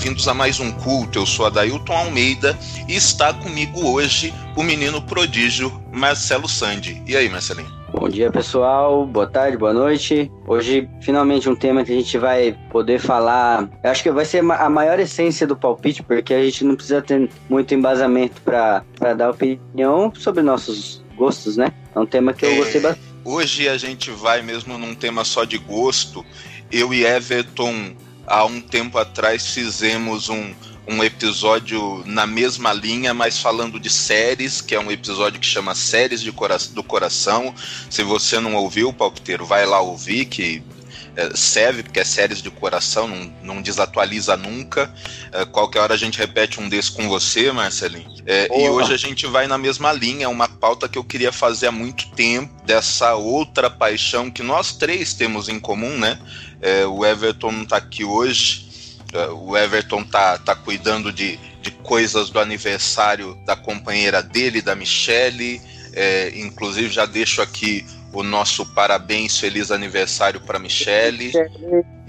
bem? 0.00 0.10
Bem-vindos 0.10 0.26
a 0.26 0.34
mais 0.34 0.58
um 0.58 0.72
culto. 0.72 1.18
Eu 1.18 1.26
sou 1.26 1.46
Adailton 1.46 1.92
Almeida 1.92 2.58
e 2.88 2.96
está 2.96 3.34
comigo 3.34 3.86
hoje 3.86 4.32
o 4.56 4.62
menino 4.62 5.00
prodígio 5.02 5.70
Marcelo 5.92 6.48
Sandi. 6.48 7.02
E 7.06 7.14
aí, 7.14 7.28
Marcelinho? 7.28 7.70
Bom 7.92 8.08
dia, 8.08 8.30
pessoal. 8.30 9.06
Boa 9.06 9.26
tarde, 9.26 9.58
boa 9.58 9.74
noite. 9.74 10.30
Hoje, 10.46 10.88
finalmente, 11.02 11.48
um 11.48 11.54
tema 11.54 11.84
que 11.84 11.92
a 11.92 11.94
gente 11.94 12.16
vai 12.16 12.56
poder 12.70 12.98
falar. 12.98 13.68
Eu 13.84 13.90
acho 13.90 14.02
que 14.02 14.10
vai 14.10 14.24
ser 14.24 14.38
a 14.38 14.70
maior 14.70 14.98
essência 14.98 15.46
do 15.46 15.54
palpite, 15.56 16.02
porque 16.02 16.32
a 16.32 16.42
gente 16.42 16.64
não 16.64 16.74
precisa 16.74 17.02
ter 17.02 17.28
muito 17.48 17.74
embasamento 17.74 18.40
para 18.40 18.82
dar 19.14 19.30
opinião 19.30 20.12
sobre 20.16 20.42
nossos 20.42 21.04
gostos, 21.14 21.56
né? 21.56 21.72
É 21.94 21.98
um 21.98 22.06
tema 22.06 22.32
que 22.32 22.46
eu 22.46 22.50
é, 22.50 22.56
gostei 22.56 22.80
bastante. 22.80 23.06
Hoje 23.24 23.68
a 23.68 23.76
gente 23.76 24.10
vai 24.10 24.40
mesmo 24.40 24.78
num 24.78 24.94
tema 24.94 25.24
só 25.24 25.44
de 25.44 25.58
gosto. 25.58 26.24
Eu 26.72 26.94
e 26.94 27.04
Everton 27.04 27.94
há 28.30 28.44
um 28.44 28.60
tempo 28.60 28.96
atrás 28.96 29.48
fizemos 29.48 30.28
um, 30.28 30.54
um 30.86 31.02
episódio 31.02 32.02
na 32.06 32.26
mesma 32.26 32.72
linha, 32.72 33.12
mas 33.12 33.40
falando 33.40 33.80
de 33.80 33.90
séries, 33.90 34.60
que 34.60 34.74
é 34.74 34.80
um 34.80 34.90
episódio 34.90 35.40
que 35.40 35.46
chama 35.46 35.74
Séries 35.74 36.22
de 36.22 36.30
Cora 36.30 36.56
do 36.70 36.82
Coração. 36.84 37.52
Se 37.90 38.04
você 38.04 38.38
não 38.38 38.54
ouviu, 38.54 38.92
palpiteiro, 38.92 39.44
vai 39.44 39.66
lá 39.66 39.80
ouvir, 39.80 40.26
que 40.26 40.62
é, 41.16 41.34
serve, 41.34 41.82
porque 41.82 41.98
é 41.98 42.04
séries 42.04 42.40
de 42.40 42.50
coração, 42.50 43.08
não, 43.08 43.32
não 43.42 43.62
desatualiza 43.62 44.36
nunca. 44.36 44.94
É, 45.32 45.44
qualquer 45.44 45.80
hora 45.80 45.94
a 45.94 45.96
gente 45.96 46.16
repete 46.16 46.60
um 46.60 46.68
desses 46.68 46.88
com 46.88 47.08
você, 47.08 47.50
Marcelinho. 47.50 48.08
É, 48.24 48.46
e 48.46 48.68
hoje 48.68 48.94
a 48.94 48.96
gente 48.96 49.26
vai 49.26 49.48
na 49.48 49.58
mesma 49.58 49.92
linha, 49.92 50.28
uma 50.28 50.48
pauta 50.48 50.88
que 50.88 50.96
eu 50.96 51.02
queria 51.02 51.32
fazer 51.32 51.66
há 51.66 51.72
muito 51.72 52.08
tempo, 52.12 52.52
dessa 52.64 53.14
outra 53.14 53.68
paixão 53.68 54.30
que 54.30 54.42
nós 54.42 54.72
três 54.76 55.12
temos 55.12 55.48
em 55.48 55.58
comum, 55.58 55.98
né? 55.98 56.18
É, 56.60 56.86
o 56.86 57.04
Everton 57.04 57.52
não 57.52 57.62
está 57.62 57.76
aqui 57.76 58.04
hoje. 58.04 58.68
É, 59.12 59.26
o 59.26 59.56
Everton 59.56 60.04
tá, 60.04 60.38
tá 60.38 60.54
cuidando 60.54 61.12
de, 61.12 61.38
de 61.60 61.70
coisas 61.70 62.30
do 62.30 62.38
aniversário 62.38 63.36
da 63.46 63.56
companheira 63.56 64.22
dele, 64.22 64.62
da 64.62 64.74
Michelle. 64.74 65.60
É, 65.92 66.32
inclusive, 66.36 66.88
já 66.88 67.06
deixo 67.06 67.42
aqui 67.42 67.84
o 68.12 68.22
nosso 68.22 68.66
parabéns, 68.66 69.38
feliz 69.38 69.70
aniversário 69.70 70.40
para 70.40 70.58
Michelle. 70.58 71.32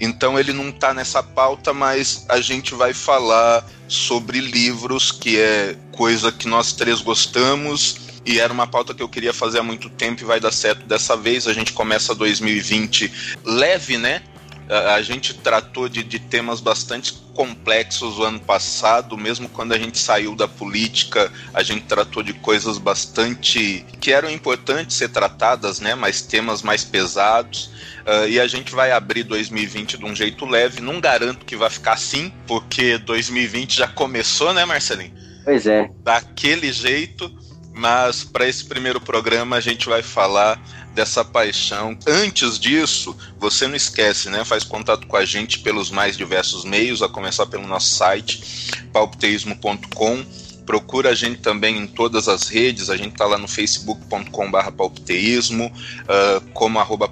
Então 0.00 0.38
ele 0.38 0.52
não 0.52 0.68
está 0.68 0.92
nessa 0.92 1.22
pauta, 1.22 1.72
mas 1.72 2.26
a 2.28 2.40
gente 2.40 2.74
vai 2.74 2.92
falar 2.92 3.64
sobre 3.86 4.40
livros, 4.40 5.12
que 5.12 5.38
é 5.38 5.76
coisa 5.92 6.32
que 6.32 6.48
nós 6.48 6.72
três 6.72 7.00
gostamos 7.00 8.02
e 8.24 8.38
era 8.38 8.52
uma 8.52 8.66
pauta 8.66 8.94
que 8.94 9.02
eu 9.02 9.08
queria 9.08 9.32
fazer 9.32 9.58
há 9.58 9.62
muito 9.62 9.88
tempo 9.90 10.22
e 10.22 10.24
vai 10.24 10.40
dar 10.40 10.52
certo 10.52 10.86
dessa 10.86 11.16
vez. 11.16 11.46
A 11.46 11.52
gente 11.52 11.72
começa 11.72 12.14
2020 12.14 13.12
leve, 13.44 13.98
né? 13.98 14.22
A 14.68 15.02
gente 15.02 15.34
tratou 15.34 15.88
de, 15.88 16.02
de, 16.02 16.18
temas 16.18 16.60
bastante 16.60 17.12
complexos 17.34 18.18
o 18.18 18.24
ano 18.24 18.40
passado, 18.40 19.16
mesmo 19.16 19.48
quando 19.48 19.72
a 19.72 19.78
gente 19.78 19.98
saiu 19.98 20.34
da 20.34 20.46
política, 20.46 21.30
a 21.52 21.62
gente 21.62 21.84
tratou 21.84 22.22
de 22.22 22.32
coisas 22.32 22.78
bastante 22.78 23.84
que 24.00 24.12
eram 24.12 24.30
importantes 24.30 24.96
ser 24.96 25.08
tratadas, 25.08 25.80
né? 25.80 25.94
Mas 25.94 26.22
temas 26.22 26.62
mais 26.62 26.84
pesados. 26.84 27.70
Uh, 28.02 28.28
e 28.28 28.40
a 28.40 28.46
gente 28.46 28.74
vai 28.74 28.90
abrir 28.90 29.22
2020 29.24 29.98
de 29.98 30.04
um 30.04 30.14
jeito 30.14 30.44
leve. 30.44 30.80
Não 30.80 31.00
garanto 31.00 31.44
que 31.44 31.56
vai 31.56 31.70
ficar 31.70 31.92
assim, 31.92 32.32
porque 32.46 32.98
2020 32.98 33.76
já 33.76 33.88
começou, 33.88 34.52
né, 34.52 34.64
Marcelinho? 34.64 35.12
Pois 35.44 35.66
é. 35.66 35.90
Daquele 36.02 36.72
jeito. 36.72 37.30
Mas 37.74 38.22
para 38.22 38.46
esse 38.46 38.64
primeiro 38.64 39.00
programa 39.00 39.56
a 39.56 39.60
gente 39.60 39.88
vai 39.88 40.02
falar 40.02 40.60
dessa 40.94 41.24
paixão. 41.24 41.96
Antes 42.06 42.58
disso, 42.58 43.16
você 43.38 43.66
não 43.66 43.74
esquece, 43.74 44.28
né? 44.28 44.44
Faz 44.44 44.62
contato 44.62 45.06
com 45.06 45.16
a 45.16 45.24
gente 45.24 45.60
pelos 45.60 45.90
mais 45.90 46.16
diversos 46.16 46.64
meios, 46.64 47.02
a 47.02 47.08
começar 47.08 47.46
pelo 47.46 47.66
nosso 47.66 47.94
site, 47.94 48.70
palpiteísmo.com. 48.92 50.24
Procura 50.66 51.10
a 51.10 51.14
gente 51.14 51.40
também 51.40 51.76
em 51.76 51.86
todas 51.86 52.28
as 52.28 52.48
redes, 52.48 52.88
a 52.88 52.96
gente 52.96 53.12
está 53.12 53.26
lá 53.26 53.36
no 53.36 53.48
facebook.com.br 53.48 54.70
palpiteísmo, 54.76 55.66
uh, 55.66 56.40
como 56.52 56.78
arroba 56.78 57.10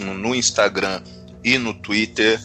no 0.00 0.34
Instagram 0.34 1.02
e 1.42 1.58
no 1.58 1.74
Twitter. 1.74 2.40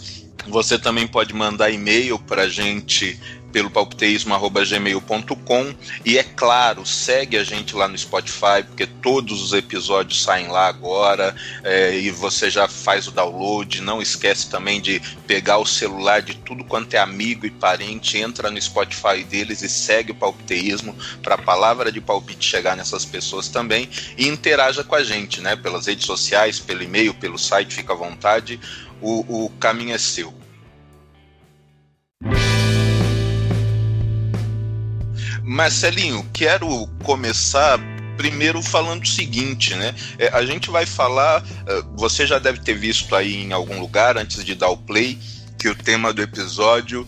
Você 0.47 0.79
também 0.79 1.05
pode 1.05 1.33
mandar 1.35 1.69
e-mail 1.69 2.17
para 2.17 2.43
a 2.43 2.49
gente 2.49 3.19
pelo 3.51 3.69
palpiteísmo.gmail.com 3.69 5.75
e 6.05 6.17
é 6.17 6.23
claro, 6.23 6.85
segue 6.85 7.37
a 7.37 7.43
gente 7.43 7.75
lá 7.75 7.87
no 7.87 7.97
Spotify, 7.97 8.63
porque 8.65 8.87
todos 8.87 9.41
os 9.41 9.53
episódios 9.53 10.23
saem 10.23 10.47
lá 10.47 10.67
agora 10.67 11.35
é, 11.63 11.97
e 11.97 12.09
você 12.09 12.49
já 12.49 12.67
faz 12.67 13.07
o 13.07 13.11
download. 13.11 13.81
Não 13.81 14.01
esquece 14.01 14.49
também 14.49 14.81
de 14.81 14.99
pegar 15.27 15.57
o 15.57 15.65
celular 15.65 16.21
de 16.21 16.35
tudo 16.35 16.63
quanto 16.63 16.93
é 16.93 16.99
amigo 16.99 17.45
e 17.45 17.51
parente, 17.51 18.17
entra 18.17 18.49
no 18.49 18.61
Spotify 18.61 19.23
deles 19.23 19.61
e 19.61 19.69
segue 19.69 20.11
o 20.11 20.15
palpiteísmo 20.15 20.95
para 21.21 21.35
a 21.35 21.37
palavra 21.37 21.91
de 21.91 22.01
palpite 22.01 22.47
chegar 22.47 22.75
nessas 22.75 23.05
pessoas 23.05 23.47
também 23.47 23.89
e 24.17 24.27
interaja 24.27 24.83
com 24.83 24.95
a 24.95 25.03
gente, 25.03 25.41
né? 25.41 25.55
Pelas 25.55 25.87
redes 25.87 26.05
sociais, 26.05 26.59
pelo 26.59 26.83
e-mail, 26.83 27.13
pelo 27.13 27.37
site, 27.37 27.75
fica 27.75 27.93
à 27.93 27.95
vontade. 27.95 28.59
O, 29.01 29.45
o 29.45 29.49
caminho 29.51 29.93
é 29.93 29.97
seu. 29.97 30.41
Marcelinho, 35.51 36.25
quero 36.31 36.87
começar 37.03 37.77
primeiro 38.15 38.61
falando 38.61 39.03
o 39.03 39.07
seguinte, 39.07 39.75
né? 39.75 39.93
É, 40.17 40.29
a 40.29 40.45
gente 40.45 40.71
vai 40.71 40.85
falar, 40.85 41.43
uh, 41.43 41.97
você 41.97 42.25
já 42.25 42.39
deve 42.39 42.61
ter 42.61 42.73
visto 42.73 43.13
aí 43.13 43.35
em 43.35 43.51
algum 43.51 43.77
lugar 43.77 44.17
antes 44.17 44.45
de 44.45 44.55
dar 44.55 44.69
o 44.69 44.77
play 44.77 45.19
que 45.59 45.67
o 45.67 45.75
tema 45.75 46.13
do 46.13 46.21
episódio 46.21 47.05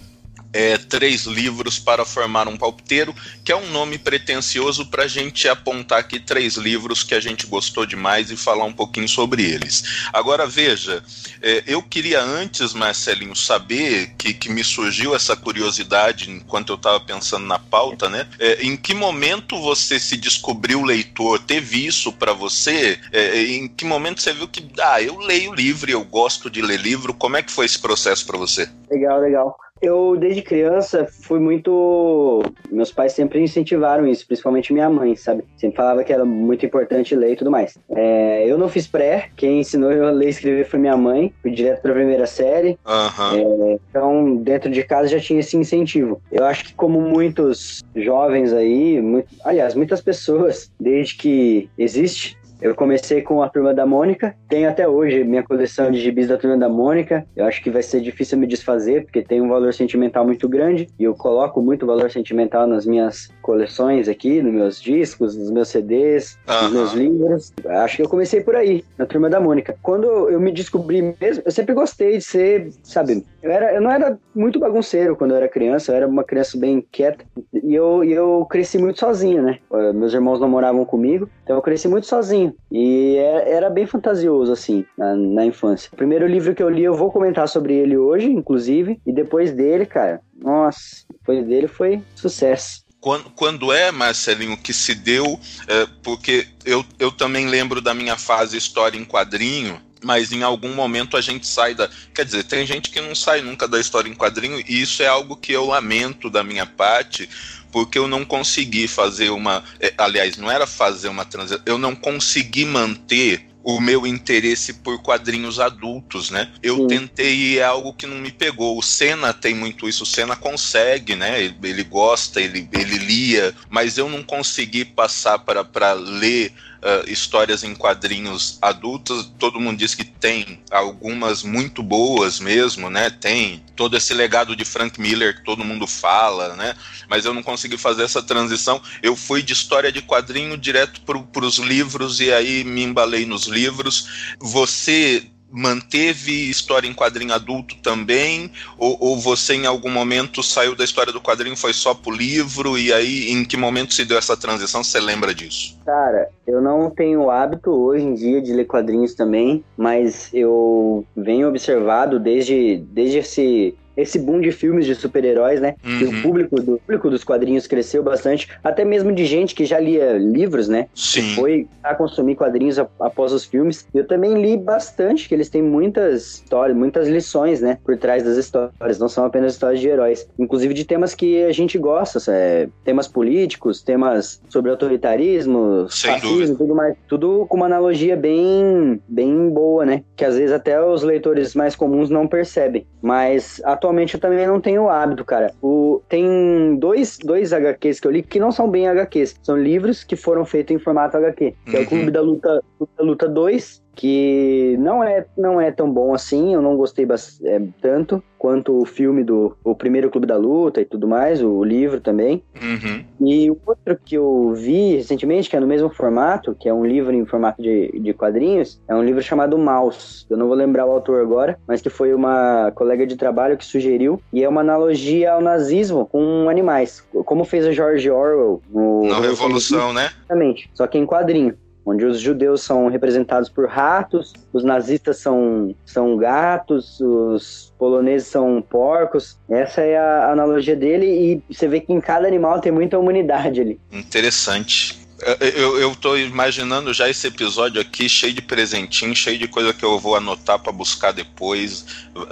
é, 0.54 0.78
três 0.78 1.26
livros 1.26 1.80
para 1.80 2.06
formar 2.06 2.48
um 2.48 2.56
palpiteiro, 2.56 3.14
que 3.44 3.52
é 3.52 3.56
um 3.56 3.70
nome 3.72 3.98
pretencioso 3.98 4.86
para 4.86 5.04
a 5.04 5.08
gente 5.08 5.48
apontar 5.48 6.00
aqui 6.00 6.20
três 6.20 6.56
livros 6.56 7.04
que 7.04 7.16
a 7.16 7.20
gente 7.20 7.48
gostou 7.48 7.86
demais 7.86 8.30
e 8.32 8.38
falar 8.38 8.66
um 8.66 8.74
pouquinho 8.74 9.10
sobre 9.10 9.44
eles. 9.44 10.08
Agora 10.14 10.46
veja, 10.46 11.04
é, 11.42 11.64
eu 11.66 11.82
queria 11.82 12.22
antes, 12.22 12.74
Marcelinho, 12.74 13.36
saber 13.36 14.14
que, 14.18 14.34
que 14.34 14.50
me 14.50 14.64
surgiu 14.64 15.16
essa 15.16 15.36
curiosidade 15.36 16.30
enquanto 16.30 16.70
eu 16.70 16.76
estava 16.76 17.00
pensando 17.00 17.46
na 17.46 17.58
pauta, 17.60 18.10
né? 18.10 18.28
É, 18.40 18.64
em 18.64 18.78
que 18.78 18.94
momento 18.94 19.60
você 19.60 20.00
se 20.00 20.16
descobriu 20.16 20.84
leitor? 20.84 21.40
Teve 21.40 21.86
isso 21.86 22.14
para 22.14 22.34
você? 22.34 23.00
É, 23.12 23.42
em 23.44 23.68
que 23.68 23.86
momento 23.86 24.22
você 24.22 24.34
viu 24.34 24.48
que, 24.48 24.66
ah, 24.80 25.02
eu 25.02 25.18
leio 25.18 25.54
livro, 25.54 25.90
eu 25.90 26.04
gosto 26.04 26.50
de 26.50 26.62
ler 26.62 26.80
livro? 26.80 27.14
Como 27.14 27.38
é 27.38 27.42
que 27.42 27.52
foi 27.52 27.66
esse 27.66 27.80
processo 27.80 28.26
para 28.26 28.38
você? 28.38 28.70
Legal, 28.90 29.20
legal. 29.20 29.58
Eu, 29.84 30.16
desde 30.18 30.42
criança, 30.42 31.06
fui 31.06 31.40
muito. 31.40 32.42
Meus 32.72 32.90
pais 32.90 33.12
sempre 33.12 33.42
incentivaram 33.42 34.08
isso, 34.08 34.26
principalmente 34.26 34.72
minha 34.72 34.90
mãe, 34.90 35.14
sabe? 35.14 35.44
Sempre 35.58 35.76
falava 35.76 36.06
que 36.06 36.14
era 36.14 36.24
muito 36.24 36.66
importante 36.66 37.14
ler 37.14 37.34
e 37.34 37.36
tudo 37.36 37.52
mais. 37.52 37.78
É, 37.90 38.50
eu 38.50 38.58
não 38.58 38.70
fiz 38.70 38.88
pré, 38.88 39.30
quem 39.36 39.60
ensinou 39.60 39.92
eu 39.92 40.08
a 40.08 40.12
ler 40.12 40.28
e 40.28 40.30
escrever 40.30 40.66
foi 40.66 40.80
minha 40.80 40.96
mãe, 40.96 41.34
fui 41.42 41.52
direto 41.52 41.82
pra 41.82 41.94
primeira 41.94 42.26
série. 42.26 42.80
Uhum. 42.88 43.74
É, 43.74 43.80
então, 43.90 44.36
dentro 44.38 44.72
de 44.72 44.84
casa 44.84 45.10
já 45.10 45.20
tinha 45.20 45.42
esse 45.42 45.58
incentivo. 45.58 46.22
Eu 46.32 46.46
acho 46.46 46.64
que, 46.64 46.74
como 46.76 47.02
muitos 47.02 47.84
jovens 47.94 48.54
aí, 48.54 49.02
muito, 49.02 49.28
aliás, 49.44 49.76
muitas 49.76 50.00
pessoas, 50.00 50.72
desde 50.80 51.16
que 51.16 51.70
existe, 51.78 52.38
eu 52.64 52.74
comecei 52.74 53.22
com 53.22 53.44
a 53.44 53.50
Turma 53.50 53.74
da 53.74 53.86
Mônica, 53.86 54.34
tenho 54.48 54.70
até 54.70 54.88
hoje 54.88 55.22
minha 55.26 55.44
coleção 55.44 55.92
de 55.92 56.00
gibis 56.00 56.30
da 56.30 56.38
Turma 56.38 56.58
da 56.58 56.70
Mônica. 56.70 57.28
Eu 57.36 57.44
acho 57.46 57.62
que 57.62 57.70
vai 57.70 57.84
ser 57.84 58.00
difícil 58.00 58.38
me 58.38 58.48
desfazer, 58.48 59.04
porque 59.04 59.22
tem 59.22 59.42
um 59.42 59.50
valor 59.50 59.74
sentimental 59.74 60.24
muito 60.26 60.48
grande, 60.48 60.88
e 60.98 61.04
eu 61.04 61.14
coloco 61.14 61.62
muito 61.62 61.86
valor 61.86 62.10
sentimental 62.10 62.66
nas 62.66 62.86
minhas 62.86 63.28
coleções 63.44 64.08
aqui, 64.08 64.42
nos 64.42 64.54
meus 64.54 64.82
discos, 64.82 65.38
nos 65.38 65.52
meus 65.52 65.68
CDs, 65.68 66.40
uhum. 66.48 66.64
nos 66.64 66.72
meus 66.72 66.94
livros. 66.94 67.54
Acho 67.66 67.98
que 67.98 68.02
eu 68.04 68.10
comecei 68.10 68.42
por 68.42 68.56
aí, 68.56 68.84
na 68.98 69.06
Turma 69.06 69.30
da 69.30 69.40
Mônica. 69.40 69.78
Quando 69.84 70.08
eu 70.30 70.40
me 70.40 70.52
descobri 70.52 71.16
mesmo, 71.20 71.44
eu 71.46 71.52
sempre 71.52 71.76
gostei 71.76 72.18
de 72.18 72.24
ser, 72.24 72.72
sabe, 72.82 73.24
eu, 73.44 73.52
era, 73.52 73.74
eu 73.74 73.82
não 73.82 73.92
era 73.92 74.18
muito 74.34 74.60
bagunceiro 74.60 75.16
quando 75.16 75.32
eu 75.32 75.38
era 75.38 75.48
criança, 75.50 75.92
eu 75.92 75.96
era 75.98 76.08
uma 76.08 76.24
criança 76.24 76.58
bem 76.58 76.84
quieta, 76.92 77.26
e 77.54 77.76
eu, 77.76 78.04
eu 78.04 78.46
cresci 78.50 78.78
muito 78.78 79.00
sozinho, 79.00 79.44
né? 79.44 79.60
Meus 79.94 80.14
irmãos 80.14 80.40
não 80.40 80.48
moravam 80.48 80.86
comigo, 80.86 81.30
então 81.44 81.56
eu 81.58 81.62
cresci 81.62 81.88
muito 81.88 82.08
sozinho. 82.08 82.56
E 82.72 83.18
é, 83.18 83.52
era 83.52 83.70
bem 83.70 83.86
fantasioso, 83.86 84.52
assim, 84.52 84.86
na, 84.98 85.16
na, 85.16 85.46
infância. 85.46 85.90
O 85.92 85.96
primeiro 85.96 86.26
livro 86.26 86.56
que 86.56 86.64
eu 86.64 86.70
li, 86.70 86.84
eu 86.84 86.94
vou 86.94 87.12
comentar 87.12 87.48
sobre 87.48 87.74
ele 87.74 87.98
hoje, 87.98 88.32
inclusive. 88.32 89.00
E 89.06 89.12
depois 89.12 89.52
dele, 89.52 89.86
cara, 89.86 90.22
nossa, 90.42 91.06
depois 91.12 91.46
dele 91.46 91.68
foi 91.68 92.02
sucesso. 92.16 92.83
Quando, 93.04 93.30
quando 93.32 93.74
é, 93.74 93.92
Marcelinho, 93.92 94.56
que 94.56 94.72
se 94.72 94.96
deu, 94.96 95.38
é, 95.68 95.86
porque 96.02 96.48
eu, 96.64 96.86
eu 96.98 97.12
também 97.12 97.48
lembro 97.48 97.82
da 97.82 97.94
minha 97.94 98.16
fase 98.16 98.56
história 98.56 98.98
em 98.98 99.04
quadrinho, 99.04 99.78
mas 100.02 100.32
em 100.32 100.42
algum 100.42 100.74
momento 100.74 101.18
a 101.18 101.22
gente 101.22 101.46
sai 101.46 101.76
da. 101.76 101.90
Quer 102.16 102.24
dizer, 102.24 102.46
tem 102.46 102.66
gente 102.66 102.90
que 102.90 103.02
não 103.02 103.14
sai 103.14 103.42
nunca 103.42 103.68
da 103.68 103.78
história 103.78 104.10
em 104.10 104.16
quadrinho, 104.16 104.58
e 104.66 104.82
isso 104.82 105.04
é 105.04 105.08
algo 105.08 105.36
que 105.36 105.52
eu 105.52 105.66
lamento 105.66 106.30
da 106.30 106.46
minha 106.46 106.66
parte, 106.66 107.30
porque 107.74 108.00
eu 108.00 108.08
não 108.08 108.24
consegui 108.24 108.88
fazer 108.88 109.32
uma. 109.32 109.66
É, 109.82 109.94
aliás, 109.98 110.38
não 110.38 110.50
era 110.50 110.66
fazer 110.66 111.10
uma 111.10 111.26
transição, 111.26 111.62
eu 111.66 111.78
não 111.78 111.94
consegui 111.94 112.64
manter 112.64 113.53
o 113.64 113.80
meu 113.80 114.06
interesse 114.06 114.74
por 114.74 115.02
quadrinhos 115.02 115.60
adultos, 115.60 116.30
né? 116.30 116.52
Eu 116.62 116.78
Sim. 116.78 116.88
tentei 116.88 117.60
é 117.60 117.64
algo 117.64 117.94
que 117.94 118.06
não 118.06 118.18
me 118.18 118.32
pegou. 118.32 118.78
O 118.78 118.84
Senna 118.84 119.34
tem 119.34 119.56
muito 119.56 119.88
isso, 119.88 120.04
o 120.04 120.08
Senna 120.08 120.36
consegue, 120.36 121.16
né? 121.16 121.42
Ele, 121.42 121.56
ele 121.64 121.84
gosta, 121.84 122.42
ele, 122.42 122.68
ele 122.74 122.98
lia, 122.98 123.56
mas 123.70 123.98
eu 123.98 124.10
não 124.10 124.22
consegui 124.22 124.84
passar 124.84 125.40
para 125.40 125.94
ler 125.94 126.54
uh, 126.84 127.10
histórias 127.10 127.64
em 127.64 127.74
quadrinhos 127.74 128.58
adultos. 128.62 129.32
Todo 129.40 129.60
mundo 129.60 129.78
diz 129.78 129.96
que 129.96 130.04
tem 130.04 130.62
algumas 130.70 131.42
muito 131.42 131.82
boas 131.82 132.40
mesmo, 132.40 132.90
né? 132.90 133.10
Tem 133.10 133.64
todo 133.76 133.98
esse 133.98 134.14
legado 134.14 134.56
de 134.56 134.66
Frank 134.66 135.00
Miller 135.00 135.38
que 135.38 135.44
todo 135.44 135.64
mundo 135.64 135.88
fala, 135.88 136.56
né? 136.56 136.76
Mas 137.10 137.26
eu 137.26 137.34
não 137.34 137.42
consegui 137.42 137.78
fazer 137.78 138.04
essa 138.04 138.22
transição. 138.22 138.82
Eu 139.02 139.16
fui 139.16 139.42
de 139.42 139.54
história 139.54 139.92
de 139.92 140.02
quadrinho 140.02 140.58
direto 140.58 141.02
para 141.02 141.46
os 141.46 141.58
livros 141.58 142.20
e 142.20 142.32
aí 142.32 142.64
me 142.64 142.84
embalei 142.84 143.26
nos 143.26 143.48
livros. 143.48 144.36
Você 144.40 145.28
manteve 145.54 146.50
história 146.50 146.88
em 146.88 146.94
quadrinho 146.94 147.34
adulto 147.34 147.76
também? 147.84 148.52
Ou, 148.78 148.98
ou, 149.00 149.20
você 149.20 149.54
em 149.54 149.68
algum 149.68 149.92
momento 149.92 150.42
saiu 150.42 150.76
da 150.76 150.84
história 150.84 151.14
do 151.14 151.22
quadrinho, 151.22 151.56
foi 151.56 151.74
só 151.74 151.94
pro 151.94 152.12
livro? 152.12 152.78
E 152.78 152.92
aí, 152.92 153.32
em 153.32 153.46
que 153.46 153.56
momento 153.56 153.94
se 153.94 154.04
deu 154.04 154.18
essa 154.18 154.36
transição? 154.36 154.84
Você 154.84 155.00
lembra 155.00 155.34
disso? 155.34 155.78
Cara, 155.86 156.30
eu 156.48 156.60
não 156.60 156.90
tenho 156.90 157.30
hábito 157.30 157.70
hoje 157.70 158.04
em 158.04 158.16
dia 158.16 158.42
de 158.42 158.52
ler 158.52 158.66
quadrinhos 158.66 159.14
também, 159.14 159.64
mas 159.78 160.30
eu 160.34 161.06
venho 161.16 161.48
observado 161.48 162.20
desde, 162.20 162.78
desde 162.78 163.20
esse 163.20 163.76
esse 163.96 164.20
boom 164.20 164.40
de 164.40 164.52
filmes 164.52 164.86
de 164.86 164.96
super-heróis, 164.96 165.62
né? 165.62 165.76
Uhum. 165.86 166.10
O 166.10 166.22
público, 166.22 166.56
do, 166.62 166.78
público 166.80 167.10
dos 167.10 167.24
quadrinhos 167.24 167.68
cresceu 167.68 168.04
bastante, 168.04 168.48
até 168.64 168.84
mesmo 168.84 169.12
de 169.12 169.26
gente 169.26 169.54
que 169.56 169.66
já 169.66 169.80
lia 169.80 170.14
livros, 170.14 170.68
né? 170.68 170.88
Sim. 170.94 171.36
Foi 171.36 171.68
a 171.84 171.94
consumir 171.94 172.36
quadrinhos 172.36 172.80
a, 172.80 172.88
após 173.00 173.32
os 173.32 173.46
filmes. 173.46 173.88
Eu 173.94 174.06
também 174.06 174.42
li 174.42 174.58
bastante, 174.58 175.28
que 175.28 175.36
eles 175.36 175.50
têm 175.50 175.62
muitas 175.62 176.36
histórias, 176.36 176.76
muitas 176.76 177.08
lições, 177.08 177.62
né? 177.62 177.78
Por 177.84 177.98
trás 177.98 178.24
das 178.24 178.38
histórias, 178.38 179.00
não 179.00 179.08
são 179.08 179.26
apenas 179.26 179.54
histórias 179.54 179.80
de 179.80 179.88
heróis. 179.88 180.28
Inclusive 180.38 180.74
de 180.74 180.86
temas 180.86 181.14
que 181.14 181.44
a 181.44 181.52
gente 181.52 181.78
gosta, 181.78 182.20
é, 182.32 182.68
temas 182.84 183.08
políticos, 183.08 183.82
temas 183.82 184.42
sobre 184.50 184.72
autoritarismo, 184.72 185.88
Sem 185.90 186.12
fascismo, 186.12 186.38
dúvida. 186.38 186.56
tudo 186.56 186.76
mais. 186.76 186.96
Tudo 187.08 187.46
com 187.48 187.58
uma 187.58 187.66
analogia 187.66 188.16
bem, 188.16 189.02
bem 189.08 189.50
boa, 189.50 189.86
né? 189.86 190.04
Que 190.16 190.26
às 190.26 190.36
vezes 190.36 190.52
até 190.52 190.82
os 190.82 191.04
leitores 191.04 191.56
mais 191.56 191.76
comuns 191.76 192.10
não 192.10 192.28
percebem. 192.28 192.86
Mas 193.02 193.62
a 193.66 193.76
atualmente 193.84 194.14
eu 194.16 194.20
também 194.20 194.48
não 194.48 194.62
tenho 194.62 194.84
o 194.84 194.90
hábito, 194.90 195.26
cara. 195.26 195.54
O, 195.62 196.02
tem 196.08 196.78
dois, 196.78 197.18
dois 197.18 197.52
HQs 197.52 198.00
que 198.00 198.08
eu 198.08 198.12
li 198.12 198.24
que 198.24 198.40
não 198.40 198.52
são 198.52 198.70
bem 198.70 198.88
HQs, 198.88 199.36
são 199.44 199.58
livros 199.58 200.04
que 200.04 200.16
foram 200.16 200.46
feitos 200.46 200.74
em 200.74 200.80
formato 200.80 201.18
HQ. 201.18 201.54
Que 201.66 201.72
uhum. 201.72 201.76
é 201.76 201.80
o 201.80 201.82
uhum. 201.82 201.86
Clube 201.88 202.12
da 202.12 202.22
Luta, 202.22 202.64
Luta 203.00 203.28
2 203.28 203.83
que 203.96 204.76
não 204.80 205.04
é, 205.04 205.26
não 205.38 205.62
é 205.62 205.72
tão 205.72 205.90
bom 205.92 206.14
assim, 206.14 206.54
eu 206.54 206.62
não 206.62 206.76
gostei 206.76 207.08
é, 207.44 207.62
tanto 207.82 208.24
quanto 208.44 208.78
o 208.78 208.86
filme 208.86 209.24
do 209.24 209.56
o 209.64 209.74
primeiro 209.74 210.10
Clube 210.10 210.28
da 210.28 210.36
Luta 210.36 210.82
e 210.82 210.86
tudo 210.86 211.08
mais, 211.08 211.42
o 211.42 211.64
livro 211.64 212.02
também. 212.02 212.44
Uhum. 212.62 213.06
E 213.26 213.50
o 213.50 213.58
outro 213.66 213.98
que 214.04 214.16
eu 214.16 214.54
vi 214.54 214.98
recentemente, 214.98 215.50
que 215.50 215.56
é 215.56 215.62
no 215.62 215.68
mesmo 215.68 215.90
formato, 215.90 216.54
que 216.60 216.68
é 216.68 216.74
um 216.74 216.86
livro 216.86 217.14
em 217.14 217.26
formato 217.26 217.62
de, 217.62 217.98
de 217.98 218.14
quadrinhos, 218.14 218.82
é 218.86 218.94
um 218.94 219.02
livro 219.02 219.22
chamado 219.22 219.58
Maus. 219.58 220.28
Eu 220.30 220.36
não 220.36 220.48
vou 220.48 220.58
lembrar 220.58 220.86
o 220.86 220.92
autor 220.92 221.22
agora, 221.22 221.58
mas 221.66 221.82
que 221.82 221.90
foi 221.90 222.14
uma 222.14 222.70
colega 222.76 223.08
de 223.08 223.16
trabalho 223.16 223.58
que 223.58 223.64
sugeriu, 223.64 224.20
e 224.34 224.44
é 224.44 224.50
uma 224.50 224.60
analogia 224.60 225.32
ao 225.32 225.42
nazismo 225.42 226.06
com 226.08 226.50
animais, 226.50 227.02
como 227.24 227.46
fez 227.46 227.66
o 227.66 227.72
George 227.72 228.12
Orwell 228.12 228.62
no 228.70 229.08
Na 229.08 229.22
Revolução, 229.22 229.94
né? 229.94 230.10
Exatamente, 230.26 230.70
só 230.74 230.86
que 230.86 230.98
em 230.98 231.06
quadrinho 231.06 231.56
onde 231.86 232.06
os 232.06 232.20
judeus 232.20 232.62
são 232.62 232.88
representados 232.88 233.50
por 233.50 233.68
ratos, 233.68 234.34
os 234.52 234.64
nazistas 234.64 235.18
são, 235.18 235.76
são 235.86 236.18
gatos, 236.18 237.00
os 237.00 237.74
poloneses 237.78 238.28
são 238.28 238.62
porcos. 238.62 239.38
Essa 239.50 239.82
é 239.82 239.98
a 239.98 240.32
analogia 240.32 240.76
dele 240.76 241.06
e 241.06 241.54
você 241.54 241.68
vê 241.68 241.80
que 241.80 241.92
em 241.92 242.00
cada 242.00 242.28
animal 242.28 242.60
tem 242.60 242.72
muita 242.72 242.98
humanidade 242.98 243.62
ali. 243.62 243.80
Interessante. 243.92 245.04
Eu, 245.40 245.96
tô 245.96 246.18
imaginando 246.18 246.94
já 246.94 247.10
esse 247.10 247.28
episódio 247.28 247.80
aqui 247.80 248.10
cheio 248.10 248.34
de 248.34 248.42
presentinho, 248.42 249.16
cheio 249.16 249.40
de 249.40 249.48
coisa 249.48 249.74
que 249.74 249.84
eu 249.84 249.98
vou 249.98 250.18
anotar 250.18 250.60
para 250.60 250.72
buscar 250.72 251.14
depois. 251.14 251.86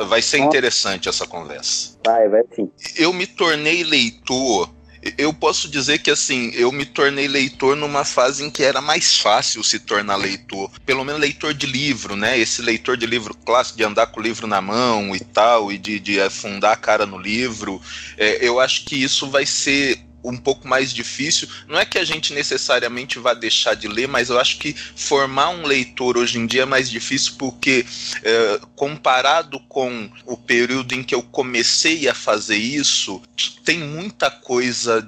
Vai 0.09 0.21
ser 0.21 0.39
interessante 0.39 1.07
essa 1.07 1.25
conversa. 1.25 1.97
Vai, 2.05 2.27
vai 2.27 2.43
sim. 2.53 2.69
Eu 2.97 3.13
me 3.13 3.25
tornei 3.25 3.83
leitor 3.83 4.69
eu 5.17 5.33
posso 5.33 5.67
dizer 5.67 5.99
que 5.99 6.11
assim, 6.11 6.51
eu 6.53 6.71
me 6.71 6.85
tornei 6.85 7.27
leitor 7.27 7.75
numa 7.75 8.05
fase 8.05 8.43
em 8.43 8.49
que 8.49 8.63
era 8.63 8.81
mais 8.81 9.17
fácil 9.17 9.63
se 9.63 9.79
tornar 9.79 10.15
leitor, 10.15 10.69
pelo 10.85 11.03
menos 11.03 11.19
leitor 11.19 11.53
de 11.53 11.65
livro, 11.65 12.15
né? 12.15 12.37
Esse 12.37 12.61
leitor 12.61 12.97
de 12.97 13.05
livro 13.05 13.33
clássico, 13.33 13.77
de 13.77 13.83
andar 13.83 14.07
com 14.07 14.19
o 14.19 14.23
livro 14.23 14.45
na 14.47 14.61
mão 14.61 15.15
e 15.15 15.19
tal, 15.19 15.71
e 15.71 15.77
de, 15.77 15.99
de 15.99 16.21
afundar 16.21 16.73
a 16.73 16.77
cara 16.77 17.05
no 17.05 17.17
livro. 17.17 17.81
É, 18.17 18.45
eu 18.45 18.59
acho 18.59 18.85
que 18.85 18.95
isso 18.95 19.29
vai 19.29 19.45
ser 19.45 19.99
um 20.23 20.37
pouco 20.37 20.67
mais 20.67 20.93
difícil. 20.93 21.47
Não 21.67 21.79
é 21.79 21.85
que 21.85 21.97
a 21.97 22.03
gente 22.03 22.33
necessariamente 22.33 23.19
vá 23.19 23.33
deixar 23.33 23.75
de 23.75 23.87
ler, 23.87 24.07
mas 24.07 24.29
eu 24.29 24.39
acho 24.39 24.57
que 24.57 24.73
formar 24.95 25.49
um 25.49 25.65
leitor 25.65 26.17
hoje 26.17 26.37
em 26.37 26.45
dia 26.45 26.63
é 26.63 26.65
mais 26.65 26.89
difícil 26.89 27.33
porque, 27.37 27.85
é, 28.23 28.59
comparado 28.75 29.59
com 29.67 30.09
o 30.25 30.37
período 30.37 30.93
em 30.93 31.03
que 31.03 31.15
eu 31.15 31.23
comecei 31.23 32.07
a 32.07 32.13
fazer 32.13 32.57
isso, 32.57 33.21
tem 33.63 33.79
muita 33.79 34.29
coisa 34.29 35.01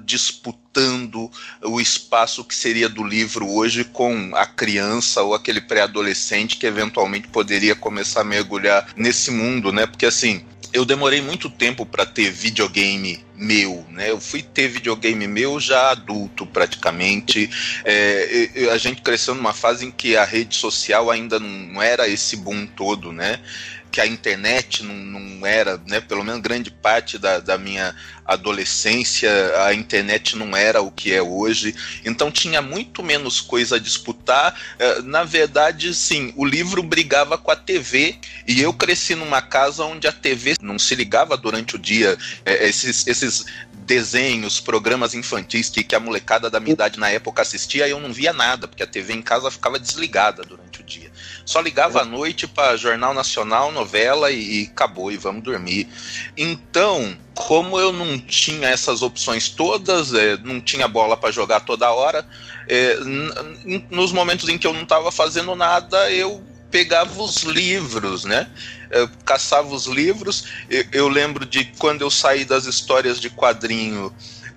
disputando 0.74 1.30
o 1.62 1.80
espaço 1.80 2.44
que 2.44 2.54
seria 2.54 2.88
do 2.88 3.04
livro 3.04 3.48
hoje 3.48 3.84
com 3.84 4.32
a 4.34 4.44
criança 4.44 5.22
ou 5.22 5.34
aquele 5.34 5.60
pré-adolescente 5.60 6.56
que 6.56 6.66
eventualmente 6.66 7.28
poderia 7.28 7.76
começar 7.76 8.22
a 8.22 8.24
mergulhar 8.24 8.88
nesse 8.96 9.30
mundo, 9.30 9.72
né? 9.72 9.86
Porque 9.86 10.06
assim, 10.06 10.44
eu 10.72 10.84
demorei 10.84 11.20
muito 11.20 11.48
tempo 11.48 11.86
para 11.86 12.04
ter 12.04 12.30
videogame 12.30 13.24
meu, 13.36 13.86
né? 13.90 14.10
Eu 14.10 14.20
fui 14.20 14.42
ter 14.42 14.68
videogame 14.68 15.26
meu 15.28 15.60
já 15.60 15.90
adulto 15.90 16.44
praticamente. 16.44 17.48
É, 17.84 18.50
a 18.72 18.76
gente 18.76 19.00
cresceu 19.00 19.34
numa 19.36 19.52
fase 19.52 19.86
em 19.86 19.90
que 19.92 20.16
a 20.16 20.24
rede 20.24 20.56
social 20.56 21.10
ainda 21.10 21.38
não 21.38 21.80
era 21.80 22.08
esse 22.08 22.36
boom 22.36 22.66
todo, 22.66 23.12
né? 23.12 23.38
Que 23.94 24.00
a 24.00 24.06
internet 24.08 24.82
não, 24.82 24.92
não 24.92 25.46
era, 25.46 25.80
né, 25.86 26.00
pelo 26.00 26.24
menos 26.24 26.40
grande 26.40 26.68
parte 26.68 27.16
da, 27.16 27.38
da 27.38 27.56
minha 27.56 27.94
adolescência, 28.26 29.30
a 29.66 29.72
internet 29.72 30.36
não 30.36 30.56
era 30.56 30.82
o 30.82 30.90
que 30.90 31.12
é 31.12 31.22
hoje, 31.22 31.76
então 32.04 32.28
tinha 32.28 32.60
muito 32.60 33.04
menos 33.04 33.40
coisa 33.40 33.76
a 33.76 33.78
disputar. 33.78 34.58
É, 34.80 35.00
na 35.02 35.22
verdade, 35.22 35.94
sim, 35.94 36.32
o 36.34 36.44
livro 36.44 36.82
brigava 36.82 37.38
com 37.38 37.52
a 37.52 37.56
TV 37.56 38.16
e 38.48 38.60
eu 38.60 38.72
cresci 38.72 39.14
numa 39.14 39.40
casa 39.40 39.84
onde 39.84 40.08
a 40.08 40.12
TV 40.12 40.56
não 40.60 40.76
se 40.76 40.96
ligava 40.96 41.36
durante 41.36 41.76
o 41.76 41.78
dia. 41.78 42.18
É, 42.44 42.66
esses, 42.66 43.06
esses 43.06 43.44
desenhos, 43.84 44.60
programas 44.60 45.14
infantis 45.14 45.68
que, 45.68 45.84
que 45.84 45.94
a 45.94 46.00
molecada 46.00 46.50
da 46.50 46.58
minha 46.58 46.72
idade 46.72 46.98
na 46.98 47.10
época 47.10 47.42
assistia, 47.42 47.86
eu 47.86 48.00
não 48.00 48.12
via 48.12 48.32
nada, 48.32 48.66
porque 48.66 48.82
a 48.82 48.86
TV 48.86 49.12
em 49.12 49.22
casa 49.22 49.50
ficava 49.50 49.78
desligada 49.78 50.42
durante 50.42 50.80
o 50.80 50.84
dia. 50.84 51.10
Só 51.44 51.60
ligava 51.60 52.00
à 52.00 52.04
noite 52.04 52.46
para 52.46 52.76
Jornal 52.76 53.12
Nacional, 53.12 53.70
novela 53.70 54.30
e, 54.30 54.62
e 54.62 54.66
acabou, 54.66 55.12
e 55.12 55.16
vamos 55.16 55.42
dormir. 55.42 55.88
Então, 56.36 57.16
como 57.34 57.78
eu 57.78 57.92
não 57.92 58.18
tinha 58.18 58.68
essas 58.68 59.02
opções 59.02 59.48
todas, 59.48 60.14
é, 60.14 60.36
não 60.38 60.60
tinha 60.60 60.88
bola 60.88 61.16
para 61.16 61.30
jogar 61.30 61.60
toda 61.60 61.92
hora, 61.92 62.26
é, 62.68 62.96
nos 63.90 64.12
momentos 64.12 64.48
em 64.48 64.56
que 64.56 64.66
eu 64.66 64.72
não 64.72 64.82
estava 64.82 65.12
fazendo 65.12 65.54
nada, 65.54 66.10
eu 66.10 66.42
pegava 66.70 67.22
os 67.22 67.44
livros, 67.44 68.24
né? 68.24 68.50
Caçava 69.24 69.74
os 69.74 69.86
livros. 69.86 70.44
Eu, 70.68 70.84
eu 70.92 71.08
lembro 71.08 71.44
de 71.44 71.64
quando 71.78 72.02
eu 72.02 72.10
saí 72.10 72.44
das 72.44 72.66
histórias 72.66 73.20
de 73.20 73.30
quadrinho 73.30 74.12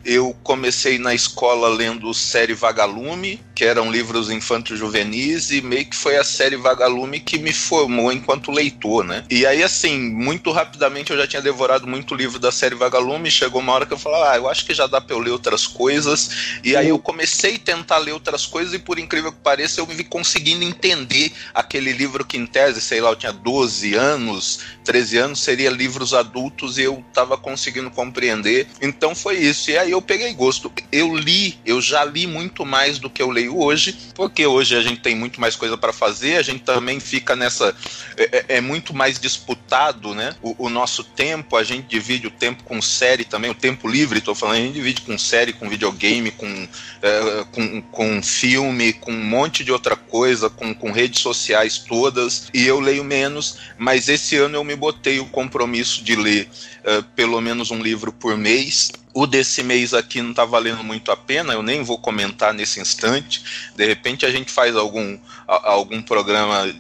eu 0.08 0.34
comecei 0.42 0.98
na 0.98 1.14
escola 1.14 1.68
lendo 1.68 2.14
série 2.14 2.54
Vagalume, 2.54 3.42
que 3.54 3.66
eram 3.66 3.92
livros 3.92 4.30
infanto-juvenis, 4.30 5.52
e 5.52 5.62
meio 5.62 5.86
que 5.86 5.96
foi 5.98 6.16
a 6.16 6.24
série 6.24 6.56
Vagalume 6.56 7.20
que 7.20 7.38
me 7.38 7.52
formou 7.52 8.10
enquanto 8.10 8.50
leitor, 8.50 9.04
né? 9.04 9.26
E 9.30 9.46
aí, 9.46 9.62
assim, 9.62 10.00
muito 10.00 10.50
rapidamente 10.52 11.12
eu 11.12 11.18
já 11.18 11.28
tinha 11.28 11.42
devorado 11.42 11.86
muito 11.86 12.16
livro 12.16 12.40
da 12.40 12.54
série 12.54 12.74
Vagalume, 12.74 13.30
chegou 13.30 13.60
uma 13.60 13.74
hora 13.74 13.86
que 13.86 13.94
eu 13.94 13.98
falei, 13.98 14.22
ah, 14.22 14.38
eu 14.38 14.48
acho 14.48 14.66
que 14.66 14.74
já 14.74 14.88
dá 14.88 15.02
pra 15.02 15.14
eu 15.14 15.20
ler 15.20 15.32
outras 15.32 15.68
coisas, 15.68 16.30
e 16.64 16.74
aí 16.74 16.88
eu 16.88 17.00
comecei 17.00 17.56
a 17.56 17.60
tentar 17.60 17.98
ler 17.98 18.14
outras 18.14 18.46
coisas, 18.46 18.74
e 18.74 18.80
por 18.80 18.98
incrível 18.98 19.34
que 19.34 19.40
pareça, 19.40 19.82
eu 19.82 19.88
me 19.88 19.94
vi 19.94 20.06
conseguindo 20.06 20.64
entender 20.64 21.34
aquele 21.54 21.92
livro 21.92 22.24
que, 22.24 22.38
em 22.38 22.46
tese, 22.46 22.80
sei 22.80 23.02
lá, 23.02 23.10
eu 23.10 23.16
tinha 23.18 23.34
12 23.34 23.94
anos, 23.94 24.60
13 24.86 25.18
anos, 25.18 25.40
seria 25.42 25.70
livros 25.70 26.14
adultos, 26.14 26.78
e 26.78 26.84
eu 26.84 27.04
tava 27.14 27.38
conseguindo 27.38 27.92
compreender. 27.92 28.68
Então 28.82 29.14
foi 29.14 29.38
isso. 29.38 29.70
E 29.70 29.78
aí 29.78 29.92
eu 29.92 29.97
peguei 30.02 30.34
gosto. 30.34 30.72
Eu 30.92 31.16
li, 31.16 31.58
eu 31.66 31.82
já 31.82 32.04
li 32.04 32.28
muito 32.28 32.66
mais 32.66 33.00
do 33.00 33.10
que 33.10 33.22
eu 33.22 33.30
leio 33.30 33.60
hoje, 33.60 33.96
porque 34.14 34.46
hoje 34.46 34.76
a 34.76 34.82
gente 34.82 35.02
tem 35.02 35.16
muito 35.16 35.40
mais 35.40 35.56
coisa 35.56 35.78
para 35.78 35.94
fazer, 35.94 36.38
a 36.38 36.42
gente 36.42 36.64
também 36.64 37.00
fica 37.00 37.36
nessa. 37.36 37.76
É, 38.18 38.38
é, 38.38 38.58
é 38.58 38.62
muito 38.62 38.94
mais 38.94 39.20
disputado, 39.20 40.14
né? 40.14 40.36
O, 40.42 40.66
o, 40.66 40.70
nosso 40.70 41.04
tempo, 41.04 41.56
a 41.56 41.64
gente 41.64 41.88
divide 41.88 42.28
o 42.28 42.32
tempo 42.32 42.64
com 42.64 42.82
série 42.82 43.24
também, 43.24 43.52
o 43.52 43.56
tempo 43.56 43.88
livre, 43.88 44.22
tô 44.22 44.36
falando, 44.36 44.58
a 44.58 44.62
gente 44.62 44.74
divide 44.74 45.02
com 45.02 45.18
série, 45.18 45.54
com 45.54 45.70
videogame, 45.70 46.32
com, 46.32 46.68
é, 47.02 47.46
com, 47.52 47.82
com 47.82 48.24
filme, 48.24 48.94
com 48.94 49.12
um 49.12 49.24
monte 49.24 49.64
de 49.64 49.72
outra 49.72 49.96
coisa, 49.96 50.50
com, 50.50 50.74
com 50.74 50.92
redes 50.92 51.22
sociais 51.22 51.78
todas, 51.78 52.48
e 52.54 52.66
eu 52.66 52.80
leio 52.80 53.04
menos, 53.04 53.58
mas 53.78 54.10
esse 54.10 54.36
ano 54.36 54.56
eu 54.56 54.64
me 54.64 54.76
botei 54.76 55.20
o 55.20 55.26
compromisso 55.26 56.04
de 56.04 56.16
ler 56.16 56.50
uh, 56.88 57.04
pelo 57.16 57.40
menos 57.42 57.72
um 57.72 57.82
livro 57.82 58.12
por 58.12 58.38
mês. 58.38 58.92
O 59.20 59.26
desse 59.26 59.64
mês 59.64 59.96
aqui 59.96 60.22
não 60.22 60.30
está 60.30 60.46
valendo 60.46 60.84
muito 60.84 61.12
a 61.12 61.18
pena, 61.18 61.54
eu 61.54 61.64
nem 61.64 61.82
vou 61.82 61.98
comentar 61.98 62.54
nesse 62.54 62.80
instante. 62.80 63.72
De 63.76 63.84
repente 63.84 64.28
a 64.28 64.30
gente 64.30 64.52
faz 64.52 64.76
algum, 64.76 65.18
algum 65.48 66.04
programa 66.04 66.72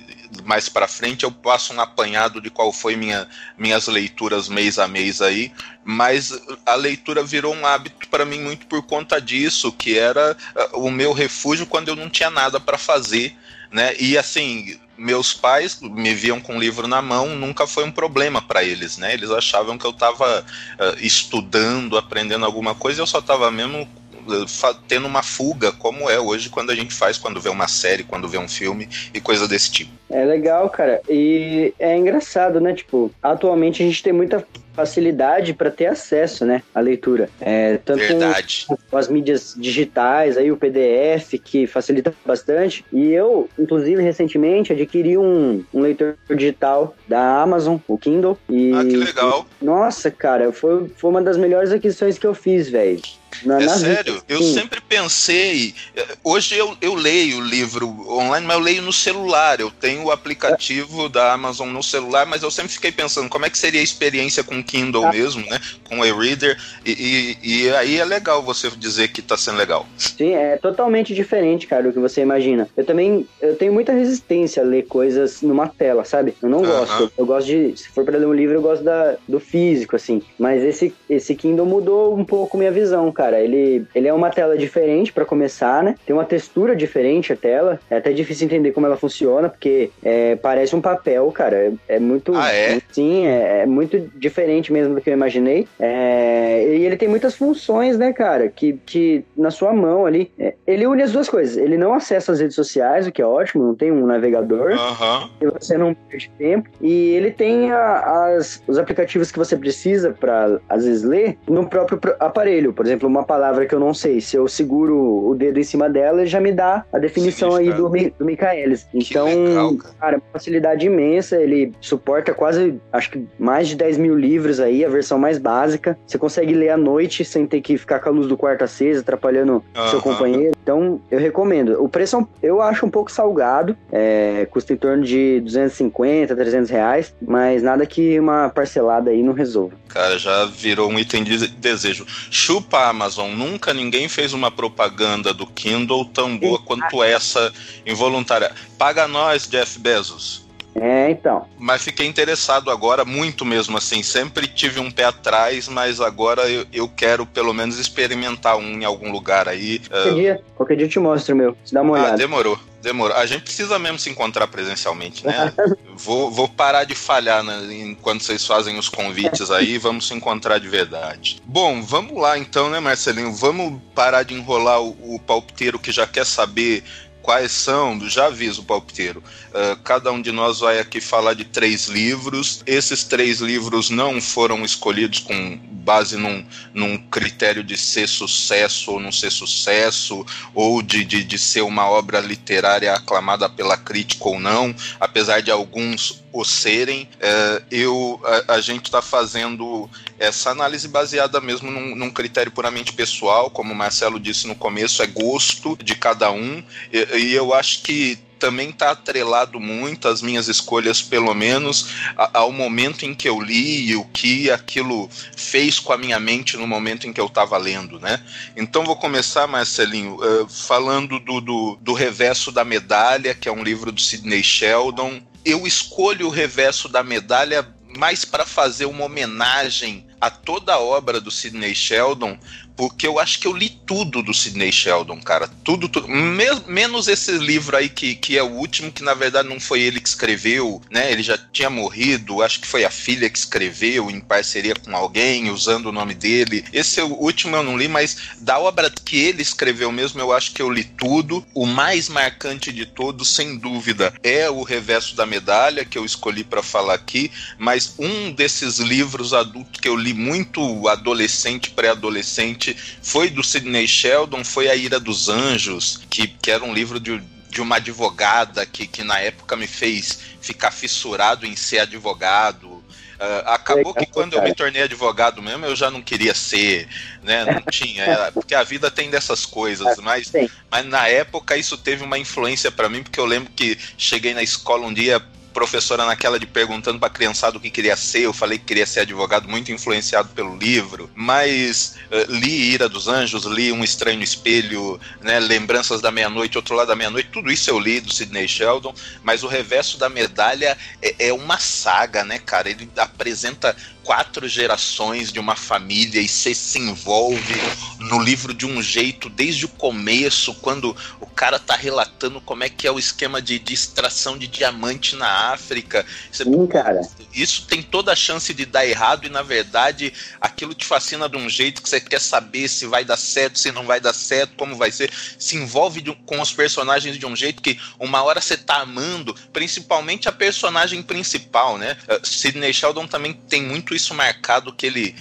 mais 0.46 0.70
para 0.70 0.88
frente 0.88 1.24
eu 1.24 1.32
passo 1.32 1.74
um 1.74 1.82
apanhado 1.82 2.40
de 2.40 2.52
qual 2.52 2.72
foi 2.72 2.96
minha, 2.96 3.28
minhas 3.58 3.88
leituras 3.88 4.48
mês 4.50 4.78
a 4.78 4.88
mês 4.88 5.20
aí, 5.20 5.52
mas 5.84 6.32
a 6.64 6.76
leitura 6.76 7.24
virou 7.24 7.56
um 7.56 7.66
hábito 7.66 8.08
para 8.08 8.24
mim 8.24 8.42
muito 8.42 8.68
por 8.68 8.84
conta 8.84 9.20
disso, 9.20 9.72
que 9.72 9.98
era 9.98 10.38
uh, 10.74 10.86
o 10.86 10.92
meu 10.92 11.14
refúgio 11.14 11.66
quando 11.66 11.88
eu 11.88 11.96
não 11.96 12.08
tinha 12.08 12.30
nada 12.30 12.60
para 12.60 12.78
fazer, 12.78 13.36
né? 13.72 13.94
E 14.00 14.18
assim, 14.18 14.78
meus 14.98 15.34
pais 15.34 15.80
me 15.82 16.14
viam 16.14 16.40
com 16.40 16.58
o 16.58 16.60
livro 16.60 16.88
na 16.88 17.02
mão, 17.02 17.36
nunca 17.36 17.68
foi 17.68 17.84
um 17.84 17.92
problema 17.92 18.42
para 18.42 18.64
eles, 18.64 18.98
né? 18.98 19.14
Eles 19.14 19.30
achavam 19.30 19.78
que 19.78 19.86
eu 19.86 19.92
estava 19.92 20.42
uh, 20.42 21.06
estudando, 21.06 21.98
aprendendo 21.98 22.46
alguma 22.46 22.74
coisa, 22.74 23.02
eu 23.02 23.08
só 23.08 23.20
estava 23.20 23.52
mesmo 23.52 23.88
eh, 24.30 24.76
tendo 24.88 25.08
uma 25.08 25.24
fuga, 25.24 25.72
como 25.72 26.10
é 26.10 26.20
hoje 26.20 26.50
quando 26.50 26.70
a 26.70 26.76
gente 26.76 26.94
faz 26.94 27.18
quando 27.18 27.40
vê 27.40 27.50
uma 27.50 27.68
série, 27.68 28.04
quando 28.04 28.28
vê 28.28 28.38
um 28.38 28.48
filme 28.48 28.90
e 29.14 29.22
coisa 29.22 29.48
desse 29.48 29.72
tipo. 29.72 29.92
É 30.10 30.24
legal, 30.26 30.70
cara. 30.70 31.02
E 31.10 31.74
é 31.80 31.96
engraçado, 31.96 32.60
né? 32.60 32.74
Tipo, 32.74 33.12
atualmente 33.22 33.82
a 33.82 33.86
gente 33.86 34.04
tem 34.04 34.12
muita 34.12 34.46
facilidade 34.78 35.56
para 35.56 35.72
ter 35.72 35.88
acesso, 35.88 36.46
né, 36.46 36.62
à 36.74 36.80
leitura. 36.80 37.28
É, 37.42 37.80
tanto 37.84 37.98
Verdade. 37.98 38.66
Com, 38.68 38.78
com 38.92 38.98
as 38.98 39.08
mídias 39.08 39.56
digitais, 39.58 40.38
aí 40.38 40.52
o 40.52 40.58
PDF 40.58 41.34
que 41.44 41.66
facilita 41.66 42.14
bastante. 42.24 42.86
E 42.94 43.12
eu, 43.12 43.50
inclusive, 43.58 44.04
recentemente 44.04 44.72
adquiri 44.72 45.18
um, 45.18 45.66
um 45.74 45.80
leitor 45.82 46.16
digital 46.30 46.96
da 47.08 47.42
Amazon, 47.42 47.78
o 47.88 47.98
Kindle. 47.98 48.38
E, 48.48 48.72
ah, 48.74 48.86
que 48.86 48.98
legal. 48.98 49.48
Nossa, 49.60 50.12
cara, 50.12 50.52
foi, 50.52 50.88
foi 50.96 51.10
uma 51.10 51.24
das 51.24 51.38
melhores 51.38 51.72
aquisições 51.72 52.20
que 52.20 52.28
eu 52.28 52.36
fiz, 52.36 52.70
velho. 52.70 53.02
Na, 53.44 53.62
é 53.62 53.68
sério, 53.70 54.14
vida, 54.14 54.26
eu 54.30 54.42
sempre 54.42 54.82
pensei. 54.82 55.76
Hoje 56.24 56.56
eu, 56.56 56.76
eu 56.82 56.96
leio 56.96 57.38
o 57.38 57.42
livro 57.42 57.88
online, 58.10 58.46
mas 58.46 58.58
eu 58.58 58.64
leio 58.64 58.82
no 58.82 58.94
celular. 58.94 59.60
Eu 59.60 59.70
tenho 59.70 60.06
o 60.06 60.12
aplicativo 60.12 61.06
é. 61.06 61.10
da 61.10 61.34
Amazon 61.34 61.70
no 61.70 61.84
celular, 61.84 62.26
mas 62.26 62.42
eu 62.42 62.50
sempre 62.50 62.72
fiquei 62.72 62.92
pensando 62.92 63.30
como 63.30 63.46
é 63.46 63.50
que 63.50 63.58
seria 63.58 63.80
a 63.80 63.84
experiência 63.84 64.44
com 64.44 64.64
Kindle 64.68 65.06
ah. 65.06 65.12
mesmo, 65.12 65.42
né? 65.50 65.60
Com 65.88 66.00
o 66.00 66.06
e-reader. 66.06 66.58
E, 66.86 66.92
e, 66.92 67.64
e, 67.66 67.70
aí 67.72 68.00
é 68.00 68.06
legal 68.06 68.44
você 68.44 68.70
dizer 68.70 69.08
que 69.08 69.22
tá 69.22 69.38
sendo 69.38 69.58
legal. 69.58 69.86
Sim, 69.98 70.34
é 70.34 70.58
totalmente 70.58 71.14
diferente, 71.16 71.66
cara, 71.66 71.84
do 71.84 71.94
que 71.94 72.00
você 72.00 72.22
imagina. 72.22 72.68
Eu 72.76 72.86
também 72.86 73.28
eu 73.42 73.56
tenho 73.56 73.74
muita 73.74 73.94
resistência 73.94 74.62
a 74.62 74.66
ler 74.66 74.84
coisas 74.84 75.42
numa 75.42 75.68
tela, 75.68 76.04
sabe? 76.04 76.36
Eu 76.42 76.50
não 76.50 76.60
uh 76.60 76.64
-huh. 76.64 76.80
gosto. 76.80 77.12
Eu 77.18 77.26
gosto 77.26 77.48
de. 77.48 77.78
Se 77.78 77.90
for 77.90 78.04
para 78.04 78.18
ler 78.18 78.28
um 78.28 78.34
livro, 78.34 78.56
eu 78.56 78.62
gosto 78.62 78.84
da, 78.84 79.16
do 79.28 79.40
físico, 79.40 79.96
assim. 79.96 80.22
Mas 80.38 80.64
esse, 80.64 80.94
esse 81.10 81.36
Kindle 81.36 81.66
mudou 81.66 82.16
um 82.16 82.26
pouco 82.26 82.58
minha 82.58 82.72
visão, 82.72 83.12
cara. 83.12 83.40
Ele, 83.40 83.86
ele 83.96 84.08
é 84.08 84.14
uma 84.14 84.30
tela 84.30 84.58
diferente 84.58 85.14
para 85.14 85.26
começar, 85.26 85.84
né? 85.84 85.96
Tem 86.06 86.14
uma 86.16 86.26
textura 86.26 86.76
diferente 86.76 87.32
a 87.32 87.36
tela. 87.36 87.80
É 87.90 87.98
até 87.98 88.12
difícil 88.12 88.46
entender 88.46 88.72
como 88.72 88.86
ela 88.86 88.98
funciona, 88.98 89.50
porque 89.50 89.90
é, 90.04 90.36
parece 90.36 90.76
um 90.76 90.82
papel, 90.82 91.32
cara. 91.32 91.56
É, 91.88 91.96
é 91.96 92.00
muito. 92.00 92.36
Ah, 92.36 92.52
é? 92.52 92.82
Sim, 92.92 93.26
é, 93.26 93.62
é, 93.62 93.66
muito 93.66 94.00
diferente 94.16 94.57
mesmo 94.72 94.96
do 94.96 95.02
que 95.02 95.10
eu 95.10 95.14
imaginei. 95.14 95.68
É, 95.80 96.76
e 96.76 96.86
ele 96.86 96.98
tem 96.98 97.08
muitas 97.08 97.36
funções, 97.36 97.98
né, 97.98 98.14
cara? 98.14 98.50
Que, 98.50 98.74
que 98.86 99.24
na 99.36 99.52
sua 99.52 99.74
mão 99.74 100.06
ali. 100.06 100.32
É, 100.38 100.54
ele 100.66 100.88
une 100.88 101.02
as 101.02 101.12
duas 101.12 101.30
coisas. 101.30 101.58
Ele 101.58 101.78
não 101.78 101.94
acessa 101.94 102.32
as 102.32 102.40
redes 102.40 102.56
sociais, 102.56 103.08
o 103.08 103.12
que 103.12 103.22
é 103.22 103.26
ótimo, 103.26 103.64
não 103.64 103.76
tem 103.76 103.92
um 103.92 104.06
navegador. 104.06 104.72
Uhum. 104.72 105.30
E 105.42 105.46
você 105.48 105.78
não 105.78 105.94
perde 105.94 106.32
tempo. 106.38 106.70
E 106.82 107.12
ele 107.12 107.32
tem 107.32 107.72
a, 107.72 108.36
as, 108.36 108.62
os 108.68 108.78
aplicativos 108.78 109.32
que 109.32 109.40
você 109.40 109.56
precisa 109.56 110.12
para, 110.12 110.60
às 110.70 110.86
vezes, 110.86 111.04
ler 111.04 111.38
no 111.48 111.68
próprio 111.68 112.00
aparelho. 112.20 112.74
Por 112.74 112.86
exemplo, 112.86 113.08
uma 113.08 113.24
palavra 113.24 113.66
que 113.66 113.74
eu 113.74 113.80
não 113.80 113.94
sei, 113.94 114.22
se 114.22 114.36
eu 114.36 114.48
seguro 114.48 115.28
o 115.28 115.36
dedo 115.36 115.60
em 115.60 115.64
cima 115.64 115.90
dela, 115.90 116.22
ele 116.22 116.30
já 116.30 116.40
me 116.40 116.52
dá 116.52 116.86
a 116.92 117.00
definição 117.00 117.56
aí 117.56 117.72
do, 117.72 117.90
do 117.90 118.26
Michaelis. 118.26 118.88
Então, 118.94 119.28
legal, 119.28 119.76
cara. 119.78 119.96
cara, 120.00 120.22
facilidade 120.32 120.86
imensa, 120.86 121.38
ele 121.38 121.72
suporta 121.82 122.34
quase, 122.34 122.80
acho 122.92 123.12
que 123.12 123.26
mais 123.38 123.68
de 123.68 123.76
10 123.76 123.98
mil 123.98 124.16
livros 124.16 124.47
aí, 124.60 124.84
a 124.84 124.90
versão 124.90 125.20
mais 125.20 125.38
básica. 125.38 125.98
Você 126.06 126.18
consegue 126.18 126.54
ler 126.54 126.70
à 126.70 126.78
noite 126.78 127.24
sem 127.24 127.46
ter 127.46 127.62
que 127.62 127.78
ficar 127.78 128.00
com 128.00 128.10
a 128.10 128.12
luz 128.12 128.28
do 128.28 128.36
quarto 128.36 128.64
acesa, 128.64 129.02
atrapalhando 129.02 129.64
uhum. 129.76 129.88
seu 129.90 130.02
companheiro. 130.02 130.56
Então, 130.62 131.00
eu 131.12 131.20
recomendo. 131.20 131.82
O 131.82 131.88
preço 131.88 132.28
é 132.42 132.48
eu 132.48 132.62
acho 132.62 132.86
um 132.86 132.90
pouco 132.90 133.12
salgado, 133.12 133.78
é, 133.92 134.48
custa 134.50 134.74
em 134.74 134.78
torno 134.78 135.04
de 135.04 135.42
250, 135.42 136.36
300 136.36 136.70
reais, 136.70 137.14
mas 137.22 137.62
nada 137.62 137.86
que 137.86 138.18
uma 138.20 138.50
parcelada 138.50 139.12
aí 139.12 139.22
não 139.22 139.34
resolva. 139.34 139.76
Cara, 139.90 140.18
já 140.18 140.46
virou 140.46 140.90
um 140.90 140.98
item 140.98 141.24
de 141.24 141.48
desejo. 141.48 142.06
Chupa 142.32 142.88
Amazon, 142.88 143.32
nunca 143.32 143.74
ninguém 143.74 144.08
fez 144.08 144.34
uma 144.34 144.50
propaganda 144.50 145.34
do 145.34 145.46
Kindle 145.46 146.06
tão 146.06 146.38
boa 146.38 146.60
quanto 146.60 147.04
essa 147.04 147.52
involuntária. 147.86 148.52
Paga 148.78 149.08
nós, 149.08 149.48
Jeff 149.48 149.78
Bezos. 149.80 150.47
É, 150.80 151.10
então. 151.10 151.48
Mas 151.58 151.84
fiquei 151.84 152.06
interessado 152.06 152.70
agora, 152.70 153.04
muito 153.04 153.44
mesmo 153.44 153.78
assim. 153.78 154.04
Sempre 154.04 154.48
tive 154.48 154.80
um 154.80 154.92
pé 154.92 155.06
atrás, 155.06 155.68
mas 155.68 156.00
agora 156.00 156.50
eu, 156.50 156.66
eu 156.72 156.88
quero 156.88 157.26
pelo 157.26 157.54
menos 157.54 157.80
experimentar 157.80 158.58
um 158.58 158.82
em 158.82 158.86
algum 158.86 159.12
lugar 159.12 159.48
aí. 159.48 159.80
Qualquer, 159.80 160.12
uh... 160.12 160.16
dia, 160.16 160.42
qualquer 160.56 160.76
dia 160.76 160.86
eu 160.86 160.90
te 160.90 161.00
mostro, 161.00 161.36
meu. 161.36 161.58
Se 161.66 161.74
dá 161.74 161.82
uma 161.82 161.98
ah, 161.98 162.02
olhada. 162.02 162.18
Demorou. 162.18 162.60
Demorou. 162.82 163.18
A 163.18 163.26
gente 163.26 163.42
precisa 163.42 163.80
mesmo 163.80 163.98
se 163.98 164.10
encontrar 164.10 164.48
presencialmente, 164.48 165.26
né? 165.26 165.52
vou, 165.96 166.30
vou 166.30 166.48
parar 166.48 166.84
de 166.84 166.94
falhar 166.94 167.44
né, 167.44 167.60
enquanto 167.72 168.24
vocês 168.24 168.46
fazem 168.46 168.78
os 168.78 168.88
convites 168.88 169.50
aí, 169.50 169.78
vamos 169.78 170.08
se 170.08 170.14
encontrar 170.14 170.60
de 170.60 170.68
verdade. 170.68 171.42
Bom, 171.44 171.82
vamos 171.82 172.16
lá 172.16 172.38
então, 172.38 172.70
né, 172.70 172.80
Marcelinho? 172.80 173.34
Vamos 173.34 173.82
parar 173.96 174.24
de 174.24 174.36
enrolar 174.36 174.82
o, 174.82 175.16
o 175.16 175.20
palpiteiro 175.20 175.80
que 175.80 175.92
já 175.92 176.06
quer 176.06 176.26
saber 176.26 176.84
quais 177.28 177.52
são, 177.52 178.00
já 178.10 178.28
aviso 178.28 178.62
o 178.62 178.64
palpiteiro, 178.64 179.22
uh, 179.50 179.76
cada 179.84 180.10
um 180.14 180.22
de 180.22 180.32
nós 180.32 180.62
vai 180.62 180.80
aqui 180.80 181.02
falar 181.02 181.34
de 181.34 181.44
três 181.44 181.90
livros. 181.90 182.64
Esses 182.66 183.04
três 183.04 183.42
livros 183.42 183.90
não 183.90 184.22
foram 184.22 184.64
escolhidos 184.64 185.20
com 185.20 185.60
base 185.62 186.16
num, 186.16 186.46
num 186.74 186.98
critério 186.98 187.66
de 187.66 187.76
ser 187.76 188.08
sucesso 188.08 188.92
ou 188.92 189.00
não 189.02 189.12
ser 189.12 189.30
sucesso, 189.30 190.26
ou 190.56 190.82
de, 190.82 191.04
de, 191.04 191.22
de 191.22 191.38
ser 191.38 191.64
uma 191.64 191.90
obra 191.90 192.22
literária 192.22 192.94
aclamada 192.94 193.50
pela 193.50 193.76
crítica 193.76 194.30
ou 194.30 194.40
não, 194.40 194.74
apesar 194.98 195.42
de 195.42 195.52
alguns 195.52 196.24
serem. 196.46 197.10
É, 197.20 197.62
eu, 197.72 198.20
a, 198.48 198.56
a 198.56 198.62
gente 198.62 198.86
está 198.86 199.02
fazendo 199.02 199.90
essa 200.20 200.52
análise 200.52 200.88
baseada 200.88 201.40
mesmo 201.40 201.72
num, 201.72 201.96
num, 201.96 202.12
critério 202.12 202.52
puramente 202.52 202.94
pessoal, 202.94 203.50
como 203.50 203.74
o 203.74 203.76
Marcelo 203.76 204.20
disse 204.20 204.48
no 204.48 204.56
começo, 204.56 205.04
é 205.04 205.08
gosto 205.08 205.78
de 205.84 205.96
cada 205.96 206.32
um, 206.32 206.64
e, 206.92 207.18
e 207.18 207.34
eu 207.34 207.54
acho 207.54 207.84
que 207.84 208.20
também 208.38 208.70
está 208.70 208.92
atrelado 208.92 209.60
muito 209.60 210.08
às 210.08 210.22
minhas 210.22 210.48
escolhas, 210.48 211.02
pelo 211.02 211.34
menos 211.34 211.90
ao 212.34 212.52
momento 212.52 213.06
em 213.06 213.14
que 213.14 213.28
eu 213.28 213.40
li 213.42 213.90
e 213.90 213.96
o 213.96 214.06
que 214.06 214.50
aquilo 214.50 215.10
fez 215.36 215.80
com 215.80 215.92
a 215.92 215.98
minha 215.98 216.20
mente 216.20 216.56
no 216.56 216.68
momento 216.68 217.08
em 217.08 217.14
que 217.14 217.20
eu 217.20 217.26
estava 217.26 217.58
lendo, 217.58 218.00
né? 218.00 218.24
Então 218.56 218.86
vou 218.86 218.96
começar, 218.96 219.48
Marcelinho, 219.48 220.16
uh, 220.16 220.48
falando 220.48 221.20
do, 221.20 221.42
do, 221.42 221.78
do 221.82 221.94
Reverso 221.94 222.52
da 222.52 222.64
Medalha, 222.64 223.34
que 223.34 223.50
é 223.50 223.52
um 223.52 223.64
livro 223.64 223.92
do 223.92 224.02
Sidney 224.02 224.44
Sheldon. 224.44 225.22
Eu 225.44 225.66
escolho 225.66 226.28
o 226.28 226.32
reverso 226.32 226.90
da 226.90 227.04
medalha 227.04 227.68
mais 227.98 228.26
para 228.26 228.46
fazer 228.46 228.86
uma 228.86 229.06
homenagem 229.06 230.06
a 230.20 230.30
toda 230.30 230.74
a 230.74 230.80
obra 230.80 231.22
do 231.22 231.32
Sidney 231.32 231.74
Sheldon, 231.74 232.38
porque 232.78 233.08
eu 233.08 233.20
acho 233.20 233.40
que 233.40 233.48
eu 233.48 233.54
li 233.54 233.70
tudo 233.70 234.22
do 234.22 234.34
Sidney 234.34 234.72
Sheldon, 234.72 235.20
cara. 235.20 235.50
Tudo, 235.64 235.90
tudo. 235.90 236.08
menos 236.08 237.08
esse 237.08 237.32
livro 237.32 237.76
aí 237.76 237.90
que, 237.90 238.16
que 238.16 238.38
é 238.38 238.44
o 238.44 238.52
último, 238.52 238.92
que 238.92 239.04
na 239.04 239.16
verdade 239.16 239.50
não 239.50 239.60
foi 239.60 239.82
ele 239.82 240.00
que 240.00 240.08
escreveu, 240.08 240.80
né? 240.92 241.12
Ele 241.12 241.24
já 241.24 241.38
tinha 241.38 241.70
morrido, 241.70 242.44
acho 242.44 242.62
que 242.62 242.68
foi 242.68 242.86
a 242.86 242.92
filha 242.92 243.30
que 243.30 243.38
escreveu 243.38 244.12
em 244.12 244.20
parceria 244.20 244.76
com 244.76 244.96
alguém, 244.96 245.50
usando 245.50 245.88
o 245.88 245.92
nome 245.92 246.14
dele. 246.14 246.64
Esse 246.72 247.00
é 247.00 247.04
o 247.04 247.14
último 247.14 247.56
eu 247.56 247.64
não 247.64 247.78
li, 247.78 247.88
mas 247.88 248.18
da 248.40 248.60
obra 248.60 248.92
que 248.92 249.18
ele 249.18 249.42
escreveu 249.42 249.92
mesmo, 249.92 250.22
eu 250.22 250.32
acho 250.32 250.52
que 250.52 250.62
eu 250.62 250.70
li 250.70 250.84
tudo. 250.84 251.44
O 251.56 251.66
mais 251.66 252.08
marcante 252.08 252.72
de 252.72 252.86
todos, 252.86 253.34
sem 253.34 253.58
dúvida, 253.58 254.14
é 254.22 254.50
o 254.50 254.62
Reverso 254.62 255.16
da 255.16 255.26
Medalha, 255.26 255.84
que 255.84 255.98
eu 255.98 256.06
escolhi 256.06 256.44
para 256.44 256.62
falar 256.62 256.94
aqui, 256.94 257.32
mas 257.58 257.96
um 257.98 258.32
desses 258.32 258.78
livros 258.78 259.34
adultos 259.34 259.80
que 259.80 259.88
eu 259.88 259.96
li 259.96 260.14
muito 260.14 260.88
adolescente, 260.88 261.72
pré-adolescente, 261.72 262.67
foi 262.76 263.30
do 263.30 263.44
Sidney 263.44 263.88
Sheldon, 263.88 264.44
foi 264.44 264.70
A 264.70 264.76
Ira 264.76 265.00
dos 265.00 265.30
Anjos, 265.30 266.02
que, 266.10 266.28
que 266.28 266.52
era 266.52 266.64
um 266.64 266.74
livro 266.74 267.00
de, 267.00 267.22
de 267.50 267.62
uma 267.62 267.78
advogada 267.78 268.66
que, 268.66 268.88
que 268.88 269.04
na 269.04 269.20
época 269.20 269.56
me 269.56 269.68
fez 269.68 270.20
ficar 270.42 270.72
fissurado 270.72 271.46
em 271.46 271.56
ser 271.56 271.80
advogado. 271.80 272.68
Uh, 272.68 273.42
acabou 273.48 273.96
que 273.96 274.06
quando 274.06 274.34
eu 274.34 274.44
me 274.44 274.54
tornei 274.54 274.84
advogado 274.84 275.42
mesmo, 275.42 275.66
eu 275.66 275.76
já 275.76 275.90
não 275.90 276.04
queria 276.04 276.36
ser, 276.36 276.88
né? 277.24 277.46
Não 277.46 277.64
tinha, 277.72 278.04
era, 278.04 278.32
porque 278.32 278.54
a 278.54 278.64
vida 278.64 278.92
tem 278.92 279.10
dessas 279.10 279.44
coisas, 279.44 279.98
mas, 279.98 280.32
mas 280.70 280.86
na 280.86 281.08
época 281.08 281.58
isso 281.58 281.76
teve 281.80 282.04
uma 282.04 282.20
influência 282.20 282.72
para 282.72 282.88
mim, 282.88 283.02
porque 283.02 283.20
eu 283.20 283.26
lembro 283.26 283.52
que 283.56 283.76
cheguei 283.98 284.36
na 284.36 284.44
escola 284.44 284.86
um 284.86 284.94
dia 284.94 285.20
professora 285.58 286.06
naquela 286.06 286.40
de 286.40 286.46
perguntando 286.46 287.00
pra 287.00 287.10
criançada 287.10 287.58
o 287.58 287.60
que 287.60 287.72
queria 287.72 287.98
ser, 287.98 288.20
eu 288.20 288.32
falei 288.32 288.60
que 288.60 288.66
queria 288.66 288.86
ser 288.86 289.00
advogado, 289.00 289.50
muito 289.50 289.72
influenciado 289.72 290.30
pelo 290.30 290.56
livro, 290.56 291.10
mas 291.16 291.96
uh, 292.12 292.32
li 292.32 292.74
Ira 292.74 292.88
dos 292.88 293.08
Anjos, 293.08 293.44
li 293.46 293.72
Um 293.72 293.84
Estranho 293.84 294.22
Espelho, 294.22 295.00
né, 295.20 295.40
Lembranças 295.40 296.00
da 296.00 296.12
Meia-Noite, 296.12 296.60
Outro 296.60 296.76
Lado 296.76 296.90
da 296.90 296.96
Meia-Noite, 296.96 297.30
tudo 297.34 297.52
isso 297.52 297.72
eu 297.72 297.80
li 297.80 298.00
do 298.00 298.14
Sidney 298.14 298.48
Sheldon, 298.48 298.94
mas 299.24 299.42
o 299.42 299.48
reverso 299.48 299.98
da 299.98 300.08
medalha 300.08 300.78
é, 301.02 301.30
é 301.30 301.34
uma 301.34 301.58
saga, 301.58 302.24
né, 302.24 302.38
cara? 302.38 302.70
Ele 302.70 302.88
apresenta 302.96 303.76
quatro 304.08 304.48
gerações 304.48 305.34
de 305.34 305.38
uma 305.38 305.58
família 305.58 306.22
e 306.22 306.30
você 306.30 306.56
se 306.56 306.80
envolve 306.80 307.54
no 308.00 308.22
livro 308.22 308.54
de 308.54 308.66
um 308.66 308.82
jeito 308.82 309.28
desde 309.28 309.66
o 309.66 309.68
começo, 309.68 310.54
quando 310.56 310.96
o 311.20 311.26
cara 311.26 311.60
tá 311.60 311.76
relatando 311.76 312.40
como 312.40 312.64
é 312.64 312.70
que 312.70 312.88
é 312.88 312.92
o 312.92 312.98
esquema 312.98 313.42
de, 313.42 313.60
de 313.60 313.74
extração 313.74 314.38
de 314.38 314.48
diamante 314.48 315.14
na 315.18 315.52
África. 315.52 316.06
Você, 316.32 316.46
Sim, 316.46 316.68
cara. 316.68 317.02
Isso 317.34 317.66
tem 317.68 317.84
toda 317.84 318.14
a 318.14 318.16
chance 318.16 318.54
de 318.54 318.66
dar 318.66 318.88
errado 318.88 319.26
e, 319.26 319.30
na 319.30 319.42
verdade, 319.42 320.14
aquilo 320.40 320.74
te 320.74 320.86
fascina 320.86 321.28
de 321.28 321.36
um 321.36 321.50
jeito 321.50 321.82
que 321.82 321.90
você 321.90 322.00
quer 322.00 322.22
saber 322.22 322.70
se 322.70 322.86
vai 322.86 323.04
dar 323.04 323.18
certo, 323.18 323.60
se 323.60 323.74
não 323.74 323.86
vai 323.86 324.00
dar 324.00 324.14
certo, 324.14 324.54
como 324.56 324.78
vai 324.78 324.90
ser. 324.90 325.12
Se 325.38 325.58
envolve 325.58 326.00
de, 326.00 326.14
com 326.26 326.40
os 326.40 326.54
personagens 326.54 327.18
de 327.20 327.26
um 327.26 327.36
jeito 327.36 327.62
que 327.62 327.78
uma 328.00 328.24
hora 328.24 328.40
você 328.40 328.56
tá 328.56 328.78
amando, 328.78 329.36
principalmente 329.52 330.30
a 330.30 330.32
personagem 330.32 331.04
principal, 331.04 331.78
né? 331.78 331.98
Uh, 332.08 332.26
Sidney 332.26 332.74
Sheldon 332.74 333.06
também 333.06 333.34
tem 333.34 333.62
muito 333.62 333.97
isso 333.98 334.14
marcado 334.14 334.74
que 334.74 334.86
ele, 334.86 335.16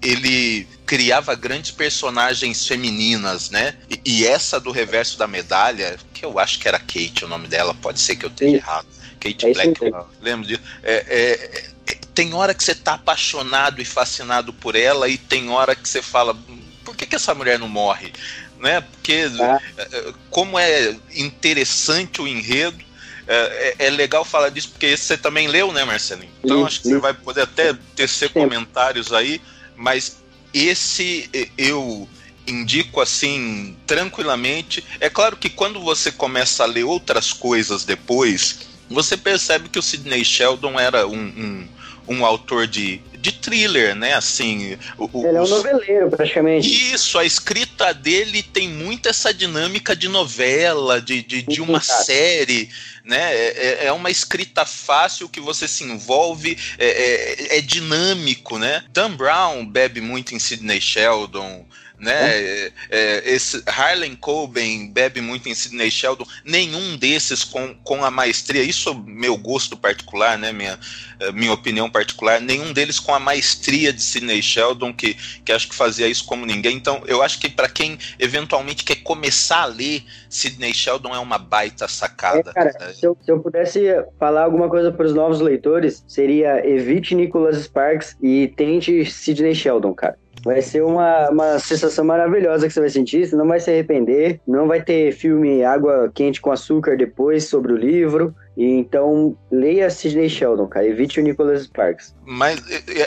ele 0.00 0.66
criava 0.86 1.34
grandes 1.34 1.70
personagens 1.70 2.66
femininas, 2.66 3.50
né? 3.50 3.76
E, 4.04 4.26
essa 4.26 4.60
do 4.60 4.70
reverso 4.70 5.18
da 5.18 5.26
medalha, 5.26 5.98
que 6.14 6.24
eu 6.24 6.38
acho 6.38 6.58
que 6.58 6.68
era 6.68 6.78
Kate 6.78 7.24
o 7.24 7.28
nome 7.28 7.48
dela, 7.48 7.74
pode 7.74 8.00
ser 8.00 8.16
que 8.16 8.24
eu 8.24 8.30
tenha 8.30 8.52
Sim. 8.52 8.56
errado. 8.56 8.86
Kate 9.18 9.46
é 9.46 9.52
Black, 9.52 9.80
lembro 10.20 10.46
disso. 10.46 10.62
É, 10.82 10.94
é, 11.08 11.92
é, 11.92 11.94
tem 12.14 12.34
hora 12.34 12.54
que 12.54 12.62
você 12.62 12.74
tá 12.74 12.94
apaixonado 12.94 13.80
e 13.80 13.84
fascinado 13.84 14.52
por 14.52 14.76
ela, 14.76 15.08
e 15.08 15.16
tem 15.16 15.50
hora 15.50 15.74
que 15.74 15.88
você 15.88 16.02
fala, 16.02 16.36
por 16.84 16.94
que, 16.94 17.06
que 17.06 17.16
essa 17.16 17.34
mulher 17.34 17.58
não 17.58 17.68
morre? 17.68 18.12
Né? 18.58 18.80
Porque 18.80 19.28
ah. 19.40 19.58
como 20.30 20.58
é 20.58 20.94
interessante 21.14 22.20
o 22.20 22.28
enredo, 22.28 22.91
é, 23.26 23.74
é, 23.78 23.86
é, 23.86 23.90
legal 23.90 24.24
falar 24.24 24.48
disso, 24.48 24.70
porque 24.70 24.86
esse 24.86 25.04
você 25.04 25.16
também 25.16 25.48
leu, 25.48 25.72
né, 25.72 25.84
Marcelinho? 25.84 26.30
Então 26.42 26.58
sim, 26.58 26.64
acho 26.64 26.80
que 26.80 26.88
sim. 26.88 26.94
você 26.94 27.00
vai 27.00 27.14
poder 27.14 27.42
até 27.42 27.74
tecer 27.94 28.28
sim. 28.28 28.34
comentários 28.34 29.12
aí, 29.12 29.40
mas 29.76 30.18
esse 30.52 31.30
eu 31.56 32.08
indico 32.46 33.00
assim 33.00 33.76
tranquilamente. 33.86 34.84
É 35.00 35.08
claro 35.08 35.36
que 35.36 35.48
quando 35.48 35.80
você 35.80 36.10
começa 36.10 36.64
a 36.64 36.66
ler 36.66 36.84
outras 36.84 37.32
coisas 37.32 37.84
depois, 37.84 38.60
você 38.90 39.16
percebe 39.16 39.68
que 39.68 39.78
o 39.78 39.82
Sidney 39.82 40.24
Sheldon 40.24 40.78
era 40.78 41.06
um, 41.06 41.16
um, 41.16 41.68
um 42.08 42.24
autor 42.24 42.66
de, 42.66 43.00
de 43.18 43.32
thriller, 43.32 43.94
né? 43.94 44.14
Assim, 44.14 44.76
o, 44.98 45.26
ele 45.26 45.36
é 45.36 45.42
um 45.42 45.48
noveleiro, 45.48 46.10
praticamente. 46.10 46.92
Isso, 46.92 47.18
a 47.18 47.24
escrita 47.24 47.92
dele 47.92 48.42
tem 48.42 48.68
muito 48.68 49.08
essa 49.08 49.32
dinâmica 49.32 49.94
de 49.94 50.08
novela, 50.08 51.00
de, 51.00 51.22
de, 51.22 51.42
de 51.42 51.60
uma 51.60 51.80
série 51.80 52.68
né? 53.04 53.34
É, 53.34 53.46
é, 53.46 53.86
é 53.86 53.92
uma 53.92 54.10
escrita 54.10 54.64
fácil 54.64 55.28
que 55.28 55.40
você 55.40 55.66
se 55.66 55.84
envolve, 55.84 56.56
é, 56.78 56.86
é, 56.86 57.58
é 57.58 57.60
dinâmico, 57.60 58.58
né? 58.58 58.84
Dan 58.90 59.12
Brown 59.12 59.66
bebe 59.66 60.00
muito 60.00 60.34
em 60.34 60.38
Sidney 60.38 60.80
Sheldon, 60.80 61.66
né? 62.02 62.34
É, 62.34 62.72
é, 62.90 63.32
esse 63.32 63.62
Harlan 63.64 64.16
Coben 64.16 64.90
bebe 64.90 65.20
muito 65.20 65.48
em 65.48 65.54
Sidney 65.54 65.88
Sheldon, 65.88 66.26
nenhum 66.44 66.96
desses 66.96 67.44
com, 67.44 67.74
com 67.84 68.04
a 68.04 68.10
maestria, 68.10 68.64
isso 68.64 68.90
é 68.90 68.94
meu 69.06 69.36
gosto 69.36 69.76
particular, 69.76 70.36
né? 70.36 70.52
Minha, 70.52 70.78
é, 71.20 71.30
minha 71.30 71.52
opinião 71.52 71.88
particular, 71.88 72.40
nenhum 72.40 72.72
deles 72.72 72.98
com 72.98 73.14
a 73.14 73.20
maestria 73.20 73.92
de 73.92 74.02
Sidney 74.02 74.42
Sheldon, 74.42 74.92
que, 74.92 75.14
que 75.44 75.52
acho 75.52 75.68
que 75.68 75.76
fazia 75.76 76.08
isso 76.08 76.26
como 76.26 76.44
ninguém. 76.44 76.76
Então, 76.76 77.04
eu 77.06 77.22
acho 77.22 77.38
que 77.38 77.48
para 77.48 77.68
quem 77.68 77.96
eventualmente 78.18 78.82
quer 78.82 78.96
começar 78.96 79.62
a 79.62 79.66
ler, 79.66 80.02
Sidney 80.28 80.74
Sheldon 80.74 81.14
é 81.14 81.20
uma 81.20 81.38
baita 81.38 81.86
sacada. 81.86 82.50
É, 82.50 82.52
cara, 82.52 82.92
se, 82.92 83.06
eu, 83.06 83.16
se 83.22 83.30
eu 83.30 83.38
pudesse 83.38 83.80
falar 84.18 84.42
alguma 84.42 84.68
coisa 84.68 84.90
para 84.90 85.06
os 85.06 85.14
novos 85.14 85.38
leitores, 85.38 86.02
seria 86.08 86.66
evite 86.66 87.14
Nicholas 87.14 87.62
Sparks 87.62 88.16
e 88.20 88.48
tente 88.56 89.04
Sidney 89.04 89.54
Sheldon, 89.54 89.94
cara. 89.94 90.18
Vai 90.44 90.60
ser 90.60 90.82
uma, 90.82 91.30
uma 91.30 91.58
sensação 91.58 92.04
maravilhosa 92.04 92.66
que 92.66 92.74
você 92.74 92.80
vai 92.80 92.90
sentir, 92.90 93.26
você 93.26 93.36
não 93.36 93.46
vai 93.46 93.60
se 93.60 93.70
arrepender, 93.70 94.40
não 94.46 94.66
vai 94.66 94.82
ter 94.82 95.12
filme 95.12 95.64
Água 95.64 96.10
Quente 96.14 96.40
com 96.40 96.50
Açúcar 96.50 96.96
depois 96.96 97.44
sobre 97.44 97.72
o 97.72 97.76
livro. 97.76 98.34
E 98.56 98.64
então, 98.64 99.36
leia 99.50 99.88
Sidney 99.88 100.28
Sheldon, 100.28 100.66
cara, 100.66 100.86
evite 100.86 101.18
o 101.18 101.22
Nicholas 101.22 101.62
Sparks. 101.62 102.14
Mas 102.24 102.62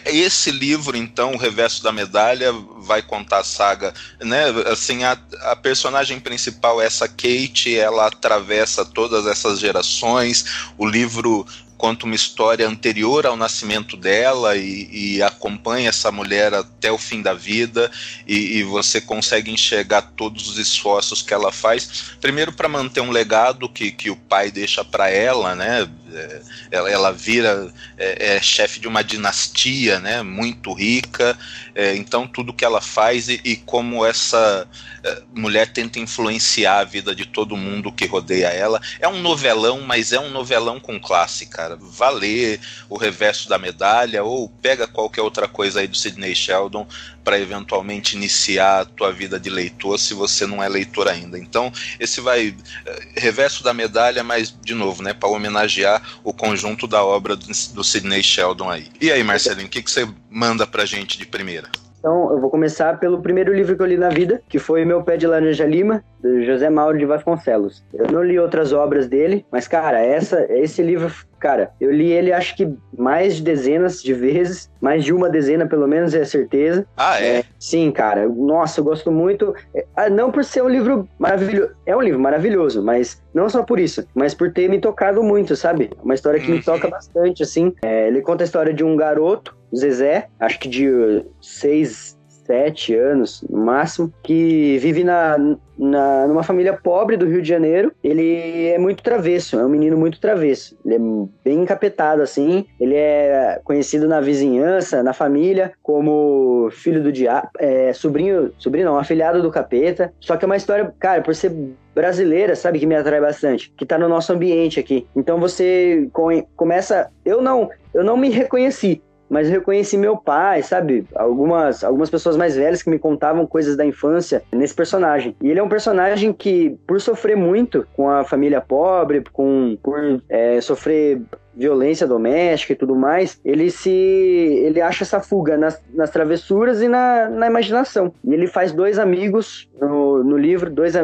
esse 0.05 0.49
livro, 0.49 0.97
então, 0.97 1.33
O 1.33 1.37
Reverso 1.37 1.83
da 1.83 1.91
Medalha, 1.91 2.51
vai 2.79 3.03
contar 3.03 3.39
a 3.39 3.43
saga, 3.43 3.93
né? 4.23 4.45
Assim, 4.71 5.03
a, 5.03 5.15
a 5.43 5.55
personagem 5.55 6.19
principal, 6.19 6.81
essa 6.81 7.07
Kate, 7.07 7.77
ela 7.77 8.07
atravessa 8.07 8.83
todas 8.83 9.27
essas 9.27 9.59
gerações. 9.59 10.45
O 10.79 10.87
livro 10.87 11.45
conta 11.77 12.05
uma 12.05 12.15
história 12.15 12.67
anterior 12.67 13.25
ao 13.25 13.35
nascimento 13.35 13.97
dela 13.97 14.55
e, 14.55 14.89
e 14.91 15.23
acompanha 15.23 15.89
essa 15.89 16.11
mulher 16.11 16.53
até 16.53 16.91
o 16.91 16.97
fim 16.97 17.21
da 17.21 17.33
vida 17.33 17.91
e, 18.27 18.57
e, 18.57 18.63
você 18.63 19.01
consegue 19.01 19.51
enxergar 19.51 20.01
todos 20.15 20.47
os 20.47 20.57
esforços 20.57 21.21
que 21.21 21.33
ela 21.33 21.51
faz, 21.51 22.15
primeiro 22.21 22.53
para 22.53 22.69
manter 22.69 23.01
um 23.01 23.11
legado 23.11 23.69
que, 23.69 23.91
que 23.91 24.09
o 24.09 24.15
pai 24.15 24.51
deixa 24.51 24.83
para 24.83 25.09
ela, 25.09 25.55
né? 25.55 25.87
É, 26.15 26.41
ela, 26.71 26.89
ela 26.89 27.11
vira 27.11 27.71
é, 27.97 28.35
é, 28.35 28.41
chefe 28.41 28.79
de 28.79 28.87
uma 28.87 29.03
dinastia, 29.03 29.99
né? 29.99 30.21
Muito 30.21 30.73
rica, 30.73 31.37
é, 31.73 31.95
então 31.95 32.27
tudo 32.27 32.53
que 32.53 32.63
ela 32.63 32.81
faz 32.81 33.29
e, 33.29 33.39
e 33.43 33.55
como 33.55 34.05
essa 34.05 34.67
é, 35.03 35.21
mulher 35.33 35.71
tenta 35.71 35.99
influenciar 35.99 36.79
a 36.79 36.83
vida 36.83 37.13
de 37.13 37.25
todo 37.25 37.57
mundo 37.57 37.91
que 37.91 38.05
rodeia 38.05 38.47
ela. 38.47 38.81
É 38.99 39.07
um 39.07 39.21
novelão, 39.21 39.81
mas 39.81 40.11
é 40.11 40.19
um 40.19 40.29
novelão 40.29 40.79
com 40.79 40.99
classe, 40.99 41.45
cara. 41.45 41.77
Valer 41.79 42.59
o 42.89 42.97
reverso 42.97 43.47
da 43.49 43.57
medalha 43.57 44.23
ou 44.23 44.49
pega 44.49 44.87
qualquer 44.87 45.21
outra 45.21 45.47
coisa 45.47 45.81
aí 45.81 45.87
do 45.87 45.97
Sidney 45.97 46.33
Sheldon 46.33 46.87
para 47.25 47.39
eventualmente 47.39 48.15
iniciar 48.15 48.81
a 48.81 48.85
tua 48.85 49.11
vida 49.11 49.39
de 49.39 49.49
leitor 49.49 49.99
se 49.99 50.13
você 50.13 50.45
não 50.45 50.63
é 50.63 50.69
leitor 50.69 51.07
ainda. 51.07 51.39
Então, 51.39 51.71
esse 51.99 52.21
vai 52.21 52.55
é, 52.85 53.19
reverso 53.19 53.63
da 53.63 53.73
medalha, 53.73 54.23
mas 54.23 54.55
de 54.63 54.75
novo, 54.75 55.01
né, 55.01 55.13
para 55.13 55.27
homenagear 55.27 56.01
o 56.23 56.31
conjunto 56.31 56.87
da 56.87 57.03
obra 57.03 57.35
do, 57.35 57.47
do 57.47 57.83
Sidney 57.83 58.21
Sheldon 58.21 58.69
aí. 58.69 58.87
E 59.01 59.11
aí, 59.11 59.23
Marcelinho, 59.23 59.67
o 59.67 59.69
que, 59.69 59.81
que 59.81 59.89
você 59.89 60.07
manda 60.29 60.67
pra 60.67 60.85
gente 60.85 61.17
de 61.17 61.25
primeira? 61.25 61.67
Então, 62.05 62.31
eu 62.31 62.39
vou 62.39 62.51
começar 62.51 62.99
pelo 62.99 63.19
primeiro 63.19 63.51
livro 63.51 63.75
que 63.75 63.81
eu 63.81 63.87
li 63.87 63.97
na 63.97 64.09
vida, 64.09 64.39
que 64.47 64.59
foi 64.59 64.85
Meu 64.85 65.01
Pé 65.01 65.17
de 65.17 65.25
Laranja 65.25 65.65
Lima, 65.65 66.03
do 66.21 66.45
José 66.45 66.69
Mauro 66.69 66.99
de 66.99 67.05
Vasconcelos. 67.05 67.83
Eu 67.91 68.05
não 68.11 68.23
li 68.23 68.37
outras 68.37 68.71
obras 68.71 69.07
dele, 69.07 69.43
mas, 69.51 69.67
cara, 69.67 69.99
essa, 69.99 70.45
esse 70.51 70.83
livro, 70.83 71.11
cara, 71.39 71.71
eu 71.79 71.91
li 71.91 72.11
ele 72.11 72.31
acho 72.31 72.55
que 72.55 72.71
mais 72.97 73.35
de 73.35 73.43
dezenas 73.43 74.01
de 74.01 74.13
vezes, 74.13 74.69
mais 74.81 75.03
de 75.03 75.13
uma 75.13 75.29
dezena 75.29 75.67
pelo 75.67 75.87
menos, 75.87 76.13
é 76.13 76.23
certeza. 76.23 76.85
Ah, 76.95 77.21
é? 77.21 77.39
é 77.39 77.43
sim, 77.59 77.91
cara. 77.91 78.27
Nossa, 78.27 78.79
eu 78.79 78.83
gosto 78.83 79.11
muito. 79.11 79.53
É, 79.73 79.85
ah, 79.95 80.09
não 80.09 80.31
por 80.31 80.43
ser 80.43 80.63
um 80.63 80.69
livro 80.69 81.07
maravilhoso, 81.19 81.71
é 81.85 81.95
um 81.95 82.01
livro 82.01 82.19
maravilhoso, 82.19 82.83
mas 82.83 83.21
não 83.33 83.49
só 83.49 83.63
por 83.63 83.79
isso, 83.79 84.07
mas 84.13 84.33
por 84.33 84.51
ter 84.51 84.69
me 84.69 84.79
tocado 84.79 85.23
muito, 85.23 85.55
sabe? 85.55 85.91
Uma 86.03 86.13
história 86.13 86.39
que 86.39 86.49
me 86.49 86.57
uhum. 86.57 86.63
toca 86.63 86.87
bastante, 86.87 87.43
assim. 87.43 87.73
É, 87.83 88.07
ele 88.07 88.21
conta 88.21 88.43
a 88.43 88.45
história 88.45 88.73
de 88.73 88.83
um 88.83 88.95
garoto 88.95 89.55
Zezé, 89.75 90.27
acho 90.39 90.59
que 90.59 90.69
de 90.69 91.25
seis, 91.41 92.17
sete 92.27 92.95
anos 92.95 93.43
no 93.49 93.65
máximo, 93.65 94.13
que 94.23 94.77
vive 94.79 95.03
na, 95.03 95.37
na, 95.77 96.27
numa 96.27 96.43
família 96.43 96.73
pobre 96.73 97.17
do 97.17 97.25
Rio 97.25 97.41
de 97.41 97.47
Janeiro. 97.47 97.91
Ele 98.03 98.67
é 98.67 98.77
muito 98.77 99.03
travesso, 99.03 99.59
é 99.59 99.65
um 99.65 99.69
menino 99.69 99.97
muito 99.97 100.19
travesso. 100.19 100.77
Ele 100.85 100.95
é 100.95 100.99
bem 101.43 101.61
encapetado, 101.61 102.21
assim. 102.21 102.65
Ele 102.79 102.95
é 102.95 103.59
conhecido 103.63 104.07
na 104.07 104.21
vizinhança, 104.21 105.03
na 105.03 105.13
família, 105.13 105.73
como 105.81 106.69
filho 106.71 107.01
do 107.01 107.11
diabo, 107.11 107.49
é, 107.59 107.93
sobrinho, 107.93 108.53
sobrinho 108.57 108.85
não, 108.85 108.97
afilhado 108.97 109.41
do 109.41 109.51
capeta. 109.51 110.13
Só 110.19 110.37
que 110.37 110.45
é 110.45 110.47
uma 110.47 110.57
história, 110.57 110.93
cara, 110.99 111.21
por 111.21 111.35
ser 111.35 111.51
brasileira, 111.93 112.55
sabe, 112.55 112.77
que 112.77 112.85
me 112.85 112.95
atrai 112.95 113.21
bastante, 113.21 113.71
que 113.77 113.85
tá 113.85 113.97
no 113.97 114.09
nosso 114.09 114.33
ambiente 114.33 114.79
aqui. 114.79 115.07
Então 115.15 115.39
você 115.39 116.09
começa, 116.55 117.09
eu 117.23 117.41
não, 117.41 117.69
eu 117.93 118.03
não 118.03 118.17
me 118.17 118.29
reconheci, 118.29 119.01
mas 119.35 119.49
eu 119.49 119.55
reconheci 119.55 119.97
meu 119.97 120.15
pai, 120.15 120.63
sabe? 120.63 121.05
Algumas, 121.13 121.83
algumas 121.83 122.09
pessoas 122.09 122.37
mais 122.37 122.55
velhas 122.55 122.81
que 122.81 122.89
me 122.89 122.97
contavam 122.97 123.45
coisas 123.45 123.75
da 123.75 123.85
infância 123.85 124.41
nesse 124.49 124.73
personagem. 124.73 125.35
E 125.41 125.51
ele 125.51 125.59
é 125.59 125.63
um 125.63 125.67
personagem 125.67 126.31
que, 126.31 126.79
por 126.87 127.01
sofrer 127.01 127.35
muito 127.35 127.85
com 127.97 128.09
a 128.09 128.23
família 128.23 128.61
pobre, 128.61 129.21
com, 129.33 129.77
por 129.83 130.21
é, 130.29 130.61
sofrer 130.61 131.21
violência 131.53 132.07
doméstica 132.07 132.71
e 132.71 132.75
tudo 132.77 132.95
mais, 132.95 133.37
ele 133.43 133.69
se 133.69 133.89
ele 133.89 134.79
acha 134.79 135.03
essa 135.03 135.19
fuga 135.19 135.57
nas, 135.57 135.81
nas 135.93 136.09
travessuras 136.11 136.81
e 136.81 136.87
na, 136.87 137.29
na 137.29 137.47
imaginação. 137.47 138.13
E 138.23 138.33
ele 138.33 138.47
faz 138.47 138.71
dois 138.71 138.97
amigos 138.97 139.69
no, 139.81 140.23
no 140.23 140.37
livro, 140.37 140.69
dois 140.69 140.95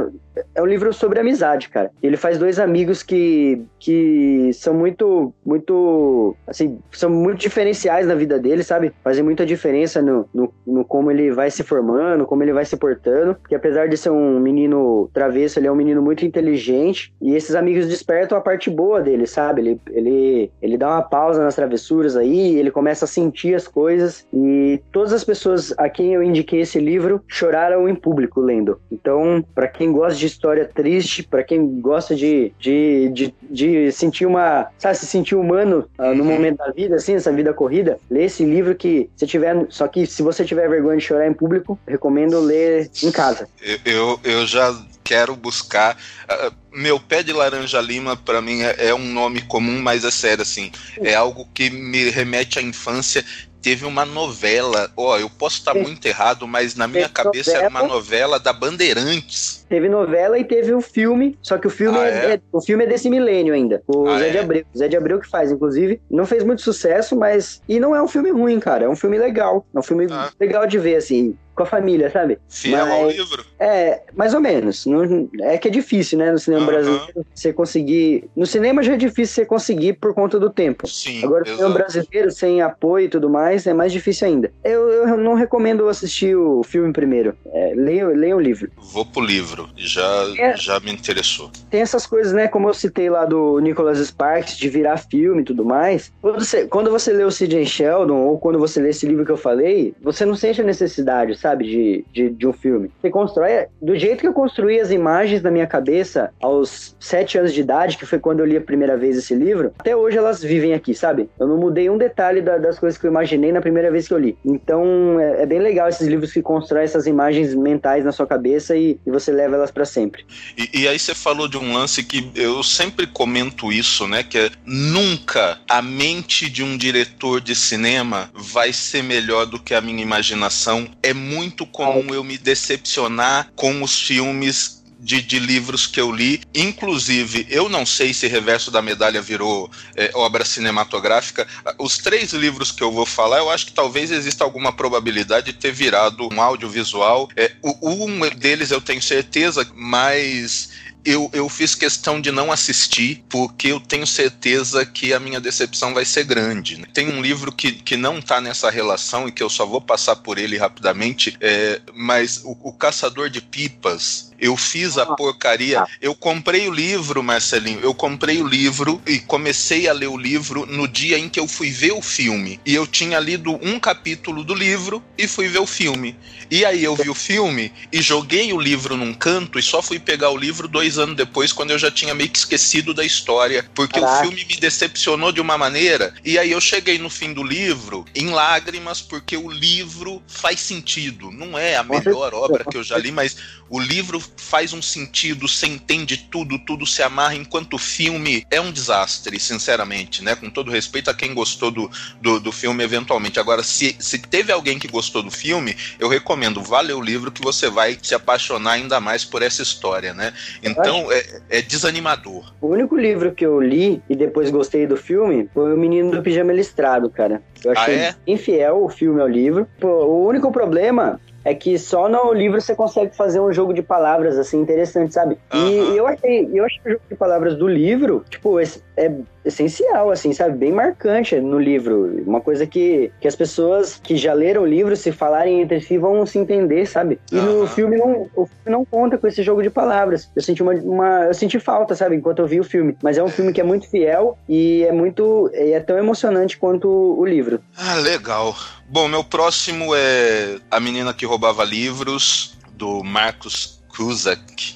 é 0.56 0.62
um 0.62 0.66
livro 0.66 0.94
sobre 0.94 1.20
amizade, 1.20 1.70
cara. 1.70 1.92
Ele 2.02 2.18
faz 2.18 2.38
dois 2.38 2.60
amigos 2.60 3.04
que, 3.04 3.62
que 3.80 4.52
são 4.54 4.74
muito, 4.74 5.34
muito, 5.46 6.36
assim, 6.48 6.80
são 6.92 7.10
muito 7.10 7.40
diferenciais 7.40 8.08
na 8.08 8.16
vida 8.16 8.40
dele, 8.40 8.64
sabe? 8.64 8.94
Fazem 9.04 9.24
muita 9.24 9.46
diferença 9.46 10.02
no, 10.02 10.28
no, 10.34 10.54
no, 10.66 10.86
como 10.86 11.12
ele 11.12 11.32
vai 11.32 11.52
se 11.52 11.64
formando, 11.64 12.26
como 12.26 12.44
ele 12.44 12.54
vai 12.54 12.66
se 12.66 12.78
portando. 12.78 13.36
Porque 13.36 13.56
apesar 13.56 13.88
de 13.88 13.98
ser 13.98 14.10
um 14.10 14.40
menino 14.40 15.10
travesso, 15.14 15.60
ele 15.60 15.68
é 15.68 15.72
um 15.72 15.76
menino 15.76 16.02
muito 16.02 16.26
inteligente. 16.26 17.14
E 17.22 17.36
esses 17.36 17.56
amigos 17.56 17.88
despertam 17.88 18.38
a 18.38 18.42
parte 18.42 18.70
boa 18.70 19.02
dele, 19.02 19.28
sabe? 19.28 19.62
Ele, 19.62 19.82
ele, 19.92 20.52
ele 20.62 20.78
dá 20.78 20.88
uma 20.88 21.02
pausa 21.02 21.44
nas 21.44 21.56
travessuras 21.56 22.16
aí, 22.16 22.58
ele 22.58 22.72
começa 22.72 23.06
a 23.06 23.08
sentir 23.08 23.56
as 23.56 23.68
coisas. 23.68 24.26
E 24.34 24.82
todas 24.92 25.14
as 25.14 25.24
pessoas 25.24 25.74
a 25.78 25.90
quem 25.90 26.14
eu 26.14 26.24
indiquei 26.24 26.62
esse 26.62 26.80
livro 26.80 27.22
choraram 27.28 27.88
em 27.88 27.96
público 27.96 28.40
lendo. 28.40 28.80
Então, 28.92 29.44
para 29.54 29.68
quem 29.68 29.92
gosta 29.92 30.18
de 30.18 30.21
história 30.26 30.66
triste, 30.66 31.24
para 31.24 31.44
quem 31.44 31.80
gosta 31.80 32.16
de, 32.16 32.52
de, 32.60 33.10
de, 33.10 33.34
de, 33.50 33.92
sentir 33.92 34.26
uma. 34.26 34.68
Sabe, 34.78 34.98
se 34.98 35.06
sentir 35.06 35.36
humano 35.36 35.88
uh, 35.98 36.14
no 36.16 36.24
uhum. 36.24 36.32
momento 36.32 36.58
da 36.58 36.72
vida, 36.72 36.96
assim, 36.96 37.16
essa 37.16 37.32
vida 37.32 37.54
corrida, 37.54 38.00
lê 38.10 38.26
esse 38.26 38.44
livro 38.44 38.76
que 38.76 39.10
se 39.16 39.28
tiver. 39.28 39.66
Só 39.70 39.88
que 39.88 40.06
se 40.06 40.22
você 40.22 40.44
tiver 40.44 40.70
vergonha 40.70 40.98
de 40.98 41.04
chorar 41.04 41.28
em 41.28 41.34
público, 41.34 41.80
recomendo 41.88 42.40
ler 42.40 42.90
em 43.04 43.12
casa. 43.12 43.48
Eu, 43.62 43.80
eu, 43.86 44.20
eu 44.24 44.48
já 44.48 44.76
quero 45.04 45.36
buscar. 45.36 45.98
Uh, 46.24 46.54
meu 46.72 47.00
pé 47.00 47.22
de 47.22 47.34
laranja 47.34 47.82
lima, 47.82 48.16
para 48.16 48.42
mim, 48.42 48.62
é, 48.62 48.88
é, 48.88 48.96
um 48.96 49.12
nome 49.12 49.42
comum, 49.42 49.82
mas 49.82 50.06
é 50.06 50.12
sério, 50.12 50.42
assim. 50.42 50.72
É 51.02 51.14
algo 51.14 51.48
que 51.54 51.70
me 51.70 52.10
remete 52.10 52.60
à 52.60 52.62
infância 52.62 53.26
teve 53.62 53.86
uma 53.86 54.06
novela. 54.06 54.90
Ó, 54.98 55.14
oh, 55.14 55.20
eu 55.20 55.30
posso 55.30 55.58
estar 55.58 55.74
muito 55.74 56.06
errado, 56.06 56.48
mas 56.48 56.76
na 56.76 56.88
minha 56.88 57.08
teve 57.08 57.14
cabeça 57.14 57.52
novela, 57.52 57.66
era 57.66 57.70
uma 57.70 57.84
novela 57.84 58.40
da 58.40 58.52
Bandeirantes. 58.52 59.66
Teve 59.70 59.88
novela 59.88 60.38
e 60.38 60.44
teve 60.44 60.74
o 60.74 60.82
filme, 60.82 61.38
só 61.42 61.58
que 61.58 61.68
o 61.68 61.70
filme 61.70 61.98
ah, 61.98 62.08
é, 62.08 62.10
é? 62.10 62.34
é, 62.34 62.42
o 62.52 62.62
filme 62.62 62.84
é 62.84 62.88
desse 62.88 63.10
milênio 63.10 63.54
ainda. 63.54 63.84
O 63.88 64.08
ah, 64.08 64.20
Zé 64.20 64.28
é? 64.28 64.32
de 64.32 64.38
Abreu. 64.40 64.66
Zé 64.78 64.88
de 64.88 64.98
Abreu 64.98 65.20
que 65.20 65.30
faz, 65.30 65.52
inclusive. 65.52 66.02
Não 66.10 66.26
fez 66.26 66.44
muito 66.44 66.62
sucesso, 66.62 67.16
mas. 67.16 67.62
E 67.68 67.80
não 67.80 67.96
é 67.96 68.02
um 68.02 68.08
filme 68.08 68.32
ruim, 68.32 68.60
cara. 68.60 68.86
É 68.86 68.90
um 68.90 68.96
filme 68.96 69.18
legal. 69.18 69.66
É 69.74 69.80
um 69.80 69.84
filme 69.84 70.08
ah. 70.12 70.32
legal 70.40 70.66
de 70.66 70.78
ver, 70.78 70.96
assim 70.96 71.36
com 71.62 71.64
a 71.64 71.66
família, 71.66 72.10
sabe? 72.10 72.40
Fiel 72.50 72.86
Mas, 72.86 72.94
ao 72.94 73.10
livro. 73.10 73.46
É, 73.60 74.02
mais 74.16 74.34
ou 74.34 74.40
menos. 74.40 74.86
Não, 74.86 75.30
é 75.42 75.58
que 75.58 75.68
é 75.68 75.72
difícil, 75.72 76.18
né, 76.18 76.32
no 76.32 76.40
cinema 76.40 76.64
uhum. 76.64 76.68
brasileiro, 76.68 77.26
você 77.34 77.54
conseguir. 77.54 78.30
No 78.36 78.46
cinema 78.46 78.82
já 78.82 78.94
é 78.94 78.98
difícil 78.98 79.36
você 79.36 79.46
conseguir 79.46 79.94
por 79.94 80.14
conta 80.14 80.40
do 80.40 80.50
tempo. 80.50 80.88
Sim. 80.88 81.24
Agora, 81.24 81.42
no 81.42 81.56
cinema 81.56 81.74
brasileiro, 81.76 82.32
sem 82.32 82.62
apoio 82.62 83.06
e 83.06 83.10
tudo 83.10 83.30
mais, 83.30 83.68
é 83.68 83.74
mais 83.74 83.92
difícil 83.92 84.28
ainda. 84.28 84.52
Eu, 84.64 84.90
eu 84.90 85.18
não 85.18 85.36
recomendo 85.36 85.88
assistir 85.88 86.36
o 86.36 86.64
filme 86.64 86.92
primeiro. 86.92 87.36
É, 87.54 87.74
leia, 87.76 88.08
leia 88.08 88.36
o 88.36 88.40
livro. 88.40 88.72
Vou 88.92 89.06
pro 89.06 89.24
livro. 89.24 89.70
Já, 89.78 90.26
é, 90.38 90.58
já 90.58 90.80
me 90.80 90.92
interessou. 90.92 91.52
Tem 91.70 91.82
essas 91.82 92.08
coisas, 92.08 92.34
né? 92.34 92.48
Como 92.48 92.68
eu 92.68 92.74
citei 92.74 93.10
lá 93.10 93.26
do 93.26 93.60
Nicholas 93.60 94.00
Sparks, 94.00 94.58
de 94.58 94.70
virar 94.70 94.98
filme 94.98 95.42
e 95.42 95.46
tudo 95.46 95.64
mais. 95.64 96.12
Quando 96.22 96.44
você, 96.44 96.66
quando 96.66 96.90
você 96.90 97.14
lê 97.14 97.24
o 97.24 97.32
C.J. 97.32 97.66
Sheldon, 97.66 98.18
ou 98.18 98.40
quando 98.40 98.58
você 98.58 98.82
lê 98.82 98.90
esse 98.90 99.06
livro 99.06 99.26
que 99.26 99.32
eu 99.32 99.38
falei, 99.38 99.94
você 100.02 100.26
não 100.26 100.36
sente 100.36 100.62
a 100.62 100.64
necessidade, 100.64 101.38
sabe? 101.38 101.51
Sabe, 101.52 101.66
de, 101.66 102.06
de, 102.14 102.30
de, 102.30 102.48
um 102.48 102.54
filme. 102.54 102.90
Você 103.02 103.10
constrói. 103.10 103.68
Do 103.82 103.96
jeito 103.98 104.22
que 104.22 104.28
eu 104.28 104.34
construí 104.34 104.80
as 104.80 104.92
imagens 104.92 105.42
na 105.42 105.52
minha 105.52 105.68
cabeça 105.68 106.32
aos 106.42 106.96
sete 107.00 107.38
anos 107.38 107.54
de 107.54 107.62
idade, 107.62 107.98
que 107.98 108.06
foi 108.06 108.20
quando 108.20 108.40
eu 108.40 108.46
li 108.46 108.56
a 108.56 108.62
primeira 108.62 108.96
vez 108.98 109.18
esse 109.18 109.36
livro, 109.36 109.74
até 109.78 109.96
hoje 109.96 110.18
elas 110.18 110.42
vivem 110.42 110.74
aqui, 110.74 110.94
sabe? 110.94 111.30
Eu 111.40 111.48
não 111.48 111.58
mudei 111.58 111.90
um 111.90 111.98
detalhe 111.98 112.42
da, 112.42 112.58
das 112.58 112.80
coisas 112.80 112.98
que 112.98 113.06
eu 113.06 113.12
imaginei 113.12 113.52
na 113.52 113.62
primeira 113.62 113.92
vez 113.92 114.08
que 114.08 114.14
eu 114.14 114.18
li. 114.18 114.38
Então 114.46 115.20
é, 115.20 115.44
é 115.44 115.46
bem 115.46 115.60
legal 115.60 115.90
esses 115.90 116.08
livros 116.08 116.32
que 116.32 116.42
constroem 116.42 116.84
essas 116.84 117.06
imagens 117.06 117.54
mentais 117.54 118.06
na 118.06 118.12
sua 118.12 118.26
cabeça 118.26 118.76
e, 118.76 118.98
e 119.06 119.12
você 119.12 119.32
leva 119.32 119.56
elas 119.56 119.72
para 119.72 119.86
sempre. 119.86 120.26
E, 120.58 120.82
e 120.82 120.88
aí 120.88 120.98
você 120.98 121.14
falou 121.14 121.48
de 121.48 121.58
um 121.58 121.74
lance 121.74 122.04
que 122.04 122.32
eu 122.36 122.64
sempre 122.64 123.06
comento 123.08 123.72
isso, 123.72 124.08
né? 124.08 124.24
Que 124.24 124.38
é 124.38 124.50
nunca 124.66 125.60
a 125.68 125.82
mente 125.82 126.50
de 126.50 126.64
um 126.64 126.78
diretor 126.78 127.42
de 127.42 127.56
cinema 127.56 128.30
vai 128.34 128.72
ser 128.72 129.04
melhor 129.04 129.46
do 129.46 129.60
que 129.60 129.74
a 129.74 129.82
minha 129.82 130.02
imaginação. 130.02 130.88
É 131.04 131.14
muito 131.14 131.41
muito 131.42 131.66
comum 131.66 132.14
eu 132.14 132.24
me 132.24 132.38
decepcionar 132.38 133.52
com 133.56 133.82
os 133.82 134.00
filmes 134.00 134.80
de, 135.00 135.20
de, 135.20 135.40
livros 135.40 135.88
que 135.88 136.00
eu 136.00 136.12
li. 136.12 136.42
Inclusive, 136.54 137.48
eu 137.50 137.68
não 137.68 137.84
sei 137.84 138.14
se 138.14 138.28
Reverso 138.28 138.70
da 138.70 138.84
Medalha 138.84 139.20
virou 139.20 139.68
é, 139.96 140.12
obra 140.14 140.46
cinematográfica. 140.46 141.48
Os 141.80 141.98
três 141.98 142.32
livros 142.34 142.72
que 142.72 142.84
eu 142.84 142.92
vou 142.92 143.08
falar, 143.08 143.40
eu 143.40 143.50
acho 143.50 143.66
que 143.66 143.74
talvez 143.74 144.12
exista 144.12 144.44
alguma 144.44 144.72
probabilidade 144.72 145.52
de 145.52 145.58
ter 145.58 145.72
virado 145.72 146.30
um 146.32 146.40
audiovisual. 146.40 147.28
É, 147.36 147.54
um 147.82 148.30
deles 148.30 148.70
eu 148.70 148.80
tenho 148.80 149.02
certeza, 149.02 149.68
mas 149.74 150.70
eu, 151.04 151.30
eu 151.34 151.50
fiz 151.50 151.76
questão 151.76 152.22
de 152.22 152.32
não 152.32 152.52
assistir, 152.52 153.24
porque 153.30 153.70
eu 153.70 153.80
tenho 153.80 154.06
certeza 154.06 154.86
que 154.86 155.14
a 155.14 155.20
minha 155.20 155.40
decepção 155.40 155.94
vai 155.94 156.06
ser 156.06 156.24
grande. 156.24 156.78
Né? 156.78 156.88
Tem 156.94 157.10
um 157.10 157.22
livro 157.22 157.52
que, 157.52 157.72
que 157.72 157.98
não 157.98 158.20
está 158.20 158.40
nessa 158.40 158.70
relação 158.70 159.28
e 159.28 159.32
que 159.32 159.42
eu 159.42 159.50
só 159.50 159.66
vou 159.66 159.82
passar 159.82 160.16
por 160.18 160.38
ele 160.38 160.58
rapidamente, 160.58 161.36
é, 161.40 161.82
mas 161.94 162.42
o, 162.44 162.58
o 162.62 162.74
Caçador 162.74 163.30
de 163.30 163.42
Pipas, 163.42 164.32
eu 164.42 164.58
fiz 164.58 164.98
a 164.98 165.04
ah, 165.04 165.16
porcaria. 165.16 165.82
Tá. 165.82 165.88
Eu 166.02 166.16
comprei 166.16 166.68
o 166.68 166.74
livro, 166.74 167.22
Marcelinho. 167.22 167.80
Eu 167.82 167.94
comprei 167.94 168.42
o 168.42 168.48
livro 168.48 169.00
e 169.06 169.20
comecei 169.20 169.88
a 169.88 169.94
ler 169.94 170.08
o 170.08 170.18
livro 170.18 170.66
no 170.66 170.88
dia 170.88 171.20
em 171.20 171.30
que 171.30 171.40
eu 171.40 171.48
fui 171.48 171.70
ver 171.70 171.92
o 171.92 172.02
filme. 172.02 172.60
E 172.66 172.74
eu 172.74 172.88
tinha 172.88 173.20
lido 173.20 173.52
um 173.62 173.80
capítulo 173.80 174.44
do 174.44 174.56
livro 174.56 175.04
e 175.16 175.28
fui 175.28 175.48
ver 175.48 175.60
o 175.60 175.68
filme. 175.68 176.18
E 176.50 176.66
aí 176.66 176.84
eu 176.84 176.96
vi 176.96 177.10
o 177.10 177.14
filme 177.14 177.72
e 177.94 178.02
joguei 178.02 178.52
o 178.52 178.60
livro 178.60 178.98
num 178.98 179.14
canto 179.14 179.60
e 179.60 179.62
só 179.62 179.82
fui 179.82 180.00
pegar 180.00 180.32
o 180.32 180.38
livro 180.38 180.68
dois 180.68 180.91
anos 180.98 181.16
depois, 181.16 181.52
quando 181.52 181.72
eu 181.72 181.80
já 181.80 181.92
tinha 181.92 182.14
meio 182.14 182.30
que 182.30 182.38
esquecido 182.38 182.94
da 182.94 183.04
história. 183.04 183.66
Porque 183.74 184.00
Caraca. 184.00 184.20
o 184.20 184.22
filme 184.22 184.46
me 184.46 184.56
decepcionou 184.58 185.32
de 185.32 185.42
uma 185.42 185.58
maneira. 185.58 186.14
E 186.24 186.38
aí 186.38 186.52
eu 186.52 186.62
cheguei 186.62 186.98
no 186.98 187.10
fim 187.10 187.34
do 187.34 187.44
livro 187.44 188.06
em 188.16 188.30
lágrimas, 188.30 189.02
porque 189.02 189.38
o 189.38 189.50
livro 189.50 190.22
faz 190.28 190.60
sentido. 190.60 191.32
Não 191.32 191.58
é 191.58 191.76
a 191.76 191.84
melhor 191.84 192.34
obra 192.34 192.66
que 192.66 192.78
eu 192.78 192.84
já 192.84 192.98
li, 192.98 193.12
mas 193.12 193.38
o 193.72 193.80
livro 193.80 194.22
faz 194.36 194.74
um 194.74 194.82
sentido, 194.82 195.48
você 195.48 195.66
entende 195.66 196.18
tudo, 196.30 196.60
tudo 196.60 196.86
se 196.86 197.02
amarra, 197.02 197.36
enquanto 197.36 197.76
o 197.76 197.78
filme 197.78 198.46
é 198.52 198.60
um 198.60 198.70
desastre, 198.70 199.40
sinceramente, 199.40 200.22
né? 200.22 200.36
Com 200.36 200.50
todo 200.50 200.70
respeito 200.70 201.10
a 201.10 201.14
quem 201.14 201.34
gostou 201.34 201.72
do, 201.72 201.90
do, 202.20 202.38
do 202.38 202.52
filme 202.52 202.84
eventualmente. 202.84 203.40
Agora, 203.40 203.64
se, 203.64 203.96
se 203.98 204.20
teve 204.20 204.52
alguém 204.52 204.78
que 204.78 204.90
gostou 204.90 205.24
do 205.24 205.32
filme, 205.32 205.78
eu 205.98 206.10
recomendo, 206.10 206.62
vale 206.62 206.92
o 206.92 207.00
livro 207.00 207.32
que 207.32 207.42
você 207.42 207.70
vai 207.70 207.98
se 208.02 208.14
apaixonar 208.14 208.74
ainda 208.74 209.00
mais 209.00 209.24
por 209.24 209.42
essa 209.42 209.64
história, 209.64 210.14
né? 210.14 210.34
Então, 210.62 210.81
é, 211.12 211.24
é 211.50 211.62
desanimador. 211.62 212.54
O 212.62 212.68
único 212.68 212.96
livro 212.96 213.32
que 213.32 213.46
eu 213.46 213.60
li 213.60 214.02
e 214.10 214.16
depois 214.16 214.50
gostei 214.50 214.86
do 214.88 214.98
filme 214.98 215.50
foi 215.54 215.74
O 215.74 215.78
Menino 215.78 216.12
do 216.12 216.22
Pijama 216.22 216.54
Listrado, 216.54 217.10
cara. 217.10 217.42
Eu 217.64 217.72
achei 217.72 217.96
ah, 217.96 218.04
é? 218.10 218.16
infiel 218.26 218.84
o 218.84 218.90
filme 218.90 219.22
ao 219.22 219.28
livro. 219.28 219.68
Pô, 219.80 219.88
o 219.88 220.28
único 220.28 220.52
problema 220.52 221.20
é 221.44 221.54
que 221.54 221.78
só 221.78 222.08
no 222.08 222.34
livro 222.34 222.60
você 222.60 222.76
consegue 222.76 223.16
fazer 223.16 223.40
um 223.40 223.52
jogo 223.52 223.74
de 223.74 223.82
palavras, 223.82 224.38
assim, 224.38 224.60
interessante, 224.60 225.14
sabe? 225.14 225.38
Uhum. 225.54 225.94
E 225.94 225.98
eu 225.98 226.08
achei, 226.08 226.50
eu 226.54 226.66
achei 226.66 226.82
o 226.86 226.90
jogo 226.92 227.04
de 227.10 227.16
palavras 227.16 227.56
do 227.56 227.68
livro, 227.68 228.24
tipo, 228.30 228.60
é 228.60 229.12
essencial, 229.44 230.12
assim, 230.12 230.34
sabe? 230.34 230.58
Bem 230.58 230.72
marcante 230.72 231.40
no 231.40 231.60
livro. 231.60 232.22
Uma 232.26 232.42
coisa 232.42 232.66
que, 232.68 233.12
que 233.20 233.28
as 233.28 233.36
pessoas 233.36 234.00
que 234.02 234.16
já 234.16 234.34
leram 234.34 234.62
o 234.62 234.66
livro, 234.66 234.96
se 234.96 235.12
falarem 235.12 235.62
entre 235.62 235.82
si, 235.82 235.98
vão 235.98 236.26
se 236.26 236.38
entender, 236.38 236.86
sabe? 236.86 237.20
E 237.32 237.38
uhum. 237.38 237.62
no 237.62 237.68
filme 237.68 237.98
não, 237.98 238.30
o 238.36 238.46
filme 238.46 238.68
não 238.68 238.86
conta 238.86 239.18
com 239.18 239.28
esse 239.28 239.42
jogo 239.42 239.64
de 239.64 239.70
palavras. 239.70 240.30
Eu 240.36 240.42
senti 240.42 240.62
uma, 240.62 240.74
uma, 240.74 241.26
eu 241.26 241.34
senti 241.34 241.60
falta, 241.60 241.96
sabe? 241.96 242.16
Enquanto 242.16 242.40
eu 242.40 242.48
vi 242.48 242.60
o 242.60 242.64
filme. 242.64 242.96
Mas 243.02 243.18
é 243.18 243.24
um 243.24 243.30
filme 243.30 243.52
que 243.52 243.62
é 243.62 243.64
muito 243.64 243.90
fiel 243.90 244.38
e 244.48 244.84
é 244.84 244.92
muito, 244.92 245.50
é 245.54 245.80
tão 245.80 245.98
emocionante 245.98 246.58
quanto 246.58 246.88
o 246.88 247.26
livro. 247.26 247.60
Ah, 247.78 247.96
legal. 247.96 248.56
Bom, 248.92 249.08
meu 249.08 249.24
próximo 249.24 249.96
é 249.96 250.60
A 250.70 250.78
Menina 250.78 251.14
que 251.14 251.26
Roubava 251.26 251.64
Livros, 251.64 252.58
do 252.74 253.02
Marcos 253.02 253.80
Kuzak. 253.88 254.76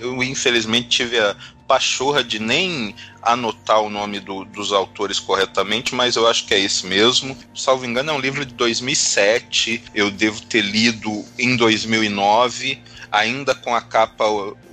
Eu, 0.00 0.20
infelizmente, 0.20 0.88
tive 0.88 1.16
a 1.20 1.36
pachorra 1.68 2.24
de 2.24 2.40
nem 2.40 2.92
anotar 3.22 3.80
o 3.80 3.88
nome 3.88 4.18
do, 4.18 4.44
dos 4.44 4.72
autores 4.72 5.20
corretamente, 5.20 5.94
mas 5.94 6.16
eu 6.16 6.26
acho 6.26 6.44
que 6.44 6.54
é 6.54 6.58
esse 6.58 6.84
mesmo. 6.86 7.38
Salvo 7.54 7.86
engano, 7.86 8.10
é 8.10 8.14
um 8.14 8.18
livro 8.18 8.44
de 8.44 8.52
2007. 8.52 9.84
Eu 9.94 10.10
devo 10.10 10.40
ter 10.42 10.62
lido 10.62 11.24
em 11.38 11.54
2009. 11.54 12.82
ainda 13.12 13.54
com 13.54 13.76
a 13.76 13.80
capa 13.80 14.24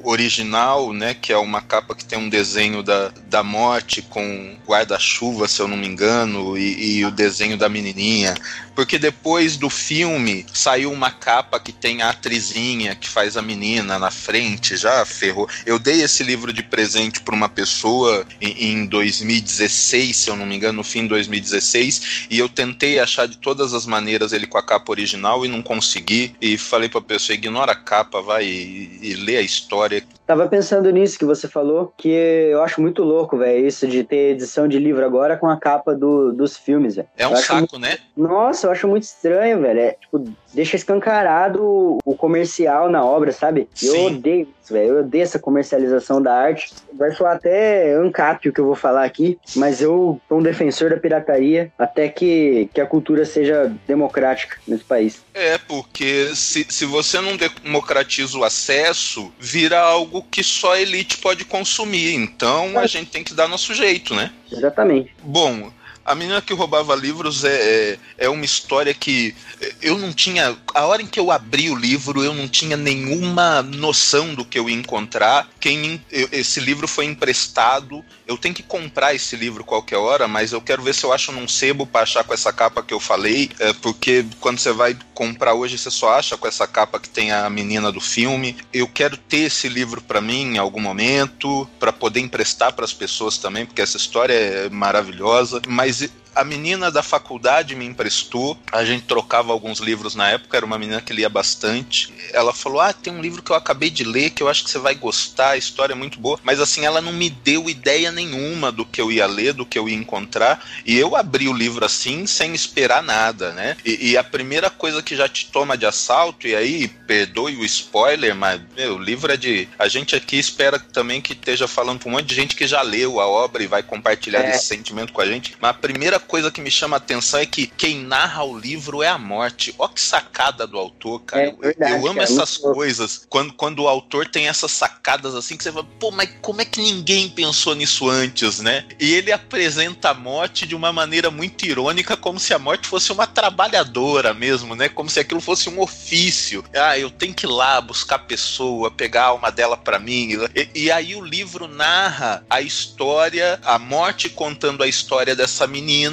original, 0.03 0.93
né, 0.93 1.13
que 1.13 1.31
é 1.31 1.37
uma 1.37 1.61
capa 1.61 1.95
que 1.95 2.05
tem 2.05 2.17
um 2.17 2.29
desenho 2.29 2.81
da, 2.83 3.11
da 3.27 3.43
morte 3.43 4.01
com 4.01 4.55
guarda-chuva, 4.67 5.47
se 5.47 5.61
eu 5.61 5.67
não 5.67 5.77
me 5.77 5.87
engano, 5.87 6.57
e, 6.57 6.97
e, 6.97 7.05
o 7.05 7.11
desenho 7.11 7.57
da 7.57 7.67
menininha. 7.67 8.35
Porque 8.75 8.97
depois 8.97 9.57
do 9.57 9.69
filme 9.69 10.45
saiu 10.53 10.91
uma 10.91 11.11
capa 11.11 11.59
que 11.59 11.71
tem 11.71 12.01
a 12.01 12.09
atrizinha 12.11 12.95
que 12.95 13.09
faz 13.09 13.35
a 13.35 13.41
menina 13.41 13.99
na 13.99 14.09
frente, 14.09 14.77
já 14.77 15.05
ferrou. 15.05 15.49
Eu 15.65 15.77
dei 15.77 16.01
esse 16.01 16.23
livro 16.23 16.53
de 16.53 16.63
presente 16.63 17.19
para 17.19 17.35
uma 17.35 17.49
pessoa 17.49 18.25
em, 18.39 18.71
em 18.71 18.85
2016, 18.85 20.15
se 20.15 20.29
eu 20.29 20.37
não 20.37 20.45
me 20.45 20.55
engano, 20.55 20.77
no 20.77 20.83
fim 20.83 21.03
de 21.03 21.09
2016, 21.09 22.27
e 22.29 22.39
eu 22.39 22.47
tentei 22.47 22.99
achar 22.99 23.27
de 23.27 23.37
todas 23.37 23.73
as 23.73 23.85
maneiras 23.85 24.31
ele 24.31 24.47
com 24.47 24.57
a 24.57 24.63
capa 24.63 24.91
original 24.91 25.45
e 25.45 25.49
não 25.49 25.61
consegui. 25.61 26.33
E 26.39 26.57
falei 26.57 26.87
para 26.87 26.99
a 26.99 27.03
pessoa: 27.03 27.35
ignora 27.35 27.73
a 27.73 27.75
capa, 27.75 28.21
vai 28.21 28.45
e, 28.45 28.99
e 29.01 29.13
lê 29.15 29.35
a 29.37 29.41
história 29.41 29.88
história 29.97 30.18
Tava 30.29 30.47
pensando 30.47 30.91
nisso 30.91 31.17
que 31.17 31.25
você 31.25 31.47
falou, 31.47 31.91
que 31.97 32.07
eu 32.07 32.61
acho 32.61 32.79
muito 32.79 33.01
louco, 33.01 33.35
velho, 33.35 33.65
isso 33.65 33.87
de 33.87 34.03
ter 34.03 34.33
edição 34.33 34.67
de 34.67 34.77
livro 34.77 35.03
agora 35.03 35.35
com 35.35 35.49
a 35.49 35.57
capa 35.57 35.95
do, 35.95 36.31
dos 36.31 36.55
filmes, 36.55 36.97
velho. 36.97 37.07
É 37.17 37.27
um 37.27 37.35
saco, 37.35 37.61
muito... 37.61 37.79
né? 37.79 37.97
Nossa, 38.15 38.67
eu 38.67 38.71
acho 38.71 38.87
muito 38.87 39.01
estranho, 39.01 39.59
velho. 39.59 39.79
É, 39.79 39.93
tipo, 39.93 40.23
deixa 40.53 40.75
escancarado 40.75 41.97
o 42.05 42.15
comercial 42.15 42.91
na 42.91 43.03
obra, 43.03 43.31
sabe? 43.31 43.67
Sim. 43.73 43.87
Eu 43.87 44.05
odeio 44.05 44.47
isso, 44.61 44.71
velho. 44.71 44.89
Eu 44.89 44.99
odeio 44.99 45.23
essa 45.23 45.39
comercialização 45.39 46.21
da 46.21 46.31
arte. 46.31 46.75
Vai 46.93 47.11
soar 47.11 47.35
até 47.35 47.95
ancap 47.95 48.47
o 48.47 48.53
que 48.53 48.59
eu 48.59 48.65
vou 48.65 48.75
falar 48.75 49.05
aqui, 49.05 49.39
mas 49.55 49.81
eu 49.81 50.21
sou 50.27 50.37
um 50.37 50.43
defensor 50.43 50.91
da 50.91 50.97
pirataria 50.97 51.71
até 51.77 52.07
que, 52.07 52.69
que 52.71 52.81
a 52.81 52.85
cultura 52.85 53.25
seja 53.25 53.73
democrática 53.87 54.57
nesse 54.67 54.83
país. 54.83 55.23
É, 55.33 55.57
porque 55.57 56.35
se, 56.35 56.67
se 56.69 56.85
você 56.85 57.19
não 57.19 57.35
democratiza 57.35 58.37
o 58.37 58.43
acesso, 58.43 59.31
vira 59.39 59.79
algo 59.79 60.18
que 60.23 60.43
só 60.43 60.73
a 60.73 60.81
elite 60.81 61.17
pode 61.17 61.45
consumir. 61.45 62.13
Então 62.13 62.77
a 62.77 62.87
gente 62.87 63.11
tem 63.11 63.23
que 63.23 63.33
dar 63.33 63.47
nosso 63.47 63.73
jeito, 63.73 64.13
né? 64.15 64.31
Exatamente. 64.51 65.13
Bom, 65.23 65.71
a 66.09 66.15
menina 66.15 66.41
que 66.41 66.55
roubava 66.55 66.95
livros 66.95 67.43
é, 67.43 67.53
é, 67.53 67.99
é, 68.17 68.29
uma 68.29 68.43
história 68.43 68.95
que 68.95 69.35
eu 69.79 69.95
não 69.95 70.11
tinha. 70.11 70.57
A 70.73 70.87
hora 70.87 71.03
em 71.03 71.05
que 71.05 71.19
eu 71.19 71.29
abri 71.29 71.69
o 71.69 71.75
livro, 71.75 72.23
eu 72.23 72.33
não 72.33 72.47
tinha 72.47 72.75
nenhuma 72.75 73.61
noção 73.61 74.33
do 74.33 74.43
que 74.43 74.57
eu 74.57 74.67
ia 74.67 74.75
encontrar. 74.75 75.47
Quem, 75.59 76.03
esse 76.11 76.59
livro 76.59 76.87
foi 76.87 77.05
emprestado. 77.05 78.03
Eu 78.25 78.39
tenho 78.39 78.55
que 78.55 78.63
comprar 78.63 79.13
esse 79.13 79.35
livro 79.35 79.63
qualquer 79.63 79.97
hora, 79.97 80.27
mas 80.27 80.51
eu 80.51 80.61
quero 80.61 80.81
ver 80.81 80.95
se 80.95 81.03
eu 81.03 81.13
acho 81.13 81.31
num 81.31 81.47
sebo 81.47 81.85
para 81.85 82.01
achar 82.01 82.23
com 82.23 82.33
essa 82.33 82.51
capa 82.51 82.81
que 82.81 82.93
eu 82.93 82.99
falei. 82.99 83.51
É, 83.59 83.71
porque 83.73 84.25
quando 84.39 84.57
você 84.57 84.71
vai 84.71 84.97
comprar 85.13 85.53
hoje, 85.53 85.77
você 85.77 85.91
só 85.91 86.13
acha 86.13 86.37
com 86.37 86.47
essa 86.47 86.65
capa 86.65 86.99
que 86.99 87.09
tem 87.09 87.31
a 87.31 87.47
menina 87.51 87.91
do 87.91 88.01
filme. 88.01 88.57
Eu 88.73 88.87
quero 88.87 89.15
ter 89.15 89.41
esse 89.41 89.69
livro 89.69 90.01
para 90.01 90.21
mim 90.21 90.55
em 90.55 90.57
algum 90.57 90.81
momento, 90.81 91.69
para 91.79 91.93
poder 91.93 92.19
emprestar 92.19 92.73
para 92.73 92.85
as 92.85 92.93
pessoas 92.93 93.37
também, 93.37 93.63
porque 93.63 93.81
essa 93.81 93.97
história 93.97 94.33
é 94.33 94.69
maravilhosa. 94.69 95.61
Mas 95.67 95.98
a 96.35 96.43
menina 96.43 96.91
da 96.91 97.03
faculdade 97.03 97.75
me 97.75 97.85
emprestou. 97.85 98.57
A 98.71 98.85
gente 98.85 99.05
trocava 99.05 99.51
alguns 99.51 99.79
livros 99.79 100.15
na 100.15 100.29
época, 100.29 100.57
era 100.57 100.65
uma 100.65 100.77
menina 100.77 101.01
que 101.01 101.13
lia 101.13 101.29
bastante. 101.29 102.13
Ela 102.33 102.53
falou: 102.53 102.79
Ah, 102.79 102.93
tem 102.93 103.13
um 103.13 103.21
livro 103.21 103.41
que 103.41 103.51
eu 103.51 103.55
acabei 103.55 103.89
de 103.89 104.03
ler 104.03 104.29
que 104.31 104.43
eu 104.43 104.49
acho 104.49 104.63
que 104.63 104.69
você 104.69 104.79
vai 104.79 104.95
gostar, 104.95 105.51
a 105.51 105.57
história 105.57 105.93
é 105.93 105.95
muito 105.95 106.19
boa. 106.19 106.39
Mas 106.43 106.59
assim, 106.59 106.85
ela 106.85 107.01
não 107.01 107.13
me 107.13 107.29
deu 107.29 107.69
ideia 107.69 108.11
nenhuma 108.11 108.71
do 108.71 108.85
que 108.85 109.01
eu 109.01 109.11
ia 109.11 109.25
ler, 109.25 109.53
do 109.53 109.65
que 109.65 109.77
eu 109.77 109.89
ia 109.89 109.95
encontrar. 109.95 110.63
E 110.85 110.97
eu 110.97 111.15
abri 111.15 111.47
o 111.47 111.53
livro 111.53 111.85
assim, 111.85 112.25
sem 112.25 112.53
esperar 112.53 113.03
nada, 113.03 113.51
né? 113.53 113.77
E, 113.85 114.11
e 114.11 114.17
a 114.17 114.23
primeira 114.23 114.69
coisa 114.69 115.01
que 115.01 115.15
já 115.15 115.27
te 115.27 115.47
toma 115.47 115.77
de 115.77 115.85
assalto, 115.85 116.47
e 116.47 116.55
aí, 116.55 116.87
perdoe 116.87 117.57
o 117.57 117.65
spoiler, 117.65 118.35
mas 118.35 118.61
meu, 118.75 118.95
o 118.95 119.03
livro 119.03 119.31
é 119.31 119.37
de. 119.37 119.67
A 119.77 119.87
gente 119.87 120.15
aqui 120.15 120.37
espera 120.37 120.79
também 120.79 121.21
que 121.21 121.33
esteja 121.33 121.67
falando 121.67 122.03
com 122.03 122.09
um 122.09 122.13
monte 122.13 122.27
de 122.27 122.35
gente 122.35 122.55
que 122.55 122.67
já 122.67 122.81
leu 122.81 123.19
a 123.19 123.27
obra 123.27 123.63
e 123.63 123.67
vai 123.67 123.83
compartilhar 123.83 124.41
é. 124.41 124.51
esse 124.51 124.65
sentimento 124.65 125.13
com 125.13 125.21
a 125.21 125.25
gente. 125.25 125.55
Mas 125.59 125.71
a 125.71 125.73
primeira 125.73 126.18
coisa 126.19 126.51
que 126.51 126.61
me 126.61 126.71
chama 126.71 126.95
a 126.95 126.97
atenção 126.97 127.39
é 127.39 127.45
que 127.45 127.67
quem 127.67 128.03
narra 128.03 128.43
o 128.43 128.57
livro 128.57 129.01
é 129.03 129.07
a 129.07 129.17
morte. 129.17 129.73
Ó 129.77 129.87
que 129.87 130.01
sacada 130.01 130.65
do 130.65 130.77
autor, 130.77 131.21
cara. 131.21 131.43
É 131.43 131.51
verdade, 131.51 131.93
eu, 131.93 132.07
amo 132.07 132.19
cara, 132.19 132.23
essas 132.23 132.57
coisas. 132.57 133.25
Quando, 133.29 133.53
quando 133.53 133.83
o 133.83 133.87
autor 133.87 134.27
tem 134.27 134.47
essas 134.47 134.71
sacadas 134.71 135.35
assim 135.35 135.57
que 135.57 135.63
você 135.63 135.71
fala, 135.71 135.85
pô, 135.99 136.11
mas 136.11 136.29
como 136.41 136.61
é 136.61 136.65
que 136.65 136.81
ninguém 136.81 137.29
pensou 137.29 137.75
nisso 137.75 138.09
antes, 138.09 138.59
né? 138.59 138.85
E 138.99 139.13
ele 139.13 139.31
apresenta 139.31 140.09
a 140.09 140.13
morte 140.13 140.65
de 140.65 140.75
uma 140.75 140.91
maneira 140.91 141.31
muito 141.31 141.65
irônica, 141.65 142.15
como 142.17 142.39
se 142.39 142.53
a 142.53 142.59
morte 142.59 142.87
fosse 142.87 143.11
uma 143.11 143.27
trabalhadora 143.27 144.33
mesmo, 144.33 144.75
né? 144.75 144.89
Como 144.89 145.09
se 145.09 145.19
aquilo 145.19 145.41
fosse 145.41 145.69
um 145.69 145.79
ofício. 145.79 146.63
Ah, 146.73 146.97
eu 146.97 147.09
tenho 147.09 147.33
que 147.33 147.45
ir 147.45 147.49
lá 147.49 147.79
buscar 147.81 148.15
a 148.15 148.19
pessoa, 148.19 148.91
pegar 148.91 149.23
a 149.23 149.27
alma 149.27 149.51
dela 149.51 149.77
para 149.77 149.99
mim. 149.99 150.29
E, 150.55 150.85
e 150.85 150.91
aí 150.91 151.15
o 151.15 151.23
livro 151.23 151.67
narra 151.67 152.43
a 152.49 152.61
história, 152.61 153.59
a 153.63 153.77
morte 153.79 154.29
contando 154.29 154.83
a 154.83 154.87
história 154.87 155.35
dessa 155.35 155.65
menina 155.67 156.08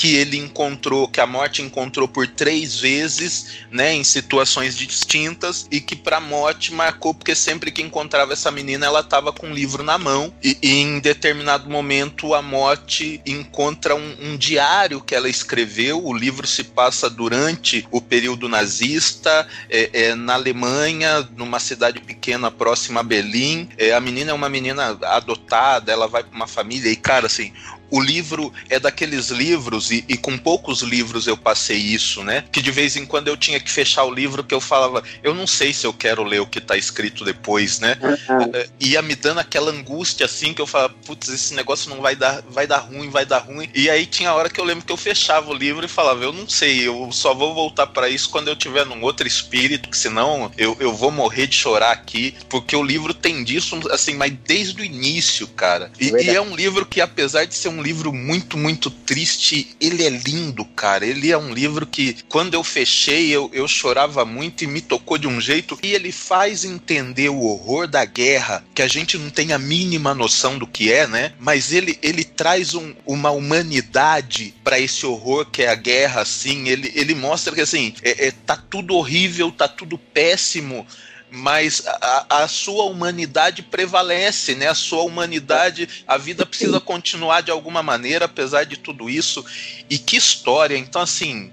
que 0.00 0.16
ele 0.16 0.38
encontrou, 0.38 1.06
que 1.06 1.20
a 1.20 1.26
morte 1.26 1.60
encontrou 1.60 2.08
por 2.08 2.26
três 2.26 2.80
vezes, 2.80 3.58
né, 3.70 3.92
em 3.92 4.02
situações 4.02 4.74
distintas, 4.74 5.66
e 5.70 5.78
que 5.78 5.94
para 5.94 6.18
morte 6.18 6.72
marcou 6.72 7.12
porque 7.12 7.34
sempre 7.34 7.70
que 7.70 7.82
encontrava 7.82 8.32
essa 8.32 8.50
menina 8.50 8.86
ela 8.86 9.00
estava 9.00 9.30
com 9.30 9.48
um 9.48 9.52
livro 9.52 9.82
na 9.82 9.98
mão, 9.98 10.32
e, 10.42 10.56
e, 10.62 10.70
em 10.76 11.00
determinado 11.00 11.68
momento 11.68 12.34
a 12.34 12.40
morte 12.40 13.20
encontra 13.26 13.94
um, 13.94 14.16
um, 14.22 14.36
diário 14.38 15.02
que 15.02 15.14
ela 15.14 15.28
escreveu. 15.28 16.02
O 16.02 16.14
livro 16.14 16.46
se 16.46 16.64
passa 16.64 17.10
durante 17.10 17.86
o 17.90 18.00
período 18.00 18.48
nazista, 18.48 19.46
é, 19.68 19.90
é, 19.92 20.14
na 20.14 20.34
Alemanha, 20.34 21.28
numa 21.36 21.60
cidade 21.60 22.00
pequena 22.00 22.50
próxima 22.50 23.00
a 23.00 23.02
Berlim. 23.02 23.68
É, 23.76 23.92
a 23.92 24.00
menina 24.00 24.30
é 24.30 24.34
uma 24.34 24.48
menina 24.48 24.98
adotada, 25.02 25.92
ela 25.92 26.08
vai 26.08 26.22
para 26.22 26.34
uma 26.34 26.46
família, 26.46 26.90
e 26.90 26.96
cara, 26.96 27.26
assim, 27.26 27.52
o 27.90 28.00
livro 28.00 28.52
é 28.68 28.78
daqueles 28.78 29.30
livros, 29.30 29.90
e, 29.90 30.04
e, 30.08 30.16
com 30.16 30.36
poucos 30.38 30.82
livros 30.82 31.26
eu 31.26 31.36
passei 31.36 31.76
isso, 31.76 32.22
né? 32.22 32.44
Que 32.52 32.62
de 32.62 32.70
vez 32.70 32.96
em 32.96 33.06
quando 33.06 33.28
eu 33.28 33.36
tinha 33.36 33.60
que 33.60 33.70
fechar 33.70 34.04
o 34.04 34.12
livro 34.12 34.44
que 34.44 34.54
eu 34.54 34.60
falava, 34.60 35.02
eu 35.22 35.34
não 35.34 35.46
sei 35.46 35.72
se 35.72 35.86
eu 35.86 35.92
quero 35.92 36.22
ler 36.22 36.40
o 36.40 36.46
que 36.46 36.60
tá 36.60 36.76
escrito 36.76 37.24
depois, 37.24 37.80
né? 37.80 37.96
Uhum. 38.00 38.52
Ia 38.80 39.02
me 39.02 39.14
dando 39.14 39.40
aquela 39.40 39.70
angústia 39.70 40.26
assim 40.26 40.54
que 40.54 40.60
eu 40.60 40.66
falava, 40.66 40.94
putz, 41.04 41.28
esse 41.28 41.54
negócio 41.54 41.90
não 41.90 42.00
vai 42.00 42.14
dar, 42.14 42.42
vai 42.48 42.66
dar 42.66 42.78
ruim, 42.78 43.10
vai 43.10 43.26
dar 43.26 43.38
ruim. 43.38 43.68
E 43.74 43.90
aí 43.90 44.06
tinha 44.06 44.32
hora 44.32 44.48
que 44.48 44.60
eu 44.60 44.64
lembro 44.64 44.84
que 44.84 44.92
eu 44.92 44.96
fechava 44.96 45.50
o 45.50 45.54
livro 45.54 45.84
e 45.84 45.88
falava, 45.88 46.22
eu 46.22 46.32
não 46.32 46.48
sei, 46.48 46.86
eu 46.86 47.10
só 47.12 47.34
vou 47.34 47.54
voltar 47.54 47.86
para 47.88 48.08
isso 48.08 48.30
quando 48.30 48.48
eu 48.48 48.56
tiver 48.56 48.86
num 48.86 49.02
outro 49.02 49.26
espírito, 49.26 49.88
que 49.88 49.96
senão 49.96 50.50
eu, 50.56 50.76
eu 50.80 50.94
vou 50.94 51.10
morrer 51.10 51.46
de 51.46 51.56
chorar 51.56 51.92
aqui, 51.92 52.34
porque 52.48 52.76
o 52.76 52.82
livro 52.82 53.12
tem 53.12 53.42
disso, 53.42 53.78
assim, 53.90 54.14
mas 54.14 54.32
desde 54.44 54.80
o 54.80 54.84
início, 54.84 55.46
cara. 55.48 55.90
E, 55.98 56.10
e 56.10 56.30
é 56.30 56.40
um 56.40 56.54
livro 56.54 56.86
que, 56.86 57.00
apesar 57.00 57.44
de 57.44 57.54
ser 57.54 57.68
um 57.68 57.79
um 57.80 57.82
livro 57.82 58.12
muito, 58.12 58.58
muito 58.58 58.90
triste. 58.90 59.74
Ele 59.80 60.04
é 60.04 60.10
lindo, 60.10 60.64
cara. 60.64 61.06
Ele 61.06 61.32
é 61.32 61.38
um 61.38 61.52
livro 61.52 61.86
que, 61.86 62.16
quando 62.28 62.54
eu 62.54 62.62
fechei, 62.62 63.30
eu, 63.30 63.50
eu 63.54 63.66
chorava 63.66 64.24
muito 64.24 64.62
e 64.62 64.66
me 64.66 64.82
tocou 64.82 65.16
de 65.16 65.26
um 65.26 65.40
jeito. 65.40 65.78
E 65.82 65.94
ele 65.94 66.12
faz 66.12 66.64
entender 66.64 67.30
o 67.30 67.40
horror 67.40 67.88
da 67.88 68.04
guerra, 68.04 68.62
que 68.74 68.82
a 68.82 68.88
gente 68.88 69.16
não 69.16 69.30
tem 69.30 69.52
a 69.52 69.58
mínima 69.58 70.14
noção 70.14 70.58
do 70.58 70.66
que 70.66 70.92
é, 70.92 71.06
né? 71.06 71.32
Mas 71.40 71.72
ele, 71.72 71.98
ele 72.02 72.22
traz 72.22 72.74
um, 72.74 72.94
uma 73.06 73.30
humanidade 73.30 74.54
para 74.62 74.78
esse 74.78 75.06
horror 75.06 75.46
que 75.46 75.62
é 75.62 75.68
a 75.68 75.74
guerra, 75.74 76.20
assim. 76.20 76.68
Ele, 76.68 76.92
ele 76.94 77.14
mostra 77.14 77.54
que, 77.54 77.62
assim, 77.62 77.94
é, 78.02 78.28
é, 78.28 78.30
tá 78.30 78.56
tudo 78.56 78.94
horrível, 78.94 79.50
tá 79.50 79.66
tudo 79.66 79.96
péssimo 79.96 80.86
mas 81.30 81.82
a, 81.86 82.42
a, 82.42 82.48
sua 82.48 82.84
humanidade 82.84 83.62
prevalece, 83.62 84.54
né? 84.54 84.68
A 84.68 84.74
sua 84.74 85.02
humanidade, 85.02 86.04
a 86.06 86.18
vida 86.18 86.44
precisa 86.44 86.80
continuar 86.80 87.40
de 87.40 87.50
alguma 87.50 87.82
maneira, 87.82 88.24
apesar 88.24 88.64
de 88.64 88.76
tudo 88.76 89.08
isso. 89.08 89.44
E 89.88 89.98
que 89.98 90.16
história! 90.16 90.76
Então, 90.76 91.00
assim, 91.00 91.52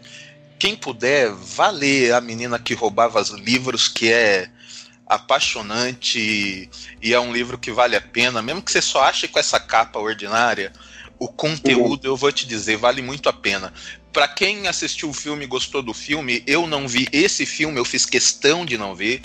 quem 0.57 0.75
puder, 0.75 1.31
vá 1.31 1.69
ler 1.69 2.13
A 2.13 2.21
Menina 2.21 2.57
que 2.57 2.73
Roubava 2.73 3.21
os 3.21 3.29
Livros, 3.29 3.87
que 3.87 4.11
é 4.11 4.49
apaixonante 5.05 6.69
e 7.01 7.13
é 7.13 7.19
um 7.19 7.31
livro 7.31 7.57
que 7.57 7.71
vale 7.71 7.95
a 7.95 8.01
pena, 8.01 8.41
mesmo 8.41 8.61
que 8.61 8.71
você 8.71 8.81
só 8.81 9.03
ache 9.03 9.27
com 9.27 9.39
essa 9.39 9.59
capa 9.59 9.99
ordinária. 9.99 10.73
O 11.19 11.27
conteúdo, 11.27 12.05
eu 12.05 12.17
vou 12.17 12.31
te 12.31 12.45
dizer, 12.45 12.77
vale 12.77 13.01
muito 13.01 13.29
a 13.29 13.33
pena 13.33 13.73
para 14.17 14.27
quem 14.27 14.67
assistiu 14.67 15.11
o 15.11 15.13
filme 15.13 15.43
e 15.43 15.47
gostou 15.47 15.83
do 15.83 15.93
filme, 15.93 16.41
eu 16.47 16.65
não 16.65 16.87
vi 16.87 17.07
esse 17.11 17.45
filme, 17.45 17.79
eu 17.79 17.85
fiz 17.85 18.03
questão 18.03 18.65
de 18.65 18.75
não 18.75 18.95
ver 18.95 19.21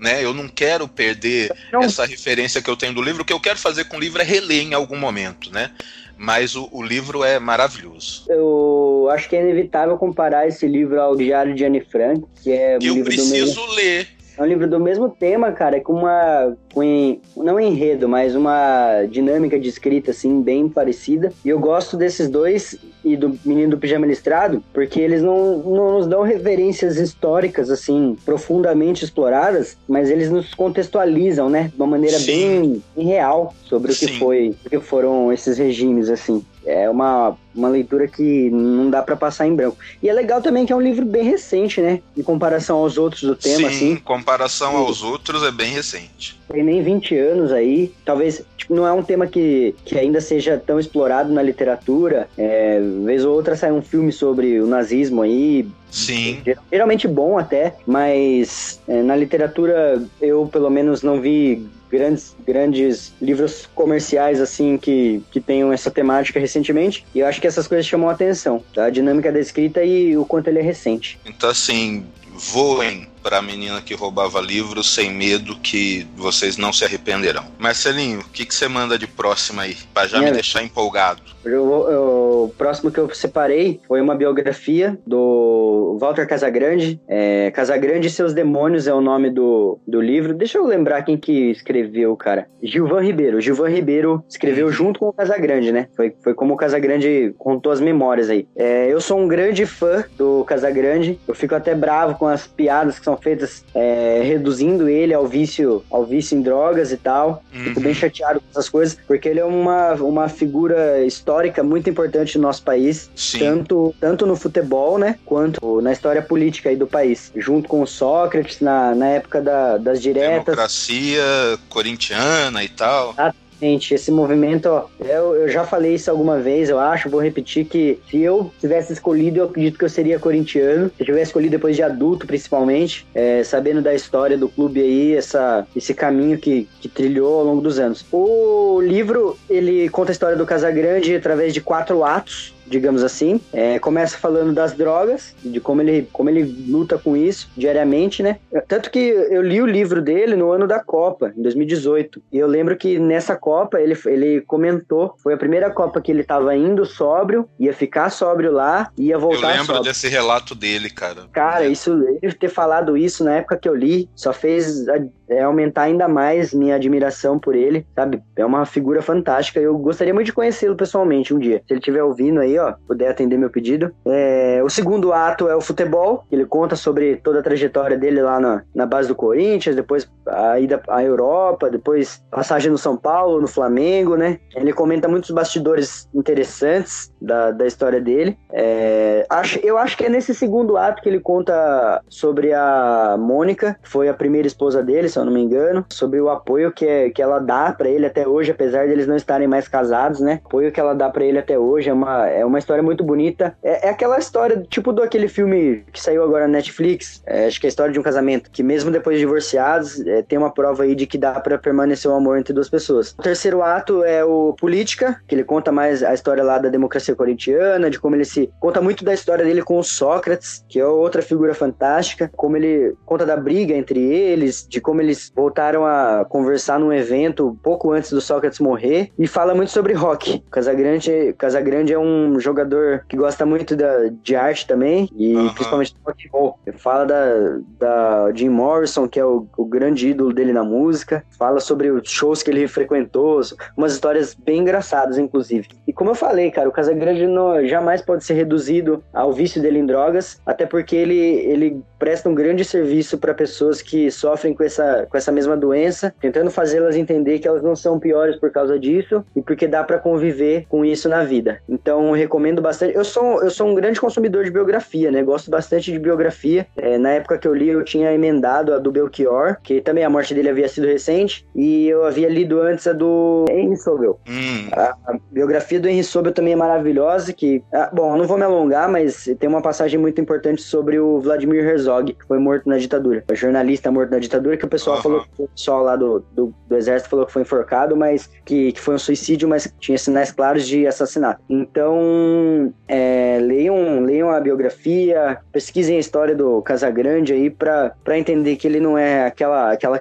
né? 0.00 0.24
Eu 0.24 0.34
não 0.34 0.48
quero 0.48 0.86
perder 0.88 1.52
não. 1.72 1.80
essa 1.80 2.04
referência 2.04 2.62
que 2.62 2.68
eu 2.68 2.76
tenho 2.76 2.94
do 2.94 3.02
livro. 3.02 3.22
O 3.22 3.24
que 3.24 3.32
eu 3.32 3.40
quero 3.40 3.58
fazer 3.58 3.84
com 3.84 3.96
o 3.96 4.00
livro 4.00 4.20
é 4.20 4.24
reler 4.24 4.62
em 4.62 4.74
algum 4.74 4.96
momento, 4.96 5.52
né? 5.52 5.70
Mas 6.16 6.54
o, 6.54 6.68
o 6.70 6.82
livro 6.82 7.24
é 7.24 7.38
maravilhoso. 7.38 8.24
Eu 8.28 9.08
acho 9.10 9.28
que 9.28 9.34
é 9.34 9.42
inevitável 9.42 9.96
comparar 9.96 10.46
esse 10.46 10.66
livro 10.66 11.00
ao 11.00 11.16
Diário 11.16 11.54
de 11.54 11.64
Anne 11.64 11.80
Frank, 11.80 12.24
que 12.42 12.52
é 12.52 12.78
um 12.80 12.98
eu 12.98 13.04
preciso 13.04 13.64
ler. 13.74 14.08
É 14.36 14.42
um 14.42 14.46
livro 14.46 14.68
do 14.68 14.80
mesmo 14.80 15.08
tema, 15.08 15.52
cara, 15.52 15.80
com 15.80 15.92
uma. 15.92 16.56
Com, 16.72 17.20
não 17.36 17.60
enredo, 17.60 18.08
mas 18.08 18.34
uma 18.34 19.04
dinâmica 19.08 19.58
de 19.58 19.68
escrita, 19.68 20.10
assim, 20.10 20.42
bem 20.42 20.68
parecida. 20.68 21.32
E 21.44 21.48
eu 21.48 21.58
gosto 21.58 21.96
desses 21.96 22.28
dois 22.28 22.76
e 23.04 23.16
do 23.16 23.38
Menino 23.44 23.70
do 23.70 23.78
Pijama 23.78 24.06
Listrado, 24.06 24.62
porque 24.72 25.00
eles 25.00 25.22
não, 25.22 25.58
não 25.58 25.92
nos 25.98 26.06
dão 26.06 26.22
referências 26.22 26.96
históricas, 26.96 27.70
assim, 27.70 28.16
profundamente 28.24 29.04
exploradas, 29.04 29.76
mas 29.86 30.10
eles 30.10 30.30
nos 30.30 30.52
contextualizam, 30.52 31.48
né? 31.48 31.70
De 31.72 31.76
uma 31.76 31.86
maneira 31.86 32.18
bem, 32.20 32.82
bem, 32.96 33.06
real 33.06 33.54
sobre 33.64 33.92
o 33.92 33.94
que 33.94 34.06
Sim. 34.06 34.18
foi, 34.18 34.56
o 34.66 34.70
que 34.70 34.80
foram 34.80 35.32
esses 35.32 35.58
regimes, 35.58 36.10
assim. 36.10 36.44
É 36.66 36.90
uma, 36.90 37.36
uma 37.54 37.68
leitura 37.68 38.08
que 38.08 38.50
não 38.50 38.90
dá 38.90 39.02
para 39.02 39.16
passar 39.16 39.46
em 39.46 39.54
branco. 39.54 39.76
E 40.02 40.08
é 40.08 40.12
legal 40.12 40.42
também 40.42 40.66
que 40.66 40.72
é 40.72 40.76
um 40.76 40.80
livro 40.80 41.04
bem 41.04 41.24
recente, 41.24 41.80
né? 41.80 42.00
Em 42.16 42.22
comparação 42.22 42.78
aos 42.78 42.98
outros 42.98 43.22
do 43.22 43.36
tema, 43.36 43.56
Sim, 43.56 43.66
assim. 43.66 43.90
em 43.92 43.96
comparação 43.96 44.76
aos 44.76 45.02
outros 45.02 45.42
é 45.42 45.50
bem 45.50 45.72
recente. 45.72 46.38
Tem 46.48 46.62
nem 46.62 46.82
20 46.82 47.16
anos 47.16 47.52
aí. 47.52 47.92
Talvez 48.04 48.44
tipo, 48.56 48.74
não 48.74 48.86
é 48.86 48.92
um 48.92 49.02
tema 49.02 49.26
que, 49.26 49.74
que 49.84 49.98
ainda 49.98 50.20
seja 50.20 50.62
tão 50.64 50.78
explorado 50.78 51.32
na 51.32 51.42
literatura. 51.42 52.28
É, 52.36 52.80
vez 53.04 53.24
ou 53.24 53.34
outra 53.34 53.56
sai 53.56 53.72
um 53.72 53.82
filme 53.82 54.12
sobre 54.12 54.60
o 54.60 54.66
nazismo 54.66 55.22
aí. 55.22 55.68
Sim. 55.90 56.42
Geralmente 56.72 57.06
bom 57.06 57.38
até, 57.38 57.76
mas 57.86 58.80
é, 58.88 59.00
na 59.02 59.14
literatura 59.14 60.02
eu 60.20 60.46
pelo 60.46 60.68
menos 60.68 61.02
não 61.02 61.20
vi 61.20 61.64
grandes, 61.94 62.34
grandes 62.44 63.12
livros 63.22 63.68
comerciais 63.74 64.40
assim 64.40 64.76
que, 64.76 65.22
que 65.30 65.40
tenham 65.40 65.72
essa 65.72 65.90
temática 65.90 66.40
recentemente. 66.40 67.06
E 67.14 67.20
eu 67.20 67.26
acho 67.26 67.40
que 67.44 67.48
essas 67.48 67.68
coisas 67.68 67.84
chamam 67.84 68.08
a 68.08 68.12
atenção, 68.12 68.64
tá? 68.72 68.86
A 68.86 68.90
dinâmica 68.90 69.30
da 69.30 69.38
escrita 69.38 69.84
e 69.84 70.16
o 70.16 70.24
quanto 70.24 70.48
ele 70.48 70.60
é 70.60 70.62
recente. 70.62 71.20
Então, 71.26 71.50
assim, 71.50 72.06
voem 72.32 73.06
para 73.22 73.36
a 73.36 73.42
menina 73.42 73.82
que 73.82 73.92
roubava 73.92 74.40
livros 74.40 74.94
sem 74.94 75.10
medo 75.12 75.54
que 75.56 76.06
vocês 76.16 76.56
não 76.56 76.72
se 76.72 76.86
arrependerão. 76.86 77.44
Marcelinho, 77.58 78.20
o 78.20 78.24
que, 78.30 78.46
que 78.46 78.54
você 78.54 78.66
manda 78.66 78.98
de 78.98 79.06
próxima 79.06 79.64
aí, 79.64 79.76
para 79.92 80.08
já 80.08 80.20
Minha... 80.20 80.30
me 80.30 80.34
deixar 80.36 80.62
empolgado? 80.62 81.20
Eu, 81.44 81.90
eu, 81.90 82.44
o 82.44 82.54
próximo 82.56 82.90
que 82.90 82.98
eu 82.98 83.12
separei 83.14 83.80
foi 83.86 84.00
uma 84.00 84.14
biografia 84.14 84.98
do 85.06 85.96
Walter 86.00 86.26
Casagrande. 86.26 87.00
É, 87.06 87.50
Casagrande 87.50 88.08
e 88.08 88.10
seus 88.10 88.32
demônios 88.32 88.86
é 88.86 88.94
o 88.94 89.00
nome 89.00 89.30
do, 89.30 89.78
do 89.86 90.00
livro. 90.00 90.34
Deixa 90.34 90.58
eu 90.58 90.66
lembrar 90.66 91.02
quem 91.02 91.16
que 91.16 91.50
escreveu, 91.50 92.16
cara. 92.16 92.46
Gilvan 92.62 93.02
Ribeiro. 93.02 93.40
Gilvan 93.40 93.68
Ribeiro 93.68 94.24
escreveu 94.28 94.70
junto 94.70 95.00
com 95.00 95.08
o 95.08 95.12
Casagrande, 95.12 95.70
né? 95.70 95.88
Foi, 95.94 96.14
foi 96.22 96.34
como 96.34 96.54
o 96.54 96.56
Casagrande 96.56 97.34
contou 97.38 97.72
as 97.72 97.80
memórias 97.80 98.30
aí. 98.30 98.46
É, 98.56 98.90
eu 98.90 99.00
sou 99.00 99.18
um 99.18 99.28
grande 99.28 99.66
fã 99.66 100.04
do 100.16 100.44
Casagrande. 100.44 101.18
Eu 101.26 101.34
fico 101.34 101.54
até 101.54 101.74
bravo 101.74 102.16
com 102.18 102.26
as 102.26 102.46
piadas 102.46 102.98
que 102.98 103.04
são 103.04 103.16
feitas 103.16 103.64
é, 103.74 104.22
reduzindo 104.24 104.88
ele 104.88 105.12
ao 105.12 105.26
vício, 105.26 105.82
ao 105.90 106.04
vício 106.04 106.36
em 106.36 106.42
drogas 106.42 106.92
e 106.92 106.96
tal. 106.96 107.42
Uhum. 107.54 107.60
Fico 107.64 107.80
bem 107.80 107.94
chateado 107.94 108.40
com 108.40 108.46
essas 108.50 108.68
coisas, 108.68 108.98
porque 109.06 109.28
ele 109.28 109.40
é 109.40 109.44
uma, 109.44 109.94
uma 109.94 110.28
figura 110.28 111.04
histórica 111.04 111.33
histórica 111.34 111.62
muito 111.62 111.90
importante 111.90 112.38
no 112.38 112.42
nosso 112.42 112.62
país, 112.62 113.10
tanto, 113.38 113.94
tanto 114.00 114.26
no 114.26 114.36
futebol, 114.36 114.98
né, 114.98 115.18
quanto 115.24 115.80
na 115.80 115.92
história 115.92 116.22
política 116.22 116.68
aí 116.68 116.76
do 116.76 116.86
país, 116.86 117.32
junto 117.34 117.68
com 117.68 117.82
o 117.82 117.86
Sócrates 117.86 118.60
na, 118.60 118.94
na 118.94 119.08
época 119.08 119.40
da, 119.40 119.76
das 119.76 120.00
diretas. 120.00 120.44
Democracia 120.44 121.22
corintiana 121.68 122.62
e 122.62 122.68
tal. 122.68 123.14
Gente, 123.60 123.94
esse 123.94 124.10
movimento, 124.10 124.66
ó, 124.66 124.86
eu, 125.00 125.34
eu 125.36 125.48
já 125.48 125.64
falei 125.64 125.94
isso 125.94 126.10
alguma 126.10 126.38
vez, 126.38 126.68
eu 126.68 126.78
acho, 126.78 127.08
vou 127.08 127.20
repetir 127.20 127.64
que 127.64 127.98
se 128.10 128.20
eu 128.20 128.52
tivesse 128.60 128.92
escolhido, 128.92 129.38
eu 129.38 129.44
acredito 129.44 129.78
que 129.78 129.84
eu 129.84 129.88
seria 129.88 130.18
corintiano. 130.18 130.90
Se 130.96 131.02
eu 131.02 131.06
tivesse 131.06 131.30
escolhido 131.30 131.52
depois 131.52 131.76
de 131.76 131.82
adulto, 131.82 132.26
principalmente, 132.26 133.06
é, 133.14 133.42
sabendo 133.42 133.80
da 133.80 133.94
história 133.94 134.36
do 134.36 134.48
clube 134.48 134.80
aí, 134.80 135.14
essa, 135.14 135.66
esse 135.74 135.94
caminho 135.94 136.38
que, 136.38 136.68
que 136.80 136.88
trilhou 136.88 137.40
ao 137.40 137.44
longo 137.44 137.60
dos 137.60 137.78
anos. 137.78 138.04
O 138.12 138.80
livro, 138.80 139.38
ele 139.48 139.88
conta 139.88 140.10
a 140.10 140.12
história 140.12 140.36
do 140.36 140.46
Casagrande 140.46 141.14
através 141.14 141.54
de 141.54 141.60
quatro 141.60 142.04
atos 142.04 142.54
digamos 142.66 143.02
assim. 143.02 143.40
É, 143.52 143.78
começa 143.78 144.16
falando 144.18 144.52
das 144.52 144.72
drogas, 144.72 145.34
de 145.44 145.60
como 145.60 145.82
ele, 145.82 146.08
como 146.12 146.30
ele 146.30 146.42
luta 146.68 146.98
com 146.98 147.16
isso 147.16 147.50
diariamente, 147.56 148.22
né? 148.22 148.38
Tanto 148.68 148.90
que 148.90 148.98
eu 148.98 149.42
li 149.42 149.60
o 149.60 149.66
livro 149.66 150.00
dele 150.00 150.36
no 150.36 150.50
ano 150.50 150.66
da 150.66 150.80
Copa, 150.80 151.32
em 151.36 151.42
2018. 151.42 152.22
E 152.32 152.38
eu 152.38 152.46
lembro 152.46 152.76
que 152.76 152.98
nessa 152.98 153.36
Copa 153.36 153.80
ele, 153.80 153.96
ele 154.06 154.40
comentou, 154.42 155.14
foi 155.22 155.34
a 155.34 155.38
primeira 155.38 155.70
Copa 155.70 156.00
que 156.00 156.10
ele 156.10 156.22
estava 156.22 156.54
indo 156.56 156.84
sóbrio, 156.84 157.48
ia 157.58 157.72
ficar 157.72 158.10
sóbrio 158.10 158.52
lá, 158.52 158.90
ia 158.96 159.18
voltar 159.18 159.48
Eu 159.48 159.48
lembro 159.48 159.66
sóbrio. 159.66 159.84
desse 159.84 160.08
relato 160.08 160.54
dele, 160.54 160.90
cara. 160.90 161.22
Cara, 161.32 161.66
isso, 161.66 161.92
ele 162.22 162.32
ter 162.32 162.48
falado 162.48 162.96
isso 162.96 163.24
na 163.24 163.36
época 163.36 163.56
que 163.56 163.68
eu 163.68 163.74
li, 163.74 164.08
só 164.14 164.32
fez 164.32 164.84
é, 165.28 165.42
aumentar 165.42 165.82
ainda 165.82 166.08
mais 166.08 166.52
minha 166.52 166.74
admiração 166.74 167.38
por 167.38 167.54
ele, 167.54 167.86
sabe? 167.94 168.22
É 168.36 168.44
uma 168.44 168.64
figura 168.64 169.02
fantástica. 169.02 169.60
Eu 169.60 169.76
gostaria 169.78 170.14
muito 170.14 170.26
de 170.26 170.32
conhecê-lo 170.32 170.76
pessoalmente 170.76 171.34
um 171.34 171.38
dia. 171.38 171.62
Se 171.66 171.72
ele 171.72 171.80
estiver 171.80 172.02
ouvindo 172.02 172.40
aí, 172.40 172.58
ó, 172.58 172.74
puder 172.86 173.10
atender 173.10 173.38
meu 173.38 173.50
pedido. 173.50 173.94
É, 174.06 174.60
o 174.64 174.68
segundo 174.68 175.12
ato 175.12 175.48
é 175.48 175.56
o 175.56 175.60
futebol, 175.60 176.24
ele 176.30 176.44
conta 176.44 176.76
sobre 176.76 177.16
toda 177.16 177.40
a 177.40 177.42
trajetória 177.42 177.96
dele 177.96 178.22
lá 178.22 178.40
na, 178.40 178.62
na 178.74 178.86
base 178.86 179.08
do 179.08 179.14
Corinthians, 179.14 179.76
depois 179.76 180.10
a 180.26 180.58
ida 180.58 180.82
à 180.88 181.02
Europa, 181.02 181.70
depois 181.70 182.22
passagem 182.30 182.70
no 182.70 182.78
São 182.78 182.96
Paulo, 182.96 183.40
no 183.40 183.46
Flamengo, 183.46 184.16
né? 184.16 184.38
Ele 184.54 184.72
comenta 184.72 185.08
muitos 185.08 185.30
bastidores 185.30 186.08
interessantes 186.14 187.12
da, 187.20 187.50
da 187.50 187.66
história 187.66 188.00
dele. 188.00 188.38
É, 188.52 189.26
acho, 189.28 189.58
eu 189.60 189.78
acho 189.78 189.96
que 189.96 190.04
é 190.04 190.08
nesse 190.08 190.34
segundo 190.34 190.76
ato 190.76 191.02
que 191.02 191.08
ele 191.08 191.20
conta 191.20 192.02
sobre 192.08 192.52
a 192.52 193.16
Mônica, 193.18 193.78
que 193.82 193.88
foi 193.88 194.08
a 194.08 194.14
primeira 194.14 194.46
esposa 194.46 194.82
dele, 194.82 195.08
se 195.14 195.18
eu 195.18 195.24
não 195.24 195.32
me 195.32 195.40
engano, 195.40 195.84
sobre 195.90 196.20
o 196.20 196.28
apoio 196.28 196.72
que, 196.72 196.86
é, 196.86 197.10
que 197.10 197.22
ela 197.22 197.38
dá 197.38 197.72
para 197.72 197.88
ele 197.88 198.06
até 198.06 198.26
hoje, 198.26 198.50
apesar 198.50 198.86
de 198.86 198.92
eles 198.92 199.06
não 199.06 199.16
estarem 199.16 199.48
mais 199.48 199.68
casados, 199.68 200.20
né? 200.20 200.40
O 200.44 200.48
apoio 200.48 200.72
que 200.72 200.80
ela 200.80 200.94
dá 200.94 201.08
para 201.08 201.24
ele 201.24 201.38
até 201.38 201.58
hoje 201.58 201.88
é 201.88 201.92
uma, 201.92 202.28
é 202.28 202.44
uma 202.44 202.58
história 202.58 202.82
muito 202.82 203.02
bonita. 203.02 203.56
É, 203.62 203.88
é 203.88 203.90
aquela 203.90 204.18
história, 204.18 204.62
tipo 204.68 204.92
do 204.92 205.02
aquele 205.02 205.28
filme 205.28 205.84
que 205.92 206.00
saiu 206.00 206.22
agora 206.22 206.46
na 206.46 206.54
Netflix, 206.54 207.22
é, 207.26 207.46
acho 207.46 207.60
que 207.60 207.66
é 207.66 207.68
a 207.68 207.70
história 207.70 207.92
de 207.92 207.98
um 207.98 208.02
casamento, 208.02 208.50
que 208.50 208.62
mesmo 208.62 208.90
depois 208.90 209.18
de 209.18 209.24
divorciados, 209.24 210.00
é, 210.06 210.22
tem 210.22 210.38
uma 210.38 210.52
prova 210.52 210.82
aí 210.82 210.94
de 210.94 211.06
que 211.06 211.18
dá 211.18 211.40
para 211.40 211.58
permanecer 211.58 212.10
o 212.10 212.14
um 212.14 212.16
amor 212.18 212.38
entre 212.38 212.52
duas 212.52 212.68
pessoas. 212.68 213.14
O 213.18 213.22
terceiro 213.22 213.62
ato 213.62 214.04
é 214.04 214.24
o 214.24 214.54
Política, 214.58 215.20
que 215.26 215.34
ele 215.34 215.44
conta 215.44 215.72
mais 215.72 216.02
a 216.02 216.14
história 216.14 216.44
lá 216.44 216.58
da 216.58 216.68
democracia 216.68 217.14
corintiana, 217.14 217.90
de 217.90 217.98
como 217.98 218.14
ele 218.14 218.24
se. 218.24 218.50
conta 218.60 218.80
muito 218.80 219.04
da 219.04 219.14
história 219.14 219.44
dele 219.44 219.62
com 219.62 219.78
o 219.78 219.82
Sócrates, 219.82 220.64
que 220.68 220.78
é 220.78 220.86
outra 220.86 221.22
figura 221.22 221.54
fantástica, 221.54 222.30
como 222.36 222.56
ele 222.56 222.94
conta 223.04 223.24
da 223.24 223.36
briga 223.36 223.74
entre 223.74 224.00
eles, 224.00 224.66
de 224.68 224.80
como 224.80 225.00
eles 225.04 225.32
voltaram 225.34 225.84
a 225.84 226.24
conversar 226.28 226.78
num 226.78 226.92
evento 226.92 227.56
pouco 227.62 227.92
antes 227.92 228.10
do 228.10 228.20
Sócrates 228.20 228.58
morrer, 228.58 229.10
e 229.18 229.26
fala 229.26 229.54
muito 229.54 229.70
sobre 229.70 229.92
rock. 229.92 230.42
Casagrande, 230.50 231.34
Casagrande 231.38 231.92
é 231.92 231.98
um 231.98 232.38
jogador 232.40 233.04
que 233.08 233.16
gosta 233.16 233.46
muito 233.46 233.76
da, 233.76 234.08
de 234.22 234.34
arte 234.34 234.66
também, 234.66 235.08
e 235.16 235.34
uhum. 235.34 235.52
principalmente 235.54 235.94
do 235.94 236.00
rock 236.04 236.28
roll. 236.28 236.58
Ele 236.66 236.76
fala 236.76 237.04
da, 237.04 237.58
da 237.78 238.32
Jim 238.34 238.48
Morrison, 238.48 239.08
que 239.08 239.20
é 239.20 239.24
o, 239.24 239.46
o 239.56 239.64
grande 239.64 240.08
ídolo 240.08 240.32
dele 240.32 240.52
na 240.52 240.64
música, 240.64 241.24
fala 241.38 241.60
sobre 241.60 241.90
os 241.90 242.08
shows 242.08 242.42
que 242.42 242.50
ele 242.50 242.66
frequentou, 242.66 243.40
umas 243.76 243.92
histórias 243.92 244.34
bem 244.34 244.60
engraçadas, 244.60 245.18
inclusive. 245.18 245.68
E 245.86 245.92
como 245.92 246.10
eu 246.10 246.14
falei, 246.14 246.50
cara, 246.50 246.68
o 246.68 246.72
Casagrande 246.72 247.26
não, 247.26 247.66
jamais 247.66 248.02
pode 248.02 248.24
ser 248.24 248.34
reduzido 248.34 249.02
ao 249.12 249.32
vício 249.32 249.60
dele 249.60 249.78
em 249.78 249.86
drogas, 249.86 250.40
até 250.46 250.66
porque 250.66 250.96
ele, 250.96 251.18
ele 251.18 251.82
presta 251.98 252.28
um 252.28 252.34
grande 252.34 252.64
serviço 252.64 253.18
para 253.18 253.34
pessoas 253.34 253.80
que 253.82 254.10
sofrem 254.10 254.54
com 254.54 254.62
essa, 254.62 254.93
com 255.08 255.16
essa 255.16 255.32
mesma 255.32 255.56
doença, 255.56 256.14
tentando 256.20 256.50
fazê-las 256.50 256.96
entender 256.96 257.38
que 257.38 257.48
elas 257.48 257.62
não 257.62 257.76
são 257.76 257.98
piores 257.98 258.36
por 258.36 258.50
causa 258.50 258.78
disso 258.78 259.24
e 259.34 259.42
porque 259.42 259.66
dá 259.66 259.82
para 259.82 259.98
conviver 259.98 260.66
com 260.68 260.84
isso 260.84 261.08
na 261.08 261.24
vida. 261.24 261.60
Então, 261.68 262.12
recomendo 262.12 262.62
bastante. 262.62 262.94
Eu 262.94 263.04
sou, 263.04 263.42
eu 263.42 263.50
sou 263.50 263.68
um 263.68 263.74
grande 263.74 264.00
consumidor 264.00 264.44
de 264.44 264.50
biografia, 264.50 265.10
né? 265.10 265.22
Gosto 265.22 265.50
bastante 265.50 265.92
de 265.92 265.98
biografia. 265.98 266.66
É, 266.76 266.98
na 266.98 267.10
época 267.10 267.38
que 267.38 267.48
eu 267.48 267.54
li, 267.54 267.68
eu 267.68 267.84
tinha 267.84 268.12
emendado 268.12 268.72
a 268.72 268.78
do 268.78 268.92
Belchior, 268.92 269.56
que 269.62 269.80
também 269.80 270.04
a 270.04 270.10
morte 270.10 270.34
dele 270.34 270.48
havia 270.48 270.68
sido 270.68 270.86
recente, 270.86 271.46
e 271.54 271.88
eu 271.88 272.04
havia 272.04 272.28
lido 272.28 272.60
antes 272.60 272.86
a 272.86 272.92
do 272.92 273.44
Henry 273.50 273.76
Sobel. 273.76 274.18
Hum. 274.28 274.68
A, 274.72 274.94
a, 275.06 275.18
biografia 275.30 275.80
do 275.80 275.88
Henry 275.88 276.04
Sobel 276.04 276.32
também 276.32 276.52
é 276.52 276.56
maravilhosa, 276.56 277.32
que... 277.32 277.62
Ah, 277.72 277.90
bom, 277.92 278.12
eu 278.12 278.18
não 278.18 278.26
vou 278.26 278.36
me 278.36 278.44
alongar, 278.44 278.88
mas 278.88 279.28
tem 279.38 279.48
uma 279.48 279.62
passagem 279.62 279.98
muito 279.98 280.20
importante 280.20 280.62
sobre 280.62 280.98
o 280.98 281.20
Vladimir 281.20 281.64
Herzog, 281.64 282.12
que 282.12 282.26
foi 282.26 282.38
morto 282.38 282.68
na 282.68 282.78
ditadura. 282.78 283.24
O 283.30 283.34
jornalista 283.34 283.90
morto 283.90 284.10
na 284.10 284.18
ditadura, 284.18 284.56
que 284.56 284.64
o 284.64 284.68
pessoal 284.68 284.83
uhum. 284.92 285.02
falou, 285.02 285.24
o 285.38 285.48
pessoal 285.48 285.82
lá 285.82 285.96
do, 285.96 286.20
do, 286.32 286.54
do, 286.68 286.76
exército 286.76 287.10
falou 287.10 287.26
que 287.26 287.32
foi 287.32 287.42
enforcado, 287.42 287.96
mas 287.96 288.28
que, 288.44 288.72
que 288.72 288.80
foi 288.80 288.94
um 288.94 288.98
suicídio, 288.98 289.48
mas 289.48 289.72
tinha 289.78 289.98
sinais 289.98 290.30
claros 290.30 290.66
de 290.66 290.86
assassinato. 290.86 291.42
Então, 291.48 292.72
é, 292.88 293.38
leiam, 293.40 294.00
leiam 294.00 294.30
a 294.30 294.40
biografia, 294.40 295.38
pesquisem 295.52 295.96
a 295.96 296.00
história 296.00 296.34
do 296.34 296.60
Casagrande 296.62 297.32
aí 297.32 297.50
para 297.50 297.94
entender 298.18 298.56
que 298.56 298.66
ele 298.66 298.80
não 298.80 298.96
é 298.98 299.26
aquela, 299.26 299.72
aquela 299.72 299.98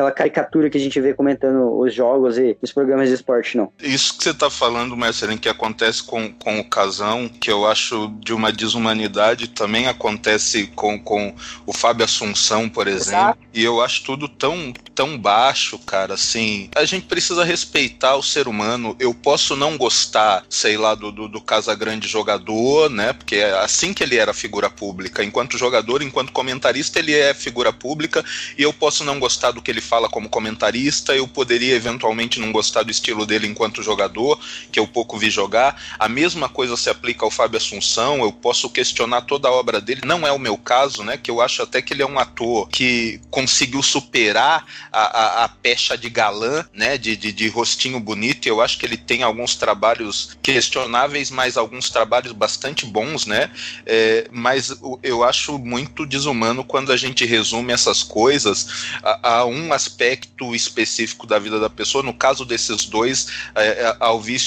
aquela 0.00 0.10
caricatura 0.10 0.70
que 0.70 0.78
a 0.78 0.80
gente 0.80 1.00
vê 1.00 1.12
comentando 1.12 1.78
os 1.78 1.94
jogos 1.94 2.38
e 2.38 2.56
os 2.62 2.72
programas 2.72 3.08
de 3.08 3.14
esporte, 3.14 3.56
não. 3.56 3.72
Isso 3.80 4.16
que 4.16 4.24
você 4.24 4.30
está 4.30 4.50
falando, 4.50 4.96
Marcelinho, 4.96 5.38
que 5.38 5.48
acontece 5.48 6.02
com, 6.02 6.32
com 6.32 6.58
o 6.58 6.64
Casão, 6.64 7.28
que 7.28 7.50
eu 7.50 7.66
acho 7.66 8.08
de 8.20 8.32
uma 8.32 8.50
desumanidade, 8.50 9.48
também 9.48 9.86
acontece 9.86 10.68
com, 10.68 10.98
com 10.98 11.34
o 11.66 11.72
Fábio 11.72 12.04
Assunção, 12.04 12.68
por 12.68 12.88
exemplo. 12.88 13.20
Exato. 13.20 13.38
E 13.52 13.64
eu 13.64 13.80
acho 13.80 14.04
tudo 14.04 14.28
tão, 14.28 14.72
tão 14.94 15.18
baixo, 15.18 15.78
cara, 15.78 16.14
assim. 16.14 16.70
A 16.74 16.84
gente 16.84 17.06
precisa 17.06 17.44
respeitar 17.44 18.16
o 18.16 18.22
ser 18.22 18.48
humano. 18.48 18.96
Eu 18.98 19.12
posso 19.12 19.56
não 19.56 19.76
gostar, 19.76 20.44
sei 20.48 20.76
lá, 20.76 20.94
do, 20.94 21.10
do, 21.12 21.28
do 21.28 21.40
Casagrande 21.40 22.08
jogador, 22.08 22.88
né? 22.88 23.12
Porque 23.12 23.36
é 23.36 23.58
assim 23.58 23.92
que 23.92 24.02
ele 24.02 24.16
era 24.16 24.32
figura 24.32 24.70
pública. 24.70 25.24
Enquanto 25.24 25.58
jogador, 25.58 26.02
enquanto 26.02 26.32
comentarista, 26.32 26.98
ele 26.98 27.14
é 27.14 27.34
figura 27.34 27.72
pública. 27.72 28.24
E 28.56 28.62
eu 28.62 28.72
posso 28.72 29.04
não 29.04 29.18
gostar 29.18 29.50
do 29.50 29.60
que 29.60 29.70
ele 29.70 29.80
fala 29.90 30.08
como 30.08 30.28
comentarista. 30.28 31.16
Eu 31.16 31.26
poderia 31.26 31.74
eventualmente 31.74 32.38
não 32.38 32.52
gostar 32.52 32.84
do 32.84 32.92
estilo 32.92 33.26
dele 33.26 33.48
enquanto 33.48 33.82
jogador, 33.82 34.38
que 34.70 34.78
eu 34.78 34.86
pouco 34.86 35.18
vi 35.18 35.28
jogar. 35.28 35.82
A 35.98 36.08
mesma 36.08 36.48
coisa 36.48 36.76
se 36.76 36.88
aplica 36.88 37.24
ao 37.24 37.30
Fábio 37.30 37.56
Assunção. 37.56 38.22
Eu 38.22 38.30
posso 38.30 38.70
questionar 38.70 39.22
toda 39.22 39.48
a 39.48 39.52
obra 39.52 39.80
dele. 39.80 40.02
Não 40.04 40.24
é 40.24 40.30
o 40.30 40.38
meu 40.38 40.56
caso, 40.56 41.02
né? 41.02 41.16
Que 41.16 41.28
eu 41.28 41.40
acho 41.40 41.60
até 41.62 41.82
que 41.82 41.92
ele 41.92 42.02
é 42.02 42.06
um 42.06 42.20
ator 42.20 42.68
que 42.68 43.20
conseguiu 43.30 43.82
superar 43.82 44.64
a, 44.92 45.00
a, 45.00 45.44
a 45.44 45.48
pecha 45.48 45.98
de 45.98 46.08
galã, 46.08 46.64
né? 46.72 46.96
De, 46.96 47.16
de, 47.16 47.32
de 47.32 47.48
rostinho 47.48 47.98
bonito. 47.98 48.46
Eu 48.46 48.60
acho 48.60 48.78
que 48.78 48.86
ele 48.86 48.96
tem 48.96 49.24
alguns 49.24 49.56
trabalhos 49.56 50.38
questionáveis, 50.40 51.32
mas 51.32 51.56
alguns 51.56 51.90
trabalhos 51.90 52.30
bastante 52.30 52.86
bons, 52.86 53.26
né? 53.26 53.50
É, 53.84 54.28
mas 54.30 54.72
eu 55.02 55.24
acho 55.24 55.58
muito 55.58 56.06
desumano 56.06 56.62
quando 56.62 56.92
a 56.92 56.96
gente 56.96 57.26
resume 57.26 57.72
essas 57.72 58.04
coisas 58.04 58.68
a, 59.02 59.38
a 59.38 59.44
um 59.44 59.72
aspecto 59.80 60.54
específico 60.54 61.26
da 61.26 61.38
vida 61.38 61.58
da 61.58 61.70
pessoa. 61.70 62.04
No 62.04 62.12
caso 62.12 62.44
desses 62.44 62.84
dois, 62.84 63.28
é, 63.54 63.84
é, 63.84 63.96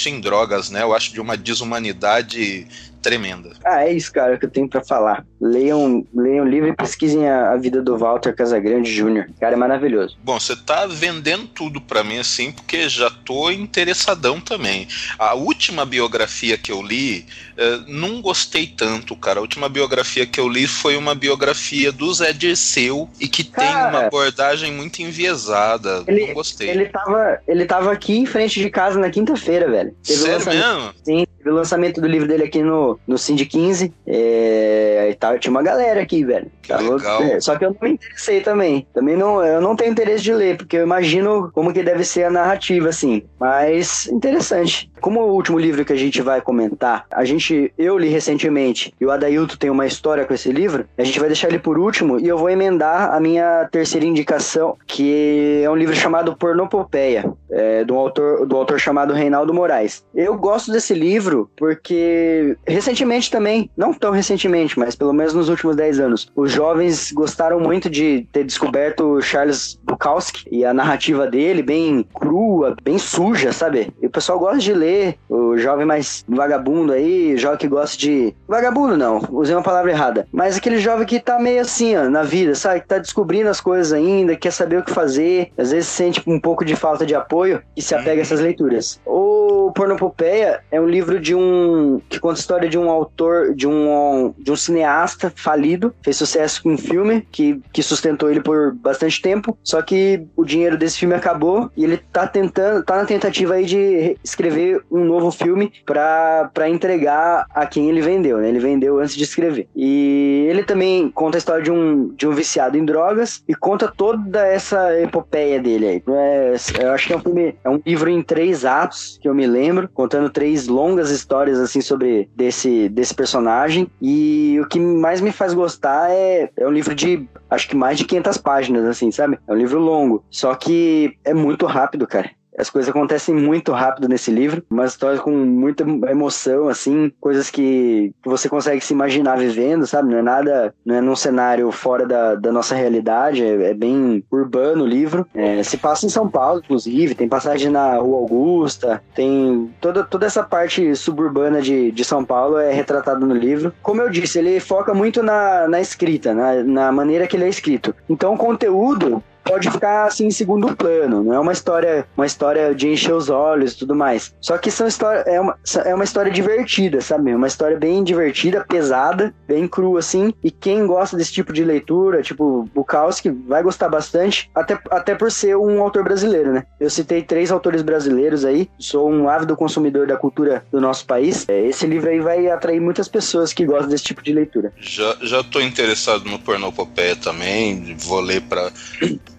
em 0.09 0.21
drogas, 0.21 0.69
né? 0.69 0.83
Eu 0.83 0.93
acho 0.93 1.11
de 1.11 1.19
uma 1.19 1.35
desumanidade 1.35 2.67
tremenda. 3.03 3.51
Ah, 3.63 3.85
é 3.85 3.93
isso, 3.93 4.11
cara, 4.11 4.37
que 4.37 4.45
eu 4.45 4.49
tenho 4.49 4.67
para 4.67 4.83
falar. 4.83 5.25
Leiam, 5.39 6.07
leiam 6.15 6.45
o 6.45 6.47
livro 6.47 6.69
e 6.69 6.75
pesquisem 6.75 7.27
a, 7.27 7.51
a, 7.51 7.57
vida 7.57 7.81
do 7.81 7.97
Walter 7.97 8.33
Casagrande 8.33 8.95
Jr. 8.95 9.27
Cara, 9.39 9.53
é 9.53 9.57
maravilhoso. 9.57 10.17
Bom, 10.23 10.39
você 10.39 10.55
tá 10.55 10.87
vendendo 10.87 11.45
tudo 11.47 11.81
para 11.81 12.03
mim 12.03 12.17
assim, 12.17 12.51
porque 12.51 12.87
já 12.87 13.09
tô 13.09 13.51
interessadão 13.51 14.39
também. 14.39 14.87
A 15.19 15.33
última 15.33 15.85
biografia 15.85 16.57
que 16.57 16.71
eu 16.71 16.81
li, 16.81 17.25
uh, 17.57 17.83
não 17.87 18.21
gostei 18.21 18.65
tanto, 18.65 19.15
cara. 19.17 19.39
A 19.39 19.41
última 19.41 19.67
biografia 19.67 20.25
que 20.25 20.39
eu 20.39 20.47
li 20.47 20.65
foi 20.65 20.95
uma 20.95 21.13
biografia 21.13 21.91
do 21.91 22.11
Zé 22.13 22.31
Dirceu 22.31 23.09
e 23.19 23.27
que 23.27 23.43
cara, 23.43 23.67
tem 23.67 23.75
uma 23.89 24.05
abordagem 24.07 24.71
muito 24.71 25.01
enviesada. 25.01 26.03
Ele, 26.07 26.27
não 26.27 26.33
gostei. 26.33 26.69
Ele 26.69 26.85
tava, 26.85 27.39
ele 27.45 27.65
tava 27.65 27.91
aqui 27.91 28.17
em 28.17 28.25
frente 28.25 28.61
de 28.61 28.69
casa 28.69 28.97
na 28.97 29.09
quinta-feira, 29.09 29.69
velho. 29.69 29.93
Teve 30.03 30.19
Sério 30.19 30.45
mesmo? 30.45 30.93
Sim, 31.03 31.25
teve 31.43 31.49
o 31.49 31.55
lançamento 31.55 31.99
do 31.99 32.07
livro 32.07 32.27
dele 32.27 32.45
aqui 32.45 32.63
no, 32.63 32.97
no 33.05 33.17
Cindy 33.17 33.45
15. 33.45 33.93
É, 34.07 35.09
e 35.11 35.15
tava, 35.15 35.37
tinha 35.37 35.51
uma 35.51 35.61
galera 35.61 36.01
aqui, 36.01 36.23
velho. 36.23 36.49
Tava, 36.67 36.97
é, 37.23 37.39
só 37.41 37.57
que 37.57 37.65
eu 37.65 37.71
não 37.71 37.77
me 37.81 37.91
interessei 37.91 38.41
também. 38.41 38.87
Também 38.93 39.17
não, 39.17 39.43
eu 39.43 39.59
não 39.59 39.75
tenho 39.75 39.91
interesse 39.91 40.23
de 40.23 40.33
ler, 40.33 40.57
porque 40.57 40.77
eu 40.77 40.83
imagino 40.83 41.51
como 41.53 41.73
que 41.73 41.83
deve 41.83 42.05
ser 42.05 42.23
a 42.23 42.31
narrativa, 42.31 42.89
assim. 42.89 43.23
Mas 43.39 44.07
interessante. 44.07 44.89
Como 45.01 45.19
o 45.19 45.33
último 45.33 45.59
livro 45.59 45.83
que 45.83 45.91
a 45.91 45.97
gente 45.97 46.21
vai 46.21 46.39
comentar, 46.39 47.05
a 47.11 47.25
gente, 47.25 47.73
eu 47.77 47.97
li 47.97 48.07
recentemente, 48.07 48.93
e 48.99 49.05
o 49.05 49.11
Adailto 49.11 49.57
tem 49.57 49.69
uma 49.69 49.85
história 49.85 50.23
com 50.23 50.33
esse 50.33 50.49
livro, 50.51 50.85
a 50.97 51.03
gente 51.03 51.19
vai 51.19 51.27
deixar 51.27 51.49
ele 51.49 51.59
por 51.59 51.77
último 51.77 52.19
e 52.19 52.27
eu 52.27 52.37
vou 52.37 52.49
emendar 52.49 53.13
a 53.13 53.19
minha 53.19 53.67
terceira 53.69 54.05
indicação, 54.05 54.77
que 54.87 55.61
é 55.61 55.69
um 55.69 55.75
livro 55.75 55.93
chamado 55.93 56.37
Pornopopeia, 56.37 57.33
é, 57.49 57.83
do, 57.83 57.95
autor, 57.95 58.45
do 58.45 58.55
autor 58.55 58.79
chamado 58.79 59.13
Reinaldo 59.13 59.53
Moraes. 59.53 60.03
Eu 60.13 60.35
gosto 60.37 60.71
desse 60.71 60.93
livro 60.93 61.49
porque 61.55 62.57
recentemente 62.65 63.29
também, 63.29 63.69
não 63.77 63.93
tão 63.93 64.11
recentemente, 64.11 64.77
mas 64.77 64.95
pelo 64.95 65.13
menos 65.13 65.33
nos 65.33 65.49
últimos 65.49 65.75
10 65.75 65.99
anos, 65.99 66.31
os 66.35 66.51
jovens 66.51 67.11
gostaram 67.11 67.59
muito 67.59 67.89
de 67.89 68.27
ter 68.31 68.43
descoberto 68.43 69.21
Charles 69.21 69.79
Bukowski 69.83 70.45
e 70.51 70.65
a 70.65 70.73
narrativa 70.73 71.27
dele, 71.27 71.61
bem 71.61 72.05
crua, 72.13 72.75
bem 72.83 72.97
suja, 72.97 73.51
sabe? 73.51 73.93
E 74.01 74.07
o 74.07 74.09
pessoal 74.09 74.39
gosta 74.39 74.59
de 74.59 74.73
ler 74.73 75.17
o 75.29 75.57
jovem 75.57 75.85
mais 75.85 76.23
vagabundo 76.27 76.93
aí, 76.93 77.37
jovem 77.37 77.57
que 77.57 77.67
gosta 77.67 77.97
de. 77.97 78.35
Vagabundo 78.47 78.97
não, 78.97 79.21
usei 79.31 79.55
uma 79.55 79.63
palavra 79.63 79.91
errada. 79.91 80.27
Mas 80.31 80.57
aquele 80.57 80.77
jovem 80.77 81.05
que 81.05 81.19
tá 81.19 81.39
meio 81.39 81.61
assim, 81.61 81.95
ó, 81.95 82.09
na 82.09 82.23
vida, 82.23 82.55
sabe? 82.55 82.81
Que 82.81 82.87
tá 82.87 82.97
descobrindo 82.97 83.49
as 83.49 83.61
coisas 83.61 83.93
ainda, 83.93 84.35
quer 84.35 84.51
saber 84.51 84.77
o 84.77 84.83
que 84.83 84.91
fazer, 84.91 85.51
às 85.57 85.71
vezes 85.71 85.87
sente 85.87 86.21
um 86.25 86.39
pouco 86.39 86.65
de 86.65 86.75
falta 86.75 87.05
de 87.05 87.13
apoio 87.15 87.42
e 87.75 87.81
se 87.81 87.93
apega 87.93 88.21
a 88.21 88.23
essas 88.23 88.39
leituras. 88.39 88.99
O 89.05 89.71
Pornopopeia 89.73 90.61
é 90.71 90.79
um 90.79 90.87
livro 90.87 91.19
de 91.19 91.35
um. 91.35 92.01
que 92.09 92.19
conta 92.19 92.35
a 92.35 92.39
história 92.39 92.69
de 92.69 92.77
um 92.77 92.89
autor, 92.89 93.53
de 93.53 93.67
um, 93.67 94.33
de 94.37 94.51
um 94.51 94.55
cineasta 94.55 95.31
falido, 95.35 95.93
fez 96.01 96.17
sucesso 96.17 96.61
com 96.63 96.73
um 96.73 96.77
filme 96.77 97.27
que, 97.31 97.61
que 97.71 97.81
sustentou 97.81 98.29
ele 98.29 98.41
por 98.41 98.73
bastante 98.73 99.21
tempo, 99.21 99.57
só 99.63 99.81
que 99.81 100.25
o 100.35 100.45
dinheiro 100.45 100.77
desse 100.77 100.99
filme 100.99 101.15
acabou 101.15 101.71
e 101.75 101.83
ele 101.83 101.97
tá 101.97 102.27
tentando, 102.27 102.83
tá 102.83 102.97
na 102.97 103.05
tentativa 103.05 103.55
aí 103.55 103.65
de 103.65 104.17
escrever 104.23 104.81
um 104.91 105.03
novo 105.03 105.31
filme 105.31 105.71
para 105.85 106.69
entregar 106.69 107.45
a 107.53 107.65
quem 107.65 107.89
ele 107.89 108.01
vendeu, 108.01 108.37
né? 108.37 108.49
Ele 108.49 108.59
vendeu 108.59 108.99
antes 108.99 109.15
de 109.15 109.23
escrever. 109.23 109.67
E 109.75 110.45
ele 110.49 110.63
também 110.63 111.09
conta 111.09 111.37
a 111.37 111.39
história 111.39 111.63
de 111.63 111.71
um, 111.71 112.09
de 112.09 112.27
um 112.27 112.31
viciado 112.31 112.77
em 112.77 112.85
drogas 112.85 113.43
e 113.47 113.55
conta 113.55 113.91
toda 113.95 114.45
essa 114.45 114.99
epopeia 114.99 115.59
dele 115.59 115.87
aí. 115.87 116.03
É, 116.07 116.55
eu 116.81 116.91
acho 116.91 117.07
que 117.07 117.13
é 117.13 117.17
um 117.17 117.21
filme, 117.23 117.55
é 117.63 117.69
um 117.69 117.81
livro 117.85 118.09
em 118.09 118.21
três 118.21 118.65
atos, 118.65 119.17
que 119.21 119.27
eu 119.27 119.33
me 119.33 119.47
lembro, 119.47 119.89
contando 119.93 120.29
três 120.29 120.67
longas 120.67 121.09
histórias 121.09 121.59
assim 121.59 121.81
sobre 121.81 122.29
desse, 122.35 122.89
desse 122.89 123.13
personagem. 123.13 123.87
E 124.01 124.59
o 124.61 124.67
que 124.67 124.79
mais 124.79 125.21
me 125.21 125.31
faz 125.31 125.53
gostar 125.53 126.11
é, 126.11 126.49
é 126.55 126.67
um 126.67 126.71
livro 126.71 126.93
de 126.93 127.27
acho 127.49 127.67
que 127.67 127.75
mais 127.75 127.97
de 127.97 128.05
500 128.05 128.37
páginas, 128.37 128.85
assim, 128.85 129.11
sabe? 129.11 129.39
É 129.47 129.53
um 129.53 129.57
livro 129.57 129.79
longo. 129.79 130.23
Só 130.29 130.53
que 130.55 131.17
é 131.23 131.33
muito 131.33 131.65
rápido, 131.65 132.05
cara. 132.05 132.29
As 132.57 132.69
coisas 132.69 132.89
acontecem 132.89 133.33
muito 133.33 133.71
rápido 133.71 134.07
nesse 134.07 134.31
livro, 134.31 134.63
uma 134.69 134.85
história 134.85 135.19
com 135.19 135.31
muita 135.31 135.83
emoção, 136.09 136.67
assim, 136.69 137.11
coisas 137.19 137.49
que 137.49 138.13
você 138.23 138.47
consegue 138.47 138.83
se 138.83 138.93
imaginar 138.93 139.37
vivendo, 139.37 139.87
sabe? 139.87 140.09
Não 140.09 140.19
é 140.19 140.21
nada, 140.21 140.73
não 140.85 140.95
é 140.95 141.01
num 141.01 141.15
cenário 141.15 141.71
fora 141.71 142.05
da, 142.05 142.35
da 142.35 142.51
nossa 142.51 142.75
realidade, 142.75 143.43
é, 143.43 143.71
é 143.71 143.73
bem 143.73 144.23
urbano 144.31 144.83
o 144.83 144.87
livro. 144.87 145.27
É, 145.33 145.63
se 145.63 145.77
passa 145.77 146.05
em 146.05 146.09
São 146.09 146.27
Paulo, 146.29 146.61
inclusive, 146.63 147.15
tem 147.15 147.27
passagem 147.27 147.71
na 147.71 147.95
Rua 147.97 148.17
Augusta, 148.17 149.01
tem 149.15 149.73
toda, 149.81 150.03
toda 150.03 150.25
essa 150.25 150.43
parte 150.43 150.95
suburbana 150.95 151.61
de, 151.61 151.91
de 151.91 152.05
São 152.05 152.23
Paulo 152.23 152.57
é 152.57 152.71
retratada 152.71 153.25
no 153.25 153.35
livro. 153.35 153.73
Como 153.81 154.01
eu 154.01 154.09
disse, 154.09 154.39
ele 154.39 154.59
foca 154.59 154.93
muito 154.93 155.23
na, 155.23 155.67
na 155.67 155.81
escrita, 155.81 156.33
na, 156.33 156.63
na 156.63 156.91
maneira 156.91 157.27
que 157.27 157.35
ele 157.35 157.45
é 157.45 157.49
escrito. 157.49 157.95
Então 158.09 158.33
o 158.33 158.37
conteúdo 158.37 159.23
pode 159.43 159.69
ficar 159.69 160.05
assim 160.05 160.27
em 160.27 160.31
segundo 160.31 160.75
plano. 160.75 161.23
Não 161.23 161.33
é 161.33 161.39
uma 161.39 161.51
história, 161.51 162.05
uma 162.15 162.25
história 162.25 162.73
de 162.73 162.89
encher 162.89 163.13
os 163.13 163.29
olhos 163.29 163.73
e 163.73 163.77
tudo 163.77 163.95
mais. 163.95 164.33
Só 164.41 164.57
que 164.57 164.71
são 164.71 164.87
história, 164.87 165.19
é, 165.21 165.39
uma, 165.39 165.57
é 165.85 165.93
uma 165.93 166.03
história 166.03 166.31
divertida, 166.31 167.01
sabe? 167.01 167.33
Uma 167.33 167.47
história 167.47 167.77
bem 167.77 168.03
divertida, 168.03 168.65
pesada, 168.67 169.33
bem 169.47 169.67
crua 169.67 169.99
assim. 169.99 170.33
E 170.43 170.49
quem 170.49 170.85
gosta 170.85 171.17
desse 171.17 171.31
tipo 171.31 171.53
de 171.53 171.63
leitura, 171.63 172.21
tipo 172.21 172.69
Bukowski, 172.73 173.29
vai 173.29 173.61
gostar 173.61 173.89
bastante, 173.89 174.49
até, 174.55 174.77
até 174.89 175.15
por 175.15 175.31
ser 175.31 175.55
um 175.57 175.81
autor 175.81 176.03
brasileiro, 176.03 176.53
né? 176.53 176.65
Eu 176.79 176.89
citei 176.89 177.21
três 177.21 177.51
autores 177.51 177.81
brasileiros 177.81 178.45
aí, 178.45 178.69
sou 178.79 179.09
um 179.09 179.29
ávido 179.29 179.55
consumidor 179.55 180.07
da 180.07 180.17
cultura 180.17 180.65
do 180.71 180.79
nosso 180.79 181.05
país. 181.05 181.45
É, 181.47 181.67
esse 181.67 181.85
livro 181.85 182.09
aí 182.09 182.19
vai 182.19 182.47
atrair 182.49 182.79
muitas 182.79 183.07
pessoas 183.07 183.53
que 183.53 183.65
gostam 183.65 183.89
desse 183.89 184.03
tipo 184.03 184.23
de 184.23 184.33
leitura. 184.33 184.71
Já, 184.79 185.17
já 185.21 185.43
tô 185.43 185.59
interessado 185.59 186.25
no 186.25 186.39
Pornopopeia 186.39 187.15
também, 187.15 187.95
vou 187.97 188.19
ler 188.19 188.41
para 188.41 188.71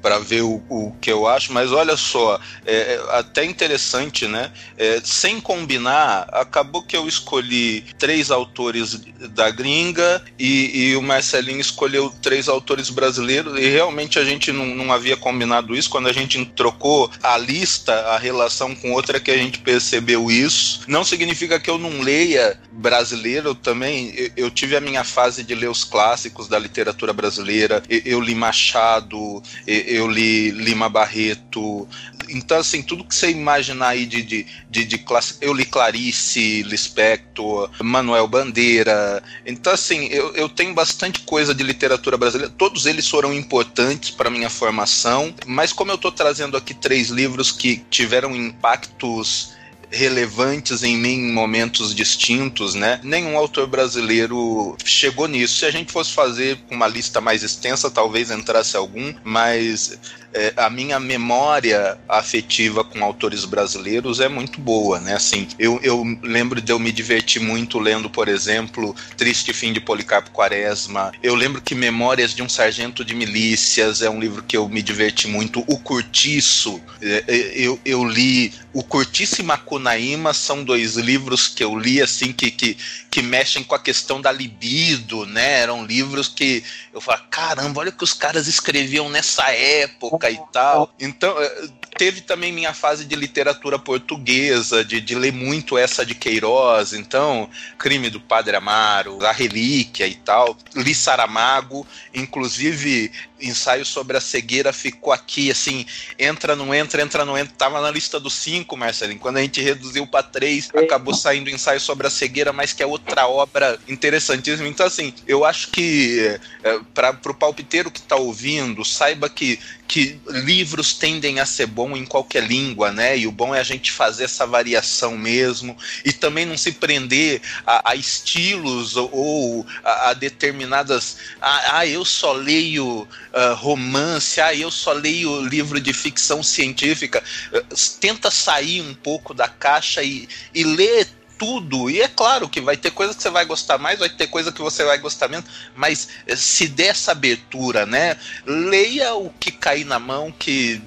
para 0.04 0.18
ver 0.18 0.42
o, 0.42 0.62
o, 0.68 0.94
que 1.00 1.10
eu 1.10 1.26
acho, 1.26 1.50
mas 1.50 1.72
olha 1.72 1.96
só, 1.96 2.38
é, 2.66 2.74
é, 2.74 3.04
até 3.18 3.42
interessante, 3.42 4.28
né? 4.28 4.52
É, 4.76 5.00
sem 5.02 5.40
combinar, 5.40 6.28
acabou 6.30 6.82
que 6.82 6.94
eu 6.94 7.08
escolhi 7.08 7.82
três 7.98 8.30
autores 8.30 9.00
da 9.30 9.48
gringa 9.48 10.22
e, 10.38 10.90
e, 10.90 10.96
o 10.96 11.00
Marcelinho 11.00 11.58
escolheu 11.58 12.12
três 12.20 12.50
autores 12.50 12.90
brasileiros 12.90 13.58
e 13.58 13.66
realmente 13.66 14.18
a 14.18 14.24
gente 14.26 14.52
não, 14.52 14.66
não 14.66 14.92
havia 14.92 15.16
combinado 15.16 15.74
isso. 15.74 15.88
Quando 15.88 16.08
a 16.08 16.12
gente 16.12 16.44
trocou 16.54 17.10
a 17.22 17.38
lista, 17.38 17.94
a 18.10 18.18
relação 18.18 18.74
com 18.74 18.92
outra, 18.92 19.18
que 19.18 19.30
a 19.30 19.38
gente 19.38 19.60
percebeu 19.60 20.30
isso. 20.30 20.82
Não 20.86 21.02
significa 21.02 21.58
que 21.58 21.70
eu 21.70 21.78
não 21.78 22.02
leia 22.02 22.60
brasileiro 22.70 23.54
também. 23.54 24.12
Eu, 24.14 24.30
eu 24.36 24.50
tive 24.50 24.76
a 24.76 24.82
minha 24.82 25.02
fase 25.02 25.42
de 25.42 25.54
ler 25.54 25.70
os 25.70 25.82
clássicos 25.82 26.46
da 26.46 26.58
literatura 26.58 27.14
brasileira, 27.14 27.82
eu, 27.88 28.02
eu 28.04 28.20
li 28.20 28.34
Machado, 28.34 29.42
eu, 29.66 29.93
eu 29.94 30.08
li 30.08 30.50
Lima 30.50 30.88
Barreto. 30.88 31.88
Então, 32.28 32.58
assim, 32.58 32.82
tudo 32.82 33.04
que 33.04 33.14
você 33.14 33.30
imaginar 33.30 33.88
aí 33.88 34.06
de, 34.06 34.22
de, 34.22 34.46
de, 34.68 34.84
de 34.84 34.98
classe. 34.98 35.36
Eu 35.40 35.52
li 35.52 35.64
Clarice 35.64 36.62
Lispector, 36.62 37.70
Manuel 37.82 38.26
Bandeira. 38.26 39.22
Então, 39.46 39.72
assim, 39.72 40.06
eu, 40.06 40.34
eu 40.34 40.48
tenho 40.48 40.74
bastante 40.74 41.20
coisa 41.20 41.54
de 41.54 41.62
literatura 41.62 42.16
brasileira. 42.16 42.52
Todos 42.56 42.86
eles 42.86 43.08
foram 43.08 43.32
importantes 43.32 44.10
para 44.10 44.30
minha 44.30 44.50
formação, 44.50 45.34
mas 45.46 45.72
como 45.72 45.92
eu 45.92 45.96
estou 45.96 46.10
trazendo 46.10 46.56
aqui 46.56 46.74
três 46.74 47.08
livros 47.08 47.52
que 47.52 47.84
tiveram 47.90 48.34
impactos 48.34 49.53
relevantes 49.94 50.82
em 50.82 50.96
mim 50.96 51.14
em 51.14 51.32
momentos 51.32 51.94
distintos, 51.94 52.74
né? 52.74 53.00
Nenhum 53.02 53.36
autor 53.36 53.66
brasileiro 53.66 54.76
chegou 54.84 55.28
nisso. 55.28 55.58
Se 55.58 55.66
a 55.66 55.70
gente 55.70 55.92
fosse 55.92 56.12
fazer 56.12 56.58
uma 56.70 56.86
lista 56.86 57.20
mais 57.20 57.42
extensa, 57.42 57.90
talvez 57.90 58.30
entrasse 58.30 58.76
algum, 58.76 59.14
mas 59.22 59.98
é, 60.34 60.52
a 60.56 60.68
minha 60.68 60.98
memória 60.98 61.96
afetiva 62.08 62.82
com 62.82 63.04
autores 63.04 63.44
brasileiros 63.44 64.18
é 64.18 64.28
muito 64.28 64.60
boa, 64.60 64.98
né? 64.98 65.14
Assim, 65.14 65.46
eu, 65.58 65.78
eu 65.82 66.02
lembro 66.22 66.60
de 66.60 66.72
eu 66.72 66.78
me 66.78 66.90
divertir 66.90 67.40
muito 67.40 67.78
lendo, 67.78 68.10
por 68.10 68.26
exemplo, 68.26 68.94
Triste 69.16 69.52
Fim 69.52 69.72
de 69.72 69.80
Policarpo 69.80 70.30
Quaresma. 70.32 71.12
Eu 71.22 71.36
lembro 71.36 71.62
que 71.62 71.74
Memórias 71.74 72.34
de 72.34 72.42
um 72.42 72.48
Sargento 72.48 73.04
de 73.04 73.14
Milícias 73.14 74.02
é 74.02 74.10
um 74.10 74.18
livro 74.18 74.42
que 74.42 74.56
eu 74.56 74.68
me 74.68 74.82
diverti 74.82 75.28
muito. 75.28 75.62
O 75.68 75.78
Curtiço, 75.78 76.80
é, 77.00 77.24
é, 77.28 77.36
eu, 77.54 77.78
eu 77.84 78.04
li 78.04 78.52
o 78.72 78.82
Curtiço 78.82 79.40
e 79.40 79.44
Macunaíma 79.84 80.32
são 80.32 80.64
dois 80.64 80.96
livros 80.96 81.46
que 81.46 81.62
eu 81.62 81.78
li 81.78 82.00
assim 82.00 82.32
que, 82.32 82.50
que, 82.50 82.76
que 83.10 83.20
mexem 83.20 83.62
com 83.62 83.74
a 83.74 83.78
questão 83.78 84.20
da 84.20 84.32
libido, 84.32 85.26
né? 85.26 85.60
Eram 85.60 85.84
livros 85.84 86.26
que 86.26 86.64
eu 86.92 87.00
falo, 87.00 87.22
caramba, 87.30 87.80
olha 87.80 87.90
o 87.90 87.92
que 87.92 88.02
os 88.02 88.14
caras 88.14 88.46
escreviam 88.46 89.10
nessa 89.10 89.50
época 89.52 90.30
e 90.30 90.40
tal. 90.50 90.90
Então, 90.98 91.38
eh, 91.38 91.68
teve 91.98 92.22
também 92.22 92.50
minha 92.50 92.72
fase 92.72 93.04
de 93.04 93.14
literatura 93.14 93.78
portuguesa, 93.78 94.82
de, 94.82 95.00
de 95.00 95.14
ler 95.14 95.32
muito 95.32 95.76
essa 95.76 96.04
de 96.04 96.14
Queiroz, 96.14 96.94
então, 96.94 97.48
Crime 97.78 98.08
do 98.08 98.20
Padre 98.20 98.56
Amaro, 98.56 99.24
A 99.24 99.32
Relíquia 99.32 100.06
e 100.06 100.14
tal. 100.14 100.56
Li 100.74 100.94
Saramago, 100.94 101.86
inclusive 102.14 103.12
ensaio 103.40 103.84
sobre 103.84 104.16
a 104.16 104.20
cegueira 104.20 104.72
ficou 104.72 105.12
aqui, 105.12 105.50
assim, 105.50 105.84
entra, 106.18 106.54
não 106.54 106.74
entra, 106.74 107.02
entra, 107.02 107.24
não 107.24 107.36
entra. 107.36 107.54
Tava 107.56 107.80
na 107.80 107.90
lista 107.90 108.20
dos 108.20 108.34
cinco, 108.34 108.76
Marcelinho. 108.76 109.18
Quando 109.18 109.38
a 109.38 109.42
gente 109.42 109.60
reduziu 109.60 110.06
para 110.06 110.22
três, 110.22 110.70
acabou 110.74 111.14
saindo 111.14 111.48
o 111.48 111.50
ensaio 111.50 111.80
sobre 111.80 112.06
a 112.06 112.10
cegueira, 112.10 112.52
mas 112.52 112.72
que 112.72 112.82
é 112.82 112.86
outra 112.86 113.26
obra 113.26 113.78
interessantíssima. 113.88 114.68
Então, 114.68 114.86
assim, 114.86 115.12
eu 115.26 115.44
acho 115.44 115.68
que 115.70 116.38
é, 116.62 116.80
para 116.94 117.18
o 117.26 117.34
palpiteiro 117.34 117.90
que 117.90 118.00
está 118.00 118.16
ouvindo, 118.16 118.84
saiba 118.84 119.28
que 119.28 119.58
que 119.86 120.18
livros 120.26 120.94
tendem 120.94 121.40
a 121.40 121.46
ser 121.46 121.66
bom 121.66 121.96
em 121.96 122.04
qualquer 122.04 122.42
língua, 122.42 122.90
né? 122.90 123.18
E 123.18 123.26
o 123.26 123.32
bom 123.32 123.54
é 123.54 123.60
a 123.60 123.64
gente 123.64 123.92
fazer 123.92 124.24
essa 124.24 124.46
variação 124.46 125.16
mesmo 125.16 125.76
e 126.04 126.12
também 126.12 126.46
não 126.46 126.56
se 126.56 126.72
prender 126.72 127.40
a, 127.66 127.90
a 127.90 127.94
estilos 127.94 128.96
ou 128.96 129.66
a, 129.84 130.10
a 130.10 130.14
determinadas. 130.14 131.18
Ah, 131.40 131.78
ah, 131.78 131.86
eu 131.86 132.04
só 132.04 132.32
leio 132.32 133.06
uh, 133.34 133.54
romance, 133.54 134.40
ah, 134.40 134.54
eu 134.54 134.70
só 134.70 134.92
leio 134.92 135.44
livro 135.46 135.80
de 135.80 135.92
ficção 135.92 136.42
científica. 136.42 137.22
Uh, 137.52 137.74
tenta 138.00 138.30
sair 138.30 138.80
um 138.80 138.94
pouco 138.94 139.34
da 139.34 139.48
caixa 139.48 140.02
e, 140.02 140.28
e 140.54 140.64
ler 140.64 141.08
tudo. 141.36 141.90
E 141.90 142.00
é 142.00 142.08
claro 142.08 142.48
que 142.48 142.60
vai 142.60 142.76
ter 142.76 142.90
coisa 142.92 143.12
que 143.12 143.22
você 143.22 143.30
vai 143.30 143.44
gostar 143.44 143.78
mais, 143.78 143.98
vai 143.98 144.08
ter 144.08 144.28
coisa 144.28 144.52
que 144.52 144.62
você 144.62 144.84
vai 144.84 144.98
gostar 144.98 145.28
menos, 145.28 145.46
mas 145.74 146.08
eh, 146.26 146.36
se 146.36 146.68
der 146.68 146.88
essa 146.88 147.12
abertura, 147.12 147.84
né? 147.84 148.16
Leia 148.46 149.14
o 149.14 149.30
que 149.30 149.50
cair 149.50 149.84
na 149.84 149.98
mão, 149.98 150.30
que 150.30 150.80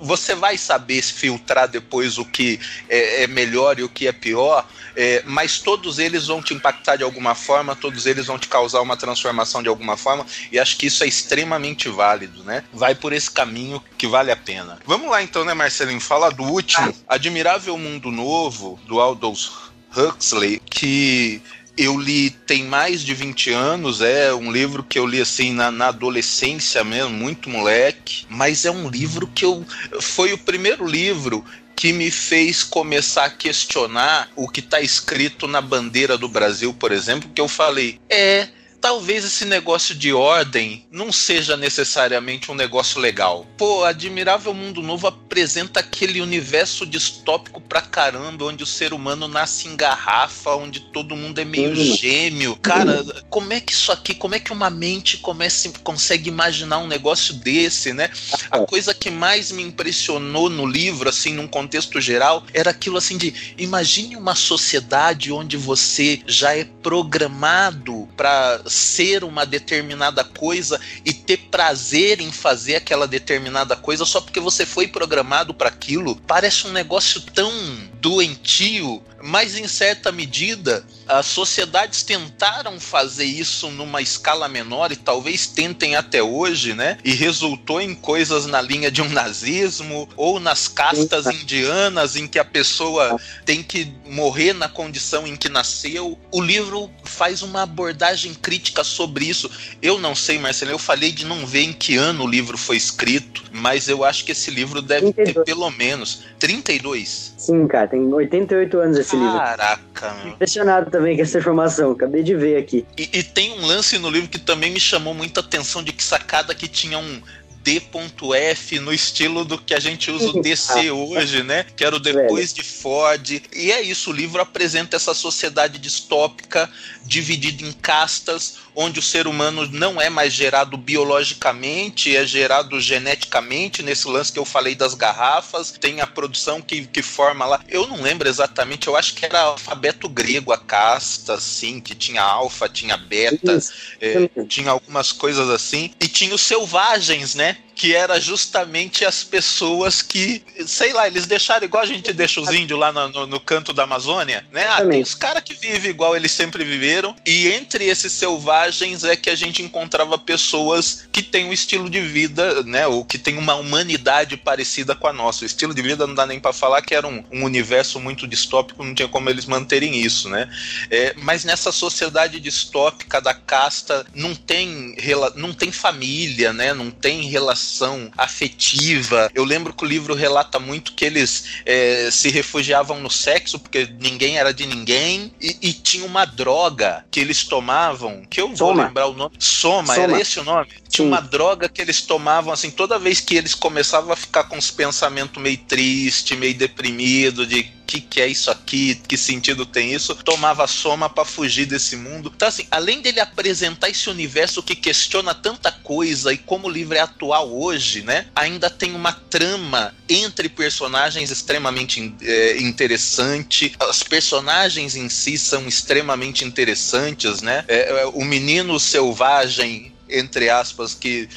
você 0.00 0.34
vai 0.34 0.56
saber 0.58 1.02
filtrar 1.02 1.68
depois 1.68 2.18
o 2.18 2.24
que 2.24 2.60
é, 2.88 3.24
é 3.24 3.26
melhor 3.26 3.78
e 3.78 3.82
o 3.82 3.88
que 3.88 4.06
é 4.06 4.12
pior, 4.12 4.66
é, 4.96 5.22
mas 5.26 5.58
todos 5.58 5.98
eles 5.98 6.26
vão 6.26 6.42
te 6.42 6.54
impactar 6.54 6.96
de 6.96 7.02
alguma 7.02 7.34
forma, 7.34 7.74
todos 7.74 8.06
eles 8.06 8.26
vão 8.26 8.38
te 8.38 8.48
causar 8.48 8.80
uma 8.80 8.96
transformação 8.96 9.62
de 9.62 9.68
alguma 9.68 9.96
forma, 9.96 10.26
e 10.50 10.58
acho 10.58 10.76
que 10.76 10.86
isso 10.86 11.02
é 11.04 11.06
extremamente 11.06 11.88
válido, 11.88 12.44
né? 12.44 12.64
Vai 12.72 12.94
por 12.94 13.12
esse 13.12 13.30
caminho 13.30 13.82
que 13.98 14.06
vale 14.06 14.30
a 14.30 14.36
pena. 14.36 14.78
Vamos 14.86 15.10
lá 15.10 15.22
então, 15.22 15.44
né, 15.44 15.54
Marcelinho? 15.54 16.00
Fala 16.00 16.30
do 16.30 16.44
último, 16.44 16.94
Admirável 17.08 17.76
Mundo 17.76 18.10
Novo, 18.10 18.78
do 18.86 19.00
Aldous 19.00 19.52
Huxley, 19.96 20.60
que 20.70 21.42
eu 21.76 21.98
li 21.98 22.30
tem 22.30 22.64
mais 22.64 23.02
de 23.02 23.14
20 23.14 23.50
anos, 23.50 24.00
é 24.00 24.32
um 24.32 24.50
livro 24.50 24.82
que 24.82 24.98
eu 24.98 25.06
li 25.06 25.20
assim 25.20 25.52
na, 25.52 25.70
na, 25.70 25.88
adolescência 25.88 26.84
mesmo, 26.84 27.10
muito 27.10 27.50
moleque, 27.50 28.26
mas 28.28 28.64
é 28.64 28.70
um 28.70 28.88
livro 28.88 29.26
que 29.26 29.44
eu 29.44 29.64
foi 30.00 30.32
o 30.32 30.38
primeiro 30.38 30.86
livro 30.86 31.44
que 31.76 31.92
me 31.92 32.10
fez 32.10 32.62
começar 32.62 33.24
a 33.24 33.30
questionar 33.30 34.30
o 34.36 34.48
que 34.48 34.60
está 34.60 34.80
escrito 34.80 35.48
na 35.48 35.60
bandeira 35.60 36.16
do 36.16 36.28
Brasil, 36.28 36.72
por 36.72 36.92
exemplo, 36.92 37.30
que 37.34 37.40
eu 37.40 37.48
falei, 37.48 37.98
é 38.08 38.48
talvez 38.84 39.24
esse 39.24 39.46
negócio 39.46 39.94
de 39.94 40.12
ordem 40.12 40.84
não 40.92 41.10
seja 41.10 41.56
necessariamente 41.56 42.52
um 42.52 42.54
negócio 42.54 43.00
legal. 43.00 43.46
Pô, 43.56 43.82
Admirável 43.82 44.52
Mundo 44.52 44.82
Novo 44.82 45.06
apresenta 45.06 45.80
aquele 45.80 46.20
universo 46.20 46.84
distópico 46.84 47.62
pra 47.62 47.80
caramba, 47.80 48.44
onde 48.44 48.62
o 48.62 48.66
ser 48.66 48.92
humano 48.92 49.26
nasce 49.26 49.68
em 49.68 49.74
garrafa, 49.74 50.54
onde 50.56 50.80
todo 50.80 51.16
mundo 51.16 51.38
é 51.38 51.46
meio 51.46 51.70
uhum. 51.70 51.96
gêmeo. 51.96 52.56
Cara, 52.56 53.02
como 53.30 53.54
é 53.54 53.60
que 53.60 53.72
isso 53.72 53.90
aqui, 53.90 54.14
como 54.14 54.34
é 54.34 54.38
que 54.38 54.52
uma 54.52 54.68
mente 54.68 55.16
comece, 55.16 55.72
consegue 55.82 56.28
imaginar 56.28 56.76
um 56.76 56.86
negócio 56.86 57.32
desse, 57.32 57.94
né? 57.94 58.10
A 58.50 58.58
coisa 58.58 58.92
que 58.92 59.10
mais 59.10 59.50
me 59.50 59.62
impressionou 59.62 60.50
no 60.50 60.66
livro, 60.66 61.08
assim, 61.08 61.32
num 61.32 61.48
contexto 61.48 62.02
geral, 62.02 62.44
era 62.52 62.68
aquilo 62.72 62.98
assim 62.98 63.16
de 63.16 63.54
imagine 63.56 64.14
uma 64.14 64.34
sociedade 64.34 65.32
onde 65.32 65.56
você 65.56 66.20
já 66.26 66.54
é 66.54 66.64
programado 66.82 68.06
para 68.14 68.62
ser 68.74 69.24
uma 69.24 69.46
determinada 69.46 70.24
coisa 70.24 70.80
e 71.04 71.12
ter 71.12 71.36
prazer 71.50 72.20
em 72.20 72.32
fazer 72.32 72.76
aquela 72.76 73.06
determinada 73.06 73.76
coisa 73.76 74.04
só 74.04 74.20
porque 74.20 74.40
você 74.40 74.66
foi 74.66 74.88
programado 74.88 75.54
para 75.54 75.68
aquilo, 75.68 76.16
parece 76.26 76.66
um 76.66 76.72
negócio 76.72 77.20
tão 77.20 77.52
doentio, 78.00 79.02
mas 79.24 79.56
em 79.56 79.66
certa 79.66 80.12
medida 80.12 80.84
as 81.08 81.26
sociedades 81.26 82.02
tentaram 82.02 82.78
fazer 82.78 83.24
isso 83.24 83.70
numa 83.70 84.02
escala 84.02 84.48
menor 84.48 84.92
e 84.92 84.96
talvez 84.96 85.46
tentem 85.46 85.96
até 85.96 86.22
hoje, 86.22 86.74
né? 86.74 86.98
E 87.04 87.12
resultou 87.12 87.80
em 87.80 87.94
coisas 87.94 88.46
na 88.46 88.60
linha 88.60 88.90
de 88.90 89.00
um 89.00 89.08
nazismo 89.08 90.08
ou 90.16 90.38
nas 90.38 90.68
castas 90.68 91.26
indianas 91.26 92.16
em 92.16 92.28
que 92.28 92.38
a 92.38 92.44
pessoa 92.44 93.18
tem 93.46 93.62
que 93.62 93.90
morrer 94.06 94.52
na 94.52 94.68
condição 94.68 95.26
em 95.26 95.36
que 95.36 95.48
nasceu. 95.48 96.18
O 96.30 96.40
livro 96.40 96.90
faz 97.04 97.40
uma 97.42 97.62
abordagem 97.62 98.34
crítica 98.34 98.84
sobre 98.84 99.26
isso. 99.26 99.50
Eu 99.80 99.98
não 99.98 100.14
sei, 100.14 100.38
Marcelo, 100.38 100.72
eu 100.72 100.78
falei 100.78 101.12
de 101.12 101.24
não 101.24 101.46
ver 101.46 101.62
em 101.62 101.72
que 101.72 101.96
ano 101.96 102.24
o 102.24 102.28
livro 102.28 102.58
foi 102.58 102.76
escrito, 102.76 103.42
mas 103.52 103.88
eu 103.88 104.04
acho 104.04 104.24
que 104.24 104.32
esse 104.32 104.50
livro 104.50 104.82
deve 104.82 105.12
32. 105.12 105.34
ter 105.34 105.44
pelo 105.44 105.70
menos 105.70 106.24
32. 106.38 107.34
Sim, 107.36 107.66
cara, 107.66 107.88
tem 107.88 108.00
88 108.12 108.78
anos 108.78 108.98
esse 108.98 109.13
Caraca, 109.16 109.24
livro. 109.24 109.94
Caraca, 109.94 110.14
meu. 110.22 110.32
Impressionado 110.34 110.90
também 110.90 111.16
com 111.16 111.22
essa 111.22 111.38
informação, 111.38 111.92
acabei 111.92 112.22
de 112.22 112.34
ver 112.34 112.56
aqui. 112.56 112.86
E, 112.96 113.08
e, 113.12 113.22
tem 113.22 113.52
um 113.52 113.66
lance 113.66 113.98
no 113.98 114.10
livro 114.10 114.28
que 114.28 114.38
também 114.38 114.70
me 114.70 114.80
chamou 114.80 115.14
muita 115.14 115.40
atenção 115.40 115.82
de 115.82 115.92
que 115.92 116.02
sacada 116.02 116.54
que 116.54 116.68
tinha 116.68 116.98
um 116.98 117.22
D.F 117.64 118.78
no 118.78 118.92
estilo 118.92 119.42
do 119.42 119.56
que 119.56 119.72
a 119.72 119.80
gente 119.80 120.10
usa 120.10 120.28
o 120.28 120.40
DC 120.42 120.90
hoje, 120.90 121.42
né? 121.42 121.64
Que 121.74 121.82
era 121.82 121.96
o 121.96 121.98
depois 121.98 122.52
de 122.52 122.62
Ford. 122.62 123.42
E 123.52 123.72
é 123.72 123.80
isso, 123.80 124.10
o 124.10 124.12
livro 124.12 124.40
apresenta 124.40 124.96
essa 124.96 125.14
sociedade 125.14 125.78
distópica 125.78 126.70
dividida 127.04 127.64
em 127.64 127.72
castas, 127.72 128.58
onde 128.74 128.98
o 128.98 129.02
ser 129.02 129.26
humano 129.26 129.68
não 129.70 130.00
é 130.00 130.10
mais 130.10 130.32
gerado 130.32 130.76
biologicamente, 130.76 132.16
é 132.16 132.26
gerado 132.26 132.80
geneticamente, 132.80 133.82
nesse 133.82 134.08
lance 134.08 134.32
que 134.32 134.38
eu 134.38 134.44
falei 134.44 134.74
das 134.74 134.94
garrafas, 134.94 135.70
tem 135.72 136.00
a 136.00 136.06
produção 136.06 136.60
que, 136.60 136.86
que 136.86 137.02
forma 137.02 137.46
lá. 137.46 137.60
Eu 137.68 137.86
não 137.86 138.02
lembro 138.02 138.28
exatamente, 138.28 138.88
eu 138.88 138.96
acho 138.96 139.14
que 139.14 139.24
era 139.24 139.40
alfabeto 139.40 140.08
grego 140.08 140.52
a 140.52 140.58
casta, 140.58 141.34
assim, 141.34 141.80
que 141.80 141.94
tinha 141.94 142.22
alfa, 142.22 142.68
tinha 142.68 142.96
beta, 142.96 143.58
é, 144.00 144.28
tinha 144.48 144.70
algumas 144.70 145.12
coisas 145.12 145.48
assim, 145.48 145.92
e 146.00 146.08
tinha 146.08 146.34
os 146.34 146.42
selvagens, 146.42 147.34
né? 147.34 147.58
Que 147.74 147.94
era 147.94 148.20
justamente 148.20 149.04
as 149.04 149.24
pessoas 149.24 150.00
que, 150.00 150.42
sei 150.66 150.92
lá, 150.92 151.06
eles 151.06 151.26
deixaram 151.26 151.64
igual 151.64 151.82
a 151.82 151.86
gente 151.86 152.12
deixa 152.12 152.40
os 152.40 152.50
índios 152.50 152.78
lá 152.78 152.92
no, 152.92 153.26
no, 153.26 153.40
canto 153.40 153.72
da 153.72 153.82
Amazônia, 153.82 154.46
né? 154.52 154.66
Ah, 154.68 154.84
tem 154.86 155.02
os 155.02 155.14
caras 155.14 155.42
que 155.42 155.54
vivem 155.54 155.90
igual 155.90 156.16
eles 156.16 156.30
sempre 156.30 156.64
viveram, 156.64 157.14
e 157.26 157.48
entre 157.48 157.84
esses 157.86 158.12
selvagens 158.12 159.02
é 159.04 159.16
que 159.16 159.28
a 159.28 159.34
gente 159.34 159.62
encontrava 159.62 160.16
pessoas 160.16 161.06
que 161.10 161.22
têm 161.22 161.46
um 161.46 161.52
estilo 161.52 161.90
de 161.90 162.00
vida, 162.00 162.62
né? 162.62 162.86
Ou 162.86 163.04
que 163.04 163.18
têm 163.18 163.36
uma 163.36 163.54
humanidade 163.54 164.36
parecida 164.36 164.94
com 164.94 165.08
a 165.08 165.12
nossa. 165.12 165.42
O 165.42 165.46
estilo 165.46 165.74
de 165.74 165.82
vida 165.82 166.06
não 166.06 166.14
dá 166.14 166.26
nem 166.26 166.38
para 166.38 166.52
falar 166.52 166.80
que 166.80 166.94
era 166.94 167.06
um, 167.06 167.24
um, 167.30 167.44
universo 167.44 167.98
muito 167.98 168.26
distópico, 168.26 168.84
não 168.84 168.94
tinha 168.94 169.08
como 169.08 169.28
eles 169.28 169.46
manterem 169.46 169.96
isso, 169.96 170.28
né? 170.28 170.48
É, 170.90 171.14
mas 171.18 171.44
nessa 171.44 171.72
sociedade 171.72 172.38
distópica 172.38 173.20
da 173.20 173.34
casta 173.34 174.06
não 174.14 174.34
tem, 174.34 174.94
não 175.34 175.52
tem 175.52 175.72
família, 175.72 176.52
né? 176.52 176.72
Não 176.72 176.90
tem 176.90 177.28
relação 177.28 177.63
relação 177.64 178.10
afetiva. 178.16 179.30
Eu 179.34 179.44
lembro 179.44 179.72
que 179.72 179.84
o 179.84 179.88
livro 179.88 180.14
relata 180.14 180.58
muito 180.58 180.92
que 180.92 181.04
eles 181.04 181.44
é, 181.64 182.10
se 182.10 182.28
refugiavam 182.28 183.00
no 183.00 183.10
sexo 183.10 183.58
porque 183.58 183.88
ninguém 183.98 184.38
era 184.38 184.52
de 184.52 184.66
ninguém 184.66 185.32
e, 185.40 185.56
e 185.62 185.72
tinha 185.72 186.04
uma 186.04 186.24
droga 186.24 187.04
que 187.10 187.18
eles 187.18 187.44
tomavam, 187.44 188.24
que 188.28 188.40
eu 188.40 188.54
Soma. 188.54 188.74
vou 188.74 188.84
lembrar 188.84 189.06
o 189.06 189.14
nome. 189.14 189.34
Soma, 189.38 189.94
Soma. 189.94 190.02
era 190.02 190.20
esse 190.20 190.38
o 190.38 190.44
nome? 190.44 190.68
Tinha 190.88 191.06
Sim. 191.06 191.12
uma 191.12 191.20
droga 191.20 191.68
que 191.68 191.80
eles 191.80 192.02
tomavam 192.02 192.52
assim, 192.52 192.70
toda 192.70 192.98
vez 192.98 193.20
que 193.20 193.34
eles 193.34 193.54
começavam 193.54 194.12
a 194.12 194.16
ficar 194.16 194.44
com 194.44 194.58
os 194.58 194.70
pensamentos 194.70 195.42
meio 195.42 195.58
triste, 195.58 196.36
meio 196.36 196.54
deprimido, 196.54 197.46
de 197.46 197.64
que, 197.94 198.00
que 198.00 198.20
é 198.20 198.26
isso 198.26 198.50
aqui, 198.50 199.00
que 199.06 199.16
sentido 199.16 199.64
tem 199.64 199.92
isso, 199.92 200.14
tomava 200.16 200.66
soma 200.66 201.08
para 201.08 201.24
fugir 201.24 201.66
desse 201.66 201.96
mundo. 201.96 202.32
Então, 202.34 202.48
assim, 202.48 202.66
além 202.70 203.00
dele 203.00 203.20
apresentar 203.20 203.88
esse 203.88 204.10
universo 204.10 204.62
que 204.62 204.74
questiona 204.74 205.34
tanta 205.34 205.70
coisa 205.70 206.32
e 206.32 206.38
como 206.38 206.66
o 206.66 206.70
livro 206.70 206.96
é 206.96 207.00
atual 207.00 207.52
hoje, 207.52 208.02
né? 208.02 208.26
Ainda 208.34 208.68
tem 208.68 208.94
uma 208.94 209.12
trama 209.12 209.94
entre 210.08 210.48
personagens 210.48 211.30
extremamente 211.30 212.14
é, 212.22 212.60
interessante. 212.60 213.74
Os 213.88 214.02
personagens 214.02 214.96
em 214.96 215.08
si 215.08 215.38
são 215.38 215.68
extremamente 215.68 216.44
interessantes, 216.44 217.42
né? 217.42 217.64
É, 217.68 218.02
é, 218.02 218.06
o 218.06 218.24
menino 218.24 218.78
selvagem 218.80 219.92
entre 220.06 220.50
aspas, 220.50 220.94
que 220.94 221.28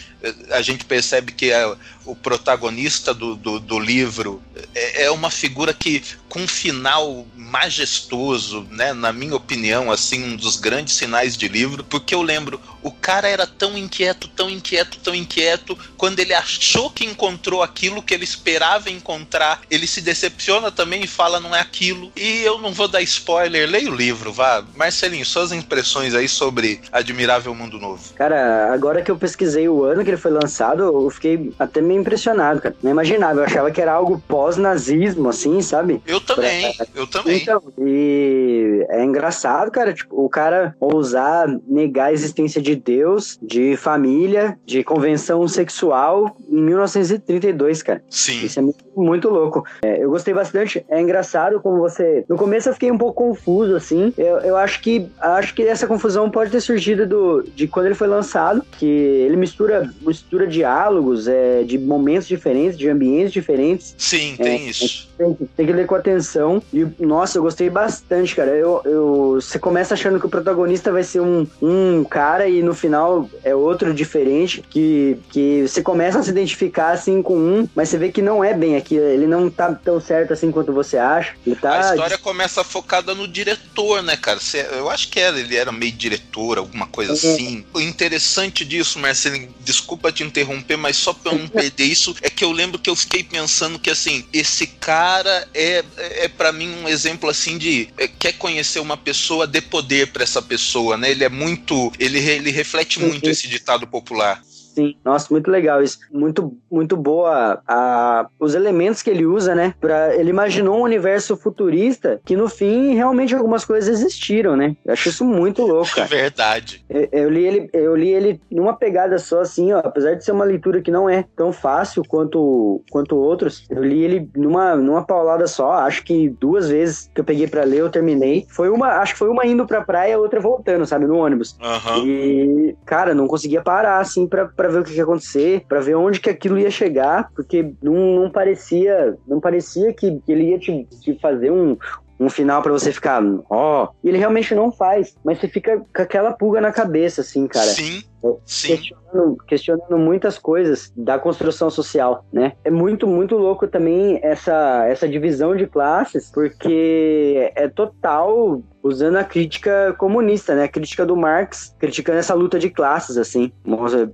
a 0.52 0.62
gente 0.62 0.86
percebe 0.86 1.32
que 1.32 1.52
é 1.52 1.76
o 2.08 2.16
protagonista 2.16 3.14
do, 3.14 3.36
do, 3.36 3.60
do 3.60 3.80
livro 3.80 4.42
é, 4.74 5.04
é, 5.04 5.12
uma 5.12 5.30
figura 5.30 5.74
que 5.74 6.02
com 6.30 6.42
um 6.42 6.48
final 6.48 7.26
majestoso, 7.36 8.68
né, 8.70 8.94
na 8.94 9.14
minha 9.14 9.36
opinião, 9.36 9.92
assim, 9.92 10.24
um 10.24 10.36
dos 10.36 10.58
grandes 10.58 10.96
sinais 10.96 11.38
de 11.38 11.48
livro, 11.48 11.84
porque 11.84 12.14
eu 12.14 12.22
lembro, 12.22 12.60
o 12.84 12.92
cara 12.92 13.28
era 13.28 13.48
tão 13.48 13.78
inquieto, 13.78 14.28
tão 14.28 14.50
inquieto, 14.50 15.00
tão 15.00 15.16
inquieto, 15.16 15.78
quando 15.96 16.20
ele 16.20 16.34
achou 16.34 16.90
que 16.90 17.06
encontrou 17.06 17.64
aquilo 17.64 18.02
que 18.02 18.14
ele 18.14 18.24
esperava 18.24 18.90
encontrar, 18.90 19.62
ele 19.70 19.88
se 19.88 20.02
decepciona 20.02 20.72
também 20.72 21.04
e 21.04 21.08
fala 21.08 21.40
não 21.40 21.56
é 21.56 21.60
aquilo. 21.60 22.12
E 22.16 22.42
eu 22.44 22.60
não 22.60 22.72
vou 22.72 22.88
dar 22.88 23.02
spoiler, 23.02 23.70
leia 23.70 23.90
o 23.90 23.96
livro, 23.96 24.32
vá. 24.32 24.64
Marcelinho, 24.76 25.26
suas 25.26 25.52
impressões 25.52 26.14
aí 26.14 26.28
sobre 26.28 26.82
Admirável 26.92 27.56
Mundo 27.56 27.80
Novo. 27.80 28.14
Cara, 28.14 28.74
agora 28.74 29.02
que 29.02 29.12
eu 29.12 29.18
pesquisei 29.18 29.68
o 29.68 29.84
ano 29.84 30.04
que 30.04 30.10
ele 30.10 30.18
foi 30.18 30.32
lançado, 30.32 30.84
eu 30.84 31.10
fiquei 31.10 31.52
até 31.58 31.82
meio 31.82 31.97
impressionado, 31.98 32.62
cara. 32.62 32.76
Não 32.82 32.92
imaginava, 32.92 33.40
eu 33.40 33.44
achava 33.44 33.72
que 33.72 33.82
era 33.82 33.94
algo 33.94 34.22
pós-nazismo, 34.28 35.30
assim, 35.30 35.62
sabe? 35.62 36.02
Eu 36.06 36.22
também, 36.22 36.74
pra... 36.76 36.88
eu 36.96 37.08
também. 37.08 37.42
Então, 37.42 37.62
e 37.80 38.86
é 38.90 39.04
engraçado, 39.04 39.72
cara, 39.72 39.94
tipo, 39.94 40.24
o 40.24 40.30
cara 40.30 40.76
ousar 40.80 41.48
negar 41.68 42.08
a 42.08 42.14
existência 42.14 42.62
de 42.62 42.76
Deus, 42.76 43.38
de 43.42 43.76
família, 43.78 44.58
de 44.66 44.84
convenção 44.84 45.48
sexual 45.48 46.36
em 46.50 46.62
1932, 46.62 47.84
cara. 47.84 48.04
Sim. 48.10 48.46
Isso 48.46 48.60
é 48.60 48.62
muito, 48.62 48.86
muito 48.96 49.30
louco. 49.30 49.64
É, 49.82 50.04
eu 50.04 50.10
gostei 50.10 50.34
bastante. 50.34 50.86
É 50.90 51.02
engraçado 51.02 51.60
como 51.62 51.78
você. 51.80 52.26
No 52.28 52.38
começo 52.38 52.70
eu 52.70 52.74
fiquei 52.74 52.92
um 52.92 52.98
pouco 52.98 53.24
confuso, 53.24 53.76
assim. 53.76 54.14
Eu, 54.18 54.38
eu 54.40 54.58
acho 54.58 54.82
que 54.82 55.08
acho 55.20 55.54
que 55.54 55.64
essa 55.64 55.88
confusão 55.88 56.30
pode 56.30 56.52
ter 56.52 56.62
surgido 56.62 57.06
do, 57.06 57.44
de 57.44 57.68
quando 57.68 57.88
ele 57.88 57.96
foi 57.96 58.08
lançado, 58.08 58.64
que 58.78 58.86
ele 58.86 59.36
mistura 59.36 59.90
mistura 60.02 60.48
diálogos, 60.48 61.28
é, 61.28 61.64
de 61.64 61.78
momentos 61.88 62.28
diferentes, 62.28 62.78
de 62.78 62.90
ambientes 62.90 63.32
diferentes. 63.32 63.96
Sim, 63.98 64.36
é, 64.40 64.44
tem 64.44 64.68
isso. 64.68 65.08
Tem, 65.18 65.34
tem, 65.56 65.66
que 65.66 65.74
ler 65.74 65.88
com 65.88 65.96
atenção. 65.96 66.62
E, 66.74 66.86
nossa, 67.00 67.38
eu 67.38 67.42
gostei 67.42 67.70
bastante, 67.70 68.36
cara. 68.36 68.52
Eu, 68.52 68.82
eu, 68.86 69.40
você 69.42 69.58
começa 69.58 69.94
achando 69.94 70.20
que 70.20 70.26
o 70.26 70.30
protagonista 70.30 70.92
vai 70.92 71.04
ser 71.04 71.22
um, 71.22 71.48
um 71.62 72.04
cara 72.04 72.48
e 72.48 72.62
no 72.62 72.74
final 72.74 73.30
é 73.44 73.56
outro 73.56 73.94
diferente, 73.94 74.64
que, 74.70 75.18
que 75.32 75.68
você 75.68 75.82
começa 75.82 76.20
a 76.20 76.24
se 76.24 76.30
identificar 76.30 76.92
assim 76.92 77.22
com 77.22 77.38
um, 77.38 77.68
mas 77.74 77.90
você 77.90 77.98
vê 77.98 78.12
que 78.12 78.22
não 78.22 78.44
é 78.44 78.54
bem 78.54 78.76
aqui. 78.76 78.96
Ele 78.96 79.26
não 79.26 79.50
tá 79.50 79.74
tão 79.74 80.00
certo 80.00 80.34
assim 80.34 80.52
quanto 80.52 80.74
você 80.74 80.98
acha. 80.98 81.34
Ele 81.46 81.56
tá... 81.56 81.90
A 81.90 81.94
história 81.94 82.18
começa 82.18 82.64
focada 82.64 83.16
no 83.16 83.28
diretor, 83.28 84.04
né, 84.04 84.18
cara? 84.18 84.40
Eu 84.78 84.90
acho 84.90 85.10
que 85.10 85.20
era, 85.20 85.40
ele 85.40 85.56
era 85.56 85.72
meio 85.72 85.92
diretor, 85.94 86.58
alguma 86.58 86.88
coisa 86.88 87.14
é. 87.14 87.16
assim. 87.16 87.66
O 87.74 87.80
interessante 87.80 88.66
disso, 88.66 89.00
Marcelinho, 89.00 89.50
desculpa 89.62 90.12
te 90.12 90.24
interromper, 90.24 90.78
mas 90.78 90.98
só 90.98 91.14
pra 91.14 91.32
eu 91.32 91.40
não 91.40 91.48
perder 91.48 91.77
isso, 91.84 92.16
é 92.22 92.30
que 92.30 92.44
eu 92.44 92.52
lembro 92.52 92.80
que 92.80 92.90
eu 92.90 92.96
fiquei 92.96 93.24
pensando 93.24 93.78
que, 93.78 93.90
assim, 93.90 94.26
esse 94.34 94.68
cara 94.68 95.48
é, 95.54 95.84
é 95.98 96.28
para 96.28 96.52
mim 96.52 96.70
um 96.84 96.88
exemplo, 96.88 97.30
assim, 97.30 97.58
de 97.58 97.90
é, 97.98 98.08
quer 98.08 98.34
conhecer 98.34 98.80
uma 98.80 98.98
pessoa, 98.98 99.48
dê 99.48 99.62
poder 99.62 100.08
para 100.12 100.24
essa 100.24 100.42
pessoa, 100.42 100.98
né? 100.98 101.12
Ele 101.12 101.24
é 101.24 101.30
muito, 101.30 101.92
ele, 102.00 102.20
ele 102.20 102.52
reflete 102.52 103.00
muito 103.00 103.30
esse 103.30 103.48
ditado 103.48 103.86
popular. 103.88 104.42
Sim, 104.78 104.94
nossa, 105.04 105.26
muito 105.32 105.50
legal 105.50 105.82
isso. 105.82 105.98
Muito, 106.12 106.56
muito 106.70 106.96
boa 106.96 107.60
a, 107.68 108.28
os 108.40 108.54
elementos 108.54 109.02
que 109.02 109.10
ele 109.10 109.26
usa, 109.26 109.56
né? 109.56 109.74
Pra, 109.82 110.16
ele 110.16 110.30
imaginou 110.30 110.78
um 110.78 110.84
universo 110.84 111.36
futurista 111.36 112.22
que 112.24 112.36
no 112.36 112.48
fim 112.48 112.94
realmente 112.94 113.34
algumas 113.34 113.66
coisas 113.66 113.90
existiram, 113.90 114.56
né? 114.56 114.76
Eu 114.86 114.94
acho 114.94 115.10
isso 115.10 115.26
muito 115.26 115.64
louco, 115.66 115.96
cara. 115.96 116.06
É 116.06 116.22
verdade. 116.22 116.86
Eu, 116.88 117.10
eu, 117.12 117.30
li 117.32 117.44
ele, 117.44 117.70
eu 117.74 117.96
li 117.96 118.10
ele 118.10 118.40
numa 118.52 118.76
pegada 118.76 119.18
só, 119.18 119.40
assim, 119.40 119.74
ó. 119.74 119.80
Apesar 119.80 120.14
de 120.14 120.24
ser 120.24 120.32
uma 120.32 120.46
leitura 120.46 120.80
que 120.80 120.92
não 120.92 121.10
é 121.10 121.26
tão 121.36 121.52
fácil 121.52 122.04
quanto, 122.08 122.80
quanto 122.92 123.16
outros, 123.16 123.66
eu 123.72 123.84
li 123.84 124.04
ele 124.04 124.30
numa, 124.36 124.76
numa 124.76 125.04
paulada 125.04 125.48
só. 125.48 125.72
Acho 125.72 126.04
que 126.04 126.30
duas 126.30 126.70
vezes 126.70 127.10
que 127.16 127.22
eu 127.22 127.26
peguei 127.26 127.48
para 127.48 127.64
ler, 127.64 127.80
eu 127.80 127.90
terminei. 127.90 128.46
Foi 128.48 128.70
uma, 128.70 128.98
acho 128.98 129.14
que 129.14 129.20
foi 129.20 129.30
uma 129.30 129.44
indo 129.44 129.66
pra 129.66 129.84
praia, 129.84 130.20
outra 130.20 130.40
voltando, 130.40 130.86
sabe? 130.86 131.08
No 131.08 131.18
ônibus. 131.18 131.58
Uhum. 131.60 132.06
E, 132.06 132.76
cara, 132.86 133.16
não 133.16 133.26
conseguia 133.26 133.64
parar, 133.64 133.98
assim, 133.98 134.28
pra, 134.28 134.46
pra 134.46 134.67
para 134.68 134.74
ver 134.74 134.80
o 134.80 134.84
que 134.84 134.94
ia 134.94 135.04
acontecer, 135.04 135.66
para 135.68 135.80
ver 135.80 135.96
onde 135.96 136.20
que 136.20 136.30
aquilo 136.30 136.60
ia 136.60 136.70
chegar, 136.70 137.30
porque 137.34 137.72
não, 137.82 137.94
não 137.94 138.30
parecia, 138.30 139.18
não 139.26 139.40
parecia 139.40 139.94
que, 139.94 140.22
ele 140.28 140.50
ia 140.50 140.60
te, 140.60 140.86
te 141.02 141.18
fazer 141.20 141.52
um, 141.52 141.78
um 142.20 142.30
final 142.30 142.62
para 142.62 142.74
você 142.74 142.92
ficar, 142.92 143.24
ó, 143.50 143.86
oh. 143.86 143.90
e 144.04 144.10
ele 144.10 144.18
realmente 144.18 144.54
não 144.54 144.72
faz, 144.72 145.16
mas 145.24 145.40
você 145.40 145.48
fica 145.48 145.78
com 145.78 146.02
aquela 146.02 146.34
pulga 146.34 146.60
na 146.60 146.72
cabeça, 146.72 147.22
assim, 147.22 147.48
cara. 147.48 147.68
Sim. 147.68 148.04
Sim. 148.46 148.68
Questionando, 148.68 149.38
questionando, 149.48 149.98
muitas 149.98 150.38
coisas 150.38 150.92
da 150.96 151.20
construção 151.20 151.70
social, 151.70 152.26
né? 152.32 152.54
É 152.64 152.72
muito, 152.72 153.08
muito 153.08 153.36
louco 153.36 153.68
também 153.68 154.20
essa, 154.24 154.86
essa 154.88 155.08
divisão 155.08 155.56
de 155.56 155.68
classes, 155.68 156.30
porque 156.32 157.52
é 157.56 157.68
total 157.68 158.62
usando 158.84 159.18
a 159.18 159.24
crítica 159.24 159.94
comunista, 159.98 160.56
né? 160.56 160.64
A 160.64 160.68
crítica 160.68 161.06
do 161.06 161.16
Marx, 161.16 161.76
criticando 161.78 162.20
essa 162.20 162.34
luta 162.34 162.58
de 162.58 162.70
classes, 162.70 163.18
assim, 163.18 163.52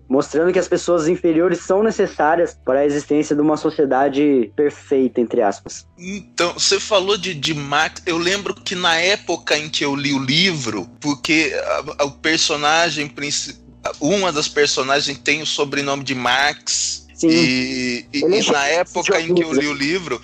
mostrando 0.10 0.52
que 0.52 0.60
as 0.60 0.68
pessoas 0.68 1.08
inferiores 1.08 1.60
são 1.60 1.84
necessárias 1.84 2.58
para 2.66 2.80
a 2.80 2.86
existência 2.86 3.36
de 3.36 3.42
uma 3.42 3.58
sociedade 3.58 4.52
perfeita, 4.56 5.22
entre 5.22 5.42
aspas. 5.42 5.88
Então, 5.98 6.54
você 6.54 6.80
falou 6.80 7.18
de, 7.18 7.34
de 7.34 7.54
Marx, 7.54 8.02
eu 8.06 8.18
lembro 8.18 8.54
que 8.56 8.76
na 8.76 8.96
época 8.96 9.58
em 9.58 9.70
que 9.70 9.86
eu 9.86 9.96
li 9.96 10.14
o 10.14 10.20
livro, 10.20 10.88
porque 11.00 11.54
a, 11.56 12.04
a, 12.04 12.06
o 12.06 12.12
personagem 12.12 13.08
principal 13.08 13.63
uma 14.00 14.32
das 14.32 14.48
personagens 14.48 15.18
tem 15.18 15.42
o 15.42 15.46
sobrenome 15.46 16.04
de 16.04 16.16
Marx. 16.16 17.06
Sim. 17.14 17.30
E, 17.30 18.06
e, 18.14 18.20
e 18.20 18.52
na 18.52 18.66
época 18.68 19.20
em 19.22 19.34
que 19.34 19.44
eu 19.44 19.54
li 19.54 19.68
o 19.68 19.74
livro, 19.74 20.22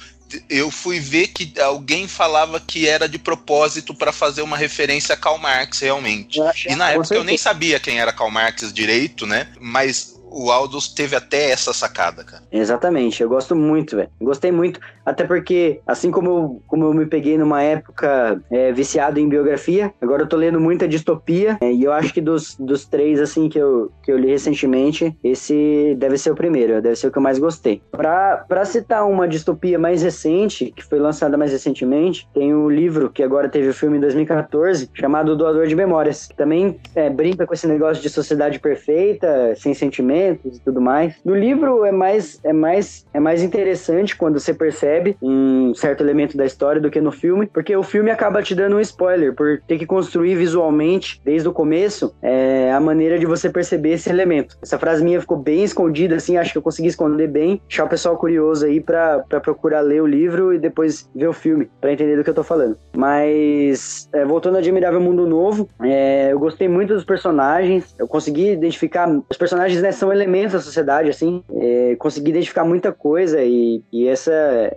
eu 0.50 0.70
fui 0.70 1.00
ver 1.00 1.28
que 1.28 1.60
alguém 1.60 2.08
falava 2.08 2.60
que 2.60 2.88
era 2.88 3.08
de 3.08 3.18
propósito 3.18 3.94
para 3.94 4.12
fazer 4.12 4.42
uma 4.42 4.58
referência 4.58 5.14
a 5.14 5.18
Karl 5.18 5.38
Marx, 5.38 5.80
realmente. 5.80 6.40
E 6.68 6.76
na 6.76 6.92
época 6.92 7.16
eu 7.16 7.24
nem 7.24 7.38
sabia 7.38 7.80
quem 7.80 8.00
era 8.00 8.14
Karl 8.14 8.30
Marx 8.30 8.72
direito, 8.72 9.26
né? 9.26 9.48
Mas 9.60 10.19
o 10.32 10.52
Aldous 10.52 10.88
teve 10.88 11.16
até 11.16 11.52
essa 11.52 11.74
sacada, 11.74 12.24
cara. 12.24 12.44
Exatamente, 12.52 13.22
eu 13.22 13.30
gosto 13.30 13.56
muito, 13.56 13.96
velho. 13.96 14.10
Gostei 14.22 14.52
muito, 14.52 14.80
até 15.06 15.24
porque, 15.24 15.82
assim 15.86 16.12
como 16.12 16.30
eu, 16.30 16.62
como 16.68 16.86
eu 16.86 16.94
me 16.94 17.06
peguei 17.06 17.38
numa 17.38 17.62
época 17.62 18.42
é, 18.52 18.72
viciado 18.72 19.20
em 19.20 19.28
biografia, 19.28 19.94
agora 20.02 20.24
eu 20.24 20.28
tô 20.28 20.38
lendo 20.38 20.60
muita 20.60 20.88
distopia, 20.88 21.58
é, 21.62 21.72
e 21.72 21.84
eu 21.84 21.92
acho 21.92 22.14
que 22.14 22.22
dos, 22.22 22.56
dos 22.60 22.86
três, 22.86 23.20
assim, 23.20 23.50
que 23.50 23.58
eu, 23.58 23.92
que 24.04 24.12
eu 24.12 24.18
li 24.18 24.30
recentemente, 24.30 25.16
esse 25.24 25.96
deve 25.98 26.18
ser 26.18 26.32
o 26.32 26.36
primeiro, 26.36 26.82
deve 26.82 26.96
ser 26.96 27.08
o 27.08 27.12
que 27.12 27.18
eu 27.18 27.22
mais 27.22 27.40
gostei. 27.40 27.82
Pra, 27.92 28.46
pra 28.48 28.66
citar 28.66 29.08
uma 29.08 29.28
distopia 29.28 29.80
mais 29.80 30.02
recente, 30.02 30.72
que 30.76 30.84
foi 30.84 31.00
lançada 31.00 31.38
mais 31.38 31.52
recentemente, 31.52 32.28
tem 32.34 32.54
o 32.54 32.66
um 32.66 32.70
livro 32.70 33.10
que 33.10 33.24
agora 33.24 33.50
teve 33.50 33.70
o 33.70 33.74
filme 33.74 33.98
em 33.98 34.02
2014, 34.02 34.90
chamado 34.94 35.36
Doador 35.36 35.68
de 35.68 35.76
Memórias, 35.76 36.28
que 36.28 36.36
também 36.36 36.80
é, 36.96 37.10
brinca 37.10 37.46
com 37.46 37.54
esse 37.54 37.68
negócio 37.68 38.02
de 38.02 38.10
sociedade 38.10 38.60
perfeita, 38.60 39.54
sem 39.56 39.74
sentimentos 40.20 40.58
e 40.58 40.62
tudo 40.62 40.82
mais. 40.82 41.16
No 41.24 41.36
livro 41.36 41.86
é 41.86 41.92
mais, 41.92 42.40
é 42.44 42.54
mais, 42.54 43.06
é 43.14 43.20
mais 43.20 43.42
interessante 43.42 44.16
quando 44.16 44.40
você 44.40 44.54
percebe 44.54 45.18
um 45.22 45.74
certo 45.74 46.02
elemento 46.02 46.36
da 46.36 46.46
história 46.46 46.82
do 46.82 46.90
que 46.90 47.00
no 47.00 47.12
filme, 47.12 47.48
porque 47.48 47.76
o 47.76 47.84
filme 47.84 48.12
acaba 48.12 48.42
te 48.42 48.54
dando 48.54 48.76
um 48.76 48.80
spoiler, 48.80 49.34
por 49.34 49.62
ter 49.68 49.78
que 49.78 49.86
construir 49.86 50.36
visualmente, 50.36 51.22
desde 51.24 51.48
o 51.48 51.54
começo, 51.54 52.14
é, 52.22 52.72
a 52.72 52.80
maneira 52.80 53.18
de 53.18 53.26
você 53.26 53.50
perceber 53.50 53.92
esse 53.92 54.10
elemento. 54.10 54.58
Essa 54.62 54.78
frase 54.78 55.04
minha 55.04 55.22
ficou 55.22 55.38
bem 55.38 55.64
escondida, 55.64 56.16
assim, 56.16 56.38
acho 56.38 56.52
que 56.52 56.58
eu 56.58 56.62
consegui 56.62 56.88
esconder 56.88 57.28
bem, 57.28 57.62
deixar 57.68 57.86
o 57.86 57.90
pessoal 57.90 58.18
curioso 58.18 58.66
aí 58.66 58.80
pra 58.80 59.24
procurar 59.42 59.82
ler 59.82 60.02
o 60.02 60.08
livro 60.08 60.54
e 60.54 60.60
depois 60.60 61.10
ver 61.16 61.28
o 61.28 61.34
filme, 61.34 61.70
para 61.80 61.94
entender 61.94 62.18
do 62.18 62.24
que 62.24 62.30
eu 62.30 62.34
tô 62.34 62.44
falando. 62.44 62.78
Mas, 62.96 64.10
é, 64.14 64.26
voltando 64.26 64.56
a 64.56 64.60
Admirável 64.60 65.00
Mundo 65.00 65.28
Novo, 65.28 65.70
é, 65.82 66.32
eu 66.32 66.40
gostei 66.40 66.68
muito 66.68 66.94
dos 66.94 67.06
personagens, 67.06 67.96
eu 67.98 68.08
consegui 68.08 68.52
identificar, 68.52 69.10
os 69.30 69.38
personagens 69.38 69.82
né, 69.82 69.92
são 69.92 70.09
elementos 70.12 70.54
da 70.54 70.62
sociedade, 70.62 71.10
assim, 71.10 71.44
é, 71.56 71.96
consegui 71.98 72.32
identificar 72.32 72.64
muita 72.64 72.92
coisa 72.92 73.42
e, 73.44 73.82
e 73.92 74.08
essa, 74.08 74.32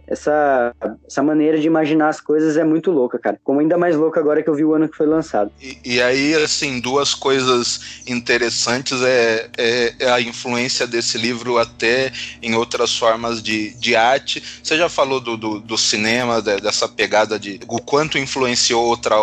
essa, 0.07 0.75
essa 1.07 1.23
maneira 1.23 1.59
de 1.59 1.67
imaginar 1.67 2.09
as 2.09 2.21
coisas 2.21 2.57
é 2.57 2.65
muito 2.65 2.91
louca, 2.91 3.19
cara. 3.19 3.39
Como 3.43 3.61
ainda 3.61 3.79
mais 3.79 3.97
louca 3.97 4.21
agora 4.21 4.43
que 4.43 4.49
eu 4.49 4.55
vi 4.55 4.65
o 4.65 4.75
ano 4.75 4.89
que 4.89 4.97
foi 4.97 5.07
lançado. 5.07 5.51
E, 5.61 5.79
e 5.85 6.03
aí, 6.03 6.35
assim, 6.35 6.81
duas 6.81 7.15
coisas 7.15 8.03
interessantes 8.07 9.01
é, 9.03 9.49
é, 9.57 9.95
é, 9.99 10.11
a 10.11 10.21
influência 10.21 10.87
desse 10.87 11.19
livro 11.19 11.59
até 11.59 12.13
em 12.43 12.55
outras 12.55 12.97
formas 12.97 13.43
de, 13.43 13.75
de 13.75 13.97
arte. 13.97 14.43
Você 14.63 14.77
já 14.77 14.89
falou 14.89 15.21
do, 15.21 15.37
do, 15.37 15.61
do 15.61 15.79
cinema, 15.79 16.41
dessa 16.43 16.89
pegada 16.89 17.39
de 17.39 17.61
o 17.69 17.81
quanto 17.81 18.19
influenciou 18.19 18.85
outra, 18.85 19.17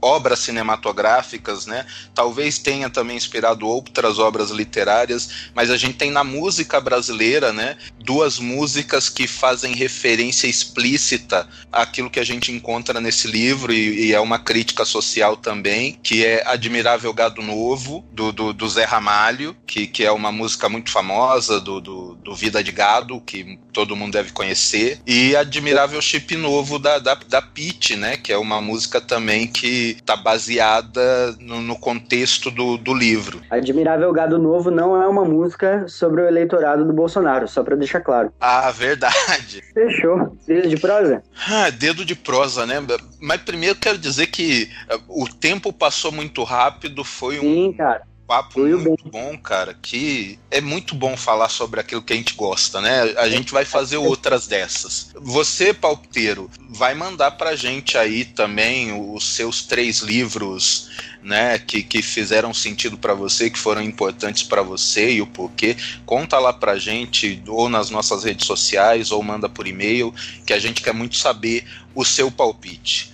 obras 0.00 0.38
cinematográficas, 0.40 1.66
né? 1.66 1.86
Talvez 2.14 2.58
tenha 2.58 2.88
também 2.88 3.16
inspirado 3.16 3.66
outras 3.66 4.18
obras 4.18 4.50
literárias, 4.50 5.50
mas 5.54 5.70
a 5.70 5.76
gente 5.76 5.96
tem 5.96 6.10
na 6.10 6.24
música 6.24 6.80
brasileira, 6.80 7.52
né, 7.52 7.76
duas 8.04 8.38
músicas 8.38 9.08
que 9.08 9.26
fazem 9.26 9.74
referência 9.74 10.46
explícita 10.46 11.46
àquilo 11.70 12.10
que 12.10 12.20
a 12.20 12.24
gente 12.24 12.50
encontra 12.52 13.00
nesse 13.00 13.28
livro 13.28 13.72
e, 13.72 14.08
e 14.08 14.12
é 14.12 14.20
uma 14.20 14.38
crítica 14.38 14.84
social 14.84 15.36
também, 15.36 15.98
que 16.02 16.24
é 16.24 16.42
Admirável 16.46 17.12
Gado 17.12 17.42
Novo 17.42 18.04
do, 18.12 18.32
do, 18.32 18.52
do 18.52 18.68
Zé 18.68 18.84
Ramalho, 18.84 19.54
que, 19.66 19.86
que 19.86 20.04
é 20.04 20.10
uma 20.10 20.32
música 20.32 20.68
muito 20.68 20.90
famosa 20.90 21.60
do, 21.60 21.80
do, 21.80 22.14
do 22.16 22.34
Vida 22.34 22.62
de 22.62 22.72
Gado, 22.72 23.20
que 23.20 23.58
todo 23.72 23.96
mundo 23.96 24.12
deve 24.12 24.32
conhecer, 24.32 25.00
e 25.06 25.36
Admirável 25.36 26.00
Chip 26.00 26.36
Novo 26.36 26.78
da, 26.78 26.98
da, 26.98 27.14
da 27.14 27.42
Pete, 27.42 27.96
né, 27.96 28.16
que 28.16 28.32
é 28.32 28.38
uma 28.38 28.60
música 28.60 29.00
também 29.00 29.46
que 29.46 29.96
está 29.98 30.16
baseada 30.16 31.36
no, 31.40 31.60
no, 31.60 31.78
contexto 31.78 32.50
do, 32.50 32.76
do 32.76 32.92
livro. 32.92 33.40
Admirável 33.50 34.12
Gado 34.12 34.38
Novo 34.38 34.70
não 34.70 35.00
é 35.00 35.06
uma 35.06 35.24
música 35.24 35.86
sobre 35.88 36.22
o 36.22 36.26
eleitorado 36.26 36.84
do 36.84 36.92
Bolsonaro, 36.92 37.48
só 37.48 37.62
para 37.62 37.76
deixar 37.76 37.99
claro. 38.00 38.32
Ah, 38.40 38.70
verdade. 38.70 39.62
Fechou. 39.72 40.36
Dedo 40.46 40.68
de 40.68 40.76
prosa? 40.76 41.22
Ah, 41.48 41.70
dedo 41.70 42.04
de 42.04 42.14
prosa, 42.14 42.66
né? 42.66 42.76
Mas 43.20 43.42
primeiro 43.42 43.78
quero 43.78 43.98
dizer 43.98 44.26
que 44.28 44.70
eh, 44.88 44.98
o 45.08 45.26
tempo 45.28 45.72
passou 45.72 46.10
muito 46.10 46.42
rápido, 46.42 47.04
foi 47.04 47.38
um. 47.38 47.42
Sim, 47.42 47.72
cara 47.72 48.09
papo 48.30 48.60
muito 48.60 49.08
bom, 49.08 49.36
cara. 49.36 49.74
Que 49.74 50.38
é 50.52 50.60
muito 50.60 50.94
bom 50.94 51.16
falar 51.16 51.48
sobre 51.48 51.80
aquilo 51.80 52.00
que 52.00 52.12
a 52.12 52.16
gente 52.16 52.34
gosta, 52.34 52.80
né? 52.80 53.12
A 53.16 53.28
gente 53.28 53.52
vai 53.52 53.64
fazer 53.64 53.96
outras 53.96 54.46
dessas. 54.46 55.10
Você, 55.16 55.74
palpiteiro, 55.74 56.48
vai 56.68 56.94
mandar 56.94 57.32
pra 57.32 57.56
gente 57.56 57.98
aí 57.98 58.24
também 58.24 58.92
os 58.92 59.34
seus 59.34 59.64
três 59.64 59.98
livros, 59.98 60.88
né? 61.20 61.58
Que, 61.58 61.82
que 61.82 62.02
fizeram 62.02 62.54
sentido 62.54 62.96
para 62.96 63.14
você, 63.14 63.50
que 63.50 63.58
foram 63.58 63.82
importantes 63.82 64.44
para 64.44 64.62
você 64.62 65.14
e 65.14 65.20
o 65.20 65.26
porquê. 65.26 65.76
Conta 66.06 66.38
lá 66.38 66.52
pra 66.52 66.78
gente, 66.78 67.42
ou 67.48 67.68
nas 67.68 67.90
nossas 67.90 68.22
redes 68.22 68.46
sociais, 68.46 69.10
ou 69.10 69.20
manda 69.24 69.48
por 69.48 69.66
e-mail, 69.66 70.14
que 70.46 70.52
a 70.52 70.58
gente 70.60 70.82
quer 70.82 70.94
muito 70.94 71.16
saber 71.16 71.64
o 71.96 72.04
seu 72.04 72.30
palpite. 72.30 73.10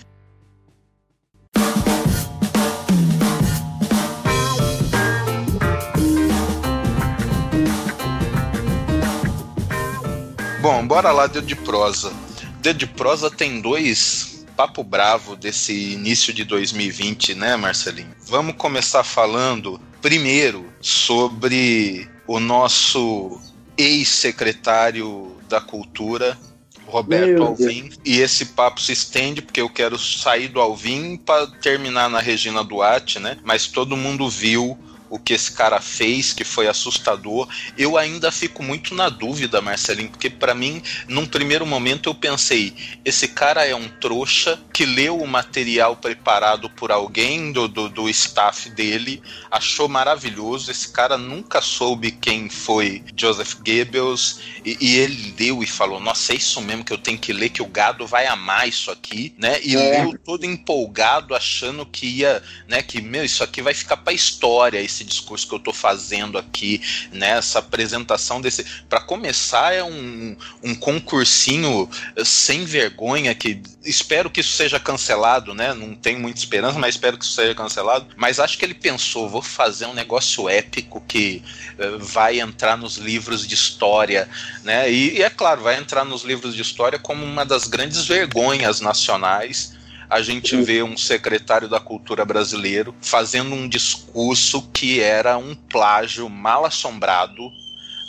Bom, 10.67 10.85
bora 10.85 11.13
lá, 11.13 11.27
dedo 11.27 11.47
de 11.47 11.55
prosa. 11.55 12.11
Dedo 12.59 12.79
de 12.79 12.87
prosa 12.87 13.31
tem 13.31 13.61
dois 13.61 14.45
papo 14.57 14.83
bravo 14.83 15.33
desse 15.33 15.93
início 15.93 16.33
de 16.33 16.43
2020, 16.43 17.35
né, 17.35 17.55
Marcelinho? 17.55 18.13
Vamos 18.27 18.55
começar 18.57 19.01
falando 19.05 19.79
primeiro 20.01 20.65
sobre 20.81 22.05
o 22.27 22.37
nosso 22.37 23.39
ex-secretário 23.77 25.37
da 25.47 25.61
Cultura, 25.61 26.37
Roberto 26.85 27.43
Alvim. 27.43 27.89
E 28.03 28.19
esse 28.19 28.47
papo 28.47 28.81
se 28.81 28.91
estende 28.91 29.41
porque 29.41 29.61
eu 29.61 29.69
quero 29.69 29.97
sair 29.97 30.49
do 30.49 30.59
Alvim 30.59 31.15
para 31.15 31.47
terminar 31.47 32.09
na 32.09 32.19
Regina 32.19 32.61
Duarte, 32.61 33.19
né? 33.19 33.37
Mas 33.41 33.67
todo 33.67 33.95
mundo 33.95 34.29
viu 34.29 34.77
o 35.09 35.19
que 35.19 35.33
esse 35.33 35.51
cara 35.51 35.79
fez, 35.79 36.33
que 36.33 36.43
foi 36.43 36.67
assustador. 36.67 37.47
Eu 37.77 37.97
ainda 37.97 38.31
fico 38.31 38.63
muito 38.63 38.93
na 38.93 39.09
dúvida, 39.09 39.61
Marcelinho, 39.61 40.09
porque 40.09 40.29
para 40.29 40.53
mim, 40.53 40.81
num 41.07 41.25
primeiro 41.25 41.65
momento 41.65 42.09
eu 42.09 42.15
pensei, 42.15 42.73
esse 43.03 43.27
cara 43.27 43.65
é 43.65 43.75
um 43.75 43.87
trouxa 43.87 44.59
que 44.73 44.85
leu 44.85 45.17
o 45.17 45.27
material 45.27 45.95
preparado 45.95 46.69
por 46.69 46.91
alguém 46.91 47.51
do, 47.51 47.67
do, 47.67 47.89
do 47.89 48.09
staff 48.09 48.69
dele, 48.69 49.21
achou 49.49 49.87
maravilhoso, 49.87 50.71
esse 50.71 50.89
cara 50.89 51.17
nunca 51.17 51.61
soube 51.61 52.11
quem 52.11 52.49
foi 52.49 53.03
Joseph 53.15 53.55
Goebbels, 53.55 54.39
e, 54.63 54.77
e 54.79 54.95
ele 54.97 55.35
leu 55.39 55.63
e 55.63 55.67
falou, 55.67 55.99
nossa, 55.99 56.33
é 56.33 56.35
isso 56.35 56.61
mesmo 56.61 56.83
que 56.83 56.93
eu 56.93 56.97
tenho 56.97 57.17
que 57.17 57.33
ler, 57.33 57.49
que 57.49 57.61
o 57.61 57.67
gado 57.67 58.05
vai 58.05 58.27
amar 58.27 58.67
isso 58.67 58.91
aqui, 58.91 59.33
né? 59.37 59.59
E 59.63 59.75
é. 59.75 60.03
leu 60.03 60.17
todo 60.23 60.45
empolgado, 60.45 61.35
achando 61.35 61.85
que 61.85 62.07
ia, 62.07 62.41
né, 62.67 62.81
que, 62.81 63.01
meu, 63.01 63.23
isso 63.23 63.43
aqui 63.43 63.61
vai 63.61 63.73
ficar 63.73 63.97
pra 63.97 64.13
história, 64.13 64.79
esse 64.79 64.96
discurso 65.03 65.47
que 65.47 65.53
eu 65.53 65.57
estou 65.57 65.73
fazendo 65.73 66.37
aqui, 66.37 66.81
nessa 67.11 67.59
né, 67.59 67.65
apresentação 67.65 68.41
desse. 68.41 68.63
Para 68.89 68.99
começar, 68.99 69.73
é 69.73 69.83
um, 69.83 70.35
um 70.63 70.75
concursinho 70.75 71.89
sem 72.23 72.65
vergonha 72.65 73.33
que 73.33 73.61
espero 73.83 74.29
que 74.29 74.41
isso 74.41 74.51
seja 74.51 74.79
cancelado, 74.79 75.53
né? 75.53 75.73
Não 75.73 75.95
tenho 75.95 76.19
muita 76.19 76.39
esperança, 76.39 76.77
mas 76.77 76.95
espero 76.95 77.17
que 77.17 77.25
isso 77.25 77.33
seja 77.33 77.55
cancelado. 77.55 78.07
Mas 78.15 78.39
acho 78.39 78.57
que 78.57 78.65
ele 78.65 78.73
pensou, 78.73 79.29
vou 79.29 79.41
fazer 79.41 79.85
um 79.85 79.93
negócio 79.93 80.49
épico 80.49 81.01
que 81.07 81.41
uh, 81.79 81.99
vai 81.99 82.39
entrar 82.39 82.77
nos 82.77 82.97
livros 82.97 83.47
de 83.47 83.55
história, 83.55 84.29
né? 84.63 84.91
E, 84.91 85.17
e 85.17 85.21
é 85.21 85.29
claro, 85.29 85.61
vai 85.61 85.77
entrar 85.77 86.03
nos 86.03 86.23
livros 86.23 86.55
de 86.55 86.61
história 86.61 86.99
como 86.99 87.23
uma 87.23 87.45
das 87.45 87.67
grandes 87.67 88.05
vergonhas 88.05 88.81
nacionais 88.81 89.77
a 90.09 90.21
gente 90.21 90.55
vê 90.61 90.81
um 90.83 90.97
secretário 90.97 91.67
da 91.67 91.79
cultura 91.79 92.23
brasileiro 92.25 92.95
fazendo 93.01 93.53
um 93.53 93.67
discurso 93.67 94.61
que 94.73 94.99
era 94.99 95.37
um 95.37 95.53
plágio 95.55 96.29
mal 96.29 96.65
assombrado 96.65 97.51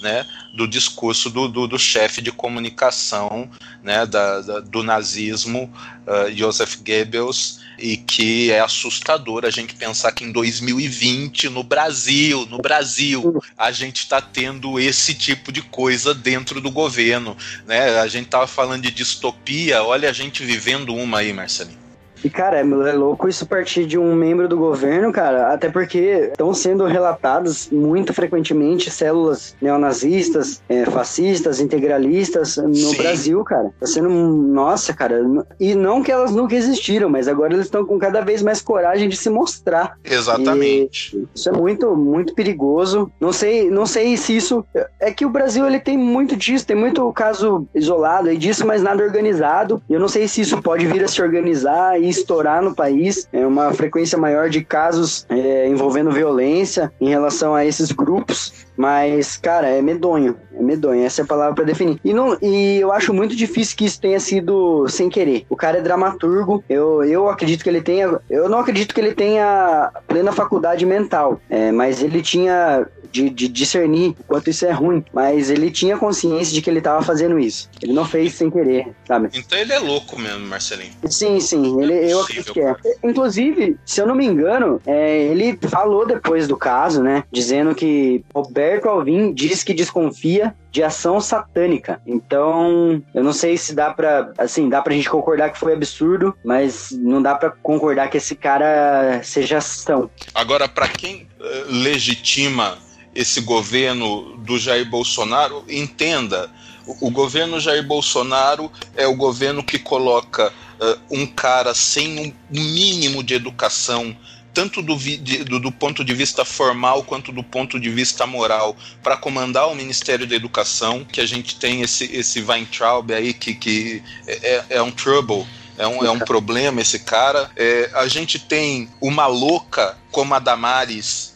né, 0.01 0.25
do 0.55 0.67
discurso 0.67 1.29
do, 1.29 1.49
do, 1.49 1.67
do 1.67 1.79
chefe 1.79 2.23
de 2.23 2.31
comunicação 2.31 3.51
né, 3.83 4.07
da, 4.07 4.41
da 4.41 4.61
do 4.61 4.83
nazismo, 4.83 5.73
uh, 6.07 6.33
Joseph 6.35 6.77
Goebbels, 6.77 7.61
e 7.79 7.97
que 7.97 8.51
é 8.51 8.61
assustador 8.61 9.45
a 9.45 9.51
gente 9.51 9.75
pensar 9.75 10.13
que 10.13 10.25
em 10.25 10.33
2020, 10.33 11.49
no 11.49 11.63
Brasil, 11.63 12.47
no 12.47 12.59
Brasil, 12.59 13.41
a 13.57 13.71
gente 13.71 13.99
está 13.99 14.21
tendo 14.21 14.81
esse 14.81 15.15
tipo 15.15 15.53
de 15.53 15.63
coisa 15.63 16.13
dentro 16.13 16.61
do 16.61 16.71
governo. 16.71 17.37
Né? 17.67 17.99
A 18.01 18.09
gente 18.09 18.27
estava 18.27 18.49
falando 18.49 18.83
de 18.83 18.91
distopia, 18.91 19.83
olha 19.83 20.11
a 20.11 20.13
gente 20.13 20.45
vivendo 20.45 20.95
uma 20.95 21.19
aí, 21.19 21.33
Marcelinho. 21.33 21.88
E, 22.25 22.31
cara, 22.31 22.59
é, 22.59 22.61
é 22.61 22.93
louco 22.93 23.29
isso 23.29 23.47
partir 23.47 23.87
de 23.87 23.99
um 23.99 24.15
membro 24.15 24.49
do 24.49 24.57
governo, 24.57 25.13
cara, 25.13 25.53
até 25.53 25.69
porque 25.69 26.29
estão 26.31 26.53
sendo 26.53 26.85
relatadas 26.85 27.69
muito 27.71 28.13
frequentemente 28.13 28.91
células 28.91 29.57
neonazistas, 29.61 30.63
é, 30.69 30.85
fascistas, 30.85 31.61
integralistas 31.61 32.57
no 32.57 32.75
Sim. 32.75 32.97
Brasil, 32.97 33.45
cara. 33.45 33.71
Tá 33.81 33.87
sendo, 33.87 34.09
nossa, 34.09 34.93
cara, 34.93 35.21
e 35.59 35.75
não 35.75 36.03
que 36.03 36.11
elas 36.11 36.33
nunca 36.33 36.55
existiram, 36.55 37.09
mas 37.09 37.29
agora 37.29 37.55
eles 37.55 37.67
estão 37.67 37.85
com 37.85 37.99
cada 37.99 38.21
vez 38.21 38.43
mais 38.43 38.61
coragem 38.61 39.09
de 39.09 39.17
se 39.17 39.31
mostrar. 39.31 39.97
Exatamente. 40.05 41.17
E 41.17 41.29
isso 41.35 41.49
é 41.49 41.53
muito, 41.53 41.95
muito 41.97 42.35
perigoso. 42.35 43.11
Não 43.21 43.33
sei, 43.33 43.71
não 43.71 43.87
sei 43.87 44.17
se 44.17 44.37
isso 44.37 44.65
é 45.01 45.13
que 45.13 45.25
o 45.25 45.31
Brasil 45.31 45.67
ele 45.67 45.81
tem 45.81 45.97
muito 45.97 46.37
disso, 46.37 46.67
tem 46.67 46.77
muito 46.77 47.11
caso 47.13 47.67
isolado 47.75 48.29
aí 48.29 48.37
disso, 48.37 48.67
mas 48.67 48.83
nada 48.83 49.03
organizado. 49.03 49.83
Eu 49.89 50.01
não 50.01 50.09
sei 50.09 50.27
se 50.29 50.41
isso 50.41 50.61
pode 50.63 50.87
vir 50.87 51.05
a 51.05 51.09
se 51.09 51.23
organizar 51.23 52.01
e 52.01 52.08
estourar 52.09 52.63
no 52.63 52.75
país, 52.75 53.29
é 53.33 53.47
uma 53.47 53.73
frequência 53.73 54.19
maior 54.19 54.49
de 54.49 54.65
casos 54.65 55.27
é, 55.29 55.69
envolvendo 55.69 56.11
violência 56.11 56.93
em 57.01 57.09
relação 57.09 57.55
a 57.55 57.65
esses 57.65 57.93
grupos. 57.93 58.67
Mas, 58.77 59.37
cara, 59.37 59.69
é 59.69 59.83
medonho. 59.83 60.37
É 60.55 60.63
medonho, 60.63 61.05
essa 61.05 61.23
é 61.23 61.25
a 61.25 61.27
palavra 61.27 61.55
para 61.55 61.65
definir. 61.65 61.99
E, 62.05 62.13
não, 62.13 62.39
e 62.41 62.79
eu 62.79 62.93
acho 62.93 63.13
muito 63.13 63.35
difícil 63.35 63.77
que 63.77 63.85
isso 63.85 64.01
tenha 64.01 64.21
sido 64.21 64.87
sem 64.89 65.09
querer. 65.09 65.45
O 65.49 65.57
cara 65.57 65.79
é 65.79 65.83
dramaturgo, 65.83 66.63
eu, 66.69 67.03
eu 67.03 67.29
acredito 67.29 67.65
que 67.65 67.69
ele 67.69 67.81
tenha. 67.81 68.21
Eu 68.31 68.49
não 68.49 68.61
acredito 68.61 68.95
que 68.95 69.01
ele 69.01 69.15
tenha 69.15 69.91
plena 70.07 70.31
faculdade 70.31 70.87
mental, 70.87 71.41
é, 71.51 71.73
mas 71.73 72.03
ele 72.03 72.23
tinha 72.23 72.87
de, 73.11 73.31
de 73.31 73.49
discernir 73.49 74.11
o 74.19 74.25
quanto 74.25 74.51
isso 74.51 74.67
é 74.67 74.71
ruim, 74.71 75.05
mas 75.13 75.51
ele 75.51 75.71
tinha 75.71 75.97
consciência 75.97 76.53
de 76.55 76.63
que 76.63 76.71
ele 76.71 76.79
estava 76.79 77.03
fazendo 77.03 77.39
isso. 77.39 77.69
Ele 77.83 77.93
não 77.93 78.05
fez 78.05 78.35
sem 78.35 78.51
querer, 78.51 78.89
sabe? 79.07 79.31
Então 79.35 79.59
ele 79.59 79.73
é 79.73 79.79
louco 79.79 80.19
mesmo, 80.19 80.47
Marcelinho. 80.47 80.93
Sim, 81.09 81.41
sim, 81.41 81.81
ele, 81.83 81.93
é 81.93 82.13
eu 82.13 82.21
acredito 82.21 82.53
que 82.53 82.61
é. 82.61 82.75
Inclusive, 83.03 83.77
se 83.85 84.01
eu 84.01 84.07
não 84.07 84.15
me 84.15 84.27
engano, 84.27 84.81
é, 84.87 85.23
ele 85.23 85.59
falou 85.69 86.07
depois 86.07 86.47
do 86.49 86.57
caso, 86.57 87.03
né, 87.03 87.25
dizendo 87.31 87.75
que 87.75 88.25
Roberto 88.35 88.89
Alvim 88.89 89.33
diz 89.33 89.63
que 89.63 89.75
desconfia 89.75 90.55
de 90.71 90.83
ação 90.83 91.21
satânica. 91.21 92.01
Então, 92.07 93.03
eu 93.15 93.25
não 93.25 93.33
sei 93.33 93.57
se 93.57 93.75
dá 93.75 93.93
pra, 93.93 94.33
assim, 94.39 94.69
dá 94.69 94.83
pra 94.83 94.95
gente 94.95 95.09
concordar 95.09 95.51
que 95.51 95.59
foi 95.59 95.73
absurdo, 95.73 96.35
mas 96.45 96.91
não 96.93 97.23
dá 97.23 97.35
pra 97.35 97.51
concordar 97.51 98.09
que 98.09 98.19
esse 98.19 98.35
cara 98.35 99.21
seja 99.23 99.59
ação. 99.59 100.11
Agora, 100.35 100.69
para 100.69 100.89
quem 100.89 101.23
uh, 101.41 101.65
legitima 101.69 102.79
esse 103.19 103.41
governo 103.41 104.37
do 104.37 104.57
Jair 104.61 104.89
Bolsonaro, 104.89 105.65
entenda, 105.69 106.49
o, 106.87 107.11
governo 107.11 107.59
Jair 107.59 107.85
Bolsonaro 107.85 108.71
é 108.97 109.09
o 109.09 109.17
governo 109.17 109.61
que 109.61 109.77
coloca 109.77 110.53
uh, 110.81 111.01
um 111.11 111.27
cara 111.27 111.75
sem 111.75 112.21
um 112.21 112.33
mínimo 112.49 113.25
de 113.25 113.35
educação, 113.35 114.17
tanto 114.55 114.81
do, 114.81 114.97
do, 115.45 115.59
do, 115.59 115.73
ponto 115.73 116.05
de 116.05 116.15
vista 116.15 116.45
formal 116.45 117.03
quanto 117.03 117.33
do 117.33 117.43
ponto 117.43 117.81
de 117.81 117.91
vista 117.91 118.25
moral, 118.25 118.77
para 119.03 119.17
comandar 119.17 119.69
o 119.69 119.75
Ministério 119.75 120.25
da 120.25 120.37
Educação, 120.37 121.05
que 121.05 121.21
a 121.21 121.27
gente 121.27 121.57
tem 121.57 121.83
esse, 121.83 122.05
esse 122.15 122.41
Weintraub 122.41 123.13
aí, 123.13 123.35
que, 123.35 123.53
que 123.53 124.01
é, 124.29 124.33
é, 124.33 124.65
é 124.77 124.83
um 124.83 124.93
trouble, 124.93 125.45
é 125.79 125.87
um, 125.87 126.05
é 126.05 126.11
um 126.11 126.19
problema 126.19 126.81
esse 126.81 126.99
cara. 126.99 127.51
É, 127.57 127.91
a 127.95 128.07
gente 128.09 128.39
tem 128.39 128.91
uma 129.01 129.27
louca 129.27 129.97
como 130.11 130.35
a 130.35 130.39
Damares 130.39 131.35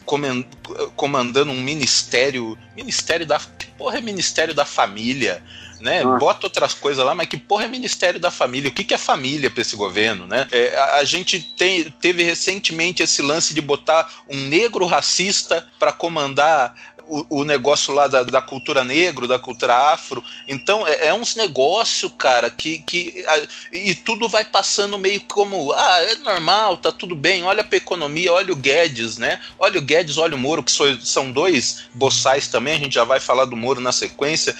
comandando 0.95 1.51
um 1.51 1.61
ministério. 1.61 2.57
Ministério 2.75 3.25
da. 3.25 3.39
Que 3.39 3.67
porra 3.77 3.97
é 3.97 4.01
Ministério 4.01 4.53
da 4.53 4.65
Família? 4.65 5.41
né? 5.83 6.01
Ah. 6.01 6.17
Bota 6.17 6.47
outras 6.47 6.73
coisas 6.73 7.05
lá, 7.05 7.13
mas 7.13 7.27
que 7.27 7.35
porra 7.35 7.65
é 7.65 7.67
Ministério 7.67 8.19
da 8.19 8.31
Família? 8.31 8.69
O 8.69 8.73
que, 8.73 8.85
que 8.85 8.93
é 8.93 8.97
família 8.97 9.51
para 9.51 9.61
esse 9.61 9.75
governo, 9.75 10.25
né? 10.25 10.47
É, 10.49 10.75
a, 10.77 10.95
a, 10.95 11.03
gente 11.03 11.41
tem, 11.57 11.83
teve 11.83 12.23
recentemente 12.23 13.03
esse 13.03 13.21
lance 13.21 13.53
de 13.53 13.59
botar 13.61 14.09
um 14.29 14.37
negro 14.37 14.85
racista 14.85 15.67
para 15.77 15.91
comandar 15.91 16.73
o, 17.07 17.41
o, 17.41 17.43
negócio 17.43 17.93
lá 17.93 18.07
da, 18.07 18.23
da, 18.23 18.41
cultura 18.41 18.83
negro, 18.83 19.27
da 19.27 19.37
cultura 19.37 19.75
afro. 19.93 20.23
Então 20.47 20.87
é, 20.87 21.07
é 21.07 21.13
uns 21.13 21.35
negócio, 21.35 22.09
cara, 22.09 22.49
que, 22.49 22.79
que 22.79 23.23
a, 23.27 23.41
e 23.71 23.95
tudo 23.95 24.29
vai 24.29 24.45
passando 24.45 24.97
meio 24.97 25.21
como 25.21 25.71
ah, 25.73 26.01
é 26.03 26.15
normal, 26.15 26.77
tá 26.77 26.91
tudo 26.91 27.15
bem. 27.15 27.43
Olha 27.43 27.63
pra 27.63 27.77
economia, 27.77 28.31
olha 28.31 28.53
o 28.53 28.55
Guedes, 28.55 29.17
né? 29.17 29.39
Olha 29.59 29.79
o 29.79 29.81
Guedes, 29.81 30.17
olha 30.17 30.35
o 30.35 30.39
Moro, 30.39 30.63
que 30.63 30.71
são 30.71 31.31
dois 31.31 31.83
boçais 31.93 32.47
também. 32.47 32.75
A 32.75 32.79
gente 32.79 32.95
já 32.95 33.03
vai 33.03 33.19
falar 33.19 33.45
do 33.45 33.55
Moro 33.55 33.81
na 33.81 33.91
sequência, 33.91 34.55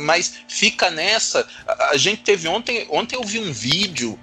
mas 0.00 0.34
fica 0.48 0.90
nessa. 0.90 1.46
A, 1.66 1.90
a 1.90 1.96
gente 1.96 2.22
teve 2.22 2.48
ontem, 2.48 2.86
ontem 2.90 3.16
eu 3.16 3.24
vi 3.24 3.38
um 3.38 3.52
vídeo 3.52 4.18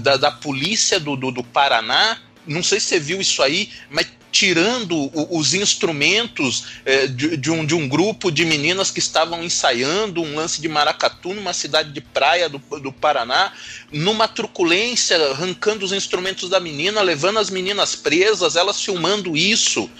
da, 0.00 0.16
da 0.16 0.30
polícia 0.30 0.98
do, 0.98 1.16
do, 1.16 1.30
do 1.30 1.44
Paraná. 1.44 2.18
Não 2.46 2.62
sei 2.62 2.80
se 2.80 2.86
você 2.86 3.00
viu 3.00 3.20
isso 3.20 3.42
aí, 3.42 3.70
mas 3.90 4.06
tirando 4.30 5.10
os 5.34 5.54
instrumentos 5.54 6.64
é, 6.84 7.06
de, 7.06 7.36
de, 7.36 7.50
um, 7.50 7.64
de 7.64 7.74
um 7.74 7.88
grupo 7.88 8.30
de 8.30 8.44
meninas 8.44 8.90
que 8.90 8.98
estavam 8.98 9.42
ensaiando 9.42 10.22
um 10.22 10.36
lance 10.36 10.60
de 10.60 10.68
maracatu 10.68 11.34
numa 11.34 11.52
cidade 11.52 11.92
de 11.92 12.00
praia 12.00 12.48
do, 12.48 12.58
do 12.80 12.92
Paraná, 12.92 13.52
numa 13.90 14.28
truculência, 14.28 15.16
arrancando 15.30 15.84
os 15.84 15.92
instrumentos 15.92 16.48
da 16.48 16.60
menina, 16.60 17.00
levando 17.00 17.38
as 17.38 17.50
meninas 17.50 17.94
presas, 17.94 18.56
elas 18.56 18.80
filmando 18.82 19.36
isso. 19.36 19.90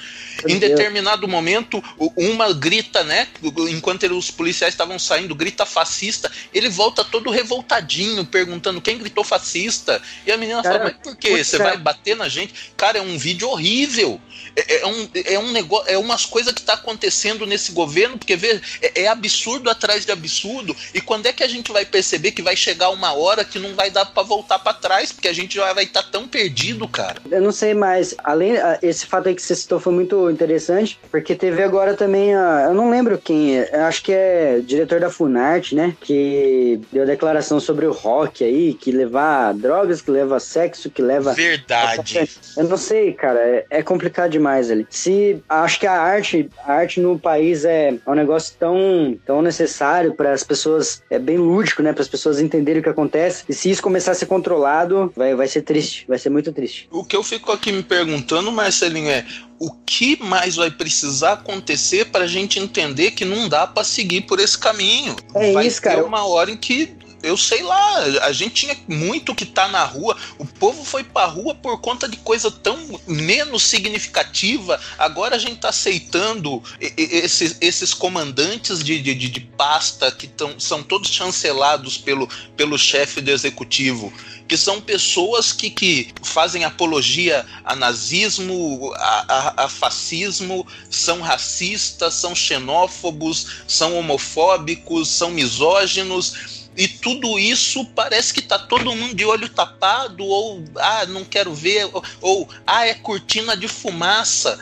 Em 0.46 0.58
determinado 0.58 1.26
momento, 1.26 1.82
uma 2.16 2.52
grita, 2.52 3.02
né? 3.02 3.26
Enquanto 3.70 4.04
os 4.16 4.30
policiais 4.30 4.74
estavam 4.74 4.98
saindo, 4.98 5.34
grita 5.34 5.66
fascista. 5.66 6.30
Ele 6.54 6.68
volta 6.68 7.04
todo 7.04 7.30
revoltadinho, 7.30 8.24
perguntando 8.24 8.80
quem 8.80 8.98
gritou 8.98 9.24
fascista. 9.24 10.00
E 10.24 10.30
a 10.30 10.36
menina 10.36 10.62
cara, 10.62 10.78
fala, 10.78 10.90
mas 10.90 11.02
por 11.02 11.16
quê? 11.16 11.42
Você 11.42 11.58
vai 11.58 11.76
bater 11.76 12.14
na 12.14 12.28
gente? 12.28 12.72
Cara, 12.76 12.98
é 12.98 13.02
um 13.02 13.18
vídeo 13.18 13.48
horrível. 13.48 14.17
É, 14.56 14.80
é 14.80 14.86
um, 14.86 15.08
é 15.24 15.38
um 15.38 15.52
negócio, 15.52 15.90
é 15.90 15.98
umas 15.98 16.26
coisas 16.26 16.52
que 16.52 16.60
está 16.60 16.74
acontecendo 16.74 17.46
nesse 17.46 17.72
governo, 17.72 18.18
porque 18.18 18.36
vê, 18.36 18.60
é, 18.82 19.02
é, 19.02 19.08
absurdo 19.08 19.70
atrás 19.70 20.04
de 20.04 20.12
absurdo. 20.12 20.74
E 20.92 21.00
quando 21.00 21.26
é 21.26 21.32
que 21.32 21.42
a 21.42 21.48
gente 21.48 21.72
vai 21.72 21.84
perceber 21.84 22.32
que 22.32 22.42
vai 22.42 22.56
chegar 22.56 22.90
uma 22.90 23.12
hora 23.12 23.44
que 23.44 23.58
não 23.58 23.74
vai 23.74 23.90
dar 23.90 24.06
para 24.06 24.22
voltar 24.22 24.58
para 24.58 24.72
trás, 24.74 25.12
porque 25.12 25.28
a 25.28 25.32
gente 25.32 25.54
já 25.54 25.72
vai 25.72 25.84
estar 25.84 26.02
tá 26.02 26.08
tão 26.10 26.26
perdido, 26.26 26.88
cara? 26.88 27.20
Eu 27.30 27.40
não 27.40 27.52
sei 27.52 27.74
mais. 27.74 28.14
Além, 28.24 28.54
esse 28.82 29.06
fato 29.06 29.28
aí 29.28 29.34
que 29.34 29.42
você 29.42 29.54
citou 29.54 29.78
foi 29.78 29.92
muito 29.92 30.30
interessante, 30.30 30.98
porque 31.10 31.34
teve 31.34 31.62
agora 31.62 31.94
também, 31.94 32.34
a, 32.34 32.64
eu 32.68 32.74
não 32.74 32.90
lembro 32.90 33.18
quem, 33.18 33.60
acho 33.60 34.02
que 34.02 34.12
é 34.12 34.60
diretor 34.64 35.00
da 35.00 35.10
Funarte, 35.10 35.74
né? 35.74 35.94
Que 36.00 36.80
deu 36.92 37.06
declaração 37.06 37.60
sobre 37.60 37.86
o 37.86 37.92
rock 37.92 38.42
aí, 38.42 38.74
que 38.74 38.90
levar 38.90 39.54
drogas, 39.54 40.00
que 40.00 40.10
leva 40.10 40.40
sexo, 40.40 40.90
que 40.90 41.02
leva. 41.02 41.32
Verdade. 41.32 42.28
Eu 42.56 42.64
não 42.64 42.76
sei, 42.76 43.12
cara, 43.12 43.38
é, 43.38 43.66
é 43.70 43.82
complicado 43.82 44.07
demais 44.28 44.70
ali. 44.70 44.86
Se 44.90 45.42
acho 45.48 45.80
que 45.80 45.86
a 45.86 46.00
arte, 46.00 46.48
a 46.64 46.72
arte 46.72 47.00
no 47.00 47.18
país 47.18 47.64
é, 47.64 47.94
é 48.04 48.10
um 48.10 48.14
negócio 48.14 48.54
tão, 48.58 49.18
tão 49.24 49.42
necessário 49.42 50.14
para 50.14 50.32
as 50.32 50.42
pessoas, 50.42 51.02
é 51.10 51.18
bem 51.18 51.38
lúdico, 51.38 51.82
né? 51.82 51.92
Para 51.92 52.02
as 52.02 52.08
pessoas 52.08 52.40
entenderem 52.40 52.80
o 52.80 52.82
que 52.82 52.88
acontece. 52.88 53.44
E 53.48 53.52
se 53.52 53.70
isso 53.70 53.82
começar 53.82 54.12
a 54.12 54.14
ser 54.14 54.26
controlado, 54.26 55.12
vai, 55.16 55.34
vai 55.34 55.46
ser 55.46 55.62
triste, 55.62 56.04
vai 56.08 56.18
ser 56.18 56.30
muito 56.30 56.52
triste. 56.52 56.88
O 56.90 57.04
que 57.04 57.16
eu 57.16 57.22
fico 57.22 57.52
aqui 57.52 57.72
me 57.72 57.82
perguntando, 57.82 58.50
Marcelinho, 58.50 59.10
é 59.10 59.24
o 59.58 59.72
que 59.84 60.22
mais 60.22 60.56
vai 60.56 60.70
precisar 60.70 61.32
acontecer 61.32 62.06
para 62.06 62.24
a 62.24 62.28
gente 62.28 62.58
entender 62.58 63.10
que 63.10 63.24
não 63.24 63.48
dá 63.48 63.66
para 63.66 63.82
seguir 63.82 64.22
por 64.22 64.38
esse 64.38 64.56
caminho? 64.56 65.16
É 65.34 65.52
vai 65.52 65.66
isso, 65.66 65.82
cara. 65.82 66.04
uma 66.04 66.24
hora 66.26 66.50
em 66.50 66.56
que 66.56 66.96
eu 67.22 67.36
sei 67.36 67.62
lá, 67.62 67.98
a 68.22 68.32
gente 68.32 68.54
tinha 68.54 68.76
muito 68.86 69.34
que 69.34 69.44
tá 69.44 69.68
na 69.68 69.84
rua. 69.84 70.16
O 70.38 70.44
povo 70.44 70.84
foi 70.84 71.02
pra 71.02 71.26
rua 71.26 71.54
por 71.54 71.80
conta 71.80 72.08
de 72.08 72.16
coisa 72.18 72.50
tão 72.50 72.78
menos 73.06 73.62
significativa. 73.64 74.80
Agora 74.98 75.36
a 75.36 75.38
gente 75.38 75.60
tá 75.60 75.70
aceitando 75.70 76.62
esses, 76.80 77.56
esses 77.60 77.92
comandantes 77.92 78.82
de, 78.82 79.00
de, 79.00 79.14
de 79.14 79.40
pasta 79.40 80.10
que 80.12 80.26
tão, 80.26 80.58
são 80.58 80.82
todos 80.82 81.10
chancelados 81.10 81.98
pelo, 81.98 82.28
pelo 82.56 82.78
chefe 82.78 83.20
do 83.20 83.30
executivo 83.30 84.12
que 84.48 84.56
são 84.56 84.80
pessoas 84.80 85.52
que, 85.52 85.68
que 85.68 86.08
fazem 86.22 86.64
apologia 86.64 87.44
a 87.62 87.76
nazismo, 87.76 88.90
a, 88.96 89.24
a, 89.28 89.64
a, 89.64 89.68
fascismo, 89.68 90.66
são 90.88 91.20
racistas, 91.20 92.14
são 92.14 92.34
xenófobos, 92.34 93.46
são 93.68 93.94
homofóbicos, 93.98 95.08
são 95.08 95.30
misóginos 95.30 96.57
e 96.78 96.86
tudo 96.86 97.40
isso 97.40 97.84
parece 97.86 98.32
que 98.32 98.40
tá 98.40 98.56
todo 98.56 98.94
mundo 98.94 99.12
de 99.12 99.24
olho 99.24 99.48
tapado, 99.48 100.24
ou 100.24 100.62
ah, 100.76 101.04
não 101.06 101.24
quero 101.24 101.52
ver, 101.52 101.90
ou, 101.92 102.04
ou 102.20 102.48
ah, 102.64 102.86
é 102.86 102.94
cortina 102.94 103.56
de 103.56 103.66
fumaça. 103.66 104.56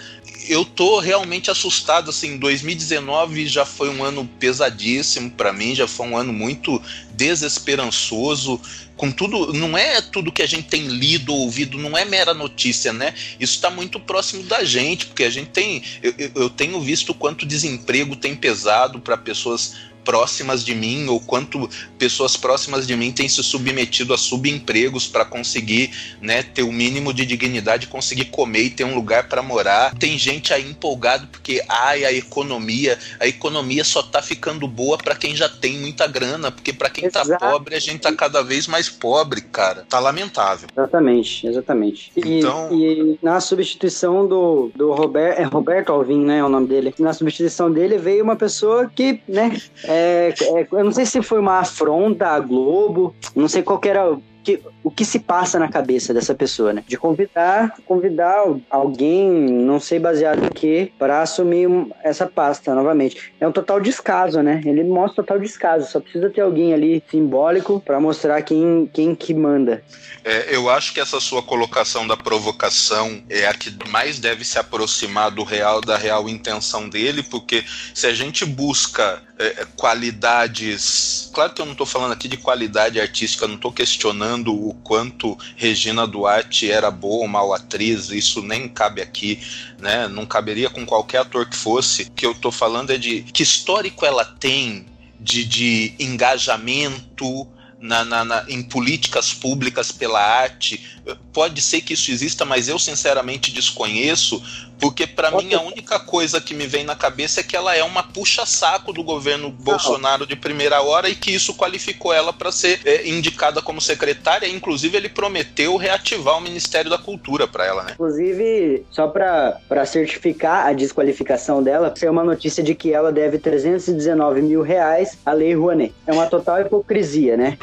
Eu 0.48 0.64
tô 0.64 0.98
realmente 0.98 1.50
assustado, 1.50 2.08
assim, 2.08 2.38
2019 2.38 3.46
já 3.46 3.66
foi 3.66 3.90
um 3.90 4.02
ano 4.02 4.26
pesadíssimo 4.40 5.30
para 5.30 5.52
mim, 5.52 5.74
já 5.74 5.86
foi 5.86 6.06
um 6.06 6.16
ano 6.16 6.32
muito 6.32 6.80
desesperançoso 7.12 8.58
com 8.96 9.12
tudo, 9.12 9.52
não 9.52 9.76
é 9.76 10.00
tudo 10.00 10.32
que 10.32 10.42
a 10.42 10.46
gente 10.46 10.68
tem 10.68 10.86
lido 10.86 11.34
ou 11.34 11.40
ouvido, 11.40 11.76
não 11.76 11.98
é 11.98 12.06
mera 12.06 12.32
notícia, 12.32 12.94
né? 12.94 13.12
Isso 13.38 13.56
está 13.56 13.68
muito 13.68 14.00
próximo 14.00 14.42
da 14.44 14.64
gente, 14.64 15.04
porque 15.04 15.24
a 15.24 15.30
gente 15.30 15.50
tem, 15.50 15.82
eu, 16.02 16.14
eu 16.34 16.48
tenho 16.48 16.80
visto 16.80 17.12
quanto 17.12 17.44
desemprego 17.44 18.16
tem 18.16 18.34
pesado 18.34 19.00
para 19.00 19.18
pessoas 19.18 19.74
próximas 20.06 20.64
de 20.64 20.74
mim 20.74 21.08
ou 21.08 21.20
quanto 21.20 21.68
pessoas 21.98 22.36
próximas 22.36 22.86
de 22.86 22.96
mim 22.96 23.10
têm 23.10 23.28
se 23.28 23.42
submetido 23.42 24.14
a 24.14 24.16
subempregos 24.16 25.08
para 25.08 25.24
conseguir 25.24 25.90
né, 26.22 26.44
ter 26.44 26.62
o 26.62 26.72
mínimo 26.72 27.12
de 27.12 27.26
dignidade, 27.26 27.88
conseguir 27.88 28.26
comer 28.26 28.62
e 28.62 28.70
ter 28.70 28.84
um 28.84 28.94
lugar 28.94 29.28
para 29.28 29.42
morar. 29.42 29.92
Tem 29.98 30.16
gente 30.16 30.54
aí 30.54 30.70
empolgado 30.70 31.26
porque 31.26 31.60
ai, 31.68 32.04
a 32.04 32.12
economia, 32.12 32.96
a 33.18 33.26
economia 33.26 33.82
só 33.82 34.02
tá 34.02 34.22
ficando 34.22 34.68
boa 34.68 34.96
para 34.96 35.16
quem 35.16 35.34
já 35.34 35.48
tem 35.48 35.78
muita 35.78 36.06
grana, 36.06 36.52
porque 36.52 36.72
para 36.72 36.88
quem 36.88 37.10
tá 37.10 37.22
Exato. 37.22 37.40
tá 37.40 37.50
pobre, 37.50 37.74
a 37.74 37.80
gente 37.80 38.00
tá 38.00 38.12
cada 38.12 38.42
vez 38.42 38.68
mais 38.68 38.88
pobre, 38.88 39.40
cara. 39.40 39.84
Tá 39.88 39.98
lamentável. 39.98 40.68
Exatamente, 40.72 41.46
exatamente. 41.46 42.12
E, 42.16 42.38
então... 42.38 42.72
e 42.72 43.18
na 43.20 43.40
substituição 43.40 44.26
do, 44.28 44.70
do 44.74 44.92
Robert, 44.92 45.34
é 45.36 45.42
Roberto 45.42 45.90
Alvim, 45.90 46.24
né, 46.24 46.38
é 46.38 46.44
o 46.44 46.48
nome 46.48 46.68
dele. 46.68 46.94
Na 46.98 47.12
substituição 47.12 47.72
dele 47.72 47.98
veio 47.98 48.22
uma 48.22 48.36
pessoa 48.36 48.90
que, 48.94 49.20
né, 49.26 49.56
é, 49.84 49.95
é, 49.96 50.66
eu 50.72 50.84
não 50.84 50.92
sei 50.92 51.06
se 51.06 51.22
foi 51.22 51.38
uma 51.38 51.60
afronta 51.60 52.28
à 52.28 52.40
Globo, 52.40 53.14
não 53.34 53.48
sei 53.48 53.62
qual 53.62 53.80
era 53.84 54.16
que, 54.44 54.62
o 54.86 54.90
que 54.92 55.04
se 55.04 55.18
passa 55.18 55.58
na 55.58 55.66
cabeça 55.66 56.14
dessa 56.14 56.32
pessoa, 56.32 56.72
né? 56.72 56.84
De 56.86 56.96
convidar, 56.96 57.74
convidar 57.84 58.44
alguém, 58.70 59.28
não 59.28 59.80
sei 59.80 59.98
baseado 59.98 60.44
em 60.44 60.48
que, 60.48 60.92
para 60.96 61.22
assumir 61.22 61.68
essa 62.04 62.24
pasta 62.24 62.72
novamente. 62.72 63.32
É 63.40 63.48
um 63.48 63.50
total 63.50 63.80
descaso, 63.80 64.40
né? 64.42 64.62
Ele 64.64 64.84
mostra 64.84 65.24
total 65.24 65.40
descaso. 65.40 65.90
Só 65.90 65.98
precisa 65.98 66.30
ter 66.30 66.40
alguém 66.40 66.72
ali 66.72 67.02
simbólico 67.10 67.82
para 67.84 67.98
mostrar 67.98 68.40
quem, 68.42 68.88
quem 68.92 69.12
que 69.16 69.34
manda. 69.34 69.82
É, 70.22 70.54
eu 70.54 70.70
acho 70.70 70.94
que 70.94 71.00
essa 71.00 71.18
sua 71.18 71.42
colocação 71.42 72.06
da 72.06 72.16
provocação 72.16 73.24
é 73.28 73.48
a 73.48 73.54
que 73.54 73.76
mais 73.88 74.20
deve 74.20 74.44
se 74.44 74.56
aproximar 74.56 75.32
do 75.32 75.42
real, 75.42 75.80
da 75.80 75.96
real 75.96 76.28
intenção 76.28 76.88
dele, 76.88 77.24
porque 77.24 77.64
se 77.92 78.06
a 78.06 78.14
gente 78.14 78.44
busca 78.44 79.20
é, 79.38 79.66
qualidades. 79.76 81.30
Claro 81.32 81.52
que 81.52 81.60
eu 81.60 81.66
não 81.66 81.72
estou 81.72 81.86
falando 81.86 82.12
aqui 82.12 82.28
de 82.28 82.36
qualidade 82.36 83.00
artística, 83.00 83.46
não 83.46 83.56
estou 83.56 83.72
questionando 83.72 84.54
o 84.54 84.75
quanto 84.82 85.36
Regina 85.56 86.06
Duarte 86.06 86.70
era 86.70 86.90
boa 86.90 87.22
ou 87.22 87.28
mal 87.28 87.52
atriz, 87.52 88.10
isso 88.10 88.42
nem 88.42 88.68
cabe 88.68 89.00
aqui, 89.00 89.40
né? 89.78 90.08
Não 90.08 90.26
caberia 90.26 90.70
com 90.70 90.86
qualquer 90.86 91.18
ator 91.18 91.48
que 91.48 91.56
fosse. 91.56 92.02
O 92.04 92.10
que 92.12 92.26
eu 92.26 92.32
estou 92.32 92.52
falando 92.52 92.90
é 92.90 92.98
de 92.98 93.22
que 93.22 93.42
histórico 93.42 94.04
ela 94.04 94.24
tem 94.24 94.86
de, 95.18 95.44
de 95.44 95.94
engajamento 95.98 97.48
na, 97.80 98.04
na, 98.04 98.24
na, 98.24 98.44
em 98.48 98.62
políticas 98.62 99.32
públicas 99.32 99.92
pela 99.92 100.20
arte. 100.20 100.84
Pode 101.32 101.62
ser 101.62 101.82
que 101.82 101.92
isso 101.92 102.10
exista, 102.10 102.44
mas 102.44 102.68
eu 102.68 102.78
sinceramente 102.78 103.52
desconheço, 103.52 104.42
porque 104.78 105.06
para 105.06 105.30
mim 105.30 105.54
a 105.54 105.60
única 105.60 106.00
coisa 106.00 106.40
que 106.40 106.52
me 106.52 106.66
vem 106.66 106.84
na 106.84 106.96
cabeça 106.96 107.40
é 107.40 107.42
que 107.42 107.56
ela 107.56 107.76
é 107.76 107.84
uma 107.84 108.02
puxa-saco 108.02 108.92
do 108.92 109.02
governo 109.04 109.50
Bolsonaro 109.50 110.26
de 110.26 110.34
primeira 110.34 110.82
hora 110.82 111.08
e 111.08 111.14
que 111.14 111.30
isso 111.30 111.54
qualificou 111.54 112.12
ela 112.12 112.32
para 112.32 112.50
ser 112.50 112.80
é, 112.84 113.08
indicada 113.08 113.62
como 113.62 113.80
secretária. 113.80 114.48
Inclusive, 114.48 114.96
ele 114.96 115.08
prometeu 115.08 115.76
reativar 115.76 116.36
o 116.36 116.40
Ministério 116.40 116.90
da 116.90 116.98
Cultura 116.98 117.46
para 117.46 117.66
ela, 117.66 117.84
né? 117.84 117.92
Inclusive, 117.92 118.84
só 118.90 119.06
para 119.06 119.86
certificar 119.86 120.66
a 120.66 120.72
desqualificação 120.72 121.62
dela, 121.62 121.94
é 122.00 122.10
uma 122.10 122.24
notícia 122.24 122.62
de 122.62 122.74
que 122.74 122.92
ela 122.92 123.12
deve 123.12 123.38
319 123.38 124.42
mil 124.42 124.62
reais 124.62 125.18
à 125.24 125.32
Lei 125.32 125.54
Rouanet. 125.54 125.94
É 126.06 126.12
uma 126.12 126.26
total 126.26 126.60
hipocrisia, 126.60 127.36
né? 127.36 127.56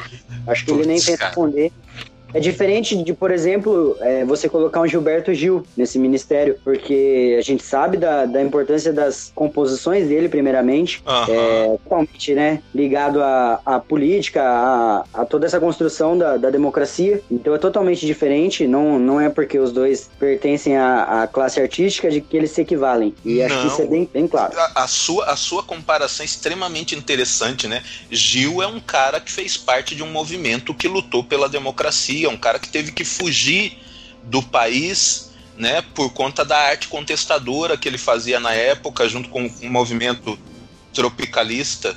Acho 0.46 0.64
que 0.64 0.70
Puts, 0.70 0.80
ele 0.80 0.86
nem 0.86 1.02
pensa 1.02 1.26
responder. 1.26 1.72
É 2.34 2.40
diferente 2.40 2.96
de, 2.96 3.14
por 3.14 3.30
exemplo, 3.30 3.96
é, 4.00 4.24
você 4.24 4.48
colocar 4.48 4.80
um 4.80 4.88
Gilberto 4.88 5.32
Gil 5.32 5.64
nesse 5.76 6.00
ministério, 6.00 6.58
porque 6.64 7.36
a 7.38 7.42
gente 7.42 7.62
sabe 7.62 7.96
da, 7.96 8.26
da 8.26 8.42
importância 8.42 8.92
das 8.92 9.30
composições 9.32 10.08
dele, 10.08 10.28
primeiramente, 10.28 11.00
uhum. 11.06 11.32
é, 11.32 11.78
totalmente 11.84 12.34
né, 12.34 12.60
ligado 12.74 13.22
à, 13.22 13.60
à 13.64 13.78
política, 13.78 14.42
a, 14.42 15.04
a, 15.14 15.24
toda 15.24 15.46
essa 15.46 15.60
construção 15.60 16.18
da, 16.18 16.36
da 16.36 16.50
democracia. 16.50 17.22
Então 17.30 17.54
é 17.54 17.58
totalmente 17.58 18.04
diferente, 18.04 18.66
não, 18.66 18.98
não 18.98 19.20
é 19.20 19.30
porque 19.30 19.56
os 19.56 19.70
dois 19.70 20.10
pertencem 20.18 20.76
à, 20.76 21.22
à 21.22 21.26
classe 21.28 21.60
artística 21.60 22.10
de 22.10 22.20
que 22.20 22.36
eles 22.36 22.50
se 22.50 22.62
equivalem. 22.62 23.14
E 23.24 23.36
não. 23.36 23.46
acho 23.46 23.60
que 23.60 23.66
isso 23.68 23.82
é 23.82 23.86
bem, 23.86 24.10
bem 24.12 24.26
claro. 24.26 24.58
A, 24.58 24.82
a, 24.82 24.88
sua, 24.88 25.26
a 25.26 25.36
sua 25.36 25.62
comparação 25.62 26.24
é 26.24 26.26
extremamente 26.26 26.96
interessante, 26.96 27.68
né? 27.68 27.80
Gil 28.10 28.60
é 28.60 28.66
um 28.66 28.80
cara 28.80 29.20
que 29.20 29.30
fez 29.30 29.56
parte 29.56 29.94
de 29.94 30.02
um 30.02 30.10
movimento 30.10 30.74
que 30.74 30.88
lutou 30.88 31.22
pela 31.22 31.48
democracia 31.48 32.23
é 32.26 32.28
um 32.28 32.36
cara 32.36 32.58
que 32.58 32.68
teve 32.68 32.92
que 32.92 33.04
fugir 33.04 33.78
do 34.24 34.42
país 34.42 35.30
né, 35.56 35.82
por 35.94 36.12
conta 36.12 36.44
da 36.44 36.58
arte 36.58 36.88
contestadora 36.88 37.76
que 37.76 37.88
ele 37.88 37.98
fazia 37.98 38.40
na 38.40 38.52
época, 38.52 39.08
junto 39.08 39.28
com 39.28 39.46
o 39.46 39.70
movimento 39.70 40.38
tropicalista. 40.92 41.96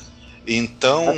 Então, 0.49 1.13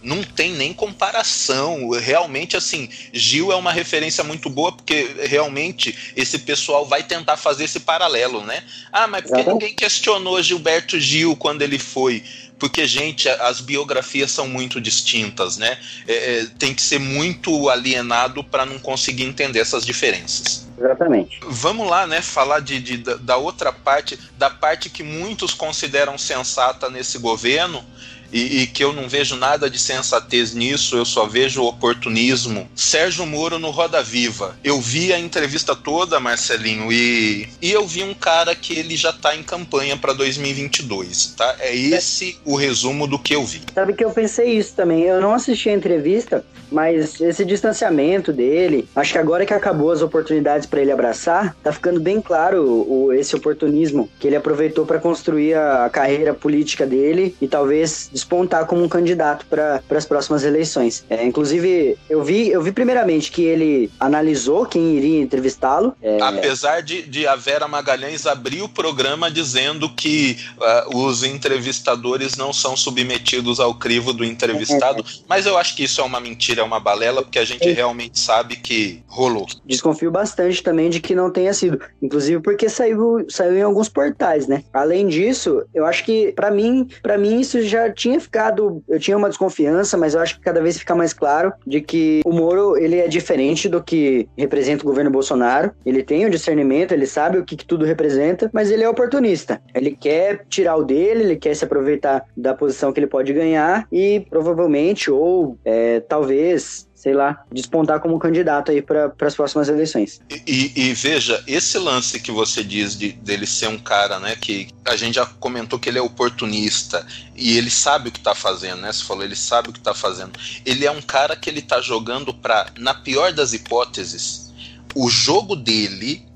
não 0.00 0.22
tem 0.22 0.52
nem 0.52 0.72
comparação. 0.72 1.90
Realmente, 1.90 2.56
assim, 2.56 2.88
Gil 3.12 3.50
é 3.50 3.56
uma 3.56 3.72
referência 3.72 4.22
muito 4.22 4.48
boa, 4.48 4.70
porque 4.70 5.08
realmente 5.24 6.12
esse 6.14 6.38
pessoal 6.38 6.86
vai 6.86 7.02
tentar 7.02 7.36
fazer 7.36 7.64
esse 7.64 7.80
paralelo, 7.80 8.44
né? 8.44 8.62
Ah, 8.92 9.08
mas 9.08 9.22
por 9.22 9.36
que 9.36 9.50
ninguém 9.50 9.74
questionou 9.74 10.40
Gilberto 10.40 11.00
Gil 11.00 11.34
quando 11.34 11.62
ele 11.62 11.80
foi? 11.80 12.22
Porque, 12.60 12.86
gente, 12.86 13.28
as 13.28 13.60
biografias 13.60 14.30
são 14.30 14.46
muito 14.46 14.80
distintas, 14.80 15.56
né? 15.56 15.78
É, 16.06 16.40
é 16.40 16.46
tem 16.58 16.74
que 16.74 16.82
ser 16.82 17.00
muito 17.00 17.70
alienado 17.70 18.44
para 18.44 18.66
não 18.66 18.78
conseguir 18.78 19.24
entender 19.24 19.58
essas 19.58 19.84
diferenças. 19.84 20.68
Exatamente. 20.78 21.40
Vamos 21.42 21.88
lá, 21.88 22.06
né? 22.06 22.20
Falar 22.20 22.60
de, 22.60 22.80
de, 22.80 22.96
da 22.98 23.36
outra 23.36 23.72
parte, 23.72 24.18
da 24.38 24.50
parte 24.50 24.90
que 24.90 25.02
muitos 25.02 25.54
consideram 25.54 26.18
sensata 26.18 26.90
nesse 26.90 27.18
governo, 27.18 27.84
e, 28.32 28.62
e, 28.62 28.66
que 28.66 28.82
eu 28.82 28.92
não 28.92 29.08
vejo 29.08 29.36
nada 29.36 29.68
de 29.68 29.78
sensatez 29.78 30.54
nisso, 30.54 30.96
eu 30.96 31.04
só 31.04 31.26
vejo 31.26 31.62
oportunismo. 31.62 32.68
Sérgio 32.74 33.26
Moro 33.26 33.58
no 33.58 33.70
Roda 33.70 34.02
Viva. 34.02 34.56
Eu 34.62 34.80
vi 34.80 35.12
a 35.12 35.18
entrevista 35.18 35.74
toda, 35.74 36.20
Marcelinho, 36.20 36.92
e, 36.92 37.48
e 37.60 37.70
eu 37.72 37.86
vi 37.86 38.02
um 38.02 38.14
cara 38.14 38.54
que 38.54 38.78
ele 38.78 38.96
já 38.96 39.10
está 39.10 39.34
em 39.34 39.42
campanha 39.42 39.96
para 39.96 40.12
2022, 40.12 41.34
tá? 41.36 41.56
É 41.58 41.74
esse 41.74 42.38
o 42.44 42.54
resumo 42.54 43.06
do 43.06 43.18
que 43.18 43.34
eu 43.34 43.44
vi. 43.44 43.62
Sabe 43.74 43.92
que 43.92 44.04
eu 44.04 44.10
pensei 44.10 44.56
isso 44.56 44.74
também. 44.74 45.02
Eu 45.02 45.20
não 45.20 45.34
assisti 45.34 45.68
a 45.68 45.72
entrevista, 45.72 46.44
mas 46.70 47.20
esse 47.20 47.44
distanciamento 47.44 48.32
dele, 48.32 48.88
acho 48.94 49.12
que 49.12 49.18
agora 49.18 49.46
que 49.46 49.54
acabou 49.54 49.90
as 49.90 50.02
oportunidades 50.02 50.66
para 50.66 50.80
ele 50.80 50.92
abraçar, 50.92 51.56
tá 51.62 51.72
ficando 51.72 52.00
bem 52.00 52.20
claro 52.20 52.64
o, 52.64 53.12
esse 53.12 53.34
oportunismo 53.34 54.08
que 54.18 54.26
ele 54.26 54.36
aproveitou 54.36 54.86
para 54.86 54.98
construir 54.98 55.54
a, 55.54 55.86
a 55.86 55.90
carreira 55.90 56.34
política 56.34 56.86
dele 56.86 57.34
e 57.40 57.48
talvez 57.48 58.08
despontar 58.12 58.66
como 58.66 58.82
um 58.82 58.88
candidato 58.88 59.46
para 59.46 59.82
as 59.90 60.06
próximas 60.06 60.44
eleições. 60.44 61.04
É, 61.08 61.24
inclusive, 61.24 61.96
eu 62.08 62.22
vi, 62.22 62.48
eu 62.48 62.62
vi 62.62 62.72
primeiramente 62.72 63.30
que 63.30 63.42
ele 63.42 63.90
analisou 63.98 64.66
quem 64.66 64.96
iria 64.96 65.20
entrevistá-lo. 65.20 65.94
É... 66.02 66.20
Apesar 66.20 66.82
de, 66.82 67.02
de 67.02 67.26
a 67.26 67.36
Vera 67.36 67.66
Magalhães 67.68 68.26
abrir 68.26 68.62
o 68.62 68.68
programa 68.68 69.30
dizendo 69.30 69.88
que 69.88 70.38
uh, 70.58 70.96
os 70.98 71.22
entrevistadores 71.22 72.36
não 72.36 72.52
são 72.52 72.76
submetidos 72.76 73.60
ao 73.60 73.74
crivo 73.74 74.12
do 74.12 74.24
entrevistado, 74.24 75.00
é. 75.00 75.04
mas 75.28 75.46
eu 75.46 75.56
acho 75.56 75.74
que 75.76 75.84
isso 75.84 76.00
é 76.00 76.04
uma 76.04 76.20
mentira, 76.20 76.59
é 76.60 76.64
uma 76.64 76.80
balela, 76.80 77.22
porque 77.22 77.38
a 77.38 77.44
gente 77.44 77.68
é. 77.68 77.72
realmente 77.72 78.18
sabe 78.18 78.56
que 78.56 79.02
rolou. 79.06 79.46
Desconfio 79.64 80.10
bastante 80.10 80.62
também 80.62 80.90
de 80.90 81.00
que 81.00 81.14
não 81.14 81.30
tenha 81.30 81.52
sido, 81.52 81.80
inclusive 82.02 82.40
porque 82.40 82.68
saiu, 82.68 83.24
saiu 83.28 83.56
em 83.56 83.62
alguns 83.62 83.88
portais, 83.88 84.46
né? 84.46 84.62
Além 84.72 85.08
disso, 85.08 85.62
eu 85.74 85.86
acho 85.86 86.04
que 86.04 86.32
para 86.32 86.50
mim, 86.50 86.88
para 87.02 87.18
mim 87.18 87.40
isso 87.40 87.60
já 87.62 87.90
tinha 87.90 88.20
ficado, 88.20 88.82
eu 88.88 88.98
tinha 88.98 89.16
uma 89.16 89.28
desconfiança, 89.28 89.96
mas 89.96 90.14
eu 90.14 90.20
acho 90.20 90.36
que 90.36 90.42
cada 90.42 90.60
vez 90.60 90.78
fica 90.78 90.94
mais 90.94 91.12
claro 91.12 91.52
de 91.66 91.80
que 91.80 92.20
o 92.24 92.32
Moro, 92.32 92.76
ele 92.76 92.96
é 92.96 93.08
diferente 93.08 93.68
do 93.68 93.82
que 93.82 94.28
representa 94.36 94.82
o 94.82 94.86
governo 94.86 95.10
Bolsonaro. 95.10 95.72
Ele 95.84 96.02
tem 96.02 96.26
o 96.26 96.30
discernimento, 96.30 96.92
ele 96.92 97.06
sabe 97.06 97.38
o 97.38 97.44
que, 97.44 97.56
que 97.56 97.64
tudo 97.64 97.84
representa, 97.84 98.50
mas 98.52 98.70
ele 98.70 98.82
é 98.82 98.88
oportunista. 98.88 99.60
Ele 99.74 99.92
quer 99.92 100.44
tirar 100.48 100.76
o 100.76 100.84
dele, 100.84 101.22
ele 101.22 101.36
quer 101.36 101.54
se 101.54 101.64
aproveitar 101.64 102.24
da 102.36 102.54
posição 102.54 102.92
que 102.92 103.00
ele 103.00 103.06
pode 103.06 103.32
ganhar 103.32 103.86
e 103.92 104.26
provavelmente, 104.28 105.10
ou 105.10 105.58
é, 105.64 106.00
talvez, 106.00 106.49
sei 106.58 107.14
lá, 107.14 107.44
despontar 107.50 107.98
como 107.98 108.18
candidato 108.18 108.70
aí 108.70 108.82
para 108.82 109.10
as 109.22 109.34
próximas 109.34 109.70
eleições. 109.70 110.20
E, 110.28 110.42
e, 110.46 110.82
e, 110.82 110.92
veja, 110.92 111.42
esse 111.46 111.78
lance 111.78 112.20
que 112.20 112.30
você 112.30 112.62
diz 112.62 112.94
de, 112.94 113.12
dele 113.12 113.46
ser 113.46 113.68
um 113.68 113.78
cara, 113.78 114.18
né, 114.20 114.36
que 114.36 114.68
a 114.84 114.94
gente 114.96 115.14
já 115.14 115.24
comentou 115.24 115.78
que 115.78 115.88
ele 115.88 115.98
é 115.98 116.02
oportunista 116.02 117.06
e 117.34 117.56
ele 117.56 117.70
sabe 117.70 118.10
o 118.10 118.12
que 118.12 118.18
está 118.18 118.34
fazendo, 118.34 118.82
né? 118.82 118.92
Você 118.92 119.02
falou, 119.02 119.24
ele 119.24 119.34
sabe 119.34 119.70
o 119.70 119.72
que 119.72 119.78
está 119.78 119.94
fazendo. 119.94 120.32
Ele 120.66 120.84
é 120.84 120.90
um 120.90 121.00
cara 121.00 121.34
que 121.34 121.48
ele 121.48 121.60
está 121.60 121.80
jogando 121.80 122.34
para, 122.34 122.66
na 122.78 122.92
pior 122.92 123.32
das 123.32 123.54
hipóteses, 123.54 124.52
o 124.94 125.08
jogo 125.08 125.56
dele 125.56 126.29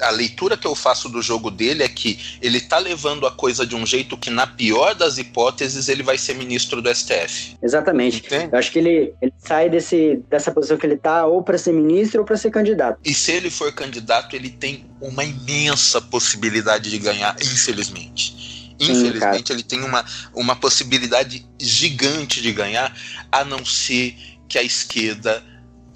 a 0.00 0.10
leitura 0.10 0.56
que 0.56 0.66
eu 0.66 0.74
faço 0.74 1.08
do 1.08 1.22
jogo 1.22 1.50
dele 1.50 1.82
é 1.82 1.88
que 1.88 2.38
ele 2.42 2.60
tá 2.60 2.78
levando 2.78 3.26
a 3.26 3.30
coisa 3.30 3.66
de 3.66 3.74
um 3.74 3.86
jeito 3.86 4.16
que, 4.16 4.30
na 4.30 4.46
pior 4.46 4.94
das 4.94 5.18
hipóteses, 5.18 5.88
ele 5.88 6.02
vai 6.02 6.18
ser 6.18 6.34
ministro 6.34 6.82
do 6.82 6.94
STF. 6.94 7.56
Exatamente. 7.62 8.18
Entende? 8.18 8.48
Eu 8.52 8.58
acho 8.58 8.70
que 8.70 8.78
ele, 8.78 9.14
ele 9.20 9.32
sai 9.38 9.68
desse, 9.68 10.22
dessa 10.28 10.50
posição 10.50 10.76
que 10.76 10.86
ele 10.86 10.96
tá 10.96 11.26
ou 11.26 11.42
para 11.42 11.58
ser 11.58 11.72
ministro 11.72 12.20
ou 12.20 12.26
para 12.26 12.36
ser 12.36 12.50
candidato. 12.50 12.98
E 13.04 13.14
se 13.14 13.32
ele 13.32 13.50
for 13.50 13.72
candidato, 13.72 14.34
ele 14.34 14.50
tem 14.50 14.86
uma 15.00 15.24
imensa 15.24 16.00
possibilidade 16.00 16.90
de 16.90 16.98
ganhar, 16.98 17.36
infelizmente. 17.40 18.36
Infelizmente, 18.78 19.48
Sim, 19.48 19.54
ele 19.54 19.62
tem 19.62 19.82
uma, 19.82 20.04
uma 20.34 20.54
possibilidade 20.54 21.46
gigante 21.58 22.42
de 22.42 22.52
ganhar, 22.52 22.94
a 23.32 23.44
não 23.44 23.64
ser 23.64 24.14
que 24.48 24.58
a 24.58 24.62
esquerda 24.62 25.42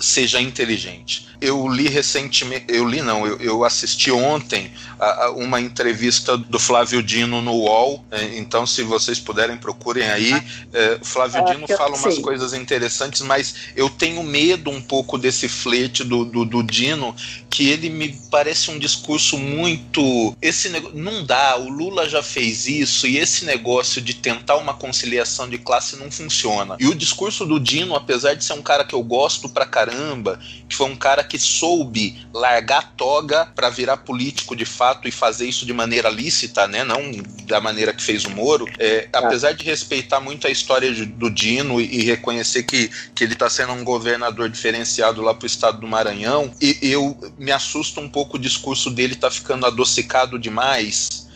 seja 0.01 0.40
inteligente. 0.40 1.28
Eu 1.40 1.68
li 1.68 1.88
recentemente, 1.88 2.66
eu 2.68 2.86
li 2.86 3.01
não, 3.01 3.26
eu, 3.26 3.38
eu 3.38 3.64
assisti 3.64 4.11
ontem 4.11 4.70
a, 4.98 5.24
a 5.24 5.30
uma 5.30 5.61
entrevista 5.61 6.36
do 6.36 6.59
Flávio 6.59 7.03
Dino 7.03 7.40
no 7.40 7.53
UOL, 7.53 8.05
é, 8.11 8.38
então 8.38 8.66
se 8.66 8.82
vocês 8.82 9.18
puderem 9.18 9.57
procurem 9.57 10.09
aí. 10.09 10.32
É, 10.72 10.98
Flávio 11.03 11.44
Dino 11.46 11.66
fala 11.68 11.96
umas 11.96 12.18
coisas 12.18 12.53
interessantes, 12.53 13.22
mas 13.22 13.55
eu 13.76 13.88
tenho 13.88 14.22
medo 14.22 14.70
um 14.70 14.80
pouco 14.80 15.16
desse 15.16 15.48
flete 15.48 16.05
do, 16.05 16.24
do, 16.24 16.44
do 16.44 16.62
Dino, 16.62 17.14
que 17.48 17.68
ele 17.68 17.90
me 17.90 18.18
parece 18.30 18.70
um 18.70 18.78
discurso 18.78 19.38
muito. 19.38 20.36
Esse 20.40 20.68
não 20.94 21.24
dá, 21.24 21.57
o 21.57 21.68
Lula 21.68 22.09
já 22.09 22.22
fez 22.22 22.66
isso, 22.66 23.07
e 23.07 23.18
esse 23.18 23.44
negócio 23.44 24.01
de 24.01 24.14
tentar 24.14 24.57
uma 24.57 24.74
conciliação 24.74 25.48
de 25.48 25.59
classe 25.59 25.96
não 25.96 26.11
funciona. 26.11 26.76
E 26.78 26.86
o 26.86 26.94
discurso 26.94 27.44
do 27.44 27.59
Dino, 27.59 27.96
apesar 27.96 28.34
de 28.34 28.44
ser 28.44 28.53
um 28.53 28.62
cara 28.62 28.84
que 28.84 28.94
eu 28.94 29.03
gosto 29.03 29.48
pra 29.48 29.66
caramba, 29.66 29.89
caramba, 29.91 30.38
que 30.68 30.76
foi 30.76 30.86
um 30.86 30.97
cara 30.97 31.24
que 31.24 31.38
soube 31.38 32.26
largar 32.32 32.78
a 32.78 32.82
toga 32.82 33.47
para 33.47 33.68
virar 33.68 33.99
político 33.99 34.55
de 34.55 34.64
fato 34.64 35.09
e 35.09 35.11
fazer 35.11 35.49
isso 35.49 35.66
de 35.66 35.72
maneira 35.72 36.09
lícita, 36.09 36.66
né? 36.68 36.84
Não 36.84 37.11
da 37.47 37.61
maneira 37.61 37.93
que 37.93 38.03
fez 38.03 38.24
o 38.24 38.30
Moro. 38.30 38.66
É, 38.78 39.09
apesar 39.12 39.53
de 39.53 39.64
respeitar 39.64 40.20
muito 40.20 40.47
a 40.47 40.51
história 40.51 40.93
do 40.93 41.28
Dino 41.28 41.80
e, 41.80 42.01
e 42.01 42.05
reconhecer 42.05 42.62
que, 42.62 42.88
que 43.14 43.24
ele 43.24 43.32
está 43.32 43.51
sendo 43.51 43.72
um 43.72 43.84
governador 43.84 44.49
diferenciado 44.49 45.20
lá 45.20 45.34
pro 45.34 45.47
estado 45.47 45.80
do 45.80 45.86
Maranhão, 45.86 46.53
e 46.61 46.78
eu 46.82 47.18
me 47.38 47.51
assusto 47.51 48.01
um 48.01 48.09
pouco 48.09 48.36
o 48.36 48.41
discurso 48.41 48.91
dele 48.91 49.16
tá 49.16 49.30
ficando 49.30 49.66
adocicado 49.66 50.38
demais 50.38 51.28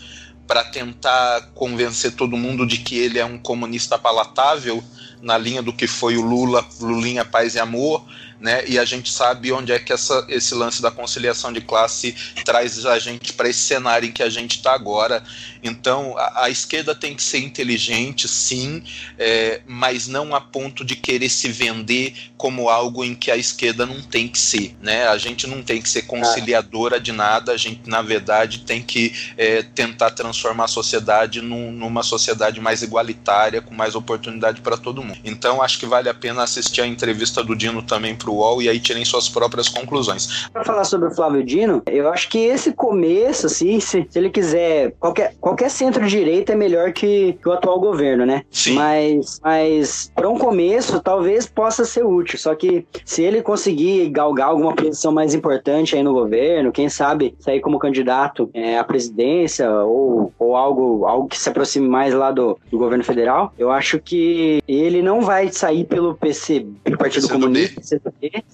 para 0.47 0.63
tentar 0.63 1.51
convencer 1.55 2.13
todo 2.13 2.37
mundo 2.37 2.67
de 2.67 2.79
que 2.79 2.99
ele 2.99 3.19
é 3.19 3.25
um 3.25 3.39
comunista 3.39 3.99
palatável 3.99 4.85
na 5.25 5.39
linha 5.39 5.63
do 5.63 5.73
que 5.73 5.87
foi 5.87 6.17
o 6.17 6.23
Lula, 6.23 6.65
Lulinha 6.81 7.25
Paz 7.25 7.55
e 7.55 7.59
Amor, 7.59 8.05
né? 8.45 8.63
E 8.69 8.79
a 8.79 8.85
gente 8.85 9.11
sabe 9.11 9.51
onde 9.53 9.73
é 9.73 9.79
que 9.79 9.91
essa, 9.91 10.23
esse 10.29 10.55
lance 10.55 10.83
da 10.83 10.91
conciliação 10.91 11.51
de 11.51 11.63
classe 11.63 12.15
traz 12.45 12.85
a 12.85 12.99
gente 12.99 13.33
para 13.33 13.49
esse 13.49 13.61
cenário 13.61 14.07
em 14.07 14.13
que 14.13 14.23
a 14.23 14.29
gente 14.29 14.57
está 14.59 14.75
agora. 14.75 15.25
Então, 15.65 16.15
a, 16.19 16.45
a, 16.45 16.51
esquerda 16.51 16.95
tem 16.95 17.15
que 17.15 17.23
ser 17.23 17.39
inteligente, 17.39 18.29
sim, 18.29 18.83
é, 19.19 19.63
mas 19.67 20.07
não 20.07 20.35
a 20.35 20.41
ponto 20.41 20.85
de 20.85 20.95
querer 20.95 21.31
se 21.31 21.49
vender 21.49 22.15
como 22.37 22.69
algo 22.69 23.03
em 23.03 23.15
que 23.15 23.31
a 23.31 23.37
esquerda 23.37 23.87
não 23.87 24.03
tem 24.03 24.29
que 24.29 24.39
ser, 24.39 24.77
né? 24.83 25.09
A 25.09 25.17
gente 25.17 25.47
não 25.47 25.63
tem 25.63 25.81
que 25.81 25.89
ser 25.89 26.03
conciliadora 26.03 27.01
de 27.01 27.13
nada, 27.13 27.53
a 27.53 27.57
gente, 27.57 27.89
na 27.89 28.03
verdade, 28.03 28.61
tem 28.61 28.83
que 28.83 29.15
é, 29.39 29.63
tentar 29.63 30.11
transformar 30.11 30.65
a 30.65 30.69
sociedade 30.69 31.41
num, 31.41 31.73
numa 31.73 32.03
sociedade 32.03 32.61
mais 32.61 32.83
igualitária, 32.83 33.63
com 33.63 33.75
mais 33.75 33.95
oportunidade 33.95 34.61
para 34.61 34.77
todo 34.77 35.03
mundo. 35.03 35.19
Então, 35.25 35.63
acho 35.63 35.79
que 35.79 35.87
vale 35.87 36.11
a 36.11 36.15
pena 36.15 36.43
assistir 36.43 36.83
a 36.83 36.87
entrevista 36.87 37.43
do 37.43 37.57
Dino 37.57 37.83
também 37.83 38.15
para 38.15 38.29
o 38.31 38.35
UOL 38.35 38.61
e 38.61 38.69
aí 38.69 38.79
tirem 38.79 39.05
suas 39.05 39.31
próprias 39.31 39.69
conclusões. 39.69 40.47
Para 40.53 40.65
falar 40.65 40.85
sobre 40.85 41.09
o 41.09 41.15
Flávio 41.15 41.43
Dino, 41.43 41.83
eu 41.87 42.13
acho 42.13 42.29
que 42.29 42.39
esse 42.39 42.73
começo, 42.73 43.47
assim, 43.47 43.81
se, 43.81 44.07
se 44.09 44.19
ele 44.19 44.29
quiser, 44.29 44.93
qualquer, 45.01 45.35
qualquer 45.41 45.54
centro-direita 45.69 46.53
é 46.53 46.57
melhor 46.57 46.93
que, 46.93 47.39
o 47.45 47.53
atual 47.53 47.81
governo, 47.81 48.25
né? 48.27 48.43
Sim. 48.51 48.75
Mas, 48.75 49.41
mas 49.43 50.13
para 50.15 50.29
um 50.29 50.39
começo, 50.39 51.01
talvez 51.01 51.47
possa 51.47 51.85
ser 51.85 52.05
útil. 52.05 52.39
Só 52.39 52.55
que 52.55 52.87
se 53.05 53.23
ele 53.23 53.43
conseguir 53.43 54.09
galgar 54.11 54.49
alguma 54.49 54.75
posição 54.75 55.13
mais 55.13 55.35
importante 55.35 55.97
aí 55.97 56.03
no 56.03 56.13
governo, 56.13 56.73
quem 56.73 56.89
sabe 56.89 57.35
sair 57.39 57.61
como 57.61 57.79
candidato 57.79 58.51
é, 58.53 58.79
à 58.79 58.85
presidência 58.85 59.71
ou, 59.71 60.33
ou 60.39 60.57
algo, 60.57 61.07
algo 61.07 61.29
que 61.29 61.39
se 61.39 61.49
aproxime 61.49 61.89
mais 61.89 62.15
lá 62.15 62.31
do, 62.31 62.59
do 62.71 62.79
governo 62.79 63.05
federal, 63.05 63.53
eu 63.59 63.71
acho 63.71 63.99
que 63.99 64.63
ele 64.67 65.03
não 65.03 65.21
vai 65.21 65.49
sair 65.51 65.85
pelo 65.85 66.15
PC, 66.15 66.67
pelo 66.83 66.99
Partido 66.99 67.29
Comunista, 67.29 68.01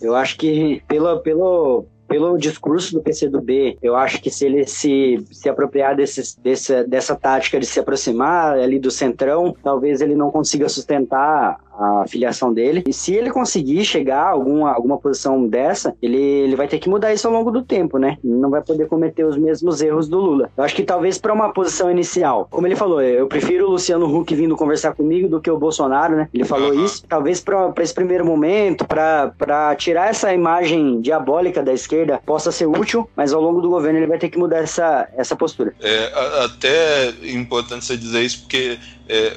eu 0.01 0.15
acho 0.15 0.37
que 0.37 0.83
pelo, 0.89 1.19
pelo, 1.21 1.85
pelo 2.11 2.37
discurso 2.37 2.93
do 2.93 3.01
PCdoB, 3.01 3.79
eu 3.81 3.95
acho 3.95 4.21
que 4.21 4.33
se 4.33 4.45
ele 4.45 4.67
se, 4.67 5.25
se 5.31 5.49
apropriar 5.49 5.95
desse, 5.95 6.37
dessa, 6.41 6.83
dessa 6.83 7.15
tática 7.15 7.61
de 7.61 7.65
se 7.65 7.79
aproximar 7.79 8.59
ali 8.59 8.81
do 8.81 8.91
centrão, 8.91 9.55
talvez 9.63 10.01
ele 10.01 10.17
não 10.17 10.29
consiga 10.29 10.69
sustentar 10.69 11.61
a 11.81 12.05
filiação 12.07 12.53
dele. 12.53 12.85
E 12.87 12.93
se 12.93 13.15
ele 13.15 13.31
conseguir 13.31 13.85
chegar 13.85 14.23
a 14.23 14.31
alguma, 14.31 14.73
alguma 14.73 14.99
posição 14.99 15.47
dessa, 15.47 15.95
ele, 16.03 16.19
ele 16.19 16.57
vai 16.57 16.69
ter 16.69 16.79
que 16.79 16.89
mudar 16.89 17.13
isso 17.13 17.27
ao 17.27 17.33
longo 17.33 17.51
do 17.51 17.63
tempo, 17.63 17.99
né? 17.99 18.19
Não 18.23 18.51
vai 18.51 18.61
poder 18.61 18.87
cometer 18.87 19.25
os 19.25 19.37
mesmos 19.37 19.81
erros 19.81 20.09
do 20.09 20.19
Lula. 20.19 20.51
Eu 20.57 20.65
acho 20.65 20.75
que 20.75 20.83
talvez 20.83 21.19
para 21.19 21.33
uma 21.33 21.53
posição 21.53 21.91
inicial, 21.91 22.47
como 22.51 22.67
ele 22.67 22.77
falou, 22.77 23.01
eu 23.01 23.27
prefiro 23.27 23.67
o 23.67 23.71
Luciano 23.71 24.07
Huck 24.07 24.35
vindo 24.35 24.57
conversar 24.57 24.93
comigo 24.95 25.29
do 25.29 25.41
que 25.41 25.51
o 25.51 25.59
Bolsonaro, 25.59 26.17
né? 26.17 26.29
Ele 26.35 26.45
falou 26.45 26.73
uhum. 26.73 26.85
isso. 26.85 27.05
Talvez 27.09 27.41
para 27.41 27.73
esse 27.79 27.95
primeiro 27.95 28.25
momento, 28.25 28.85
para 28.85 29.75
tirar 29.77 30.11
essa 30.11 30.33
imagem 30.35 31.01
diabólica 31.01 31.63
da 31.63 31.73
esquerda, 31.73 32.21
possa 32.25 32.53
ser 32.53 32.67
útil, 32.67 33.09
mas 33.17 33.33
ao 33.33 33.41
longo 33.41 33.61
do 33.61 33.71
governo 33.71 33.99
ele 33.99 34.07
vai 34.07 34.19
ter 34.19 34.29
que 34.29 34.39
mudar 34.39 34.59
essa, 34.59 35.09
essa 35.17 35.35
postura. 35.35 35.75
É 35.81 36.11
até 36.45 37.11
importante 37.25 37.85
você 37.85 37.97
dizer 37.97 38.23
isso, 38.23 38.41
porque 38.41 38.79
é, 39.09 39.37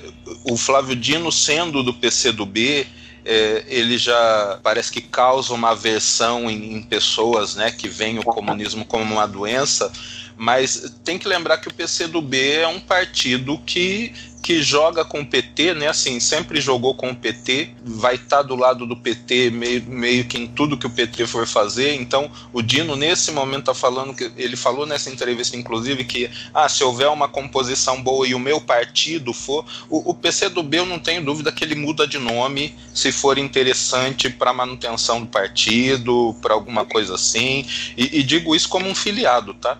o 0.50 0.56
Flávio 0.56 0.96
Dino, 0.96 1.32
sendo 1.32 1.82
do 1.82 1.94
PCdoB, 2.34 2.88
é, 3.26 3.64
ele 3.68 3.98
já 3.98 4.60
parece 4.62 4.92
que 4.92 5.02
causa 5.02 5.54
uma 5.54 5.72
aversão 5.72 6.50
em, 6.50 6.76
em 6.76 6.82
pessoas 6.82 7.56
né, 7.56 7.72
que 7.72 7.88
veem 7.88 8.20
o 8.20 8.24
comunismo 8.24 8.84
como 8.84 9.14
uma 9.14 9.28
doença, 9.28 9.92
mas 10.38 10.96
tem 11.04 11.18
que 11.18 11.28
lembrar 11.28 11.58
que 11.58 11.68
o 11.68 11.74
PCdoB 11.74 12.38
é 12.38 12.68
um 12.68 12.80
partido 12.80 13.58
que 13.66 14.14
que 14.44 14.62
joga 14.62 15.06
com 15.06 15.22
o 15.22 15.26
PT, 15.26 15.74
né? 15.74 15.88
Assim, 15.88 16.20
sempre 16.20 16.60
jogou 16.60 16.94
com 16.94 17.10
o 17.10 17.16
PT, 17.16 17.70
vai 17.82 18.16
estar 18.16 18.38
tá 18.38 18.42
do 18.44 18.58
lado 18.58 18.86
do 18.86 18.98
PT 18.98 19.50
meio, 19.52 19.82
meio 19.88 20.26
que 20.26 20.38
em 20.38 20.46
tudo 20.46 20.78
que 20.78 20.86
o 20.86 20.90
PT 20.90 21.26
for 21.26 21.48
fazer. 21.48 21.96
Então, 21.96 22.30
o 22.52 22.62
Dino, 22.62 22.98
nesse 22.98 23.32
momento, 23.32 23.62
está 23.62 23.74
falando 23.74 24.14
que 24.14 24.30
ele 24.36 24.58
falou 24.58 24.86
nessa 24.86 25.10
entrevista, 25.10 25.56
inclusive, 25.56 26.04
que 26.04 26.30
ah, 26.54 26.68
se 26.68 26.84
houver 26.84 27.08
uma 27.08 27.30
composição 27.30 28.04
boa 28.04 28.28
e 28.28 28.36
o 28.36 28.40
meu 28.40 28.60
partido 28.60 29.34
for, 29.34 29.66
o, 29.90 30.12
o 30.12 30.14
PC 30.14 30.50
do 30.50 30.62
B, 30.62 30.80
eu 30.80 30.86
não 30.86 31.00
tenho 31.00 31.24
dúvida 31.24 31.50
que 31.50 31.64
ele 31.64 31.76
muda 31.76 32.06
de 32.06 32.20
nome 32.20 32.76
se 32.94 33.14
for 33.14 33.38
interessante 33.38 34.30
para 34.30 34.52
manutenção 34.52 35.22
do 35.22 35.28
partido, 35.28 36.36
para 36.42 36.54
alguma 36.54 36.84
coisa 36.84 37.16
assim. 37.16 37.66
E, 37.96 38.20
e, 38.20 38.24
digo 38.24 38.54
isso 38.54 38.68
como 38.68 38.90
um 38.90 38.96
filiado, 38.96 39.54
tá? 39.54 39.80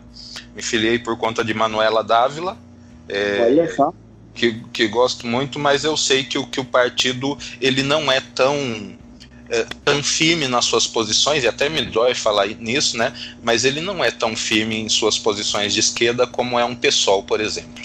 Me 0.56 0.62
filiei 0.62 0.99
por 0.99 1.18
conta 1.18 1.43
de 1.43 1.54
Manuela 1.54 2.04
Dávila. 2.04 2.58
É, 3.10 3.47
Olha 3.47 3.76
só 3.76 3.93
que, 4.34 4.64
que 4.74 4.88
gosto 4.88 5.28
muito, 5.28 5.60
mas 5.60 5.84
eu 5.84 5.95
sei 5.95 6.24
que 6.24 6.38
o, 6.38 6.47
que 6.47 6.60
o 6.60 6.66
partido 6.66 7.38
ele 7.62 7.84
não 7.84 8.12
é 8.12 8.20
tão 8.20 8.58
é, 9.49 9.66
tão 9.86 10.01
firme 10.01 10.47
nas 10.47 10.66
suas 10.66 10.88
posições, 10.88 11.43
e 11.43 11.47
até 11.47 11.70
me 11.70 11.82
dói 11.84 12.16
falar 12.16 12.47
nisso, 12.47 12.97
né? 12.97 13.14
Mas 13.43 13.66
ele 13.66 13.82
não 13.82 14.04
é 14.04 14.10
tão 14.10 14.36
firme 14.36 14.78
em 14.80 14.89
suas 14.89 15.20
posições 15.20 15.74
de 15.74 15.80
esquerda 15.80 16.26
como 16.26 16.58
é 16.58 16.66
um 16.66 16.76
pessoal, 16.76 17.22
por 17.22 17.39
exemplo. 17.39 17.84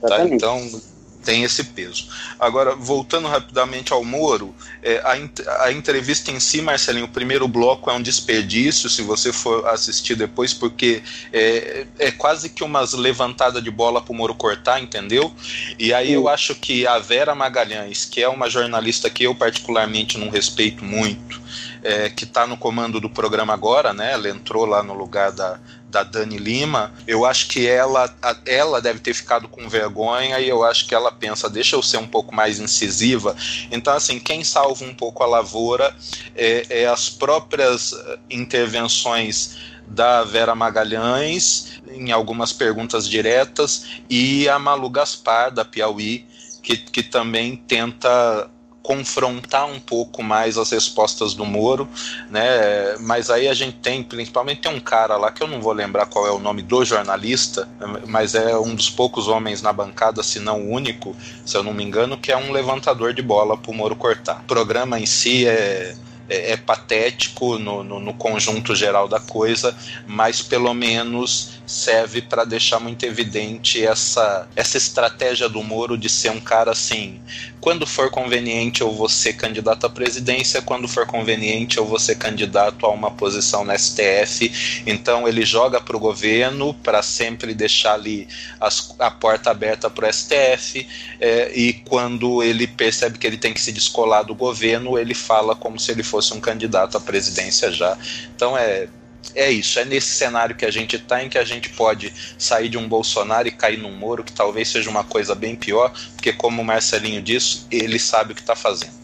Tá? 0.00 0.24
Então, 0.26 0.80
tem 1.24 1.44
esse 1.44 1.64
peso. 1.64 2.08
Agora, 2.38 2.74
voltando 2.74 3.28
rapidamente 3.28 3.92
ao 3.92 4.04
Moro, 4.04 4.54
é, 4.82 4.98
a, 4.98 5.64
a, 5.64 5.72
entrevista 5.72 6.30
em 6.30 6.40
si, 6.40 6.62
Marcelinho, 6.62 7.06
o 7.06 7.08
primeiro 7.08 7.46
bloco 7.46 7.90
é 7.90 7.94
um 7.94 8.02
desperdício, 8.02 8.88
se 8.88 9.02
você 9.02 9.32
for 9.32 9.66
assistir 9.68 10.14
depois, 10.14 10.54
porque 10.54 11.02
é, 11.32 11.86
é 11.98 12.10
quase 12.10 12.48
que 12.48 12.64
umas 12.64 12.92
levantadas 12.92 13.62
de 13.62 13.70
bola 13.70 14.00
para 14.00 14.12
o 14.12 14.14
Moro 14.14 14.34
cortar, 14.34 14.80
entendeu? 14.80 15.32
E 15.78 15.92
aí 15.92 16.12
eu 16.12 16.28
acho 16.28 16.54
que 16.54 16.86
a 16.86 16.98
Vera 16.98 17.34
Magalhães, 17.34 18.04
que 18.04 18.22
é 18.22 18.28
uma 18.28 18.48
jornalista 18.48 19.10
que 19.10 19.24
eu 19.24 19.34
particularmente 19.34 20.18
não 20.18 20.30
respeito 20.30 20.84
muito, 20.84 21.40
é, 21.82 22.10
que 22.10 22.24
está 22.24 22.46
no 22.46 22.56
comando 22.56 23.00
do 23.00 23.08
programa 23.08 23.52
agora, 23.52 23.92
né? 23.92 24.12
Ela 24.12 24.28
entrou 24.28 24.64
lá 24.64 24.82
no 24.82 24.94
lugar 24.94 25.32
da, 25.32 25.58
da 25.90 26.02
Dani 26.02 26.38
Lima, 26.38 26.92
eu 27.06 27.26
acho 27.26 27.48
que 27.48 27.66
ela, 27.66 28.12
ela 28.46 28.80
deve 28.80 29.00
ter 29.00 29.12
ficado 29.12 29.48
com 29.48 29.68
vergonha 29.68 30.38
e 30.38 30.48
eu 30.48 30.64
acho 30.64 30.86
que 30.86 30.94
ela 30.94 31.10
pensa, 31.10 31.50
deixa 31.50 31.76
eu 31.76 31.82
ser 31.82 31.96
um 31.96 32.06
pouco 32.06 32.34
mais 32.34 32.60
incisiva. 32.60 33.36
Então, 33.70 33.94
assim, 33.94 34.18
quem 34.20 34.44
salva 34.44 34.84
um 34.84 34.94
pouco 34.94 35.22
a 35.22 35.26
lavoura 35.26 35.94
é, 36.36 36.82
é 36.82 36.86
as 36.86 37.08
próprias 37.08 37.92
eh, 37.92 38.18
intervenções 38.30 39.56
da 39.86 40.22
Vera 40.22 40.54
Magalhães 40.54 41.80
em 41.92 42.12
algumas 42.12 42.52
perguntas 42.52 43.08
diretas 43.08 43.86
e 44.08 44.48
a 44.48 44.58
Malu 44.58 44.88
Gaspar 44.88 45.50
da 45.50 45.64
Piauí 45.64 46.24
que, 46.62 46.76
que 46.76 47.02
também 47.02 47.56
tenta 47.56 48.48
confrontar 48.82 49.66
um 49.66 49.78
pouco 49.78 50.22
mais 50.22 50.56
as 50.56 50.70
respostas 50.70 51.34
do 51.34 51.44
Moro, 51.44 51.88
né? 52.30 52.96
Mas 53.00 53.30
aí 53.30 53.48
a 53.48 53.54
gente 53.54 53.76
tem, 53.78 54.02
principalmente 54.02 54.62
tem 54.62 54.72
um 54.72 54.80
cara 54.80 55.16
lá 55.16 55.30
que 55.30 55.42
eu 55.42 55.48
não 55.48 55.60
vou 55.60 55.72
lembrar 55.72 56.06
qual 56.06 56.26
é 56.26 56.30
o 56.30 56.38
nome 56.38 56.62
do 56.62 56.84
jornalista, 56.84 57.68
mas 58.06 58.34
é 58.34 58.56
um 58.56 58.74
dos 58.74 58.88
poucos 58.88 59.28
homens 59.28 59.62
na 59.62 59.72
bancada, 59.72 60.22
se 60.22 60.40
não 60.40 60.62
o 60.62 60.70
único, 60.70 61.14
se 61.44 61.56
eu 61.56 61.62
não 61.62 61.74
me 61.74 61.84
engano, 61.84 62.16
que 62.16 62.32
é 62.32 62.36
um 62.36 62.52
levantador 62.52 63.12
de 63.12 63.22
bola 63.22 63.56
para 63.56 63.70
o 63.70 63.74
Moro 63.74 63.94
cortar. 63.94 64.40
O 64.40 64.44
programa 64.44 64.98
em 64.98 65.06
si 65.06 65.46
é 65.46 65.94
é, 66.30 66.52
é 66.52 66.56
patético 66.56 67.58
no, 67.58 67.82
no, 67.82 67.98
no, 67.98 68.14
conjunto 68.14 68.74
geral 68.74 69.08
da 69.08 69.18
coisa, 69.18 69.76
mas 70.06 70.40
pelo 70.40 70.72
menos 70.72 71.60
serve 71.66 72.22
para 72.22 72.44
deixar 72.44 72.78
muito 72.78 73.04
evidente 73.04 73.84
essa, 73.84 74.48
essa 74.54 74.78
estratégia 74.78 75.48
do 75.48 75.62
Moro 75.62 75.98
de 75.98 76.08
ser 76.08 76.30
um 76.30 76.40
cara 76.40 76.70
assim: 76.70 77.20
quando 77.60 77.86
for 77.86 78.10
conveniente 78.10 78.80
eu 78.80 78.92
vou 78.92 79.08
ser 79.08 79.34
candidato 79.34 79.86
à 79.86 79.90
presidência, 79.90 80.62
quando 80.62 80.88
for 80.88 81.06
conveniente 81.06 81.78
eu 81.78 81.84
vou 81.84 81.98
ser 81.98 82.16
candidato 82.16 82.86
a 82.86 82.90
uma 82.90 83.10
posição 83.10 83.64
na 83.64 83.76
STF. 83.76 84.82
Então 84.86 85.26
ele 85.28 85.44
joga 85.44 85.80
para 85.80 85.96
o 85.96 86.00
governo 86.00 86.72
para 86.74 87.02
sempre 87.02 87.54
deixar 87.54 87.94
ali 87.94 88.28
as, 88.60 88.94
a 88.98 89.10
porta 89.10 89.50
aberta 89.50 89.90
para 89.90 90.08
o 90.08 90.12
STF, 90.12 90.86
é, 91.20 91.52
e 91.54 91.72
quando 91.72 92.42
ele 92.42 92.66
percebe 92.66 93.18
que 93.18 93.26
ele 93.26 93.36
tem 93.36 93.52
que 93.52 93.60
se 93.60 93.72
descolar 93.72 94.22
do 94.22 94.34
governo, 94.34 94.98
ele 94.98 95.14
fala 95.14 95.54
como 95.56 95.78
se 95.78 95.90
ele 95.90 96.02
fosse 96.02 96.20
fosse 96.20 96.34
um 96.34 96.40
candidato 96.40 96.96
à 96.96 97.00
presidência 97.00 97.72
já. 97.72 97.96
Então 98.34 98.56
é 98.56 98.88
é 99.34 99.50
isso, 99.50 99.78
é 99.78 99.84
nesse 99.84 100.08
cenário 100.08 100.56
que 100.56 100.64
a 100.64 100.70
gente 100.70 100.96
está, 100.96 101.22
em 101.22 101.28
que 101.28 101.38
a 101.38 101.44
gente 101.44 101.68
pode 101.70 102.12
sair 102.38 102.68
de 102.68 102.76
um 102.76 102.88
Bolsonaro 102.88 103.48
e 103.48 103.52
cair 103.52 103.78
num 103.78 103.92
Moro, 103.92 104.24
que 104.24 104.32
talvez 104.32 104.68
seja 104.68 104.90
uma 104.90 105.04
coisa 105.04 105.34
bem 105.34 105.54
pior, 105.54 105.92
porque, 106.14 106.32
como 106.32 106.62
o 106.62 106.64
Marcelinho 106.64 107.22
disse, 107.22 107.66
ele 107.70 107.98
sabe 107.98 108.32
o 108.32 108.34
que 108.34 108.40
está 108.40 108.56
fazendo. 108.56 108.99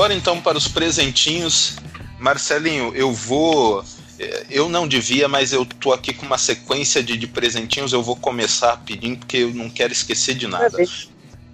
Bora 0.00 0.14
então 0.14 0.40
para 0.40 0.56
os 0.56 0.66
presentinhos. 0.66 1.76
Marcelinho, 2.18 2.90
eu 2.94 3.12
vou. 3.12 3.84
Eh, 4.18 4.46
eu 4.48 4.66
não 4.66 4.88
devia, 4.88 5.28
mas 5.28 5.52
eu 5.52 5.62
tô 5.66 5.92
aqui 5.92 6.14
com 6.14 6.24
uma 6.24 6.38
sequência 6.38 7.02
de, 7.02 7.18
de 7.18 7.26
presentinhos. 7.26 7.92
Eu 7.92 8.02
vou 8.02 8.16
começar 8.16 8.78
pedindo, 8.78 9.18
porque 9.18 9.36
eu 9.36 9.52
não 9.52 9.68
quero 9.68 9.92
esquecer 9.92 10.34
de 10.34 10.46
nada. 10.46 10.78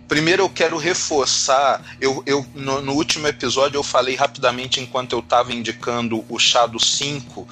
Primeiro 0.07 0.45
eu 0.45 0.49
quero 0.49 0.77
reforçar, 0.77 1.83
eu, 2.01 2.23
eu 2.25 2.47
no, 2.55 2.81
no, 2.81 2.93
último 2.93 3.27
episódio 3.27 3.77
eu 3.79 3.83
falei 3.83 4.15
rapidamente 4.15 4.79
enquanto 4.79 5.15
eu 5.15 5.19
estava 5.19 5.53
indicando 5.53 6.25
o 6.29 6.39
chá 6.39 6.65
do 6.65 6.79
5, 6.79 7.41
uh, 7.41 7.49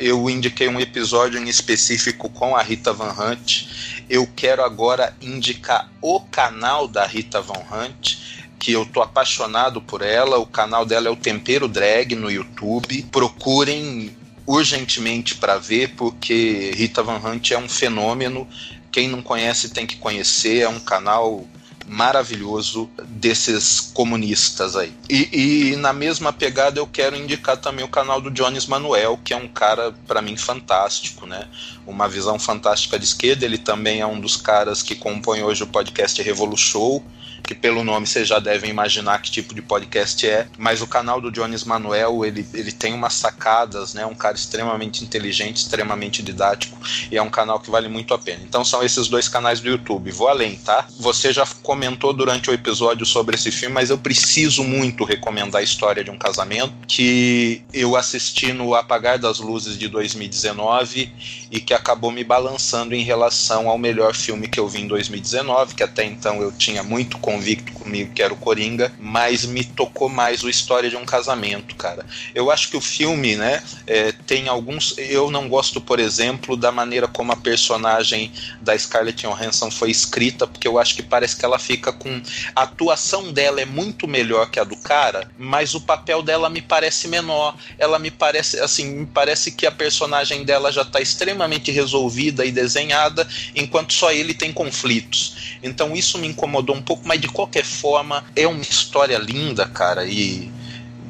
eu 0.00 0.30
indiquei 0.30 0.68
um 0.68 0.78
episódio 0.78 1.40
em 1.40 1.48
específico 1.48 2.30
com 2.30 2.54
a 2.54 2.62
Rita 2.62 2.92
Van 2.92 3.12
Hunt. 3.12 3.64
Eu 4.08 4.28
quero 4.36 4.62
agora 4.62 5.16
indicar 5.20 5.90
o 6.00 6.20
canal 6.20 6.86
da 6.86 7.04
Rita 7.04 7.40
Van 7.40 7.64
Hunt, 7.72 8.27
que 8.58 8.72
eu 8.72 8.84
tô 8.84 9.00
apaixonado 9.00 9.80
por 9.80 10.02
ela. 10.02 10.38
O 10.38 10.46
canal 10.46 10.84
dela 10.84 11.08
é 11.08 11.10
o 11.10 11.16
Tempero 11.16 11.68
Drag 11.68 12.14
no 12.14 12.30
YouTube. 12.30 13.06
Procurem 13.12 14.16
urgentemente 14.46 15.36
para 15.36 15.58
ver, 15.58 15.94
porque 15.96 16.72
Rita 16.74 17.02
Van 17.02 17.20
Hunt 17.24 17.50
é 17.52 17.58
um 17.58 17.68
fenômeno. 17.68 18.48
Quem 18.90 19.08
não 19.08 19.22
conhece 19.22 19.70
tem 19.70 19.86
que 19.86 19.96
conhecer. 19.96 20.62
É 20.62 20.68
um 20.68 20.80
canal 20.80 21.46
maravilhoso 21.86 22.88
desses 23.06 23.80
comunistas 23.80 24.76
aí. 24.76 24.92
E, 25.08 25.70
e, 25.72 25.76
na 25.76 25.92
mesma 25.92 26.32
pegada 26.32 26.78
eu 26.78 26.86
quero 26.86 27.16
indicar 27.16 27.56
também 27.56 27.84
o 27.84 27.88
canal 27.88 28.20
do 28.20 28.30
Jones 28.30 28.66
Manuel, 28.66 29.18
que 29.24 29.32
é 29.32 29.36
um 29.36 29.48
cara 29.48 29.92
para 30.06 30.20
mim 30.20 30.36
fantástico, 30.36 31.24
né? 31.24 31.48
Uma 31.86 32.06
visão 32.06 32.38
fantástica 32.38 32.98
de 32.98 33.06
esquerda. 33.06 33.44
Ele 33.44 33.56
também 33.56 34.00
é 34.00 34.06
um 34.06 34.20
dos 34.20 34.36
caras 34.36 34.82
que 34.82 34.94
compõe 34.94 35.42
hoje 35.42 35.62
o 35.62 35.66
podcast 35.66 36.20
Revolution 36.22 37.02
que 37.42 37.54
pelo 37.54 37.84
nome 37.84 38.06
vocês 38.06 38.28
já 38.28 38.38
devem 38.38 38.70
imaginar 38.70 39.20
que 39.20 39.30
tipo 39.30 39.54
de 39.54 39.62
podcast 39.62 40.26
é, 40.26 40.46
mas 40.58 40.82
o 40.82 40.86
canal 40.86 41.20
do 41.20 41.30
Jones 41.30 41.64
Manuel, 41.64 42.24
ele, 42.24 42.46
ele 42.54 42.72
tem 42.72 42.92
umas 42.92 43.14
sacadas, 43.14 43.94
né? 43.94 44.04
Um 44.04 44.14
cara 44.14 44.36
extremamente 44.36 45.04
inteligente, 45.04 45.56
extremamente 45.56 46.22
didático, 46.22 46.78
e 47.10 47.16
é 47.16 47.22
um 47.22 47.30
canal 47.30 47.60
que 47.60 47.70
vale 47.70 47.88
muito 47.88 48.12
a 48.14 48.18
pena. 48.18 48.42
Então 48.42 48.64
são 48.64 48.82
esses 48.82 49.08
dois 49.08 49.28
canais 49.28 49.60
do 49.60 49.68
YouTube. 49.68 50.10
Vou 50.10 50.28
além, 50.28 50.56
tá? 50.56 50.86
Você 50.98 51.32
já 51.32 51.46
comentou 51.62 52.12
durante 52.12 52.50
o 52.50 52.52
episódio 52.52 53.06
sobre 53.06 53.36
esse 53.36 53.50
filme, 53.50 53.74
mas 53.74 53.90
eu 53.90 53.98
preciso 53.98 54.62
muito 54.64 55.04
recomendar 55.04 55.60
a 55.60 55.64
história 55.64 56.04
de 56.04 56.10
um 56.10 56.18
casamento 56.18 56.72
que 56.86 57.62
eu 57.72 57.96
assisti 57.96 58.52
no 58.52 58.74
Apagar 58.74 59.18
das 59.18 59.38
Luzes 59.38 59.78
de 59.78 59.88
2019 59.88 61.12
e 61.50 61.60
que 61.60 61.72
acabou 61.72 62.10
me 62.10 62.24
balançando 62.24 62.94
em 62.94 63.02
relação 63.02 63.68
ao 63.68 63.78
melhor 63.78 64.14
filme 64.14 64.48
que 64.48 64.60
eu 64.60 64.68
vi 64.68 64.82
em 64.82 64.86
2019, 64.86 65.74
que 65.74 65.82
até 65.82 66.04
então 66.04 66.42
eu 66.42 66.52
tinha 66.52 66.82
muito 66.82 67.18
convicto 67.28 67.74
comigo 67.74 68.14
que 68.14 68.22
era 68.22 68.32
o 68.32 68.36
Coringa, 68.36 68.90
mas 68.98 69.44
me 69.44 69.62
tocou 69.62 70.08
mais 70.08 70.42
o 70.42 70.48
História 70.48 70.88
de 70.88 70.96
um 70.96 71.04
Casamento, 71.04 71.74
cara. 71.76 72.06
Eu 72.34 72.50
acho 72.50 72.70
que 72.70 72.76
o 72.76 72.80
filme, 72.80 73.36
né, 73.36 73.62
é, 73.86 74.12
tem 74.12 74.48
alguns. 74.48 74.96
Eu 74.96 75.30
não 75.30 75.46
gosto, 75.46 75.78
por 75.78 76.00
exemplo, 76.00 76.56
da 76.56 76.72
maneira 76.72 77.06
como 77.06 77.30
a 77.30 77.36
personagem 77.36 78.32
da 78.62 78.76
Scarlett 78.78 79.26
Johansson 79.26 79.70
foi 79.70 79.90
escrita, 79.90 80.46
porque 80.46 80.66
eu 80.66 80.78
acho 80.78 80.96
que 80.96 81.02
parece 81.02 81.36
que 81.36 81.44
ela 81.44 81.58
fica 81.58 81.92
com. 81.92 82.22
A 82.56 82.62
atuação 82.62 83.30
dela 83.30 83.60
é 83.60 83.66
muito 83.66 84.08
melhor 84.08 84.50
que 84.50 84.58
a 84.58 84.64
do 84.64 84.76
cara, 84.76 85.30
mas 85.36 85.74
o 85.74 85.82
papel 85.82 86.22
dela 86.22 86.48
me 86.48 86.62
parece 86.62 87.08
menor. 87.08 87.54
Ela 87.78 87.98
me 87.98 88.10
parece, 88.10 88.58
assim, 88.58 88.86
me 88.86 89.06
parece 89.06 89.52
que 89.52 89.66
a 89.66 89.70
personagem 89.70 90.44
dela 90.44 90.72
já 90.72 90.82
está 90.82 90.98
extremamente 90.98 91.70
resolvida 91.70 92.46
e 92.46 92.50
desenhada, 92.50 93.28
enquanto 93.54 93.92
só 93.92 94.10
ele 94.10 94.32
tem 94.32 94.50
conflitos. 94.50 95.58
Então 95.62 95.94
isso 95.94 96.16
me 96.16 96.26
incomodou 96.26 96.74
um 96.74 96.82
pouco, 96.82 97.06
mas 97.06 97.17
mas 97.18 97.20
de 97.20 97.28
qualquer 97.28 97.64
forma 97.64 98.24
é 98.36 98.46
uma 98.46 98.62
história 98.62 99.18
linda, 99.18 99.66
cara, 99.66 100.04
e 100.06 100.50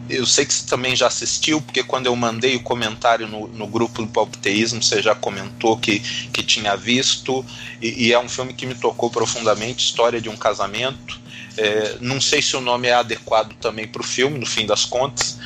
eu 0.09 0.25
sei 0.25 0.47
que 0.47 0.55
você 0.55 0.67
também 0.67 0.97
já 0.97 1.07
assistiu, 1.07 1.61
porque 1.61 1.83
quando 1.83 2.07
eu 2.07 2.17
mandei 2.17 2.57
o 2.57 2.63
comentário 2.63 3.29
no, 3.29 3.47
no 3.49 3.67
grupo 3.67 4.01
do 4.01 4.09
Palpiteísmo, 4.09 4.83
você 4.83 5.03
já 5.03 5.15
comentou 5.15 5.77
que, 5.77 6.01
que 6.33 6.43
tinha 6.43 6.75
visto, 6.77 7.45
e, 7.81 8.07
e 8.07 8.13
é 8.13 8.19
um 8.19 8.29
filme 8.29 8.55
que 8.55 8.65
me 8.65 8.75
tocou 8.75 9.11
profundamente, 9.11 9.85
história 9.85 10.21
de 10.21 10.31
um 10.31 10.37
casamento. 10.37 11.21
É, 11.59 11.97
não 12.01 12.21
sei 12.21 12.41
se 12.41 12.57
o 12.57 12.61
nome 12.61 12.89
é 12.89 12.95
adequado 12.95 13.53
também 13.55 13.87
para 13.87 14.01
o 14.01 14.05
filme, 14.05 14.39
no 14.39 14.47
fim 14.47 14.65
das 14.65 14.85
contas, 14.85 15.39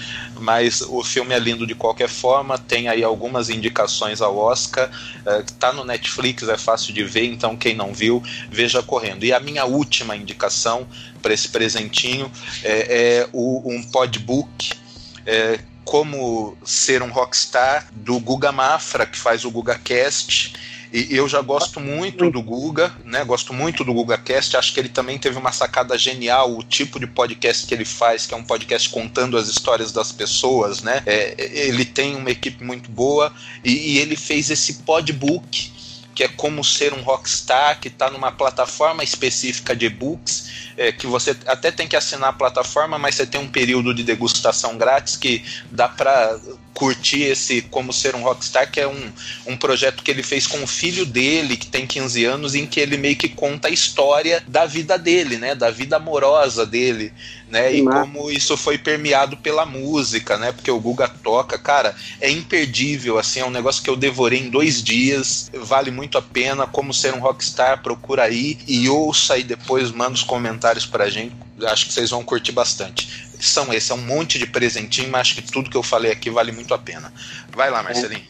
mas 0.42 0.82
o 0.82 1.02
filme 1.02 1.34
é 1.34 1.38
lindo 1.38 1.66
de 1.66 1.74
qualquer 1.74 2.08
forma. 2.08 2.58
Tem 2.58 2.88
aí 2.88 3.02
algumas 3.02 3.48
indicações 3.48 4.20
ao 4.20 4.36
Oscar, 4.36 4.90
é, 5.24 5.44
tá 5.58 5.72
no 5.72 5.84
Netflix, 5.84 6.48
é 6.48 6.58
fácil 6.58 6.92
de 6.92 7.04
ver, 7.04 7.24
então 7.26 7.56
quem 7.56 7.74
não 7.74 7.94
viu, 7.94 8.22
veja 8.50 8.82
correndo. 8.82 9.24
E 9.24 9.32
a 9.32 9.40
minha 9.40 9.64
última 9.64 10.16
indicação 10.16 10.86
para 11.22 11.32
esse 11.32 11.48
presentinho 11.48 12.30
é, 12.62 13.20
é 13.20 13.28
o, 13.32 13.62
um 13.64 13.82
podbook. 13.84 14.72
É, 15.24 15.60
como 15.84 16.56
ser 16.64 17.02
um 17.02 17.10
rockstar 17.10 17.88
do 17.92 18.18
Guga 18.20 18.52
Mafra, 18.52 19.04
que 19.04 19.18
faz 19.18 19.44
o 19.44 19.50
Guga 19.50 19.76
Cast 19.78 20.54
e 20.92 21.16
eu 21.16 21.26
já 21.28 21.40
gosto 21.40 21.80
muito 21.80 22.30
do 22.30 22.42
Guga, 22.42 22.94
né? 23.04 23.24
Gosto 23.24 23.54
muito 23.54 23.82
do 23.82 23.94
Guga 23.94 24.18
Cast. 24.18 24.56
Acho 24.56 24.74
que 24.74 24.80
ele 24.80 24.90
também 24.90 25.18
teve 25.18 25.38
uma 25.38 25.50
sacada 25.50 25.96
genial, 25.96 26.56
o 26.56 26.62
tipo 26.62 27.00
de 27.00 27.06
podcast 27.06 27.66
que 27.66 27.72
ele 27.72 27.84
faz, 27.84 28.26
que 28.26 28.34
é 28.34 28.36
um 28.36 28.44
podcast 28.44 28.90
contando 28.90 29.38
as 29.38 29.48
histórias 29.48 29.90
das 29.90 30.12
pessoas, 30.12 30.82
né? 30.82 31.02
É, 31.06 31.34
ele 31.66 31.84
tem 31.84 32.14
uma 32.14 32.30
equipe 32.30 32.62
muito 32.62 32.90
boa 32.90 33.32
e, 33.64 33.94
e 33.94 33.98
ele 33.98 34.16
fez 34.16 34.50
esse 34.50 34.74
podbook 34.74 35.72
que 36.14 36.22
é 36.22 36.28
como 36.28 36.62
ser 36.62 36.92
um 36.92 37.00
rockstar, 37.00 37.80
que 37.80 37.88
está 37.88 38.10
numa 38.10 38.30
plataforma 38.30 39.02
específica 39.02 39.74
de 39.74 39.86
e-books, 39.86 40.72
é, 40.76 40.92
que 40.92 41.06
você 41.06 41.36
até 41.46 41.70
tem 41.70 41.88
que 41.88 41.96
assinar 41.96 42.30
a 42.30 42.32
plataforma, 42.32 42.98
mas 42.98 43.14
você 43.14 43.26
tem 43.26 43.40
um 43.40 43.48
período 43.48 43.94
de 43.94 44.02
degustação 44.02 44.76
grátis 44.76 45.16
que 45.16 45.42
dá 45.70 45.88
para 45.88 46.38
curtir 46.74 47.22
esse 47.22 47.62
Como 47.62 47.92
Ser 47.92 48.14
um 48.14 48.22
Rockstar, 48.22 48.70
que 48.70 48.80
é 48.80 48.88
um, 48.88 49.12
um 49.46 49.56
projeto 49.56 50.02
que 50.02 50.10
ele 50.10 50.22
fez 50.22 50.46
com 50.46 50.62
o 50.62 50.66
filho 50.66 51.04
dele, 51.04 51.56
que 51.56 51.66
tem 51.66 51.86
15 51.86 52.24
anos, 52.24 52.54
em 52.54 52.66
que 52.66 52.80
ele 52.80 52.96
meio 52.96 53.16
que 53.16 53.28
conta 53.28 53.68
a 53.68 53.70
história 53.70 54.42
da 54.46 54.66
vida 54.66 54.98
dele, 54.98 55.36
né? 55.36 55.54
Da 55.54 55.70
vida 55.70 55.96
amorosa 55.96 56.64
dele, 56.64 57.12
né? 57.48 57.74
E 57.74 57.84
como 57.84 58.30
isso 58.30 58.56
foi 58.56 58.78
permeado 58.78 59.36
pela 59.36 59.66
música, 59.66 60.38
né? 60.38 60.52
Porque 60.52 60.70
o 60.70 60.80
Guga 60.80 61.08
toca, 61.08 61.58
cara, 61.58 61.94
é 62.20 62.30
imperdível, 62.30 63.18
assim, 63.18 63.40
é 63.40 63.44
um 63.44 63.50
negócio 63.50 63.82
que 63.82 63.90
eu 63.90 63.96
devorei 63.96 64.40
em 64.40 64.50
dois 64.50 64.82
dias, 64.82 65.50
vale 65.54 65.90
muito 65.90 66.16
a 66.16 66.22
pena. 66.22 66.66
Como 66.66 66.94
Ser 66.94 67.14
um 67.14 67.20
Rockstar, 67.20 67.82
procura 67.82 68.24
aí 68.24 68.58
e 68.66 68.88
ouça 68.88 69.36
e 69.36 69.42
depois 69.42 69.90
manda 69.90 70.12
os 70.12 70.22
comentários 70.22 70.86
pra 70.86 71.10
gente. 71.10 71.34
Acho 71.64 71.86
que 71.86 71.92
vocês 71.92 72.10
vão 72.10 72.24
curtir 72.24 72.50
bastante 72.50 73.31
são 73.46 73.72
esses, 73.72 73.90
é 73.90 73.94
um 73.94 73.98
monte 73.98 74.38
de 74.38 74.46
presentinho, 74.46 75.10
mas 75.10 75.22
acho 75.22 75.34
que 75.36 75.42
tudo 75.42 75.70
que 75.70 75.76
eu 75.76 75.82
falei 75.82 76.12
aqui 76.12 76.30
vale 76.30 76.52
muito 76.52 76.72
a 76.74 76.78
pena. 76.78 77.12
Vai 77.54 77.70
lá, 77.70 77.82
Marcelinho. 77.82 78.24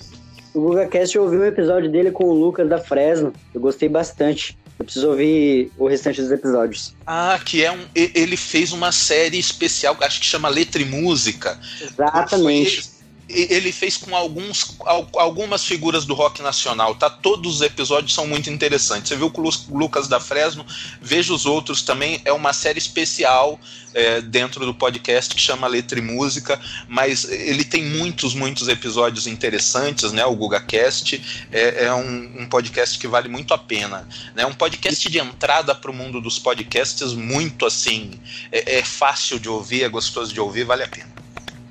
O 0.55 0.61
GugaCast 0.61 1.17
eu 1.17 1.23
ouvi 1.25 1.39
um 1.39 1.45
episódio 1.45 1.91
dele 1.91 2.11
com 2.11 2.25
o 2.25 2.33
Lucas 2.35 2.69
da 2.69 2.79
Fresno, 2.79 3.33
eu 3.55 3.61
gostei 3.61 3.89
bastante. 3.89 4.59
Eu 4.79 4.85
preciso 4.85 5.11
ouvir 5.11 5.71
o 5.79 5.87
restante 5.87 6.21
dos 6.21 6.31
episódios. 6.31 6.95
Ah, 7.07 7.39
que 7.45 7.65
é 7.65 7.71
um. 7.71 7.87
Ele 7.95 8.37
fez 8.37 8.73
uma 8.73 8.91
série 8.91 9.39
especial, 9.39 9.97
acho 10.01 10.19
que 10.19 10.27
chama 10.27 10.49
Letra 10.49 10.83
e 10.83 10.85
Música. 10.85 11.59
Exatamente 11.81 13.02
ele 13.29 13.73
fez 13.73 13.97
com 13.97 14.15
alguns, 14.15 14.77
algumas 15.17 15.65
figuras 15.65 16.05
do 16.05 16.15
rock 16.15 16.43
nacional, 16.43 16.95
tá? 16.95 17.09
Todos 17.09 17.57
os 17.57 17.61
episódios 17.63 18.13
são 18.13 18.27
muito 18.27 18.51
interessantes. 18.51 19.09
Você 19.09 19.17
viu 19.17 19.31
com 19.31 19.41
o 19.43 19.51
Lucas 19.71 20.09
da 20.09 20.21
Fresno, 20.21 20.67
veja 21.01 21.33
os 21.33 21.47
outros 21.47 21.83
também. 21.83 22.21
É 22.25 22.33
uma 22.33 22.53
série 22.53 22.79
especial 22.79 23.59
é, 23.95 24.21
dentro 24.21 24.65
do 24.67 24.75
podcast 24.75 25.35
que 25.35 25.41
chama 25.41 25.67
Letra 25.67 25.99
e 25.99 26.03
Música, 26.03 26.61
mas 26.89 27.25
ele 27.25 27.65
tem 27.65 27.85
muitos, 27.85 28.35
muitos 28.35 28.69
episódios 28.69 29.27
interessantes, 29.27 30.13
né? 30.13 30.25
O 30.27 30.35
GugaCast 30.35 31.49
é, 31.51 31.85
é 31.87 31.95
um, 31.95 32.43
um, 32.43 32.49
podcast 32.49 32.99
que 32.99 33.07
vale 33.07 33.29
muito 33.29 33.55
a 33.55 33.59
pena. 33.59 34.07
É 34.35 34.39
né? 34.39 34.47
um 34.47 34.55
podcast 34.55 35.09
de 35.09 35.19
entrada 35.19 35.75
para 35.75 35.91
o 35.91 35.95
mundo 35.95 36.21
dos 36.21 36.39
podcasts, 36.39 37.13
muito 37.13 37.67
assim. 37.67 38.11
É, 38.51 38.79
é 38.79 38.85
fácil 38.85 39.39
de 39.39 39.49
ouvir, 39.49 39.85
é 39.85 39.89
gostoso 39.89 40.33
de 40.33 40.41
ouvir, 40.41 40.65
vale 40.65 40.83
a 40.83 40.89
pena. 40.89 41.22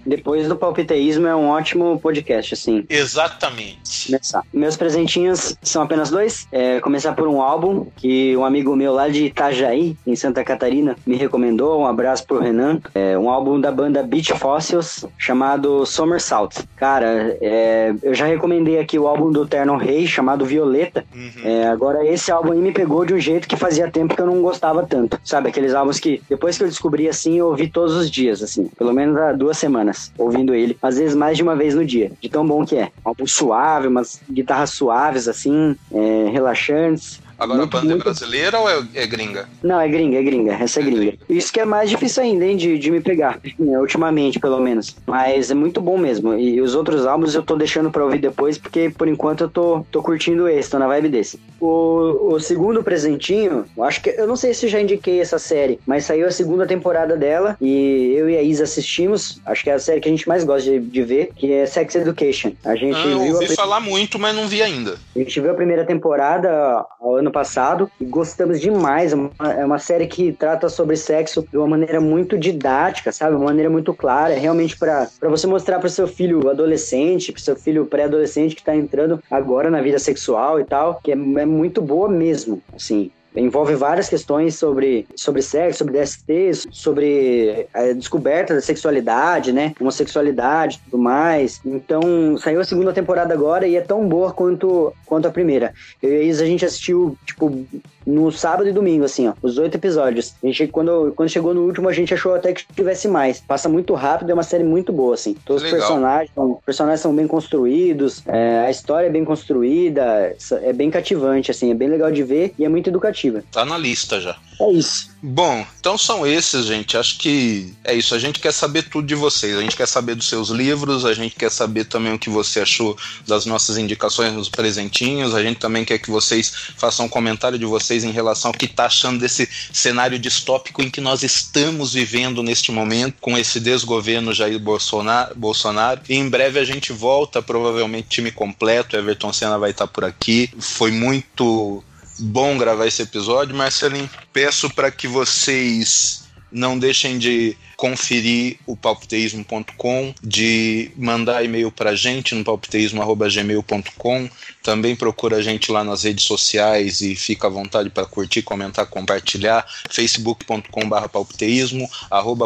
Depois 0.05 0.47
do 0.47 0.55
palpiteísmo 0.55 1.27
é 1.27 1.35
um 1.35 1.49
ótimo 1.49 1.99
podcast, 1.99 2.53
assim. 2.53 2.85
Exatamente. 2.89 4.07
Começar. 4.07 4.43
Meus 4.53 4.75
presentinhos 4.75 5.55
são 5.61 5.81
apenas 5.81 6.09
dois. 6.09 6.47
É, 6.51 6.79
começar 6.79 7.13
por 7.13 7.27
um 7.27 7.41
álbum 7.41 7.87
que 7.95 8.35
um 8.35 8.45
amigo 8.45 8.75
meu 8.75 8.93
lá 8.93 9.09
de 9.09 9.25
Itajaí, 9.25 9.95
em 10.05 10.15
Santa 10.15 10.43
Catarina, 10.43 10.95
me 11.05 11.15
recomendou. 11.15 11.79
Um 11.79 11.85
abraço 11.85 12.25
pro 12.25 12.39
Renan. 12.39 12.79
É 12.95 13.17
um 13.17 13.29
álbum 13.29 13.59
da 13.59 13.71
banda 13.71 14.03
Beach 14.03 14.33
Fossils 14.33 15.05
chamado 15.17 15.85
Somersault. 15.85 16.63
Cara, 16.75 17.37
é, 17.41 17.93
eu 18.01 18.13
já 18.13 18.25
recomendei 18.25 18.79
aqui 18.79 18.97
o 18.97 19.07
álbum 19.07 19.31
do 19.31 19.45
Terno 19.45 19.77
Rei 19.77 20.07
chamado 20.07 20.45
Violeta. 20.45 21.05
Uhum. 21.13 21.31
É, 21.43 21.67
agora 21.67 22.05
esse 22.05 22.31
álbum 22.31 22.53
aí 22.53 22.59
me 22.59 22.71
pegou 22.71 23.05
de 23.05 23.13
um 23.13 23.19
jeito 23.19 23.47
que 23.47 23.55
fazia 23.55 23.89
tempo 23.89 24.15
que 24.15 24.21
eu 24.21 24.25
não 24.25 24.41
gostava 24.41 24.85
tanto. 24.85 25.19
Sabe, 25.23 25.49
aqueles 25.49 25.73
álbuns 25.73 25.99
que 25.99 26.21
depois 26.29 26.57
que 26.57 26.63
eu 26.63 26.67
descobri 26.67 27.07
assim, 27.07 27.37
eu 27.37 27.47
ouvi 27.47 27.67
todos 27.67 27.95
os 27.95 28.09
dias, 28.09 28.41
assim, 28.41 28.69
pelo 28.77 28.93
menos 28.93 29.17
há 29.17 29.31
duas 29.31 29.57
semanas 29.57 29.90
semanas 29.91 30.11
ouvindo 30.17 30.55
ele, 30.55 30.77
às 30.81 30.97
vezes 30.97 31.15
mais 31.15 31.37
de 31.37 31.43
uma 31.43 31.55
vez 31.55 31.75
no 31.75 31.85
dia, 31.85 32.11
de 32.19 32.29
tão 32.29 32.45
bom 32.45 32.65
que 32.65 32.77
é. 32.77 32.91
Um 33.05 33.09
álbum 33.09 33.27
suave, 33.27 33.87
umas 33.87 34.21
guitarras 34.31 34.71
suaves, 34.71 35.27
assim, 35.27 35.75
é, 35.91 36.29
relaxantes. 36.31 37.21
Agora 37.41 37.57
muito, 37.57 37.75
a 37.75 37.79
banda 37.79 37.93
é 37.93 37.95
muito... 37.95 38.01
é 38.01 38.11
brasileira 38.11 38.59
ou 38.59 38.69
é, 38.69 38.83
é, 38.93 39.07
gringa? 39.07 39.49
Não, 39.63 39.81
é 39.81 39.89
gringa, 39.89 40.19
é 40.19 40.21
gringa. 40.21 40.53
Essa 40.53 40.79
é, 40.79 40.83
é 40.83 40.85
gringa. 40.85 41.13
Isso 41.27 41.51
que 41.51 41.59
é 41.59 41.65
mais 41.65 41.89
difícil 41.89 42.21
ainda, 42.21 42.45
hein, 42.45 42.55
de, 42.55 42.77
de 42.77 42.91
me 42.91 43.01
pegar. 43.01 43.39
Né, 43.57 43.79
ultimamente, 43.79 44.39
pelo 44.39 44.59
menos. 44.59 44.95
Mas 45.07 45.49
é 45.49 45.55
muito 45.55 45.81
bom 45.81 45.97
mesmo. 45.97 46.35
E 46.35 46.61
os 46.61 46.75
outros 46.75 47.07
álbuns 47.07 47.33
eu 47.33 47.41
tô 47.41 47.55
deixando 47.55 47.89
pra 47.89 48.05
ouvir 48.05 48.19
depois, 48.19 48.59
porque 48.59 48.91
por 48.91 49.07
enquanto 49.07 49.45
eu 49.45 49.49
tô, 49.49 49.83
tô 49.91 50.03
curtindo 50.03 50.47
esse, 50.47 50.69
tô 50.69 50.77
na 50.77 50.85
vibe 50.85 51.09
desse. 51.09 51.39
O, 51.59 52.33
o 52.35 52.39
segundo 52.39 52.83
presentinho, 52.83 53.65
eu 53.75 53.83
acho 53.83 54.03
que. 54.03 54.11
Eu 54.11 54.27
não 54.27 54.35
sei 54.35 54.53
se 54.53 54.67
já 54.67 54.79
indiquei 54.79 55.19
essa 55.19 55.39
série, 55.39 55.79
mas 55.87 56.05
saiu 56.05 56.27
a 56.27 56.31
segunda 56.31 56.67
temporada 56.67 57.17
dela 57.17 57.57
e 57.59 58.13
eu 58.15 58.29
e 58.29 58.37
a 58.37 58.43
Isa 58.43 58.65
assistimos. 58.65 59.41
Acho 59.47 59.63
que 59.63 59.69
é 59.71 59.73
a 59.73 59.79
série 59.79 59.99
que 59.99 60.07
a 60.07 60.11
gente 60.11 60.27
mais 60.27 60.43
gosta 60.43 60.69
de, 60.69 60.79
de 60.79 61.01
ver, 61.01 61.31
que 61.35 61.51
é 61.51 61.65
Sex 61.65 61.95
Education. 61.95 62.51
A 62.63 62.75
gente 62.75 62.95
ah, 62.97 63.07
eu 63.07 63.19
viu 63.19 63.33
ouvi 63.33 63.45
a... 63.45 63.55
falar 63.55 63.79
muito, 63.79 64.19
mas 64.19 64.35
não 64.35 64.47
vi 64.47 64.61
ainda. 64.61 64.97
A 65.15 65.19
gente 65.19 65.39
viu 65.39 65.51
a 65.51 65.55
primeira 65.55 65.85
temporada 65.85 66.85
ao 66.99 67.17
ano 67.31 67.33
passado 67.33 67.89
e 67.99 68.05
gostamos 68.05 68.59
demais. 68.59 69.13
É 69.13 69.15
uma, 69.15 69.31
é 69.59 69.65
uma 69.65 69.79
série 69.79 70.05
que 70.05 70.31
trata 70.33 70.67
sobre 70.69 70.97
sexo 70.97 71.47
de 71.49 71.57
uma 71.57 71.67
maneira 71.67 71.99
muito 72.01 72.37
didática, 72.37 73.11
sabe? 73.11 73.35
Uma 73.35 73.45
maneira 73.45 73.69
muito 73.69 73.93
clara, 73.93 74.35
realmente 74.35 74.77
para 74.77 75.07
você 75.21 75.47
mostrar 75.47 75.79
para 75.79 75.89
seu 75.89 76.07
filho 76.07 76.49
adolescente, 76.49 77.31
para 77.31 77.41
seu 77.41 77.55
filho 77.55 77.85
pré-adolescente 77.85 78.55
que 78.55 78.63
tá 78.63 78.75
entrando 78.75 79.21
agora 79.31 79.71
na 79.71 79.81
vida 79.81 79.97
sexual 79.97 80.59
e 80.59 80.65
tal, 80.65 80.99
que 81.01 81.11
é, 81.11 81.15
é 81.15 81.45
muito 81.45 81.81
boa 81.81 82.09
mesmo, 82.09 82.61
assim 82.75 83.09
envolve 83.35 83.75
várias 83.75 84.09
questões 84.09 84.55
sobre, 84.55 85.07
sobre 85.15 85.41
sexo, 85.41 85.79
sobre 85.79 85.99
DST, 85.99 86.69
sobre 86.71 87.67
a 87.73 87.83
é, 87.83 87.93
descoberta 87.93 88.53
da 88.53 88.61
sexualidade, 88.61 89.53
né? 89.53 89.73
Homossexualidade 89.79 90.77
e 90.77 90.89
tudo 90.89 91.01
mais. 91.01 91.61
Então, 91.65 92.37
saiu 92.37 92.59
a 92.59 92.65
segunda 92.65 92.93
temporada 92.93 93.33
agora 93.33 93.67
e 93.67 93.75
é 93.75 93.81
tão 93.81 94.07
boa 94.07 94.31
quanto, 94.33 94.93
quanto 95.05 95.27
a 95.27 95.31
primeira. 95.31 95.73
Eu 96.01 96.11
e 96.11 96.17
a 96.17 96.23
Isa, 96.23 96.43
a 96.43 96.47
gente 96.47 96.65
assistiu, 96.65 97.17
tipo, 97.25 97.65
no 98.05 98.31
sábado 98.31 98.67
e 98.67 98.71
domingo, 98.71 99.05
assim, 99.05 99.27
ó, 99.27 99.33
os 99.41 99.57
oito 99.57 99.75
episódios. 99.75 100.33
A 100.43 100.47
gente, 100.47 100.67
quando, 100.67 101.13
quando 101.15 101.29
chegou 101.29 101.53
no 101.53 101.61
último, 101.61 101.89
a 101.89 101.93
gente 101.93 102.13
achou 102.13 102.33
até 102.33 102.53
que 102.53 102.63
tivesse 102.73 103.07
mais. 103.07 103.39
Passa 103.39 103.69
muito 103.69 103.93
rápido, 103.93 104.29
é 104.29 104.33
uma 104.33 104.43
série 104.43 104.63
muito 104.63 104.91
boa, 104.91 105.13
assim. 105.13 105.35
Todos 105.45 105.63
Legal. 105.63 105.79
os 105.79 105.85
personagens, 105.85 106.31
os 106.35 106.63
personagens 106.65 107.01
são 107.01 107.15
bem 107.15 107.27
construídos, 107.27 108.23
é, 108.27 108.65
a 108.65 108.71
história 108.71 109.07
é 109.07 109.09
bem 109.09 109.25
construída, 109.25 110.35
é 110.61 110.73
bem 110.73 110.89
cativante, 110.89 111.51
assim, 111.51 111.71
é 111.71 111.75
bem 111.75 111.89
legal 111.89 112.11
de 112.11 112.23
ver 112.23 112.53
e 112.57 112.65
é 112.65 112.69
muito 112.69 112.89
educativa. 112.89 113.43
Tá 113.51 113.65
na 113.65 113.77
lista 113.77 114.19
já. 114.19 114.37
É 114.61 114.71
isso. 114.71 115.09
Bom, 115.23 115.65
então 115.79 115.97
são 115.97 116.25
esses, 116.25 116.65
gente. 116.65 116.95
Acho 116.95 117.17
que 117.17 117.73
é 117.83 117.93
isso. 117.93 118.13
A 118.13 118.19
gente 118.19 118.39
quer 118.39 118.51
saber 118.51 118.83
tudo 118.83 119.07
de 119.07 119.15
vocês. 119.15 119.57
A 119.57 119.61
gente 119.61 119.75
quer 119.75 119.87
saber 119.87 120.15
dos 120.15 120.27
seus 120.27 120.49
livros, 120.49 121.03
a 121.05 121.13
gente 121.13 121.35
quer 121.35 121.49
saber 121.49 121.85
também 121.85 122.13
o 122.13 122.19
que 122.19 122.29
você 122.29 122.59
achou 122.59 122.95
das 123.27 123.45
nossas 123.45 123.77
indicações 123.77 124.33
nos 124.33 124.49
presentinhos. 124.49 125.33
A 125.33 125.41
gente 125.41 125.59
também 125.59 125.83
quer 125.83 125.97
que 125.97 126.11
vocês 126.11 126.51
façam 126.77 127.05
um 127.05 127.09
comentário 127.09 127.57
de 127.57 127.65
vocês 127.65 127.90
em 127.91 128.11
relação 128.11 128.49
ao 128.49 128.57
que 128.57 128.65
está 128.65 128.85
achando 128.85 129.19
desse 129.19 129.47
cenário 129.71 130.17
distópico 130.17 130.81
em 130.81 130.89
que 130.89 131.01
nós 131.01 131.23
estamos 131.23 131.93
vivendo 131.93 132.41
neste 132.41 132.71
momento, 132.71 133.15
com 133.19 133.37
esse 133.37 133.59
desgoverno 133.59 134.33
Jair 134.33 134.59
Bolsonaro. 134.59 135.35
Bolsonaro. 135.35 136.01
E 136.09 136.15
em 136.15 136.29
breve 136.29 136.59
a 136.59 136.63
gente 136.63 136.91
volta, 136.93 137.41
provavelmente 137.41 138.09
time 138.09 138.31
completo. 138.31 138.95
Everton 138.95 139.33
Senna 139.33 139.57
vai 139.57 139.71
estar 139.71 139.87
por 139.87 140.03
aqui. 140.05 140.49
Foi 140.59 140.91
muito 140.91 141.83
bom 142.19 142.57
gravar 142.57 142.87
esse 142.87 143.01
episódio, 143.01 143.55
Marcelinho. 143.55 144.09
Peço 144.31 144.69
para 144.69 144.91
que 144.91 145.07
vocês 145.07 146.20
não 146.51 146.77
deixem 146.77 147.17
de 147.17 147.55
conferir 147.77 148.57
o 148.67 148.75
palpiteísmo.com, 148.75 150.13
de 150.21 150.91
mandar 150.95 151.43
e-mail 151.43 151.71
para 151.71 151.91
a 151.91 151.95
gente 151.95 152.35
no 152.35 152.43
palpiteísmo.gmail.com. 152.43 154.29
Também 154.61 154.95
procura 154.95 155.37
a 155.37 155.41
gente 155.41 155.71
lá 155.71 155.83
nas 155.83 156.03
redes 156.03 156.25
sociais 156.25 157.01
e 157.01 157.15
fica 157.15 157.47
à 157.47 157.49
vontade 157.49 157.89
para 157.89 158.05
curtir, 158.05 158.43
comentar, 158.43 158.85
compartilhar. 158.85 159.65
facebook.com.br 159.89 161.07
palpiteísmo, 161.11 161.89
arroba 162.09 162.45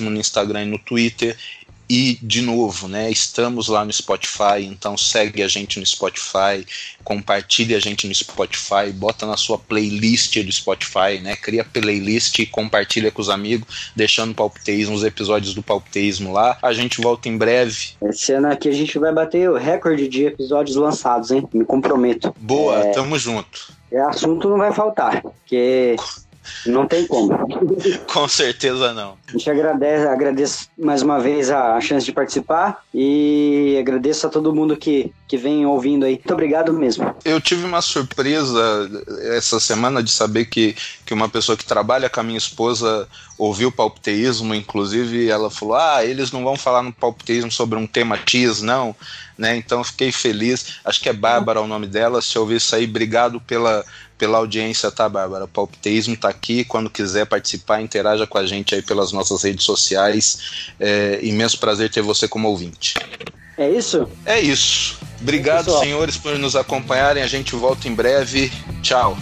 no 0.00 0.18
Instagram 0.18 0.62
e 0.62 0.66
no 0.66 0.78
Twitter 0.78 1.36
e, 1.90 2.16
de 2.22 2.40
novo, 2.40 2.86
né, 2.86 3.10
estamos 3.10 3.66
lá 3.66 3.84
no 3.84 3.92
Spotify, 3.92 4.62
então 4.64 4.96
segue 4.96 5.42
a 5.42 5.48
gente 5.48 5.80
no 5.80 5.84
Spotify, 5.84 6.64
compartilhe 7.02 7.74
a 7.74 7.80
gente 7.80 8.06
no 8.06 8.14
Spotify, 8.14 8.92
bota 8.94 9.26
na 9.26 9.36
sua 9.36 9.58
playlist 9.58 10.38
do 10.38 10.52
Spotify, 10.52 11.18
né, 11.20 11.34
cria 11.34 11.64
playlist 11.64 12.38
e 12.38 12.46
compartilha 12.46 13.10
com 13.10 13.20
os 13.20 13.28
amigos, 13.28 13.90
deixando 13.96 14.30
o 14.30 14.34
Palpiteísmo, 14.34 14.94
os 14.94 15.02
episódios 15.02 15.52
do 15.52 15.64
Palpiteísmo 15.64 16.32
lá. 16.32 16.56
A 16.62 16.72
gente 16.72 17.00
volta 17.00 17.28
em 17.28 17.36
breve. 17.36 17.94
Esse 18.02 18.34
ano 18.34 18.46
aqui 18.46 18.68
a 18.68 18.72
gente 18.72 18.96
vai 18.96 19.12
bater 19.12 19.50
o 19.50 19.56
recorde 19.56 20.06
de 20.06 20.26
episódios 20.26 20.76
lançados, 20.76 21.32
hein? 21.32 21.48
Me 21.52 21.64
comprometo. 21.64 22.32
Boa, 22.38 22.78
é... 22.78 22.92
tamo 22.92 23.18
junto. 23.18 23.72
É, 23.90 24.00
assunto 24.00 24.48
não 24.48 24.58
vai 24.58 24.72
faltar, 24.72 25.20
porque 25.20 25.96
não 26.66 26.86
tem 26.86 27.06
como. 27.06 27.30
Com 28.12 28.28
certeza 28.28 28.92
não. 28.92 29.16
A 29.28 29.32
gente 29.32 29.50
agradece, 29.50 30.06
agradeço 30.06 30.68
mais 30.78 31.02
uma 31.02 31.20
vez 31.20 31.50
a 31.50 31.80
chance 31.80 32.04
de 32.04 32.12
participar 32.12 32.82
e 32.94 33.76
agradeço 33.78 34.26
a 34.26 34.30
todo 34.30 34.54
mundo 34.54 34.76
que, 34.76 35.12
que 35.28 35.36
vem 35.36 35.64
ouvindo 35.66 36.04
aí. 36.04 36.14
Muito 36.14 36.32
obrigado 36.32 36.72
mesmo. 36.72 37.14
Eu 37.24 37.40
tive 37.40 37.64
uma 37.64 37.80
surpresa 37.80 38.90
essa 39.36 39.60
semana 39.60 40.02
de 40.02 40.10
saber 40.10 40.46
que, 40.46 40.76
que 41.06 41.14
uma 41.14 41.28
pessoa 41.28 41.56
que 41.56 41.64
trabalha 41.64 42.10
com 42.10 42.20
a 42.20 42.24
minha 42.24 42.38
esposa 42.38 43.08
ouviu 43.38 43.68
o 43.68 43.72
palpiteísmo, 43.72 44.54
inclusive 44.54 45.28
ela 45.28 45.50
falou: 45.50 45.76
Ah, 45.76 46.04
eles 46.04 46.30
não 46.30 46.44
vão 46.44 46.56
falar 46.56 46.82
no 46.82 46.92
palpiteísmo 46.92 47.50
sobre 47.50 47.78
um 47.78 47.86
tema 47.86 48.18
X, 48.26 48.60
não. 48.60 48.94
Né? 49.38 49.56
Então 49.56 49.82
fiquei 49.82 50.12
feliz. 50.12 50.78
Acho 50.84 51.00
que 51.00 51.08
é 51.08 51.12
Bárbara 51.12 51.60
o 51.62 51.66
nome 51.66 51.86
dela. 51.86 52.20
Se 52.20 52.38
ouvir 52.38 52.56
isso 52.56 52.76
aí, 52.76 52.84
obrigado 52.84 53.40
pela, 53.40 53.84
pela 54.20 54.36
audiência, 54.36 54.90
tá, 54.90 55.08
Bárbara? 55.08 55.46
O 55.46 55.48
Palpiteísmo 55.48 56.14
tá 56.14 56.28
aqui. 56.28 56.62
Quando 56.62 56.90
quiser 56.90 57.24
participar, 57.24 57.80
interaja 57.80 58.26
com 58.26 58.36
a 58.36 58.46
gente 58.46 58.74
aí 58.74 58.82
pelas 58.82 59.12
nossas 59.12 59.42
redes 59.42 59.64
sociais. 59.64 60.66
É 60.78 61.18
imenso 61.22 61.58
prazer 61.58 61.90
ter 61.90 62.02
você 62.02 62.28
como 62.28 62.46
ouvinte. 62.46 62.94
É 63.56 63.70
isso? 63.70 64.06
É 64.26 64.38
isso. 64.38 64.98
Obrigado, 65.20 65.74
é 65.74 65.78
senhores, 65.80 66.18
por 66.18 66.38
nos 66.38 66.54
acompanharem. 66.54 67.22
A 67.22 67.26
gente 67.26 67.56
volta 67.56 67.88
em 67.88 67.94
breve. 67.94 68.52
Tchau. 68.82 69.16